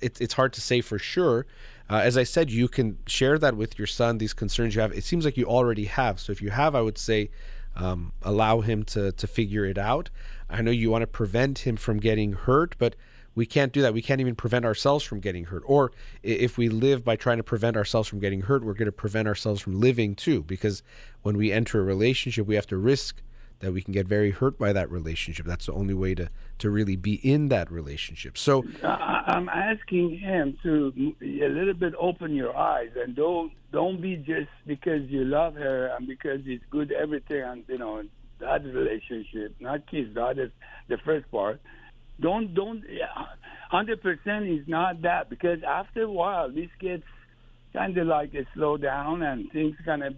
It's 0.01 0.21
it's 0.21 0.35
hard 0.35 0.53
to 0.55 0.61
say 0.61 0.81
for 0.81 0.99
sure. 0.99 1.47
Uh, 1.89 2.01
as 2.03 2.19
i 2.19 2.25
said 2.25 2.51
you 2.51 2.67
can 2.67 2.99
share 3.07 3.39
that 3.39 3.57
with 3.57 3.79
your 3.79 3.87
son 3.87 4.19
these 4.19 4.35
concerns 4.35 4.75
you 4.75 4.81
have. 4.81 4.93
It 4.93 5.05
seems 5.05 5.25
like 5.25 5.37
you 5.37 5.47
already 5.47 5.85
have. 5.87 6.21
So 6.21 6.33
if 6.33 6.43
you 6.43 6.51
have 6.51 6.75
i 6.75 6.81
would 6.81 6.99
say 6.99 7.31
um, 7.77 8.13
allow 8.23 8.61
him 8.61 8.85
to 8.85 9.13
to 9.13 9.27
figure 9.27 9.65
it 9.65 9.79
out. 9.79 10.11
I 10.49 10.63
know 10.63 10.71
you 10.71 10.91
want 10.91 11.03
to 11.03 11.07
prevent 11.07 11.61
him 11.61 11.77
from 11.77 11.99
getting 11.99 12.33
hurt 12.33 12.75
but 12.79 12.97
we 13.37 13.47
can't 13.47 13.73
do 13.73 13.83
that. 13.83 13.95
We 13.95 14.03
can't 14.03 14.21
even 14.21 14.35
prevent 14.35 14.65
ourselves 14.65 15.05
from 15.05 15.21
getting 15.21 15.45
hurt. 15.45 15.63
Or 15.67 15.93
if 16.25 16.59
we 16.59 16.69
live 16.69 17.05
by 17.05 17.15
trying 17.15 17.37
to 17.37 17.45
prevent 17.45 17.77
ourselves 17.77 18.09
from 18.09 18.19
getting 18.19 18.41
hurt, 18.41 18.65
we're 18.65 18.73
going 18.73 18.87
to 18.87 18.93
prevent 18.93 19.29
ourselves 19.29 19.61
from 19.61 19.79
living 19.79 20.17
too. 20.17 20.43
Because 20.43 20.83
when 21.23 21.37
we 21.37 21.53
enter 21.53 21.81
a 21.81 21.85
relationship, 21.85 22.47
we 22.47 22.57
have 22.57 22.67
to 22.69 22.79
risk 22.79 23.23
that 23.61 23.73
we 23.73 23.83
can 23.83 23.93
get 23.93 24.07
very 24.07 24.31
hurt 24.31 24.59
by 24.59 24.73
that 24.73 24.91
relationship. 24.91 25.47
That's 25.47 25.67
the 25.67 25.73
only 25.73 25.95
way 25.95 26.15
to 26.15 26.29
to 26.59 26.71
really 26.71 26.97
be 26.97 27.15
in 27.15 27.49
that 27.49 27.71
relationship. 27.71 28.37
So 28.37 28.65
I'm 28.83 29.49
asking 29.49 30.19
him 30.19 30.59
to 30.63 31.15
a 31.23 31.49
little 31.49 31.75
bit 31.75 31.95
open 31.99 32.35
your 32.35 32.57
eyes 32.57 32.91
and 32.97 33.15
don't 33.15 33.53
don't 33.73 34.01
be 34.01 34.17
just 34.17 34.51
because 34.67 35.09
you 35.09 35.25
love 35.25 35.55
her 35.55 35.87
and 35.89 36.07
because 36.07 36.41
it's 36.45 36.65
good 36.71 36.93
everything 36.93 37.43
and 37.43 37.65
you 37.69 37.79
know 37.79 38.03
that 38.39 38.65
relationship, 38.65 39.55
not 39.61 39.91
kids. 39.91 40.15
That 40.15 40.39
is 40.39 40.51
the 40.89 40.99
first 40.99 41.31
part. 41.31 41.61
Don't 42.21 42.55
don't 42.55 42.83
hundred 43.71 44.03
percent 44.03 44.47
is 44.47 44.67
not 44.67 45.03
that 45.03 45.29
because 45.29 45.59
after 45.67 46.03
a 46.03 46.11
while 46.11 46.51
this 46.51 46.71
gets 46.81 47.03
kind 47.73 47.97
of 47.99 48.07
like 48.07 48.33
a 48.35 48.47
slow 48.55 48.77
down 48.77 49.23
and 49.23 49.51
things 49.53 49.77
kind 49.85 50.03
of 50.03 50.15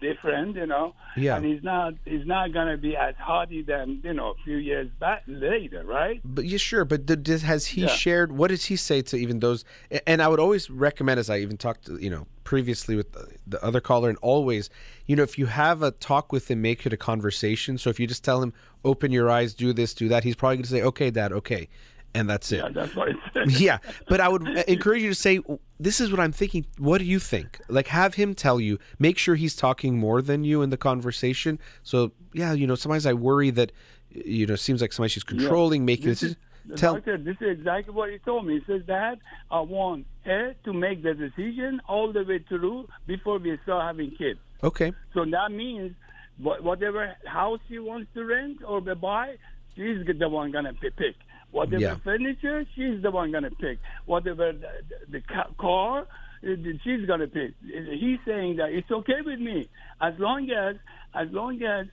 different, 0.00 0.56
you 0.56 0.66
know. 0.66 0.94
Yeah. 1.16 1.36
And 1.36 1.44
he's 1.44 1.62
not 1.62 1.94
he's 2.04 2.26
not 2.26 2.52
gonna 2.52 2.76
be 2.76 2.96
as 2.96 3.14
haughty 3.18 3.62
than 3.62 4.00
you 4.02 4.12
know 4.12 4.30
a 4.30 4.34
few 4.44 4.56
years 4.56 4.88
back 5.00 5.22
later, 5.26 5.84
right? 5.84 6.20
But 6.24 6.44
yeah, 6.44 6.58
sure. 6.58 6.84
But 6.84 7.06
did, 7.06 7.26
has 7.26 7.66
he 7.66 7.82
Yeah. 7.82 7.88
shared? 7.88 8.32
What 8.32 8.48
does 8.48 8.64
he 8.66 8.76
say 8.76 9.02
to 9.02 9.16
even 9.16 9.40
those? 9.40 9.64
And 10.06 10.22
I 10.22 10.28
would 10.28 10.40
always 10.40 10.70
recommend, 10.70 11.20
as 11.20 11.30
I 11.30 11.38
even 11.38 11.56
talked, 11.56 11.86
to, 11.86 11.96
you 11.96 12.10
know, 12.10 12.26
previously 12.44 12.96
with 12.96 13.12
the, 13.12 13.28
the 13.46 13.64
other 13.64 13.80
caller, 13.80 14.08
and 14.08 14.18
always, 14.20 14.70
you 15.06 15.16
know, 15.16 15.22
if 15.22 15.38
you 15.38 15.46
have 15.46 15.82
a 15.82 15.90
talk 15.90 16.32
with 16.32 16.50
him, 16.50 16.60
make 16.62 16.84
it 16.86 16.92
a 16.92 16.96
conversation. 16.96 17.78
So 17.78 17.90
if 17.90 17.98
you 17.98 18.06
just 18.06 18.24
tell 18.24 18.42
him, 18.42 18.52
open 18.84 19.12
your 19.12 19.30
eyes, 19.30 19.54
do 19.54 19.72
this, 19.72 19.94
do 19.94 20.08
that, 20.08 20.24
he's 20.24 20.36
probably 20.36 20.56
going 20.56 20.64
to 20.64 20.70
say, 20.70 20.82
okay, 20.82 21.10
dad, 21.10 21.32
okay, 21.32 21.68
and 22.14 22.30
that's 22.30 22.52
it. 22.52 22.58
Yeah, 22.58 22.68
that's 22.68 22.94
what 22.96 23.08
yeah 23.46 23.78
but 24.08 24.20
i 24.20 24.28
would 24.28 24.46
encourage 24.68 25.02
you 25.02 25.08
to 25.10 25.14
say 25.14 25.40
this 25.78 26.00
is 26.00 26.10
what 26.10 26.20
i'm 26.20 26.32
thinking 26.32 26.64
what 26.78 26.98
do 26.98 27.04
you 27.04 27.18
think 27.18 27.60
like 27.68 27.88
have 27.88 28.14
him 28.14 28.34
tell 28.34 28.60
you 28.60 28.78
make 28.98 29.18
sure 29.18 29.34
he's 29.34 29.56
talking 29.56 29.98
more 29.98 30.22
than 30.22 30.44
you 30.44 30.62
in 30.62 30.70
the 30.70 30.76
conversation 30.76 31.58
so 31.82 32.12
yeah 32.32 32.52
you 32.52 32.66
know 32.66 32.74
sometimes 32.74 33.06
i 33.06 33.12
worry 33.12 33.50
that 33.50 33.72
you 34.10 34.46
know 34.46 34.54
it 34.54 34.58
seems 34.60 34.80
like 34.80 34.92
sometimes 34.92 35.12
she's 35.12 35.24
controlling 35.24 35.84
making 35.84 36.06
This 36.06 36.22
is, 36.22 36.36
tell 36.76 36.94
doctor, 36.94 37.18
this 37.18 37.36
is 37.40 37.58
exactly 37.58 37.92
what 37.92 38.10
he 38.10 38.18
told 38.18 38.46
me. 38.46 38.60
He 38.60 38.64
says, 38.72 38.82
Dad, 38.86 39.18
I 39.50 39.60
want 39.60 40.06
her 40.24 40.54
to 40.64 40.72
make 40.72 41.02
the 41.02 41.14
decision 41.14 41.80
all 41.88 42.12
the 42.12 42.22
way 42.22 42.38
through 42.48 42.88
before 43.06 43.38
we 43.38 43.58
start 43.64 43.84
having 43.84 44.12
kids. 44.12 44.38
okay 44.62 44.92
So 45.12 45.24
that 45.24 45.50
means 45.50 45.94
whatever 46.38 47.14
house 47.26 47.60
she 47.68 47.78
wants 47.78 48.08
to 48.14 48.24
rent 48.24 48.58
or 48.66 48.80
buy, 48.80 49.36
she's 49.76 50.06
the 50.06 50.28
one 50.28 50.52
gonna 50.52 50.72
pi- 50.74 50.90
pick. 50.96 51.16
Whatever 51.54 51.80
Yeah. 51.80 51.94
furniture, 52.02 52.66
she's 52.74 53.00
the 53.00 53.12
one 53.12 53.30
gonna 53.30 53.52
pick. 53.52 53.78
Whatever 54.06 54.52
the, 54.52 54.70
the 55.08 55.20
ca- 55.20 55.52
car, 55.56 56.00
uh, 56.00 56.46
she's 56.82 57.06
gonna 57.06 57.28
pick. 57.28 57.52
He's 57.64 58.18
saying 58.26 58.56
that 58.56 58.70
it's 58.72 58.90
okay 58.90 59.20
with 59.24 59.38
me 59.38 59.68
as 60.00 60.14
long 60.18 60.50
as 60.50 60.74
as 61.14 61.28
long 61.30 61.62
as 61.62 61.86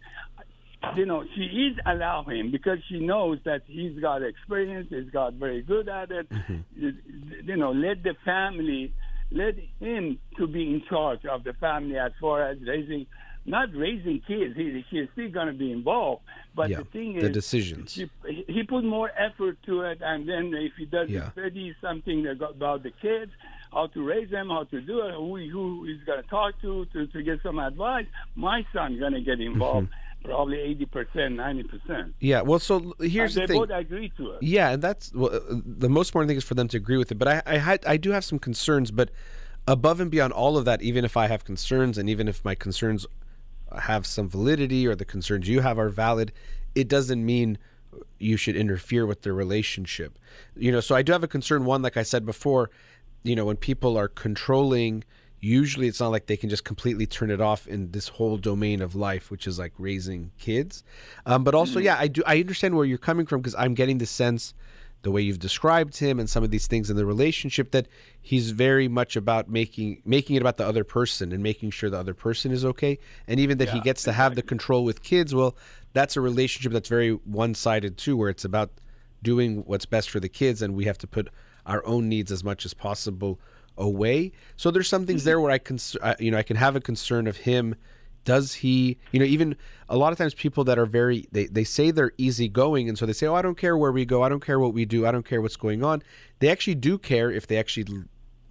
you 0.97 1.05
know 1.05 1.23
she 1.35 1.43
is 1.67 1.77
allow 1.85 2.23
him 2.23 2.49
because 2.49 2.79
she 2.89 2.99
knows 2.99 3.37
that 3.45 3.61
he's 3.67 3.99
got 3.99 4.23
experience, 4.23 4.87
he's 4.89 5.11
got 5.11 5.33
very 5.33 5.61
good 5.61 5.87
at 5.87 6.09
it. 6.09 6.27
You 6.75 7.55
know, 7.57 7.71
let 7.71 8.01
the 8.01 8.15
family, 8.25 8.93
let 9.31 9.55
him 9.79 10.17
to 10.37 10.47
be 10.47 10.63
in 10.73 10.81
charge 10.89 11.23
of 11.25 11.43
the 11.43 11.53
family 11.53 11.97
as 11.99 12.13
far 12.19 12.41
as 12.49 12.57
raising, 12.65 13.05
not 13.45 13.69
raising 13.75 14.21
kids. 14.27 14.55
He 14.55 14.85
he's 14.89 15.07
still 15.13 15.29
going 15.31 15.47
to 15.47 15.53
be 15.53 15.71
involved, 15.71 16.21
but 16.55 16.69
yeah 16.69 16.77
the 16.77 16.83
thing 16.85 17.15
is, 17.17 17.23
the 17.23 17.29
decisions 17.29 17.95
he, 17.95 18.07
he 18.47 18.63
put 18.63 18.83
more 18.83 19.09
effort 19.17 19.57
to 19.65 19.81
it, 19.81 19.99
and 20.01 20.27
then 20.29 20.53
if 20.53 20.73
he 20.77 20.85
does 20.85 21.09
Yeah. 21.09 21.31
study 21.31 21.75
something 21.81 22.27
about 22.27 22.83
the 22.83 22.91
kids, 23.01 23.31
how 23.71 23.87
to 23.87 24.03
raise 24.03 24.29
them, 24.29 24.49
how 24.49 24.65
to 24.65 24.81
do 24.81 25.01
it, 25.07 25.13
who 25.15 25.37
who 25.49 25.85
is 25.85 25.99
going 26.05 26.21
to 26.21 26.29
talk 26.29 26.59
to, 26.61 26.85
to 26.93 27.07
to 27.07 27.23
get 27.23 27.41
some 27.41 27.57
advice, 27.59 28.05
my 28.35 28.65
son's 28.73 28.99
going 28.99 29.13
to 29.13 29.21
get 29.21 29.39
involved. 29.41 29.89
Probably 30.23 30.59
eighty 30.59 30.85
percent, 30.85 31.33
ninety 31.35 31.63
percent. 31.63 32.13
yeah 32.19 32.41
well 32.41 32.59
so 32.59 32.93
here's 32.99 33.33
They 33.33 33.41
the 33.41 33.47
thing 33.47 33.61
They 33.61 33.65
both 33.67 33.79
agree 33.85 34.09
to 34.17 34.31
it. 34.33 34.43
Yeah, 34.43 34.69
and 34.69 34.79
that's 34.83 35.11
well, 35.15 35.33
uh, 35.33 35.39
the 35.65 35.89
most 35.89 36.09
important 36.09 36.29
thing 36.29 36.37
is 36.37 36.43
for 36.43 36.53
them 36.53 36.67
to 36.67 36.77
agree 36.77 36.97
with 36.97 37.11
it. 37.11 37.17
But 37.17 37.27
I, 37.27 37.41
I 37.47 37.79
I 37.93 37.97
do 37.97 38.11
have 38.11 38.23
some 38.23 38.37
concerns. 38.37 38.91
But 38.91 39.09
above 39.67 39.99
and 39.99 40.11
beyond 40.11 40.31
all 40.33 40.57
of 40.57 40.65
that, 40.65 40.83
even 40.83 41.05
if 41.05 41.17
I 41.17 41.25
have 41.25 41.43
concerns, 41.43 41.97
and 41.97 42.07
even 42.07 42.27
if 42.27 42.45
my 42.45 42.53
concerns 42.53 43.07
have 43.79 44.05
some 44.05 44.29
validity 44.29 44.87
or 44.87 44.95
the 44.95 45.05
concerns 45.05 45.47
you 45.47 45.61
have 45.61 45.77
are 45.79 45.89
valid, 45.89 46.31
it 46.75 46.87
doesn't 46.87 47.25
mean 47.25 47.57
you 48.19 48.37
should 48.37 48.55
interfere 48.55 49.05
with 49.05 49.21
their 49.23 49.33
relationship. 49.33 50.17
You 50.55 50.71
know, 50.71 50.79
so 50.79 50.95
I 50.95 51.01
do 51.01 51.11
have 51.11 51.23
a 51.23 51.27
concern. 51.27 51.65
One, 51.65 51.81
like 51.81 51.97
I 51.97 52.03
said 52.03 52.25
before, 52.25 52.69
you 53.23 53.35
know, 53.35 53.45
when 53.45 53.57
people 53.57 53.97
are 53.97 54.07
controlling, 54.07 55.03
usually 55.39 55.87
it's 55.87 55.99
not 55.99 56.09
like 56.09 56.27
they 56.27 56.37
can 56.37 56.49
just 56.49 56.63
completely 56.63 57.05
turn 57.05 57.31
it 57.31 57.41
off 57.41 57.67
in 57.67 57.91
this 57.91 58.07
whole 58.07 58.37
domain 58.37 58.81
of 58.81 58.95
life, 58.95 59.31
which 59.31 59.47
is 59.47 59.59
like 59.59 59.73
raising 59.77 60.31
kids. 60.37 60.83
Um, 61.25 61.43
but 61.43 61.55
also, 61.55 61.79
yeah, 61.79 61.97
I 61.99 62.07
do 62.07 62.23
I 62.25 62.39
understand 62.39 62.75
where 62.75 62.85
you're 62.85 62.97
coming 62.97 63.25
from 63.25 63.41
because 63.41 63.55
I'm 63.55 63.73
getting 63.73 63.97
the 63.97 64.05
sense 64.05 64.53
the 65.03 65.11
way 65.11 65.21
you've 65.21 65.39
described 65.39 65.97
him 65.97 66.19
and 66.19 66.29
some 66.29 66.43
of 66.43 66.51
these 66.51 66.67
things 66.67 66.89
in 66.89 66.95
the 66.95 67.05
relationship 67.05 67.71
that 67.71 67.87
he's 68.21 68.51
very 68.51 68.87
much 68.87 69.15
about 69.15 69.49
making 69.49 70.01
making 70.05 70.35
it 70.35 70.41
about 70.41 70.57
the 70.57 70.65
other 70.65 70.83
person 70.83 71.31
and 71.31 71.41
making 71.41 71.71
sure 71.71 71.89
the 71.89 71.97
other 71.97 72.13
person 72.13 72.51
is 72.51 72.63
okay. 72.63 72.99
And 73.27 73.39
even 73.39 73.57
that 73.57 73.69
he 73.69 73.79
gets 73.79 74.03
to 74.03 74.11
have 74.11 74.35
the 74.35 74.41
control 74.41 74.83
with 74.83 75.01
kids 75.03 75.33
well 75.33 75.55
that's 75.93 76.15
a 76.15 76.21
relationship 76.21 76.71
that's 76.71 76.89
very 76.89 77.11
one-sided 77.11 77.97
too 77.97 78.15
where 78.15 78.29
it's 78.29 78.45
about 78.45 78.71
doing 79.23 79.57
what's 79.65 79.85
best 79.85 80.09
for 80.09 80.19
the 80.19 80.29
kids 80.29 80.61
and 80.61 80.75
we 80.75 80.85
have 80.85 80.97
to 80.99 81.07
put 81.07 81.29
our 81.65 81.85
own 81.85 82.09
needs 82.09 82.31
as 82.31 82.43
much 82.43 82.65
as 82.65 82.73
possible 82.73 83.39
away. 83.77 84.31
So 84.55 84.71
there's 84.71 84.87
some 84.87 85.05
things 85.05 85.21
mm-hmm. 85.21 85.29
there 85.29 85.39
where 85.41 85.51
i 85.51 85.57
can 85.57 85.79
you 86.19 86.31
know 86.31 86.37
i 86.37 86.43
can 86.43 86.57
have 86.57 86.75
a 86.75 86.81
concern 86.81 87.27
of 87.27 87.37
him 87.37 87.75
does 88.23 88.53
he 88.53 88.97
you 89.11 89.19
know 89.19 89.25
even 89.25 89.55
a 89.89 89.97
lot 89.97 90.11
of 90.11 90.17
times 90.17 90.33
people 90.33 90.63
that 90.63 90.77
are 90.77 90.85
very 90.85 91.27
they, 91.31 91.45
they 91.47 91.63
say 91.63 91.91
they're 91.91 92.11
easygoing 92.17 92.87
and 92.87 92.97
so 92.97 93.05
they 93.05 93.13
say 93.13 93.27
oh 93.27 93.33
i 93.33 93.41
don't 93.41 93.57
care 93.57 93.75
where 93.77 93.91
we 93.91 94.05
go. 94.05 94.23
I 94.23 94.29
don't 94.29 94.43
care 94.43 94.59
what 94.59 94.73
we 94.73 94.85
do. 94.85 95.05
I 95.05 95.11
don't 95.11 95.25
care 95.25 95.41
what's 95.41 95.55
going 95.55 95.83
on. 95.83 96.03
They 96.39 96.49
actually 96.49 96.75
do 96.75 96.97
care 96.97 97.31
if 97.31 97.47
they 97.47 97.57
actually 97.57 98.03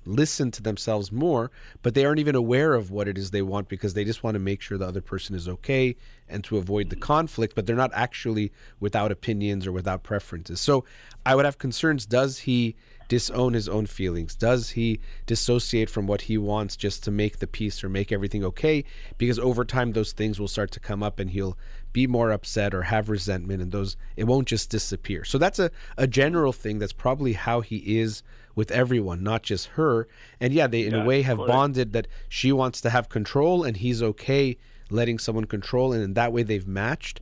listen 0.04 0.50
to 0.50 0.62
themselves 0.62 1.12
more 1.12 1.50
but 1.82 1.94
they 1.94 2.04
aren't 2.04 2.20
even 2.20 2.34
aware 2.34 2.74
of 2.74 2.90
what 2.90 3.06
it 3.06 3.18
is 3.18 3.30
they 3.30 3.42
want 3.42 3.68
because 3.68 3.94
they 3.94 4.04
just 4.04 4.22
want 4.22 4.34
to 4.34 4.38
make 4.38 4.60
sure 4.60 4.78
the 4.78 4.86
other 4.86 5.00
person 5.00 5.34
is 5.34 5.48
okay 5.48 5.94
and 6.28 6.42
to 6.44 6.56
avoid 6.56 6.88
the 6.90 6.96
conflict 6.96 7.54
but 7.54 7.66
they're 7.66 7.76
not 7.76 7.90
actually 7.92 8.50
without 8.80 9.12
opinions 9.12 9.66
or 9.66 9.72
without 9.72 10.02
preferences 10.02 10.60
so 10.60 10.84
i 11.26 11.34
would 11.34 11.44
have 11.44 11.58
concerns 11.58 12.06
does 12.06 12.38
he 12.40 12.74
disown 13.10 13.54
his 13.54 13.68
own 13.68 13.86
feelings? 13.86 14.36
Does 14.36 14.70
he 14.70 15.00
dissociate 15.26 15.90
from 15.90 16.06
what 16.06 16.22
he 16.22 16.38
wants 16.38 16.76
just 16.76 17.02
to 17.04 17.10
make 17.10 17.40
the 17.40 17.48
peace 17.48 17.82
or 17.82 17.88
make 17.88 18.12
everything 18.12 18.44
okay? 18.44 18.84
Because 19.18 19.36
over 19.36 19.64
time, 19.64 19.92
those 19.92 20.12
things 20.12 20.38
will 20.38 20.46
start 20.46 20.70
to 20.70 20.80
come 20.80 21.02
up 21.02 21.18
and 21.18 21.28
he'll 21.28 21.58
be 21.92 22.06
more 22.06 22.30
upset 22.30 22.72
or 22.72 22.82
have 22.82 23.10
resentment, 23.10 23.60
and 23.60 23.72
those 23.72 23.96
it 24.16 24.24
won't 24.24 24.46
just 24.46 24.70
disappear. 24.70 25.24
So 25.24 25.38
that's 25.38 25.58
a, 25.58 25.72
a 25.98 26.06
general 26.06 26.52
thing. 26.52 26.78
That's 26.78 26.92
probably 26.92 27.32
how 27.32 27.62
he 27.62 27.98
is 27.98 28.22
with 28.54 28.70
everyone, 28.70 29.22
not 29.22 29.42
just 29.42 29.68
her. 29.68 30.08
And 30.40 30.52
yeah, 30.52 30.66
they 30.66 30.84
in 30.84 30.94
a 30.94 31.04
way 31.04 31.22
have 31.22 31.38
bonded 31.38 31.92
that 31.92 32.08
she 32.28 32.52
wants 32.52 32.80
to 32.82 32.90
have 32.90 33.08
control 33.08 33.64
and 33.64 33.76
he's 33.76 34.02
okay 34.02 34.56
letting 34.90 35.18
someone 35.18 35.44
control, 35.44 35.92
and 35.92 36.02
in 36.02 36.14
that 36.14 36.32
way 36.32 36.42
they've 36.42 36.66
matched. 36.66 37.20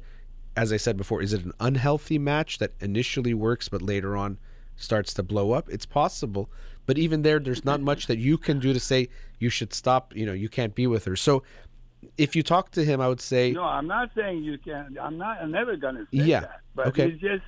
As 0.56 0.72
I 0.72 0.76
said 0.76 0.96
before, 0.96 1.22
is 1.22 1.32
it 1.32 1.44
an 1.44 1.52
unhealthy 1.60 2.18
match 2.18 2.58
that 2.58 2.72
initially 2.80 3.32
works 3.32 3.68
but 3.68 3.80
later 3.80 4.16
on 4.16 4.38
starts 4.74 5.14
to 5.14 5.22
blow 5.22 5.52
up? 5.52 5.68
It's 5.68 5.86
possible. 5.86 6.50
But 6.86 6.98
even 6.98 7.22
there, 7.22 7.38
there's 7.38 7.64
not 7.64 7.80
much 7.80 8.06
that 8.06 8.18
you 8.18 8.38
can 8.38 8.58
do 8.58 8.72
to 8.72 8.80
say 8.80 9.08
you 9.38 9.50
should 9.50 9.72
stop, 9.72 10.16
you 10.16 10.26
know, 10.26 10.32
you 10.32 10.48
can't 10.48 10.74
be 10.74 10.86
with 10.86 11.04
her. 11.04 11.14
So 11.14 11.44
if 12.16 12.34
you 12.34 12.42
talk 12.42 12.70
to 12.72 12.84
him, 12.84 13.00
I 13.00 13.08
would 13.08 13.20
say, 13.20 13.52
No, 13.52 13.62
I'm 13.62 13.86
not 13.86 14.10
saying 14.16 14.42
you 14.42 14.58
can't. 14.58 14.98
I'm 14.98 15.18
not. 15.18 15.38
I'm 15.40 15.50
never 15.50 15.76
gonna 15.76 16.04
say 16.04 16.24
Yeah, 16.24 16.40
that. 16.40 16.60
But 16.74 16.86
okay. 16.88 17.08
it's 17.08 17.20
just 17.20 17.42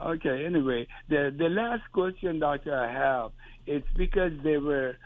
okay. 0.00 0.44
Anyway, 0.44 0.86
the 1.08 1.34
the 1.36 1.48
last 1.48 1.82
question, 1.92 2.38
doctor, 2.38 2.74
I 2.76 2.92
have, 2.92 3.32
it's 3.66 3.86
because 3.96 4.32
they 4.42 4.56
were, 4.56 4.96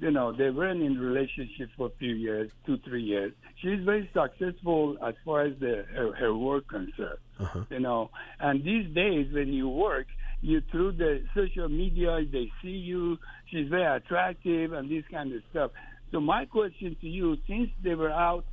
you 0.00 0.10
know, 0.10 0.32
they 0.32 0.50
weren't 0.50 0.82
in 0.82 0.98
relationship 0.98 1.70
for 1.76 1.86
a 1.88 1.98
few 1.98 2.14
years, 2.14 2.50
two, 2.66 2.78
three 2.78 3.02
years. 3.02 3.32
She's 3.60 3.80
very 3.84 4.10
successful 4.12 4.96
as 5.06 5.14
far 5.24 5.42
as 5.42 5.58
the 5.60 5.84
her, 5.94 6.14
her 6.14 6.34
work 6.34 6.68
concerned. 6.68 7.18
Uh-huh. 7.38 7.64
You 7.70 7.80
know, 7.80 8.10
and 8.40 8.64
these 8.64 8.86
days 8.94 9.32
when 9.32 9.52
you 9.52 9.68
work, 9.68 10.06
you 10.40 10.62
through 10.70 10.92
the 10.92 11.24
social 11.34 11.68
media, 11.68 12.20
they 12.30 12.50
see 12.62 12.68
you. 12.68 13.18
She's 13.50 13.68
very 13.68 13.96
attractive 13.96 14.72
and 14.72 14.90
this 14.90 15.04
kind 15.10 15.32
of 15.32 15.42
stuff. 15.50 15.70
So 16.12 16.20
my 16.20 16.44
question 16.44 16.96
to 17.00 17.08
you, 17.08 17.36
since 17.48 17.70
they 17.82 17.94
were 17.94 18.12
out 18.12 18.44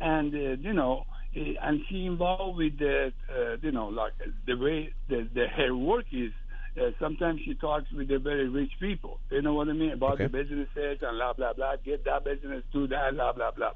and 0.00 0.34
uh, 0.34 0.56
you 0.60 0.72
know, 0.72 1.06
and 1.34 1.80
she 1.88 2.06
involved 2.06 2.58
with 2.58 2.78
the, 2.78 3.12
uh, 3.30 3.56
you 3.62 3.72
know, 3.72 3.88
like 3.88 4.12
uh, 4.20 4.30
the 4.46 4.56
way 4.56 4.92
the, 5.08 5.28
the 5.34 5.46
her 5.56 5.74
work 5.74 6.06
is. 6.12 6.32
Uh, 6.76 6.90
sometimes 7.00 7.40
she 7.44 7.54
talks 7.54 7.86
with 7.92 8.08
the 8.08 8.18
very 8.18 8.48
rich 8.48 8.72
people. 8.80 9.20
You 9.30 9.42
know 9.42 9.54
what 9.54 9.68
I 9.68 9.72
mean 9.74 9.92
about 9.92 10.14
Okay. 10.14 10.24
the 10.24 10.30
businesses 10.30 10.98
and 11.02 11.18
blah 11.18 11.32
blah 11.32 11.52
blah. 11.52 11.76
Get 11.84 12.04
that 12.04 12.24
business, 12.24 12.64
do 12.72 12.86
that, 12.88 13.14
blah 13.14 13.32
blah 13.32 13.52
blah. 13.52 13.70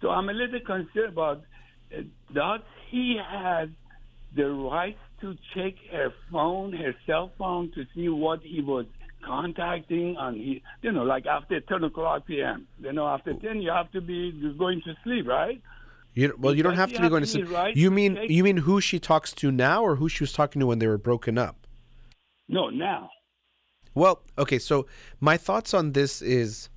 So 0.00 0.10
I'm 0.10 0.28
a 0.28 0.32
little 0.32 0.60
concerned 0.60 1.12
about 1.12 1.42
uh, 1.96 2.02
does 2.32 2.60
he 2.90 3.18
has 3.18 3.68
the 4.36 4.50
right 4.50 4.96
to 5.20 5.34
check 5.54 5.74
her 5.90 6.12
phone, 6.30 6.72
her 6.72 6.94
cell 7.06 7.32
phone, 7.38 7.70
to 7.74 7.84
see 7.94 8.08
what 8.08 8.40
he 8.42 8.60
was 8.60 8.86
contacting 9.24 10.16
on 10.16 10.34
he, 10.34 10.62
you 10.82 10.92
know, 10.92 11.02
like 11.02 11.26
after 11.26 11.60
10 11.60 11.84
o'clock 11.84 12.26
p.m. 12.26 12.66
You 12.78 12.92
know, 12.92 13.06
after 13.06 13.34
10 13.34 13.60
you 13.60 13.70
have 13.70 13.90
to 13.92 14.00
be 14.00 14.32
going 14.58 14.80
to 14.84 14.94
sleep, 15.04 15.26
right? 15.26 15.60
You 16.14 16.34
well, 16.38 16.54
you 16.54 16.62
don't 16.62 16.76
have 16.76 16.92
to 16.92 17.00
be 17.00 17.08
going 17.08 17.22
to. 17.22 17.26
sleep. 17.26 17.50
right 17.50 17.74
You 17.74 17.90
mean 17.90 18.18
you 18.28 18.44
mean 18.44 18.58
who 18.58 18.80
she 18.80 18.98
talks 18.98 19.32
to 19.34 19.50
now, 19.50 19.82
or 19.82 19.96
who 19.96 20.08
she 20.08 20.22
was 20.22 20.32
talking 20.32 20.60
to 20.60 20.66
when 20.66 20.78
they 20.78 20.86
were 20.86 20.98
broken 20.98 21.38
up? 21.38 21.66
No, 22.48 22.68
now. 22.68 23.10
Well, 23.94 24.22
okay, 24.38 24.58
so 24.58 24.86
my 25.20 25.36
thoughts 25.36 25.74
on 25.74 25.92
this 25.92 26.22
is 26.22 26.68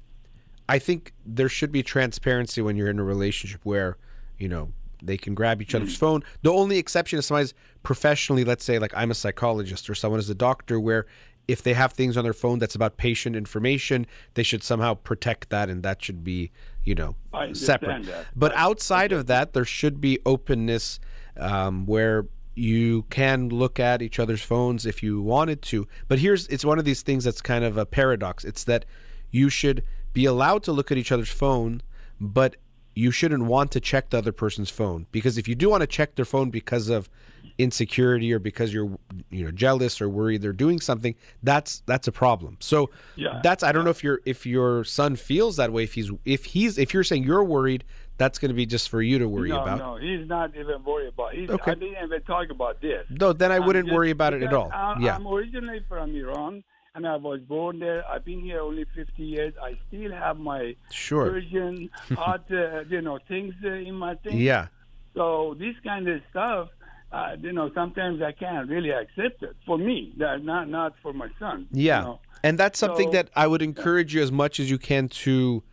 I 0.68 0.80
think 0.80 1.14
there 1.26 1.50
should 1.50 1.72
be 1.72 1.84
transparency 1.84 2.62
when 2.62 2.76
you're 2.76 2.90
in 2.90 3.00
a 3.00 3.04
relationship 3.04 3.62
where, 3.64 3.98
you 4.38 4.48
know, 4.48 4.72
they 5.02 5.18
can 5.18 5.36
grab 5.36 5.62
each 5.62 5.76
other's 5.76 5.96
phone. 5.98 6.24
The 6.42 6.52
only 6.52 6.78
exception 6.78 7.20
is 7.20 7.26
somebody's 7.26 7.54
professionally, 7.84 8.44
let's 8.44 8.64
say 8.64 8.80
like 8.80 8.94
I'm 8.96 9.12
a 9.12 9.16
psychologist 9.16 9.90
or 9.90 9.96
someone 9.96 10.20
is 10.20 10.30
a 10.30 10.36
doctor 10.36 10.80
where 10.80 11.06
if 11.48 11.62
they 11.62 11.74
have 11.74 11.94
things 11.94 12.18
on 12.18 12.24
their 12.24 12.34
phone 12.34 12.60
that's 12.60 12.76
about 12.76 12.98
patient 12.98 13.36
information, 13.36 14.06
they 14.34 14.44
should 14.44 14.64
somehow 14.64 14.94
protect 14.96 15.50
that 15.50 15.70
and 15.70 15.84
that 15.84 16.02
should 16.04 16.24
be, 16.24 16.52
you 16.84 16.96
know, 16.96 17.16
separate. 17.54 18.06
that. 18.06 18.26
But 18.36 18.52
But- 18.52 18.58
outside 18.58 19.12
of 19.12 19.28
that, 19.28 19.54
there 19.54 19.66
should 19.66 20.02
be 20.02 20.20
openness 20.26 21.00
um, 21.38 21.86
where 21.86 22.28
you 22.56 23.04
can 23.10 23.50
look 23.50 23.80
at 23.80 24.02
each 24.02 24.18
other's 24.20 24.42
phones 24.42 24.86
if 24.86 25.04
you 25.04 25.22
wanted 25.22 25.62
to. 25.62 25.88
But 26.08 26.20
here's 26.20 26.48
it's 26.48 26.64
one 26.64 26.80
of 26.80 26.86
these 26.86 27.02
things 27.02 27.26
that's 27.26 27.42
kind 27.42 27.66
of 27.66 27.78
a 27.78 27.86
paradox. 27.86 28.46
It's 28.46 28.64
that 28.64 28.86
you 29.32 29.50
should 29.50 29.84
be 30.14 30.26
allowed 30.26 30.64
to 30.64 30.72
look 30.72 30.92
at 30.92 30.98
each 30.98 31.12
other's 31.12 31.32
phone, 31.32 31.82
but 32.22 32.56
you 32.96 33.12
shouldn't 33.12 33.44
want 33.44 33.72
to 33.72 33.82
check 33.82 34.10
the 34.10 34.18
other 34.18 34.32
person's 34.32 34.70
phone 34.70 35.06
because 35.12 35.38
if 35.38 35.50
you 35.50 35.56
do 35.56 35.70
want 35.70 35.82
to 35.82 35.88
check 35.88 36.16
their 36.16 36.24
phone 36.24 36.50
because 36.50 36.88
of 36.88 37.10
insecurity 37.58 38.34
or 38.34 38.40
because 38.40 38.74
you're 38.74 38.98
you 39.30 39.46
know 39.46 39.52
jealous 39.52 40.02
or 40.02 40.10
worried 40.10 40.42
they're 40.42 40.52
doing 40.54 40.80
something 40.82 41.16
that's 41.42 41.82
that's 41.86 42.08
a 42.08 42.12
problem 42.12 42.58
so 42.60 42.90
Yeah, 43.16 43.40
that's 43.44 43.64
i 43.64 43.72
don't 43.72 43.86
know 43.86 43.92
if 43.92 44.04
your 44.04 44.20
if 44.26 44.46
your 44.46 44.84
son 44.84 45.16
feels 45.16 45.56
that 45.56 45.72
way 45.72 45.84
if 45.84 45.94
he's 45.94 46.12
if 46.26 46.46
he's 46.46 46.78
if 46.78 46.94
you're 46.94 47.04
saying 47.06 47.24
you're 47.24 47.44
worried 47.44 47.86
that's 48.18 48.40
going 48.40 48.50
to 48.50 48.56
be 48.56 48.66
just 48.66 48.90
for 48.90 49.02
you 49.02 49.20
to 49.20 49.28
worry 49.28 49.50
no, 49.50 49.62
about 49.62 49.78
no, 49.80 49.96
he's 49.98 50.26
not 50.28 50.56
even 50.56 50.82
worried 50.86 51.10
about. 51.10 51.34
He's, 51.34 51.50
Okay. 51.50 51.72
I 51.72 51.76
didn't 51.76 52.02
even 52.04 52.22
talk 52.24 52.50
about 52.50 52.82
this. 52.82 53.06
no 53.10 53.32
then 53.34 53.52
i 53.52 53.56
I'm 53.58 53.66
wouldn't 53.66 53.86
just- 53.88 53.96
worry 53.96 54.12
about 54.12 54.34
it 54.34 54.44
at 54.44 54.54
all 54.54 54.70
I, 54.74 54.96
yeah 55.00 55.16
I'm 55.16 55.26
originally 55.28 55.80
from 55.88 56.14
Iran, 56.16 56.64
and 56.94 57.06
I 57.08 57.16
was 57.18 57.42
born 57.42 57.80
there. 57.80 58.06
I've 58.10 58.24
been 58.24 58.40
here 58.40 58.62
only 58.62 58.86
50 58.96 59.22
years. 59.22 59.54
I 59.62 59.78
still 59.88 60.12
have 60.14 60.38
my 60.40 60.76
sure 60.92 61.30
Persian 61.30 61.90
hot, 62.16 62.46
uh, 62.52 62.84
you 62.90 63.02
know, 63.02 63.20
things 63.28 63.54
uh, 63.66 63.70
in 63.70 63.96
my 63.96 64.16
thing. 64.16 64.38
yeah 64.38 64.68
So 65.14 65.56
this 65.60 65.76
kind 65.84 66.08
of 66.08 66.22
stuff, 66.30 66.70
uh, 67.16 67.36
you 67.42 67.54
know, 67.54 67.68
sometimes 67.74 68.22
I 68.22 68.34
can't 68.44 68.70
really 68.70 68.92
accept 68.92 69.42
it 69.44 69.56
for 69.66 69.78
me, 69.78 69.98
not 70.18 70.68
not 70.80 70.92
for 71.02 71.12
my 71.14 71.30
son. 71.40 71.58
you 71.72 71.86
Yeah. 71.90 72.02
know. 72.02 72.20
And 72.44 72.54
that's 72.62 72.78
something 72.78 73.08
So- 73.10 73.14
that 73.18 73.30
I 73.36 73.46
would 73.48 73.62
encourage 73.62 74.14
you 74.16 74.22
as 74.22 74.32
much 74.32 74.60
as 74.60 74.70
you 74.70 74.78
can 74.78 75.08
to 75.26 75.64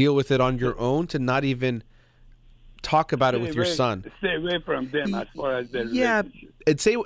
deal 0.00 0.14
with 0.14 0.30
it 0.30 0.40
on 0.40 0.58
your 0.58 0.78
own, 0.78 1.06
to 1.08 1.18
not 1.18 1.42
even 1.44 1.82
talk 2.82 3.12
about 3.12 3.34
it 3.34 3.38
Stay 3.38 3.46
with 3.46 3.56
your 3.56 3.64
son. 3.64 4.04
Stay 4.18 4.34
away 4.36 4.58
from 4.64 4.90
them 4.90 5.14
as 5.14 5.26
far 5.34 5.56
as 5.56 5.70
their 5.70 5.84
Yeah, 5.86 6.22
and 6.66 6.78
say 6.80 6.96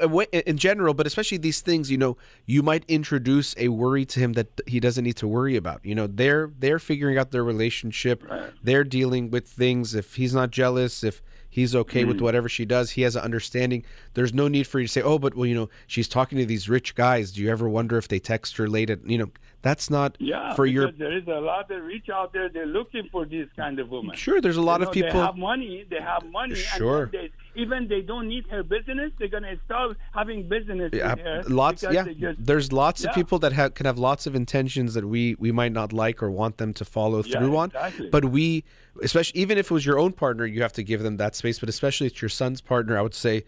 in 0.51 0.56
general, 0.59 0.93
but 0.93 1.06
especially 1.06 1.39
these 1.39 1.60
things, 1.60 1.90
you 1.90 1.97
know, 1.98 2.16
you 2.47 2.62
might 2.62 2.85
introduce 2.89 3.55
a 3.56 3.69
worry 3.69 4.05
to 4.06 4.20
him 4.20 4.32
that 4.35 4.48
he 4.66 4.81
doesn't 4.81 5.05
need 5.05 5.16
to 5.16 5.28
worry 5.28 5.56
about. 5.56 5.85
You 5.85 5.94
know, 5.94 6.06
they're 6.09 6.51
they're 6.59 6.81
figuring 6.81 7.16
out 7.16 7.31
their 7.31 7.44
relationship. 7.44 8.24
Right. 8.28 8.51
They're 8.62 8.85
dealing 8.85 9.31
with 9.31 9.47
things. 9.48 9.94
If 9.94 10.16
he's 10.16 10.35
not 10.35 10.51
jealous, 10.51 11.05
if 11.05 11.23
he's 11.51 11.75
okay 11.75 12.05
Mm. 12.05 12.09
with 12.09 12.20
whatever 12.20 12.49
she 12.49 12.65
does, 12.65 12.91
he 12.93 13.03
has 13.03 13.16
an 13.16 13.23
understanding. 13.23 13.85
There's 14.15 14.33
no 14.35 14.49
need 14.49 14.66
for 14.66 14.81
you 14.81 14.87
to 14.87 14.93
say, 14.93 15.03
"Oh, 15.03 15.19
but 15.19 15.35
well, 15.35 15.47
you 15.47 15.55
know, 15.55 15.69
she's 15.87 16.09
talking 16.09 16.39
to 16.39 16.47
these 16.47 16.69
rich 16.69 16.95
guys. 16.95 17.33
Do 17.33 17.43
you 17.43 17.51
ever 17.51 17.69
wonder 17.69 17.97
if 17.99 18.09
they 18.09 18.19
text 18.19 18.57
her 18.59 18.69
late 18.69 18.91
at, 18.91 19.05
you 19.09 19.19
know, 19.19 19.31
that's 19.62 19.91
not 19.91 20.16
Yeah, 20.20 20.55
for 20.55 20.66
your 20.66 20.93
there 20.93 21.16
is 21.16 21.27
a 21.27 21.41
lot 21.41 21.70
of 21.70 21.83
rich 21.85 22.09
out 22.11 22.33
there. 22.33 22.49
They're 22.49 22.65
looking 22.66 23.09
for 23.11 23.25
this 23.25 23.49
kind 23.57 23.79
of 23.81 23.89
woman. 23.91 24.15
Sure, 24.16 24.41
there's 24.41 24.57
a 24.57 24.62
lot 24.62 24.81
You 24.81 24.87
of 24.87 24.95
know, 24.97 25.03
people 25.03 25.20
They 25.20 25.27
have 25.27 25.37
money. 25.37 25.85
They 25.91 26.01
have 26.01 26.25
money. 26.31 26.55
Sure. 26.55 27.05
And 27.05 27.12
they, 27.12 27.31
even 27.59 27.89
they 27.89 28.01
don't 28.02 28.28
need 28.28 28.44
her 28.51 28.62
business. 28.62 29.10
They're 29.18 29.28
gonna 29.28 29.56
start 29.66 29.97
having 30.14 30.48
business 30.48 30.90
Yeah, 30.93 31.14
with 31.14 31.24
her. 31.24 31.43
lots 31.48 31.82
yeah 31.82 32.05
just- 32.05 32.44
there's 32.48 32.72
lots 32.72 33.05
of 33.05 33.12
people 33.12 33.39
that 33.40 33.52
have, 33.52 33.74
can 33.74 33.86
have 33.86 33.98
lots 33.98 34.26
of 34.28 34.35
intentions 34.35 34.94
that 34.94 35.05
we 35.05 35.35
we 35.39 35.51
might 35.52 35.72
not 35.72 35.93
like 35.93 36.22
or 36.22 36.30
want 36.30 36.59
them 36.59 36.72
to 36.74 36.85
follow 36.85 37.22
Yeah, 37.22 37.39
through 37.39 37.56
on 37.56 37.68
exactly. 37.68 38.09
but 38.10 38.24
we 38.26 38.64
especially 39.02 39.40
even 39.40 39.59
if 39.59 39.66
it 39.70 39.74
was 39.78 39.85
your 39.85 39.98
own 39.98 40.12
partner 40.12 40.44
you 40.47 40.62
have 40.62 40.72
to 40.74 40.82
give 40.85 41.02
them 41.02 41.16
that 41.18 41.35
space 41.35 41.59
but 41.59 41.68
especially 41.68 42.06
if 42.06 42.12
it's 42.14 42.22
your 42.22 42.28
son's 42.28 42.60
partner 42.60 42.97
i 42.98 43.02
would 43.02 43.14
say 43.14 43.44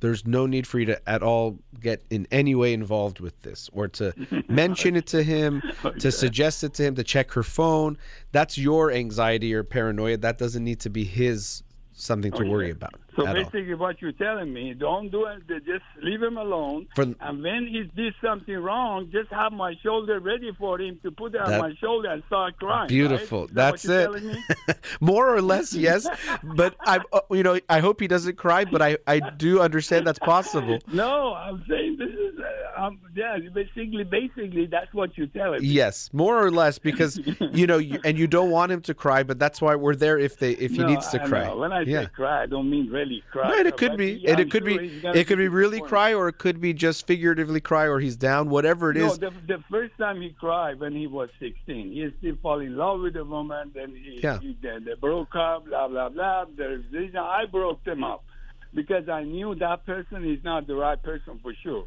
there's 0.00 0.26
no 0.26 0.46
need 0.46 0.66
for 0.66 0.78
you 0.80 0.86
to 0.86 1.08
at 1.08 1.22
all 1.22 1.58
get 1.80 2.02
in 2.10 2.26
any 2.30 2.54
way 2.54 2.72
involved 2.74 3.20
with 3.20 3.40
this 3.42 3.70
or 3.72 3.88
to 3.88 4.12
mention 4.48 4.96
it 4.96 5.06
to 5.06 5.22
him 5.22 5.62
to 5.98 6.10
suggest 6.12 6.62
it 6.64 6.74
to 6.74 6.82
him 6.82 6.94
to 6.94 7.04
check 7.04 7.30
her 7.32 7.42
phone 7.42 7.96
that's 8.32 8.56
your 8.58 8.90
anxiety 8.92 9.54
or 9.54 9.62
paranoia 9.62 10.16
that 10.16 10.36
doesn't 10.38 10.64
need 10.64 10.80
to 10.80 10.90
be 10.90 11.04
his 11.04 11.62
something 11.92 12.32
to 12.32 12.38
Okay. 12.42 12.48
worry 12.48 12.70
about 12.70 12.94
So 13.16 13.26
at 13.26 13.28
all. 13.28 13.34
basically, 13.34 13.74
what 13.74 14.00
you're 14.02 14.12
telling 14.12 14.52
me, 14.52 14.74
don't 14.74 15.10
do 15.10 15.26
it. 15.26 15.46
Just 15.48 15.84
leave 16.02 16.22
him 16.22 16.36
alone. 16.36 16.86
For- 16.94 17.02
and 17.02 17.42
when 17.42 17.66
he 17.66 17.84
did 17.94 18.14
something 18.22 18.56
wrong, 18.56 19.08
just 19.12 19.30
have 19.30 19.52
my 19.52 19.74
shoulder 19.82 20.18
ready 20.20 20.50
for 20.58 20.80
him 20.80 20.98
to 21.02 21.10
put 21.10 21.34
it 21.34 21.40
on 21.40 21.58
my 21.60 21.74
shoulder 21.80 22.10
and 22.10 22.22
start 22.26 22.58
crying. 22.58 22.88
Beautiful. 22.88 23.42
right? 23.42 23.54
That 23.54 23.82
That's 23.82 23.84
it. 23.84 24.78
More 25.00 25.34
or 25.34 25.42
less, 25.42 25.72
yes. 25.74 26.06
But 26.42 26.76
I, 26.80 27.00
uh, 27.12 27.20
you 27.30 27.42
know, 27.42 27.58
I 27.68 27.80
hope 27.80 28.00
he 28.00 28.08
doesn't 28.08 28.36
cry. 28.36 28.64
But 28.64 28.82
I, 28.82 28.98
I 29.06 29.20
do 29.20 29.60
understand 29.60 30.06
that's 30.06 30.18
possible. 30.18 30.78
No, 30.94 31.34
I'm 31.34 31.64
saying 31.68 31.96
this 31.98 32.10
is, 32.10 32.38
uh, 32.38 32.80
um, 32.80 33.00
yeah, 33.16 33.36
basically, 33.52 34.04
basically, 34.04 34.66
that's 34.66 34.92
what 34.94 35.16
you're 35.18 35.26
telling 35.28 35.60
me. 35.60 35.66
Yes, 35.66 36.08
more 36.12 36.40
or 36.40 36.50
less, 36.52 36.78
because 36.78 37.18
you 37.52 37.66
know, 37.66 37.78
you, 37.78 37.98
and 38.04 38.16
you 38.16 38.26
don't 38.28 38.50
want 38.50 38.70
him 38.70 38.80
to 38.82 38.94
cry. 38.94 39.22
But 39.24 39.38
that's 39.38 39.60
why 39.60 39.74
we're 39.74 39.96
there 39.96 40.18
if 40.18 40.38
they, 40.38 40.52
if 40.52 40.72
he 40.72 40.84
needs 40.84 41.08
to 41.08 41.22
I 41.22 41.26
cry. 41.26 41.44
know. 41.46 41.56
When 41.58 41.72
I 41.72 41.80
yeah. 41.80 42.02
say 42.02 42.06
cry, 42.14 42.42
I 42.44 42.46
don't 42.46 42.70
mean 42.70 42.90
really 43.04 43.22
cry. 43.30 43.50
Right, 43.50 43.66
it 43.66 43.76
could 43.76 43.96
be, 43.96 44.26
and 44.26 44.40
it 44.40 44.50
could 44.50 44.64
be, 44.64 44.76
it 45.04 45.26
could 45.26 45.38
be 45.38 45.48
really 45.48 45.80
cry, 45.80 46.14
or 46.14 46.28
it 46.28 46.38
could 46.38 46.60
be 46.60 46.72
just 46.72 47.06
figuratively 47.06 47.60
cry, 47.60 47.84
or 47.86 48.00
he's 48.00 48.16
down, 48.16 48.50
whatever 48.50 48.90
it 48.90 48.96
no, 48.96 49.06
is. 49.06 49.18
the, 49.18 49.30
the 49.46 49.62
first 49.70 49.96
time 49.98 50.20
he 50.20 50.30
cried 50.30 50.80
when 50.80 50.94
he 50.94 51.06
was 51.06 51.28
16, 51.40 51.92
he 51.92 52.08
still 52.18 52.36
fall 52.42 52.60
in 52.60 52.76
love 52.76 53.00
with 53.00 53.16
a 53.16 53.24
woman. 53.24 53.70
Then 53.74 53.90
he, 53.90 54.20
Yeah. 54.22 54.40
he 54.40 54.56
they, 54.62 54.78
they 54.84 54.94
broke 54.94 55.34
up. 55.34 55.66
Blah 55.66 55.88
blah 55.88 56.08
blah. 56.08 56.44
There's 56.56 56.84
reason 56.92 57.16
I 57.16 57.46
broke 57.50 57.82
them 57.84 58.04
up 58.04 58.24
because 58.72 59.08
I 59.08 59.22
knew 59.24 59.54
that 59.56 59.86
person 59.86 60.28
is 60.28 60.42
not 60.44 60.66
the 60.66 60.74
right 60.74 61.00
person 61.02 61.38
for 61.42 61.54
sure. 61.62 61.86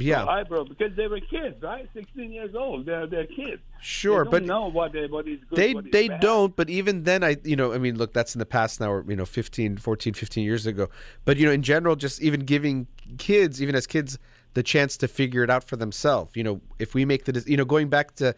Yeah, 0.00 0.24
So 0.24 0.28
I 0.30 0.42
broke 0.42 0.68
because 0.68 0.94
they 0.96 1.06
were 1.08 1.20
kids, 1.20 1.62
right? 1.62 1.88
16 1.94 2.32
years 2.32 2.54
old. 2.54 2.86
They're 2.86 3.06
they're 3.06 3.26
kids. 3.26 3.62
sure, 3.80 4.24
they 4.24 4.30
but 4.30 4.44
know 4.44 4.68
what 4.70 4.92
they, 4.92 5.06
what 5.06 5.26
is 5.28 5.38
good. 5.48 5.56
they 5.56 5.74
they 5.90 6.08
bad. 6.08 6.20
don't 6.20 6.56
but 6.56 6.68
even 6.70 7.04
then 7.04 7.22
i 7.22 7.36
you 7.44 7.56
know 7.56 7.72
i 7.72 7.78
mean 7.78 7.96
look 7.96 8.12
that's 8.12 8.34
in 8.34 8.38
the 8.38 8.46
past 8.46 8.80
now 8.80 8.90
or 8.90 9.04
you 9.08 9.16
know 9.16 9.24
15 9.26 9.76
14 9.76 10.14
15 10.14 10.44
years 10.44 10.66
ago 10.66 10.88
but 11.24 11.36
you 11.36 11.46
know 11.46 11.52
in 11.52 11.62
general 11.62 11.94
just 11.96 12.20
even 12.22 12.40
giving 12.40 12.86
kids 13.18 13.62
even 13.62 13.74
as 13.74 13.86
kids 13.86 14.18
the 14.54 14.62
chance 14.62 14.96
to 14.96 15.06
figure 15.08 15.42
it 15.44 15.50
out 15.50 15.62
for 15.64 15.76
themselves 15.76 16.34
you 16.34 16.42
know 16.42 16.60
if 16.78 16.94
we 16.94 17.04
make 17.04 17.24
the 17.26 17.44
you 17.46 17.56
know 17.56 17.64
going 17.64 17.88
back 17.88 18.14
to 18.16 18.34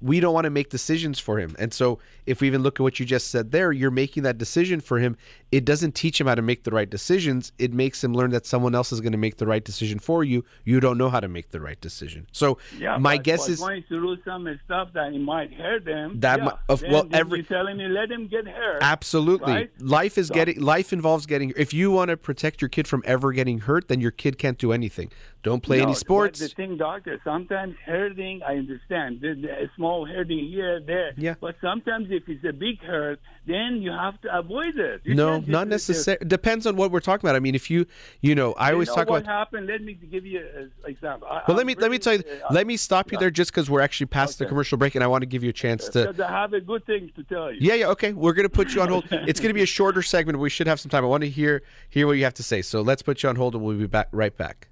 we 0.00 0.20
don't 0.20 0.34
want 0.34 0.44
to 0.44 0.50
make 0.50 0.68
decisions 0.70 1.18
for 1.18 1.38
him 1.38 1.54
and 1.58 1.72
so 1.72 1.98
if 2.26 2.40
we 2.40 2.46
even 2.46 2.62
look 2.62 2.78
at 2.80 2.82
what 2.82 2.98
you 3.00 3.06
just 3.06 3.30
said 3.30 3.50
there 3.52 3.72
you're 3.72 3.90
making 3.90 4.22
that 4.24 4.36
decision 4.38 4.80
for 4.80 4.98
him 4.98 5.16
it 5.58 5.64
doesn't 5.70 5.94
teach 5.94 6.16
him 6.20 6.26
how 6.26 6.34
to 6.34 6.42
make 6.50 6.60
the 6.64 6.70
right 6.78 6.90
decisions 6.90 7.52
it 7.58 7.72
makes 7.82 8.02
him 8.04 8.12
learn 8.18 8.30
that 8.36 8.44
someone 8.52 8.74
else 8.74 8.90
is 8.94 9.00
going 9.04 9.12
to 9.18 9.22
make 9.26 9.36
the 9.42 9.46
right 9.52 9.64
decision 9.70 9.98
for 10.08 10.24
you 10.24 10.44
you 10.64 10.80
don't 10.84 10.98
know 11.02 11.10
how 11.14 11.20
to 11.20 11.28
make 11.36 11.48
the 11.50 11.60
right 11.60 11.80
decision 11.88 12.26
so 12.32 12.58
Yeah, 12.78 12.96
my 12.98 13.16
but- 13.16 13.24
guess 13.24 13.42
but 13.46 13.52
is 13.52 13.60
going 13.60 13.84
through 13.88 14.16
some 14.24 14.42
stuff 14.64 14.88
that 14.94 15.12
it 15.12 15.20
might 15.34 15.52
hurt 15.62 15.84
them. 15.84 16.18
That 16.20 16.38
yeah. 16.40 16.50
of- 16.68 16.80
then, 16.80 16.92
well, 16.92 17.04
then 17.04 17.20
every- 17.20 17.38
you're 17.38 17.46
telling 17.58 17.76
me 17.76 17.86
let 18.00 18.10
him 18.10 18.26
get 18.26 18.46
hurt. 18.46 18.78
Absolutely. 18.82 19.52
right? 19.52 19.70
Life 19.80 20.18
is 20.18 20.28
So- 20.28 20.34
getting 20.34 20.60
life 20.60 20.92
involves 20.92 21.24
getting 21.26 21.52
if 21.56 21.72
you 21.72 21.90
want 21.90 22.08
to 22.10 22.16
protect 22.16 22.60
your 22.62 22.68
kid 22.76 22.86
from 22.88 23.02
ever 23.06 23.32
getting 23.32 23.58
hurt, 23.60 23.88
then 23.88 24.00
your 24.00 24.10
kid 24.10 24.38
can't 24.38 24.58
do 24.58 24.72
anything. 24.72 25.10
Don't 25.42 25.62
play 25.62 25.76
No, 25.78 25.84
any 25.84 25.92
but 25.92 25.98
sports. 25.98 26.40
The 26.40 26.48
thing, 26.48 26.78
doctor, 26.78 27.20
sometimes 27.22 27.74
hurting, 27.84 28.42
I 28.42 28.56
understand. 28.56 29.20
The, 29.20 29.34
the, 29.34 29.50
a 29.64 29.70
small 29.76 30.06
hurting 30.06 30.48
here, 30.48 30.80
there. 30.80 31.12
Yeah. 31.18 31.34
But 31.38 31.56
sometimes 31.60 32.06
if 32.10 32.22
it's 32.28 32.44
a 32.44 32.52
big 32.52 32.80
hurt, 32.82 33.20
then 33.46 33.70
you 33.82 33.90
have 33.92 34.18
to 34.22 34.28
avoid 34.38 34.78
it. 34.78 35.02
You 35.04 35.14
no, 35.14 35.34
not 35.46 35.68
necessarily. 35.68 36.24
Depends 36.26 36.66
on 36.66 36.76
what 36.76 36.90
we're 36.90 37.00
talking 37.00 37.26
about. 37.28 37.36
I 37.36 37.40
mean, 37.40 37.54
if 37.54 37.70
you, 37.70 37.86
you 38.20 38.34
know, 38.34 38.52
I 38.54 38.68
You 38.68 38.74
always 38.74 38.88
know 38.88 38.94
talk 38.96 39.08
what 39.10 39.22
about. 39.22 39.32
happened? 39.32 39.66
Let 39.66 39.82
me 39.82 39.94
give 39.94 40.24
you 40.26 40.40
an 40.56 40.70
example. 40.86 41.28
I, 41.28 41.42
Well, 41.46 41.56
let 41.56 41.66
me 41.66 41.74
let 41.74 41.90
me 41.90 41.98
tell 41.98 42.14
you. 42.14 42.22
uh, 42.48 42.52
Let 42.52 42.66
me 42.66 42.76
stop 42.76 43.12
you 43.12 43.18
there, 43.18 43.30
just 43.30 43.50
because 43.50 43.68
we're 43.70 43.80
actually 43.80 44.06
past 44.06 44.38
the 44.38 44.46
commercial 44.46 44.78
break, 44.78 44.94
and 44.94 45.02
I 45.04 45.06
want 45.06 45.22
to 45.22 45.26
give 45.26 45.42
you 45.42 45.50
a 45.50 45.52
chance 45.54 45.88
to. 45.90 46.14
I 46.26 46.30
have 46.30 46.52
a 46.52 46.60
good 46.60 46.84
thing 46.86 47.10
to 47.16 47.22
tell 47.24 47.52
you. 47.52 47.58
Yeah, 47.60 47.74
yeah, 47.74 47.86
okay. 47.88 48.12
We're 48.12 48.32
gonna 48.34 48.48
put 48.48 48.74
you 48.74 48.82
on 48.82 48.88
hold. 48.88 49.04
It's 49.10 49.40
gonna 49.40 49.54
be 49.54 49.62
a 49.62 49.66
shorter 49.66 50.02
segment. 50.02 50.38
We 50.38 50.50
should 50.50 50.66
have 50.66 50.80
some 50.80 50.90
time. 50.90 51.04
I 51.04 51.08
want 51.08 51.22
to 51.22 51.30
hear 51.30 51.62
hear 51.90 52.06
what 52.06 52.12
you 52.18 52.24
have 52.24 52.34
to 52.34 52.42
say. 52.42 52.62
So 52.62 52.82
let's 52.82 53.02
put 53.02 53.22
you 53.22 53.28
on 53.28 53.36
hold, 53.36 53.54
and 53.54 53.62
we'll 53.64 53.76
be 53.78 53.86
back 53.86 54.08
right 54.12 54.36
back. 54.36 54.68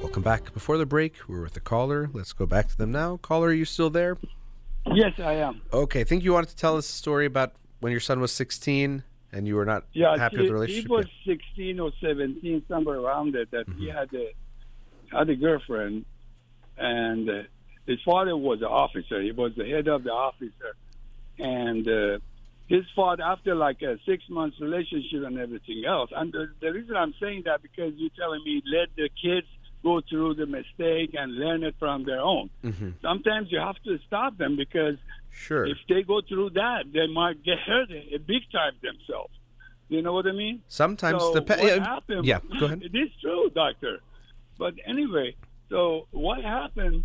Welcome 0.00 0.22
back. 0.22 0.52
Before 0.52 0.78
the 0.78 0.86
break, 0.86 1.14
we 1.28 1.34
were 1.36 1.42
with 1.42 1.54
the 1.54 1.60
caller. 1.60 2.10
Let's 2.12 2.32
go 2.32 2.46
back 2.46 2.68
to 2.68 2.76
them 2.76 2.90
now. 2.90 3.18
Caller, 3.18 3.48
are 3.48 3.52
you 3.52 3.64
still 3.64 3.90
there? 3.90 4.16
Yes, 4.86 5.12
I 5.18 5.34
am. 5.34 5.62
Okay, 5.72 6.00
I 6.00 6.04
think 6.04 6.24
you 6.24 6.32
wanted 6.32 6.48
to 6.50 6.56
tell 6.56 6.76
us 6.76 6.88
a 6.88 6.92
story 6.92 7.26
about 7.26 7.52
when 7.80 7.90
your 7.92 8.00
son 8.00 8.20
was 8.20 8.32
16 8.32 9.04
and 9.32 9.46
you 9.46 9.54
were 9.56 9.64
not 9.66 9.84
Yeah, 9.92 10.16
happy 10.16 10.36
he, 10.36 10.42
with 10.42 10.48
the 10.48 10.54
relationship. 10.54 10.84
he 10.84 10.88
was 10.88 11.06
16 11.26 11.80
or 11.80 11.92
17, 12.00 12.64
somewhere 12.68 12.98
around 12.98 13.34
it, 13.36 13.50
that 13.50 13.66
he 13.76 13.88
Mm-hmm. 13.88 13.98
had 13.98 14.08
a 14.14 14.34
had 15.10 15.30
a 15.30 15.36
girlfriend, 15.36 16.04
and 16.76 17.28
uh, 17.30 17.42
his 17.86 17.98
father 18.04 18.36
was 18.36 18.58
an 18.60 18.66
officer. 18.66 19.22
He 19.22 19.32
was 19.32 19.52
the 19.56 19.64
head 19.66 19.88
of 19.88 20.04
the 20.04 20.10
officer 20.10 20.74
and 21.38 21.86
uh, 21.88 22.18
his 22.66 22.84
father, 22.94 23.22
after 23.22 23.54
like 23.54 23.80
a 23.82 23.96
six 24.06 24.24
months 24.28 24.56
relationship 24.60 25.22
and 25.24 25.38
everything 25.38 25.84
else. 25.86 26.10
And 26.14 26.32
the, 26.32 26.48
the 26.60 26.72
reason 26.72 26.96
I'm 26.96 27.14
saying 27.20 27.42
that 27.46 27.62
because 27.62 27.92
you're 27.96 28.10
telling 28.18 28.42
me 28.44 28.62
let 28.66 28.88
the 28.96 29.08
kids 29.22 29.46
go 29.82 30.00
through 30.08 30.34
the 30.34 30.46
mistake 30.46 31.10
and 31.14 31.34
learn 31.36 31.62
it 31.62 31.74
from 31.78 32.04
their 32.04 32.20
own. 32.20 32.50
Mm-hmm. 32.64 32.90
Sometimes 33.02 33.50
you 33.52 33.58
have 33.60 33.76
to 33.84 33.98
stop 34.06 34.36
them 34.38 34.56
because 34.56 34.96
Sure. 35.30 35.66
if 35.66 35.76
they 35.88 36.02
go 36.02 36.20
through 36.20 36.50
that, 36.50 36.84
they 36.92 37.06
might 37.06 37.44
get 37.44 37.58
hurt 37.60 37.90
a 37.90 38.18
big 38.18 38.42
time 38.50 38.72
themselves. 38.82 39.32
You 39.88 40.02
know 40.02 40.12
what 40.12 40.26
I 40.26 40.32
mean? 40.32 40.62
Sometimes 40.68 41.22
so 41.22 41.32
the 41.32 41.42
pe- 41.42 41.56
what 41.60 41.66
yeah, 41.76 41.84
happened? 41.84 42.24
yeah, 42.24 42.40
go 42.58 42.66
ahead. 42.66 42.82
It 42.92 42.94
is 42.96 43.10
true, 43.20 43.48
doctor. 43.54 44.00
But 44.58 44.74
anyway, 44.84 45.36
so 45.70 46.08
what 46.10 46.42
happened? 46.42 47.04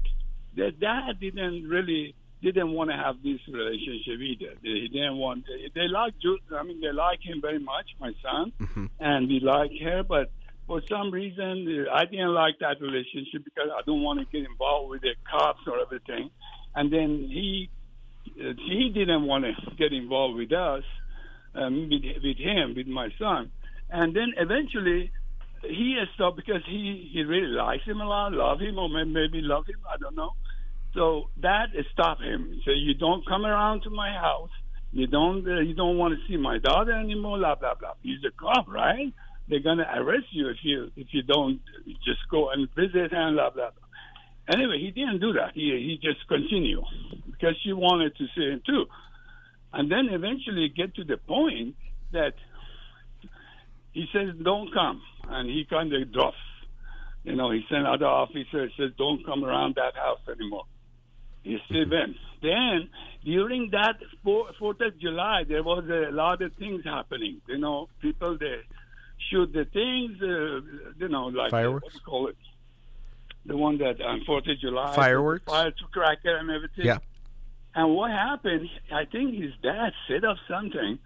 That 0.58 0.80
dad 0.80 1.20
didn't 1.20 1.68
really 1.70 2.16
didn't 2.42 2.72
want 2.72 2.90
to 2.90 2.98
have 2.98 3.16
this 3.24 3.40
relationship 3.48 4.20
either. 4.20 4.54
He 4.64 4.88
didn't 4.90 5.18
want. 5.18 5.46
They 5.76 5.88
like 5.88 6.14
I 6.60 6.64
mean, 6.64 6.82
they 6.82 6.92
like 6.92 7.22
him 7.24 7.40
very 7.42 7.60
much, 7.60 7.88
my 8.00 8.14
son, 8.22 8.52
Mm-hmm. 8.60 8.86
and 9.00 9.28
we 9.30 9.40
like 9.40 9.72
her. 9.84 10.04
But 10.04 10.32
for 10.68 10.82
some 10.90 11.12
reason, 11.12 11.88
I 11.92 12.06
didn't 12.06 12.34
like 12.34 12.60
that 12.60 12.80
relationship 12.82 13.44
because 13.44 13.70
I 13.78 13.82
don't 13.86 14.02
want 14.02 14.20
to 14.20 14.26
get 14.26 14.50
involved 14.50 14.90
with 14.90 15.02
the 15.02 15.16
cops 15.30 15.60
or 15.68 15.80
everything. 15.80 16.30
And 16.76 16.92
then 16.92 17.28
he 17.30 17.70
uh, 18.40 18.54
he 18.56 18.92
didn't 18.94 19.24
want 19.26 19.44
to 19.44 19.76
get 19.76 19.92
involved 19.92 20.38
with 20.38 20.54
us, 20.54 20.84
um, 21.56 21.90
with, 21.92 22.04
with 22.24 22.38
him, 22.38 22.74
with 22.76 22.88
my 22.88 23.10
son. 23.20 23.52
And 23.90 24.16
then 24.16 24.34
eventually 24.38 25.12
he 25.62 26.02
stopped 26.16 26.38
because 26.38 26.62
he, 26.66 27.10
he 27.14 27.24
really 27.24 27.48
likes 27.48 27.84
him 27.84 28.02
a 28.02 28.06
lot, 28.06 28.32
love 28.34 28.60
him, 28.60 28.80
or 28.80 28.90
maybe 28.90 29.42
love 29.42 29.66
him, 29.68 29.80
I 29.88 29.98
don't 29.98 30.16
know. 30.16 30.32
So 30.94 31.30
that 31.42 31.68
stopped 31.92 32.22
him. 32.22 32.62
So 32.66 32.72
you 32.72 32.94
don't 32.94 33.26
come 33.28 33.46
around 33.46 33.82
to 33.84 33.90
my 33.90 34.12
house. 34.12 34.50
You 34.92 35.08
don't 35.08 35.48
uh, 35.48 35.60
you 35.62 35.74
don't 35.74 35.98
want 35.98 36.14
to 36.14 36.20
see 36.28 36.38
my 36.38 36.60
daughter 36.60 36.92
anymore. 36.92 37.40
Blah 37.40 37.56
blah 37.56 37.74
blah. 37.74 37.94
He's 38.04 38.20
a 38.28 38.32
cop, 38.32 38.68
right? 38.68 39.12
They're 39.48 39.60
gonna 39.60 39.88
arrest 39.96 40.28
you 40.32 40.50
if 40.50 40.58
you 40.64 40.92
if 40.96 41.08
you 41.12 41.24
don't 41.24 41.60
just 42.06 42.22
go 42.30 42.50
and 42.50 42.70
visit 42.76 43.12
and 43.12 43.36
blah 43.36 43.50
blah. 43.50 43.72
blah. 43.72 44.56
Anyway, 44.56 44.80
he 44.80 44.92
didn't 44.92 45.20
do 45.20 45.34
that. 45.34 45.52
He 45.54 45.62
he 45.62 46.00
just 46.02 46.28
continued 46.28 46.84
because 47.26 47.56
she 47.64 47.74
wanted 47.74 48.16
to 48.18 48.26
see 48.36 48.50
him 48.50 48.62
too, 48.66 48.86
and 49.74 49.92
then 49.92 50.08
eventually 50.12 50.70
get 50.70 50.96
to 50.96 51.04
the 51.04 51.18
point 51.18 51.76
that 52.12 52.36
he 53.92 54.06
says, 54.14 54.36
"Don't 54.42 54.74
come," 54.74 55.02
and 55.30 55.50
he 55.50 55.66
kind 55.66 55.94
of 55.94 56.12
drops. 56.12 56.38
You 57.24 57.36
know, 57.36 57.52
he 57.52 57.62
sent 57.70 57.86
other 57.88 58.06
officers 58.06 58.72
says, 58.78 58.92
"Don't 58.98 59.26
come 59.26 59.44
around 59.46 59.76
that 59.76 59.96
house 59.96 60.20
anymore." 60.30 60.66
He 61.44 61.58
still 61.66 61.90
went. 61.90 62.16
Then 62.42 62.90
during 63.24 63.70
that 63.72 63.96
Fourth 64.24 64.82
of 64.82 65.00
July, 65.00 65.44
there 65.48 65.64
was 65.64 65.84
a 65.90 66.12
lot 66.12 66.42
of 66.42 66.54
things 66.56 66.84
happening. 66.84 67.42
You 67.48 67.58
know, 67.58 67.90
people 68.02 68.38
they 68.38 68.62
shoot 69.30 69.52
the 69.54 69.66
things. 69.66 70.22
Uh, 70.22 70.62
you 71.00 71.10
know, 71.10 71.26
like 71.28 71.52
Fireworks? 71.52 71.84
what 71.86 71.92
do 71.94 71.98
you 71.98 72.06
call 72.06 72.28
it? 72.28 72.38
The 73.46 73.58
one 73.58 73.78
that 73.80 74.02
on 74.02 74.24
Fourth 74.26 74.48
of 74.48 74.58
July, 74.60 74.96
Fireworks? 74.96 75.44
fire 75.46 75.72
to 75.72 75.84
cracker 75.92 76.36
and 76.38 76.50
everything. 76.50 76.86
Yeah. 76.86 77.00
And 77.76 77.94
what 77.96 78.12
happened? 78.12 78.70
I 78.92 79.06
think 79.06 79.34
his 79.36 79.52
dad 79.62 79.92
set 80.08 80.24
up 80.24 80.38
something 80.48 81.00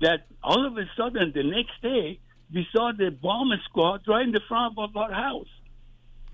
that 0.00 0.26
all 0.42 0.66
of 0.66 0.76
a 0.76 0.84
sudden 0.96 1.32
the 1.34 1.42
next 1.44 1.80
day 1.82 2.20
we 2.52 2.66
saw 2.74 2.92
the 2.96 3.10
bomb 3.10 3.50
squad 3.64 4.02
right 4.06 4.24
in 4.26 4.32
the 4.32 4.40
front 4.48 4.74
of 4.78 4.96
our 4.96 5.12
house. 5.12 5.48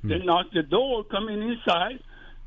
They 0.03 0.19
Hmm. 0.19 0.27
knocked 0.27 0.55
the 0.55 0.63
door, 0.63 1.05
coming 1.05 1.41
inside. 1.43 2.01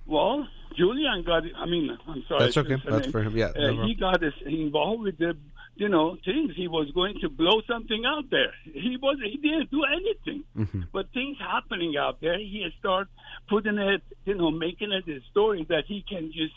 Well, 0.05 0.47
Julian 0.75 1.23
got. 1.23 1.43
I 1.55 1.65
mean, 1.65 1.97
I'm 2.07 2.23
sorry. 2.27 2.39
That's 2.45 2.57
okay. 2.57 2.77
That's 2.87 3.07
for 3.07 3.21
him. 3.23 3.35
Yeah. 3.35 3.47
Uh, 3.47 3.83
he 3.85 3.93
got 3.95 4.21
us 4.23 4.33
involved 4.45 5.01
with 5.03 5.17
the, 5.17 5.35
you 5.77 5.89
know, 5.89 6.17
things. 6.25 6.53
He 6.55 6.67
was 6.67 6.91
going 6.91 7.19
to 7.21 7.29
blow 7.29 7.61
something 7.67 8.03
out 8.05 8.29
there. 8.29 8.53
He 8.63 8.97
was. 9.01 9.17
He 9.23 9.37
didn't 9.37 9.71
do 9.71 9.83
anything. 9.85 10.43
Mm-hmm. 10.57 10.81
But 10.91 11.11
things 11.13 11.37
happening 11.39 11.95
out 11.97 12.19
there. 12.21 12.37
He 12.37 12.67
start 12.79 13.07
putting 13.49 13.77
it, 13.77 14.01
you 14.25 14.35
know, 14.35 14.51
making 14.51 14.91
it 14.91 15.07
a 15.07 15.19
story 15.31 15.65
that 15.69 15.85
he 15.87 16.03
can 16.07 16.31
just 16.31 16.53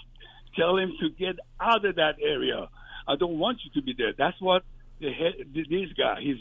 tell 0.56 0.76
him 0.76 0.92
to 1.00 1.10
get 1.10 1.36
out 1.60 1.84
of 1.84 1.96
that 1.96 2.16
area. 2.22 2.68
I 3.06 3.16
don't 3.16 3.38
want 3.38 3.58
you 3.64 3.70
to 3.80 3.84
be 3.84 3.94
there. 3.96 4.12
That's 4.16 4.40
what 4.40 4.62
the 5.00 5.12
head, 5.12 5.34
this 5.54 5.92
guy, 5.96 6.20
his 6.20 6.38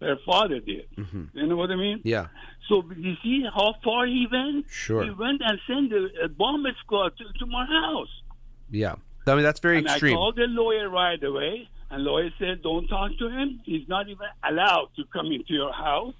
her 0.00 0.16
father 0.24 0.60
did. 0.60 0.86
You 1.34 1.46
know 1.46 1.56
what 1.56 1.70
I 1.70 1.76
mean? 1.76 2.00
Yeah. 2.04 2.28
So 2.68 2.82
you 2.96 3.14
see 3.22 3.44
how 3.54 3.74
far 3.84 4.06
he 4.06 4.26
went? 4.30 4.66
Sure. 4.70 5.04
He 5.04 5.10
went 5.10 5.42
and 5.44 5.58
sent 5.66 5.92
a, 5.92 6.24
a 6.24 6.28
bomb 6.28 6.64
squad 6.80 7.12
to, 7.18 7.24
to 7.38 7.46
my 7.46 7.66
house. 7.66 8.08
Yeah. 8.70 8.94
I 9.26 9.34
mean, 9.34 9.44
that's 9.44 9.60
very 9.60 9.78
and 9.78 9.86
extreme. 9.86 10.14
I 10.14 10.16
called 10.16 10.36
the 10.36 10.46
lawyer 10.46 10.88
right 10.88 11.22
away, 11.22 11.68
and 11.90 12.04
lawyer 12.04 12.30
said, 12.38 12.62
"Don't 12.62 12.86
talk 12.88 13.10
to 13.18 13.28
him. 13.28 13.60
He's 13.64 13.88
not 13.88 14.08
even 14.08 14.26
allowed 14.48 14.88
to 14.96 15.04
come 15.12 15.26
into 15.26 15.52
your 15.52 15.72
house." 15.72 16.14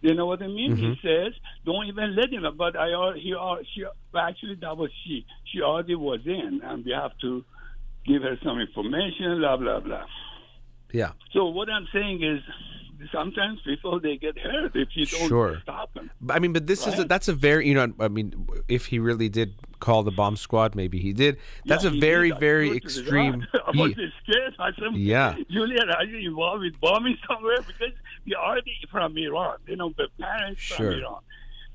You 0.00 0.14
know 0.14 0.26
what 0.26 0.42
I 0.42 0.46
mean? 0.46 0.76
Mm-hmm. 0.76 0.92
He 0.92 0.98
says, 1.02 1.32
"Don't 1.64 1.86
even 1.86 2.14
let 2.14 2.30
him." 2.32 2.44
But 2.56 2.76
I, 2.76 2.88
he, 3.16 3.34
she, 3.74 3.84
actually, 4.16 4.54
that 4.60 4.76
was 4.76 4.90
she. 5.04 5.26
She 5.52 5.60
already 5.60 5.96
was 5.96 6.20
in, 6.24 6.60
and 6.62 6.84
we 6.84 6.92
have 6.92 7.12
to 7.22 7.44
give 8.06 8.22
her 8.22 8.38
some 8.44 8.60
information. 8.60 9.38
Blah 9.38 9.56
blah 9.56 9.80
blah. 9.80 10.06
yeah. 10.92 11.12
So 11.32 11.46
what 11.46 11.68
I'm 11.68 11.88
saying 11.92 12.22
is, 12.22 12.40
sometimes 13.12 13.60
people 13.64 14.00
they 14.00 14.16
get 14.16 14.36
hurt 14.38 14.74
if 14.74 14.88
you 14.94 15.06
don't 15.06 15.28
Sure. 15.28 15.58
stop 15.62 15.92
them. 15.94 16.10
I 16.30 16.38
mean, 16.38 16.52
but 16.52 16.66
this 16.66 16.86
is 16.86 16.98
a, 16.98 17.04
that's 17.04 17.28
a 17.28 17.32
very 17.32 17.68
you 17.68 17.74
know 17.74 17.92
I 18.00 18.08
mean 18.08 18.46
if 18.68 18.86
he 18.86 18.98
really 18.98 19.28
did 19.28 19.54
call 19.80 20.02
the 20.02 20.10
bomb 20.10 20.36
squad, 20.36 20.74
maybe 20.74 20.98
he 20.98 21.12
did. 21.12 21.36
That's 21.64 21.84
Yeah, 21.84 21.90
a 21.96 22.00
very 22.00 22.30
did. 22.30 22.40
Very 22.40 22.66
swear 22.68 22.80
to 22.80 22.80
God. 22.80 22.86
extreme. 22.86 23.46
I 23.66 23.70
was 23.80 23.92
scared. 24.24 24.54
I 24.58 24.70
said, 24.72 24.96
Yeah. 24.96 25.36
Julian, 25.50 25.88
are 25.90 26.04
you 26.04 26.28
involved 26.30 26.62
with 26.62 26.80
bombing 26.80 27.16
somewhere? 27.28 27.58
Because 27.66 27.92
we 28.26 28.34
already 28.34 28.72
from 28.90 29.16
Iran, 29.16 29.58
you 29.66 29.76
know, 29.76 29.92
the 29.96 30.08
parents 30.20 30.60
Sure. 30.60 30.76
from 30.76 30.86
Iran. 31.00 31.20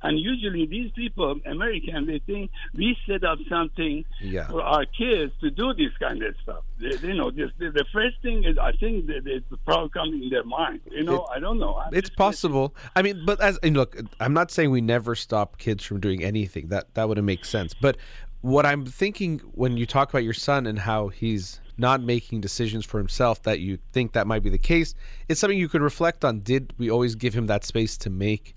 And 0.03 0.19
usually 0.19 0.65
these 0.65 0.91
people, 0.91 1.39
American, 1.45 2.05
they 2.05 2.19
think 2.19 2.51
we 2.75 2.95
set 3.07 3.23
up 3.23 3.39
something 3.49 4.03
Yeah. 4.21 4.47
for 4.47 4.61
our 4.61 4.85
kids 4.85 5.31
to 5.41 5.49
do 5.49 5.73
this 5.73 5.91
kind 5.99 6.21
of 6.21 6.35
stuff. 6.43 6.63
They, 6.79 7.07
you 7.07 7.13
know, 7.15 7.31
just, 7.31 7.57
the, 7.57 7.71
the 7.71 7.85
first 7.93 8.17
thing 8.21 8.43
is, 8.43 8.57
I 8.57 8.73
think 8.73 9.07
that 9.07 9.23
the 9.49 9.57
problem 9.65 9.89
comes 9.89 10.13
in 10.21 10.29
their 10.29 10.43
mind. 10.43 10.81
You 10.91 11.03
know, 11.03 11.25
I 11.33 11.39
don't 11.39 11.57
know. 11.57 11.75
I'm 11.77 11.93
it's 11.93 12.09
possible. 12.09 12.75
I 12.95 13.01
mean, 13.01 13.23
but 13.25 13.39
as 13.41 13.57
and 13.63 13.75
look, 13.75 13.97
I'm 14.19 14.33
not 14.33 14.51
saying 14.51 14.71
we 14.71 14.81
never 14.81 15.15
stop 15.15 15.57
kids 15.57 15.83
from 15.83 15.99
doing 15.99 16.23
anything. 16.23 16.67
That 16.67 16.93
that 16.95 17.07
wouldn't 17.07 17.25
make 17.25 17.45
sense. 17.45 17.73
But 17.73 17.97
what 18.41 18.65
I'm 18.65 18.85
thinking 18.85 19.39
when 19.53 19.77
you 19.77 19.85
talk 19.85 20.09
about 20.09 20.23
your 20.25 20.33
son 20.33 20.67
and 20.67 20.77
how 20.79 21.07
he's 21.07 21.61
not 21.77 22.01
making 22.03 22.41
decisions 22.41 22.85
for 22.85 22.97
himself, 22.97 23.41
that 23.43 23.59
you 23.61 23.79
think 23.93 24.11
that 24.13 24.27
might 24.27 24.43
be 24.43 24.49
the 24.49 24.57
case, 24.57 24.93
it's 25.29 25.39
something 25.39 25.57
you 25.57 25.69
could 25.69 25.81
reflect 25.81 26.23
on. 26.25 26.41
Did 26.41 26.73
we 26.77 26.91
always 26.91 27.15
give 27.15 27.33
him 27.33 27.47
that 27.47 27.63
space 27.63 27.97
to 27.99 28.09
make 28.09 28.55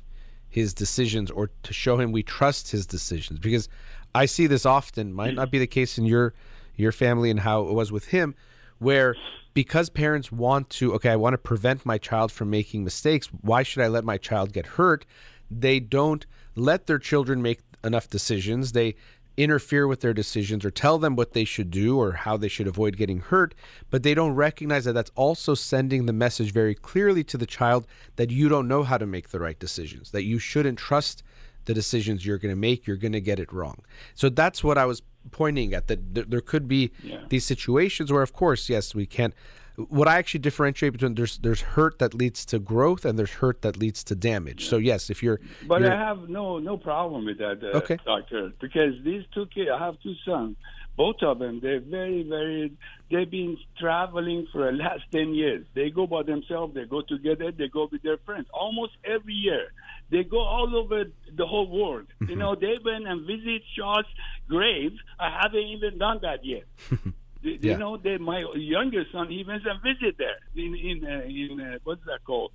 his 0.56 0.72
decisions 0.72 1.30
or 1.30 1.50
to 1.62 1.72
show 1.74 1.98
him 2.00 2.12
we 2.12 2.22
trust 2.22 2.70
his 2.70 2.86
decisions? 2.86 3.38
Because 3.38 3.68
I 4.14 4.24
see 4.24 4.46
this 4.46 4.64
often. 4.64 5.12
Might 5.12 5.34
not 5.34 5.50
be 5.50 5.58
the 5.58 5.66
case 5.66 5.98
in 5.98 6.06
your 6.06 6.32
your 6.76 6.92
family 6.92 7.30
and 7.30 7.40
how 7.40 7.68
it 7.68 7.72
was 7.72 7.92
with 7.92 8.06
him, 8.06 8.34
where 8.78 9.14
because 9.52 9.88
parents 9.90 10.30
want 10.32 10.68
to 10.68 10.92
okay 10.94 11.10
i 11.10 11.16
want 11.16 11.32
to 11.32 11.38
prevent 11.38 11.86
my 11.86 11.96
child 11.96 12.30
from 12.30 12.50
making 12.50 12.84
mistakes 12.84 13.28
why 13.40 13.62
should 13.62 13.82
i 13.82 13.88
let 13.88 14.04
my 14.04 14.18
child 14.18 14.52
get 14.52 14.66
hurt 14.66 15.06
they 15.50 15.80
don't 15.80 16.26
let 16.56 16.86
their 16.86 16.98
children 16.98 17.40
make 17.40 17.60
enough 17.82 18.10
decisions 18.10 18.72
they 18.72 18.94
interfere 19.36 19.86
with 19.86 20.00
their 20.00 20.14
decisions 20.14 20.64
or 20.64 20.70
tell 20.70 20.98
them 20.98 21.14
what 21.16 21.32
they 21.32 21.44
should 21.44 21.70
do 21.70 21.98
or 21.98 22.12
how 22.12 22.36
they 22.36 22.48
should 22.48 22.66
avoid 22.66 22.96
getting 22.96 23.20
hurt 23.20 23.54
but 23.90 24.02
they 24.02 24.14
don't 24.14 24.32
recognize 24.34 24.84
that 24.84 24.92
that's 24.94 25.10
also 25.14 25.54
sending 25.54 26.06
the 26.06 26.12
message 26.12 26.52
very 26.52 26.74
clearly 26.74 27.22
to 27.22 27.36
the 27.36 27.46
child 27.46 27.86
that 28.16 28.30
you 28.30 28.48
don't 28.48 28.66
know 28.68 28.82
how 28.82 28.96
to 28.96 29.06
make 29.06 29.28
the 29.28 29.38
right 29.40 29.58
decisions 29.58 30.10
that 30.10 30.24
you 30.24 30.38
shouldn't 30.38 30.78
trust 30.78 31.22
the 31.66 31.74
decisions 31.74 32.24
you're 32.24 32.38
going 32.38 32.52
to 32.54 32.60
make 32.60 32.86
you're 32.86 32.96
going 32.96 33.12
to 33.12 33.20
get 33.20 33.38
it 33.38 33.52
wrong 33.52 33.78
so 34.14 34.28
that's 34.28 34.64
what 34.64 34.78
i 34.78 34.86
was 34.86 35.02
pointing 35.32 35.74
at 35.74 35.88
that 35.88 36.30
there, 36.30 36.40
could 36.40 36.66
be 36.68 36.92
Yeah. 37.02 37.18
these 37.28 37.44
situations 37.44 38.10
where 38.12 38.22
of 38.22 38.32
course 38.32 38.68
yes 38.70 38.94
we 38.94 39.04
can't 39.06 39.34
what 39.77 40.09
i 40.09 40.16
actually 40.19 40.40
differentiate 40.40 40.93
between 40.93 41.15
there's 41.15 41.39
there's 41.39 41.61
hurt 41.61 41.98
that 41.98 42.15
leads 42.15 42.44
to 42.47 42.59
growth 42.59 43.05
and 43.05 43.19
there's 43.19 43.31
hurt 43.32 43.62
that 43.62 43.77
leads 43.77 44.03
to 44.05 44.15
damage 44.15 44.66
so 44.69 44.77
yes 44.78 45.11
if 45.11 45.23
you're 45.23 45.40
But 45.66 45.81
you're- 45.82 45.93
I 45.94 45.98
have 45.98 46.28
no 46.28 46.59
no 46.59 46.77
problem 46.78 47.24
with 47.27 47.39
that, 47.39 47.59
uh, 47.62 47.78
Okay. 47.78 47.98
doctor, 48.05 48.53
because 48.61 48.93
these 49.05 49.24
two 49.35 49.47
kids, 49.47 49.70
I 49.70 49.78
have 49.78 49.97
two 50.03 50.15
sons. 50.24 50.57
Both 50.97 51.23
of 51.23 51.39
them, 51.40 51.61
they're 51.61 51.81
very, 51.98 52.23
very. 52.23 52.73
They've 53.11 53.31
been 53.31 53.59
traveling 53.78 54.47
for 54.51 54.65
the 54.65 54.73
last 54.85 55.03
ten 55.12 55.35
years. 55.35 55.62
They 55.74 55.90
go 55.90 56.07
by 56.07 56.23
themselves. 56.23 56.73
They 56.74 56.86
go 56.86 57.03
together. 57.03 57.53
They 57.53 57.69
go 57.69 57.86
with 57.93 58.03
their 58.03 58.16
friends. 58.27 58.47
Almost 58.55 58.93
every 59.05 59.35
year, 59.35 59.65
they 60.11 60.24
go 60.24 60.40
all 60.40 60.74
over 60.74 61.05
the 61.40 61.47
whole 61.47 61.69
world. 61.69 62.07
Mm-hmm. 62.07 62.31
You 62.31 62.36
know, 62.36 62.55
they 62.55 62.78
went 62.82 63.07
and 63.07 63.27
visit 63.27 63.61
Shah's 63.77 64.07
grave. 64.48 64.93
I 65.20 65.28
haven't 65.43 65.66
even 65.77 65.98
done 65.98 66.20
that 66.23 66.44
yet. 66.44 66.65
You 67.47 67.59
Yeah. 67.70 67.77
know, 67.77 67.97
they, 67.97 68.18
my 68.18 68.40
younger 68.55 69.05
son, 69.12 69.28
he 69.31 69.44
went 69.47 69.64
and 69.66 69.81
visit 69.82 70.14
there 70.18 70.39
in 70.55 70.74
in 70.74 70.97
uh, 71.05 71.23
in 71.43 71.60
uh, 71.60 71.78
what's 71.85 72.05
that 72.06 72.24
called? 72.24 72.52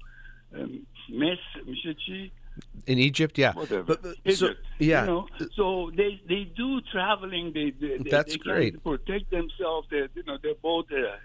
Um, 0.55 0.85
Mes 1.09 1.38
Mishichi. 1.68 2.31
In 2.85 2.97
Egypt, 2.99 3.38
yeah. 3.38 3.53
Whatever. 3.53 3.84
But, 3.84 4.01
but- 4.03 4.35
so, 4.35 4.47
Egypt, 4.47 4.65
yeah. 4.80 5.01
You 5.01 5.07
know, 5.07 5.27
so 5.55 5.91
they 5.95 6.19
they 6.27 6.43
do 6.55 6.81
traveling. 6.91 7.53
They 7.53 7.72
they, 7.81 7.97
they, 8.03 8.09
That's 8.09 8.34
they 8.34 8.39
great. 8.49 8.73
Can 8.73 8.81
protect 8.81 9.31
themselves. 9.31 9.88
They, 9.89 10.03
you 10.15 10.23
know, 10.27 10.38
they're 10.43 10.61
both 10.61 10.88
uh, 10.91 11.15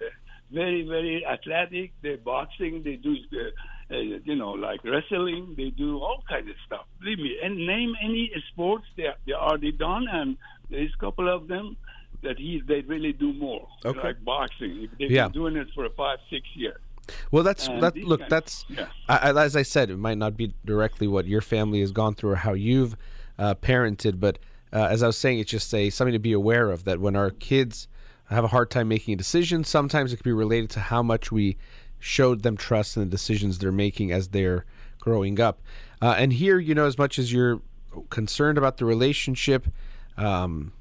very 0.50 0.82
very 0.86 1.26
athletic. 1.26 1.92
They're 2.02 2.18
boxing. 2.34 2.82
They 2.84 2.96
do. 2.96 3.12
Uh, 3.32 3.50
uh, 3.88 3.98
you 3.98 4.34
know, 4.34 4.50
like 4.50 4.80
wrestling, 4.82 5.54
they 5.56 5.70
do 5.70 5.98
all 5.98 6.20
kinds 6.28 6.48
of 6.48 6.56
stuff. 6.66 6.86
Believe 7.00 7.18
me, 7.20 7.36
and 7.40 7.54
name 7.74 7.94
any 8.02 8.32
sports 8.50 8.84
they 8.96 9.08
they 9.26 9.32
already 9.32 9.70
done, 9.72 10.06
and 10.10 10.36
there's 10.70 10.92
a 10.92 10.98
couple 10.98 11.28
of 11.32 11.46
them 11.46 11.76
that 12.26 12.38
he 12.38 12.60
they 12.66 12.80
really 12.82 13.12
do 13.12 13.32
more. 13.32 13.66
Okay. 13.84 14.00
Like 14.02 14.24
boxing, 14.24 14.88
they've 14.98 15.10
Yeah. 15.10 15.24
been 15.28 15.32
doing 15.32 15.56
it 15.56 15.68
for 15.74 15.88
five 15.96 16.18
six 16.30 16.46
years. 16.54 16.76
Well, 17.30 17.44
that's 17.44 17.68
And 17.68 17.82
that. 17.82 17.96
Look, 17.96 18.28
that's 18.28 18.64
yeah. 18.68 18.86
I, 19.08 19.30
I- 19.30 19.44
as 19.44 19.54
I 19.56 19.62
said, 19.62 19.90
it 19.90 19.96
might 19.96 20.18
not 20.18 20.36
be 20.36 20.54
directly 20.64 21.06
what 21.06 21.26
your 21.26 21.40
family 21.40 21.80
has 21.80 21.92
gone 21.92 22.14
through 22.14 22.30
or 22.30 22.36
how 22.36 22.52
you've 22.54 22.96
uh, 23.38 23.54
parented, 23.54 24.18
but 24.18 24.38
uh, 24.72 24.88
as 24.90 25.02
I 25.02 25.06
was 25.06 25.16
saying, 25.16 25.38
it's 25.38 25.50
just 25.50 25.72
a 25.74 25.88
something 25.90 26.12
to 26.12 26.18
be 26.18 26.32
aware 26.32 26.70
of 26.70 26.84
that 26.84 26.98
when 27.00 27.14
our 27.16 27.30
kids 27.30 27.86
have 28.28 28.42
a 28.44 28.48
hard 28.48 28.70
time 28.72 28.88
making 28.88 29.14
a 29.14 29.16
decision, 29.16 29.62
sometimes 29.62 30.12
it 30.12 30.16
could 30.16 30.24
be 30.24 30.32
related 30.32 30.68
to 30.70 30.80
how 30.80 31.00
much 31.02 31.30
we 31.30 31.56
showed 32.00 32.42
them 32.42 32.56
trust 32.56 32.96
in 32.96 33.04
the 33.04 33.08
decisions 33.08 33.58
they're 33.58 33.70
making 33.70 34.10
as 34.10 34.28
they're 34.28 34.64
growing 34.98 35.38
up. 35.38 35.60
Uh, 36.02 36.14
and 36.18 36.32
here, 36.32 36.58
you 36.58 36.74
know, 36.74 36.86
as 36.86 36.98
much 36.98 37.18
as 37.20 37.32
you're 37.32 37.60
concerned 38.10 38.58
about 38.58 38.78
the 38.78 38.84
relationship, 38.84 39.68
um, 40.16 40.72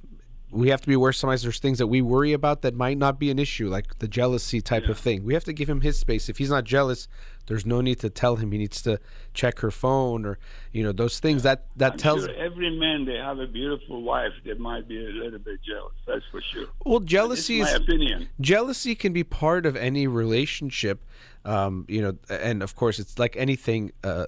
we 0.52 0.70
have 0.70 0.82
to 0.82 0.88
be 0.88 0.94
aware 0.94 1.12
sometimes 1.12 1.44
there's 1.44 1.60
things 1.60 1.80
that 1.80 1.88
we 1.88 2.02
worry 2.02 2.32
about 2.32 2.62
that 2.62 2.74
might 2.76 2.98
not 2.98 3.20
be 3.20 3.30
an 3.30 3.40
issue, 3.40 3.68
like 3.68 4.00
the 4.00 4.08
jealousy 4.08 4.62
type 4.62 4.88
of 4.88 4.98
thing. 4.98 5.24
We 5.24 5.34
have 5.34 5.44
to 5.46 5.54
give 5.54 5.68
him 5.70 5.82
his 5.82 6.00
space. 6.00 6.30
If 6.30 6.38
he's 6.38 6.50
not 6.50 6.64
jealous, 6.64 7.08
there's 7.48 7.66
no 7.66 7.82
need 7.82 8.00
to 8.00 8.10
tell 8.10 8.38
him 8.38 8.52
he 8.52 8.58
needs 8.58 8.82
to 8.84 9.00
check 9.34 9.60
her 9.60 9.72
phone 9.72 10.26
or 10.26 10.38
you 10.72 10.84
know 10.84 10.92
those 10.92 11.20
things. 11.20 11.44
That 11.44 11.66
that 11.76 11.94
I'm 11.94 11.98
tells. 11.98 12.26
sure 12.26 12.36
every 12.36 12.78
man 12.78 13.06
they 13.06 13.18
have 13.18 13.40
a 13.40 13.48
beautiful 13.48 14.02
wife, 14.02 14.32
they 14.44 14.54
might 14.54 14.88
be 14.88 15.06
a 15.06 15.10
little 15.10 15.40
bit 15.40 15.60
jealous. 15.62 15.94
That's 16.08 16.26
for 16.32 16.42
sure. 16.42 16.68
Well, 16.86 17.00
jealousy 17.00 17.62
my 17.62 17.70
is 17.70 17.76
opinion. 17.76 18.30
jealousy 18.40 18.96
can 18.96 19.14
be 19.14 19.24
part 19.24 19.66
of 19.66 19.76
any 19.76 20.08
relationship 20.08 21.04
um, 21.46 21.86
you 21.88 22.02
know 22.02 22.18
and 22.30 22.62
of 22.64 22.76
course 22.76 23.00
it's 23.00 23.18
like 23.20 23.36
anything 23.38 23.92
uh, 24.04 24.26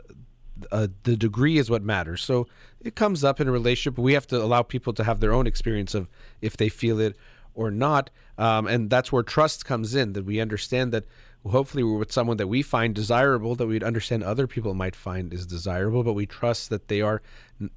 uh, 0.71 0.87
the 1.03 1.17
degree 1.17 1.57
is 1.57 1.69
what 1.69 1.83
matters 1.83 2.21
so 2.23 2.47
it 2.81 2.95
comes 2.95 3.23
up 3.23 3.39
in 3.39 3.47
a 3.47 3.51
relationship. 3.51 3.97
We 3.97 4.13
have 4.13 4.27
to 4.27 4.41
allow 4.41 4.61
people 4.61 4.93
to 4.93 5.03
have 5.03 5.19
their 5.19 5.33
own 5.33 5.47
experience 5.47 5.93
of 5.95 6.07
if 6.41 6.57
they 6.57 6.69
feel 6.69 6.99
it 6.99 7.17
or 7.53 7.71
not. 7.71 8.09
Um, 8.37 8.67
and 8.67 8.89
that's 8.89 9.11
where 9.11 9.23
trust 9.23 9.65
comes 9.65 9.95
in 9.95 10.13
that 10.13 10.25
we 10.25 10.39
understand 10.39 10.93
that 10.93 11.05
hopefully 11.45 11.83
we're 11.83 11.97
with 11.97 12.11
someone 12.11 12.37
that 12.37 12.47
we 12.47 12.61
find 12.61 12.93
desirable 12.93 13.55
that 13.55 13.67
we'd 13.67 13.83
understand 13.83 14.23
other 14.23 14.47
people 14.47 14.73
might 14.73 14.95
find 14.95 15.33
is 15.33 15.45
desirable 15.45 16.03
but 16.03 16.13
we 16.13 16.25
trust 16.25 16.69
that 16.69 16.87
they 16.87 17.01
are 17.01 17.21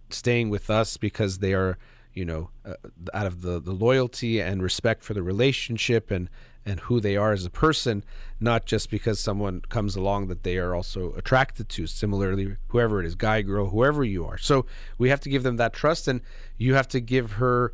staying 0.08 0.50
with 0.50 0.68
us 0.70 0.96
because 0.96 1.38
they 1.38 1.54
are 1.54 1.78
you 2.12 2.24
know 2.24 2.50
uh, 2.64 2.74
out 3.14 3.26
of 3.26 3.42
the, 3.42 3.60
the 3.60 3.72
loyalty 3.72 4.40
and 4.40 4.62
respect 4.62 5.04
for 5.04 5.14
the 5.14 5.22
relationship 5.22 6.10
and 6.10 6.28
and 6.66 6.80
who 6.80 7.00
they 7.00 7.16
are 7.16 7.32
as 7.32 7.44
a 7.44 7.50
person 7.50 8.04
not 8.38 8.64
just 8.64 8.90
because 8.90 9.20
someone 9.20 9.60
comes 9.68 9.96
along 9.96 10.28
that 10.28 10.42
they 10.42 10.56
are 10.56 10.74
also 10.74 11.12
attracted 11.14 11.68
to. 11.68 11.86
Similarly 11.86 12.56
whoever 12.68 13.00
it 13.00 13.06
is 13.06 13.14
guy 13.14 13.42
girl 13.42 13.68
whoever 13.68 14.04
you 14.04 14.24
are. 14.26 14.38
So 14.38 14.66
we 14.98 15.08
have 15.08 15.20
to 15.20 15.30
give 15.30 15.42
them 15.42 15.56
that 15.56 15.72
trust 15.72 16.08
and 16.08 16.20
you 16.58 16.74
have 16.74 16.88
to 16.88 17.00
give 17.00 17.32
her 17.32 17.72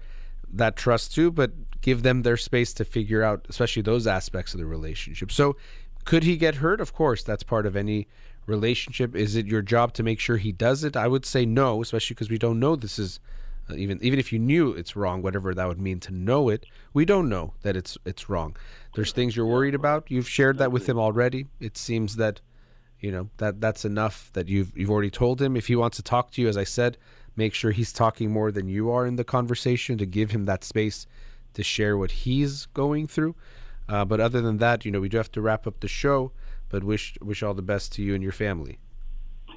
that 0.53 0.77
trust 0.77 1.15
too 1.15 1.31
but 1.31 1.53
give 1.81 2.03
them 2.03 2.23
their 2.23 2.37
space 2.37 2.73
to 2.75 2.85
figure 2.85 3.23
out 3.23 3.47
especially 3.49 3.83
those 3.83 4.07
aspects 4.07 4.55
of 4.55 4.61
the 4.61 4.67
relationship. 4.67 5.33
So 5.33 5.57
could 6.05 6.23
he 6.23 6.37
get 6.37 6.57
hurt? 6.57 6.81
Of 6.81 6.93
course 6.93 7.23
that's 7.23 7.43
part 7.43 7.67
of 7.67 7.77
any 7.77 8.07
relationship. 8.47 9.17
Is 9.17 9.35
it 9.35 9.47
your 9.47 9.63
job 9.63 9.93
to 9.95 10.05
make 10.05 10.21
sure 10.21 10.37
he 10.37 10.53
does 10.53 10.85
it? 10.85 10.97
I 10.97 11.09
would 11.09 11.27
say 11.27 11.45
no 11.45 11.83
especially 11.83 12.15
because 12.15 12.31
we 12.31 12.39
don't 12.39 12.61
know 12.61 12.77
this 12.77 12.99
is 12.99 13.21
even 13.75 13.99
even 14.03 14.19
if 14.19 14.33
you 14.33 14.39
knew 14.39 14.73
it's 14.73 14.95
wrong 14.95 15.23
whatever 15.23 15.55
that 15.55 15.67
would 15.67 15.81
mean 15.81 15.99
to 15.99 16.13
know 16.13 16.49
it 16.49 16.67
we 16.93 17.05
don't 17.05 17.29
know 17.29 17.53
that 17.63 17.77
it's 17.77 17.99
it's 18.07 18.29
wrong. 18.31 18.57
There's 18.95 19.13
things 19.13 19.37
you're 19.37 19.45
worried 19.45 19.75
about. 19.75 20.11
You've 20.11 20.29
shared 20.29 20.57
that 20.59 20.73
with 20.73 20.89
him 20.89 20.99
already. 20.99 21.47
It 21.61 21.77
seems 21.77 22.17
that 22.17 22.41
you 23.01 23.13
know 23.13 23.29
that 23.37 23.61
that's 23.61 23.85
enough 23.85 24.31
that 24.33 24.49
you've 24.49 24.77
you've 24.77 24.91
already 24.91 25.11
told 25.11 25.43
him. 25.43 25.57
If 25.57 25.67
he 25.67 25.77
wants 25.77 25.99
to 25.99 26.03
talk 26.03 26.31
to 26.33 26.43
you 26.43 26.49
as 26.49 26.57
i 26.57 26.65
said 26.65 26.97
make 27.37 27.53
sure 27.53 27.71
he's 27.71 27.93
talking 27.93 28.31
more 28.31 28.51
than 28.51 28.67
you 28.67 28.91
are 28.91 29.07
in 29.07 29.17
the 29.17 29.25
conversation 29.25 29.99
to 29.99 30.07
give 30.07 30.31
him 30.31 30.47
that 30.47 30.65
space 30.65 31.07
to 31.53 31.63
share 31.63 31.99
what 31.99 32.11
he's 32.11 32.65
going 32.67 33.07
through. 33.07 33.35
Uh, 33.91 34.07
but 34.07 34.21
other 34.21 34.41
than 34.41 34.57
that 34.57 34.87
you 34.87 34.91
know 34.91 35.01
we 35.01 35.11
do 35.11 35.19
have 35.19 35.31
to 35.31 35.43
wrap 35.43 35.67
up 35.67 35.81
the 35.81 35.89
show 35.89 36.33
but 36.71 36.83
wish 36.83 37.19
wish 37.21 37.43
all 37.43 37.53
the 37.53 37.61
best 37.61 37.93
to 37.93 38.03
you 38.03 38.15
and 38.15 38.23
your 38.23 38.33
family 38.33 38.79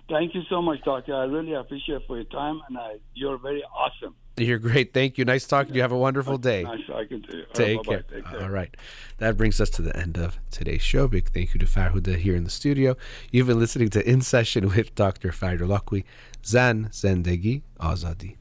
Thank 0.10 0.34
you 0.34 0.42
so 0.50 0.62
much, 0.62 0.82
Doctor. 0.84 1.16
I 1.16 1.26
really 1.26 1.54
appreciate 1.54 2.02
for 2.08 2.16
your 2.16 2.26
time, 2.26 2.62
and 2.68 2.78
I, 2.78 2.98
you're 3.14 3.38
very 3.38 3.64
awesome. 3.64 4.16
you're 4.38 4.58
great 4.58 4.94
thank 4.94 5.18
you 5.18 5.26
nice 5.26 5.46
talking 5.46 5.74
to 5.74 5.76
you 5.76 5.82
have 5.82 5.92
a 5.92 5.98
wonderful 5.98 6.38
day 6.38 6.64
Nice 6.64 6.80
talking 6.88 7.22
to 7.24 7.38
you. 7.38 7.44
All 7.44 7.48
right, 7.48 7.56
Take 7.56 7.84
care. 7.84 8.02
Take 8.04 8.26
care. 8.26 8.42
All 8.42 8.50
right. 8.50 8.76
That 9.18 9.36
brings 9.38 9.60
us 9.60 9.70
to 9.72 9.82
the 9.82 9.96
end 9.96 10.18
of 10.18 10.40
today's 10.50 10.82
show. 10.82 11.08
Big 11.08 11.30
thank 11.30 11.54
you 11.54 11.60
to 11.60 11.66
Farhuda 11.66 12.16
here 12.18 12.36
in 12.36 12.46
the 12.46 12.50
studio. 12.50 12.96
You've 13.32 13.48
been 13.48 13.60
listening 13.60 13.90
to 13.90 14.10
In 14.10 14.22
Session 14.22 14.70
with 14.70 14.96
Dr. 14.96 15.32
Farid 15.32 15.60
Holakouee, 15.60 16.06
Zan 16.46 16.86
Zendegi 16.92 17.64
Azadi. 17.80 18.38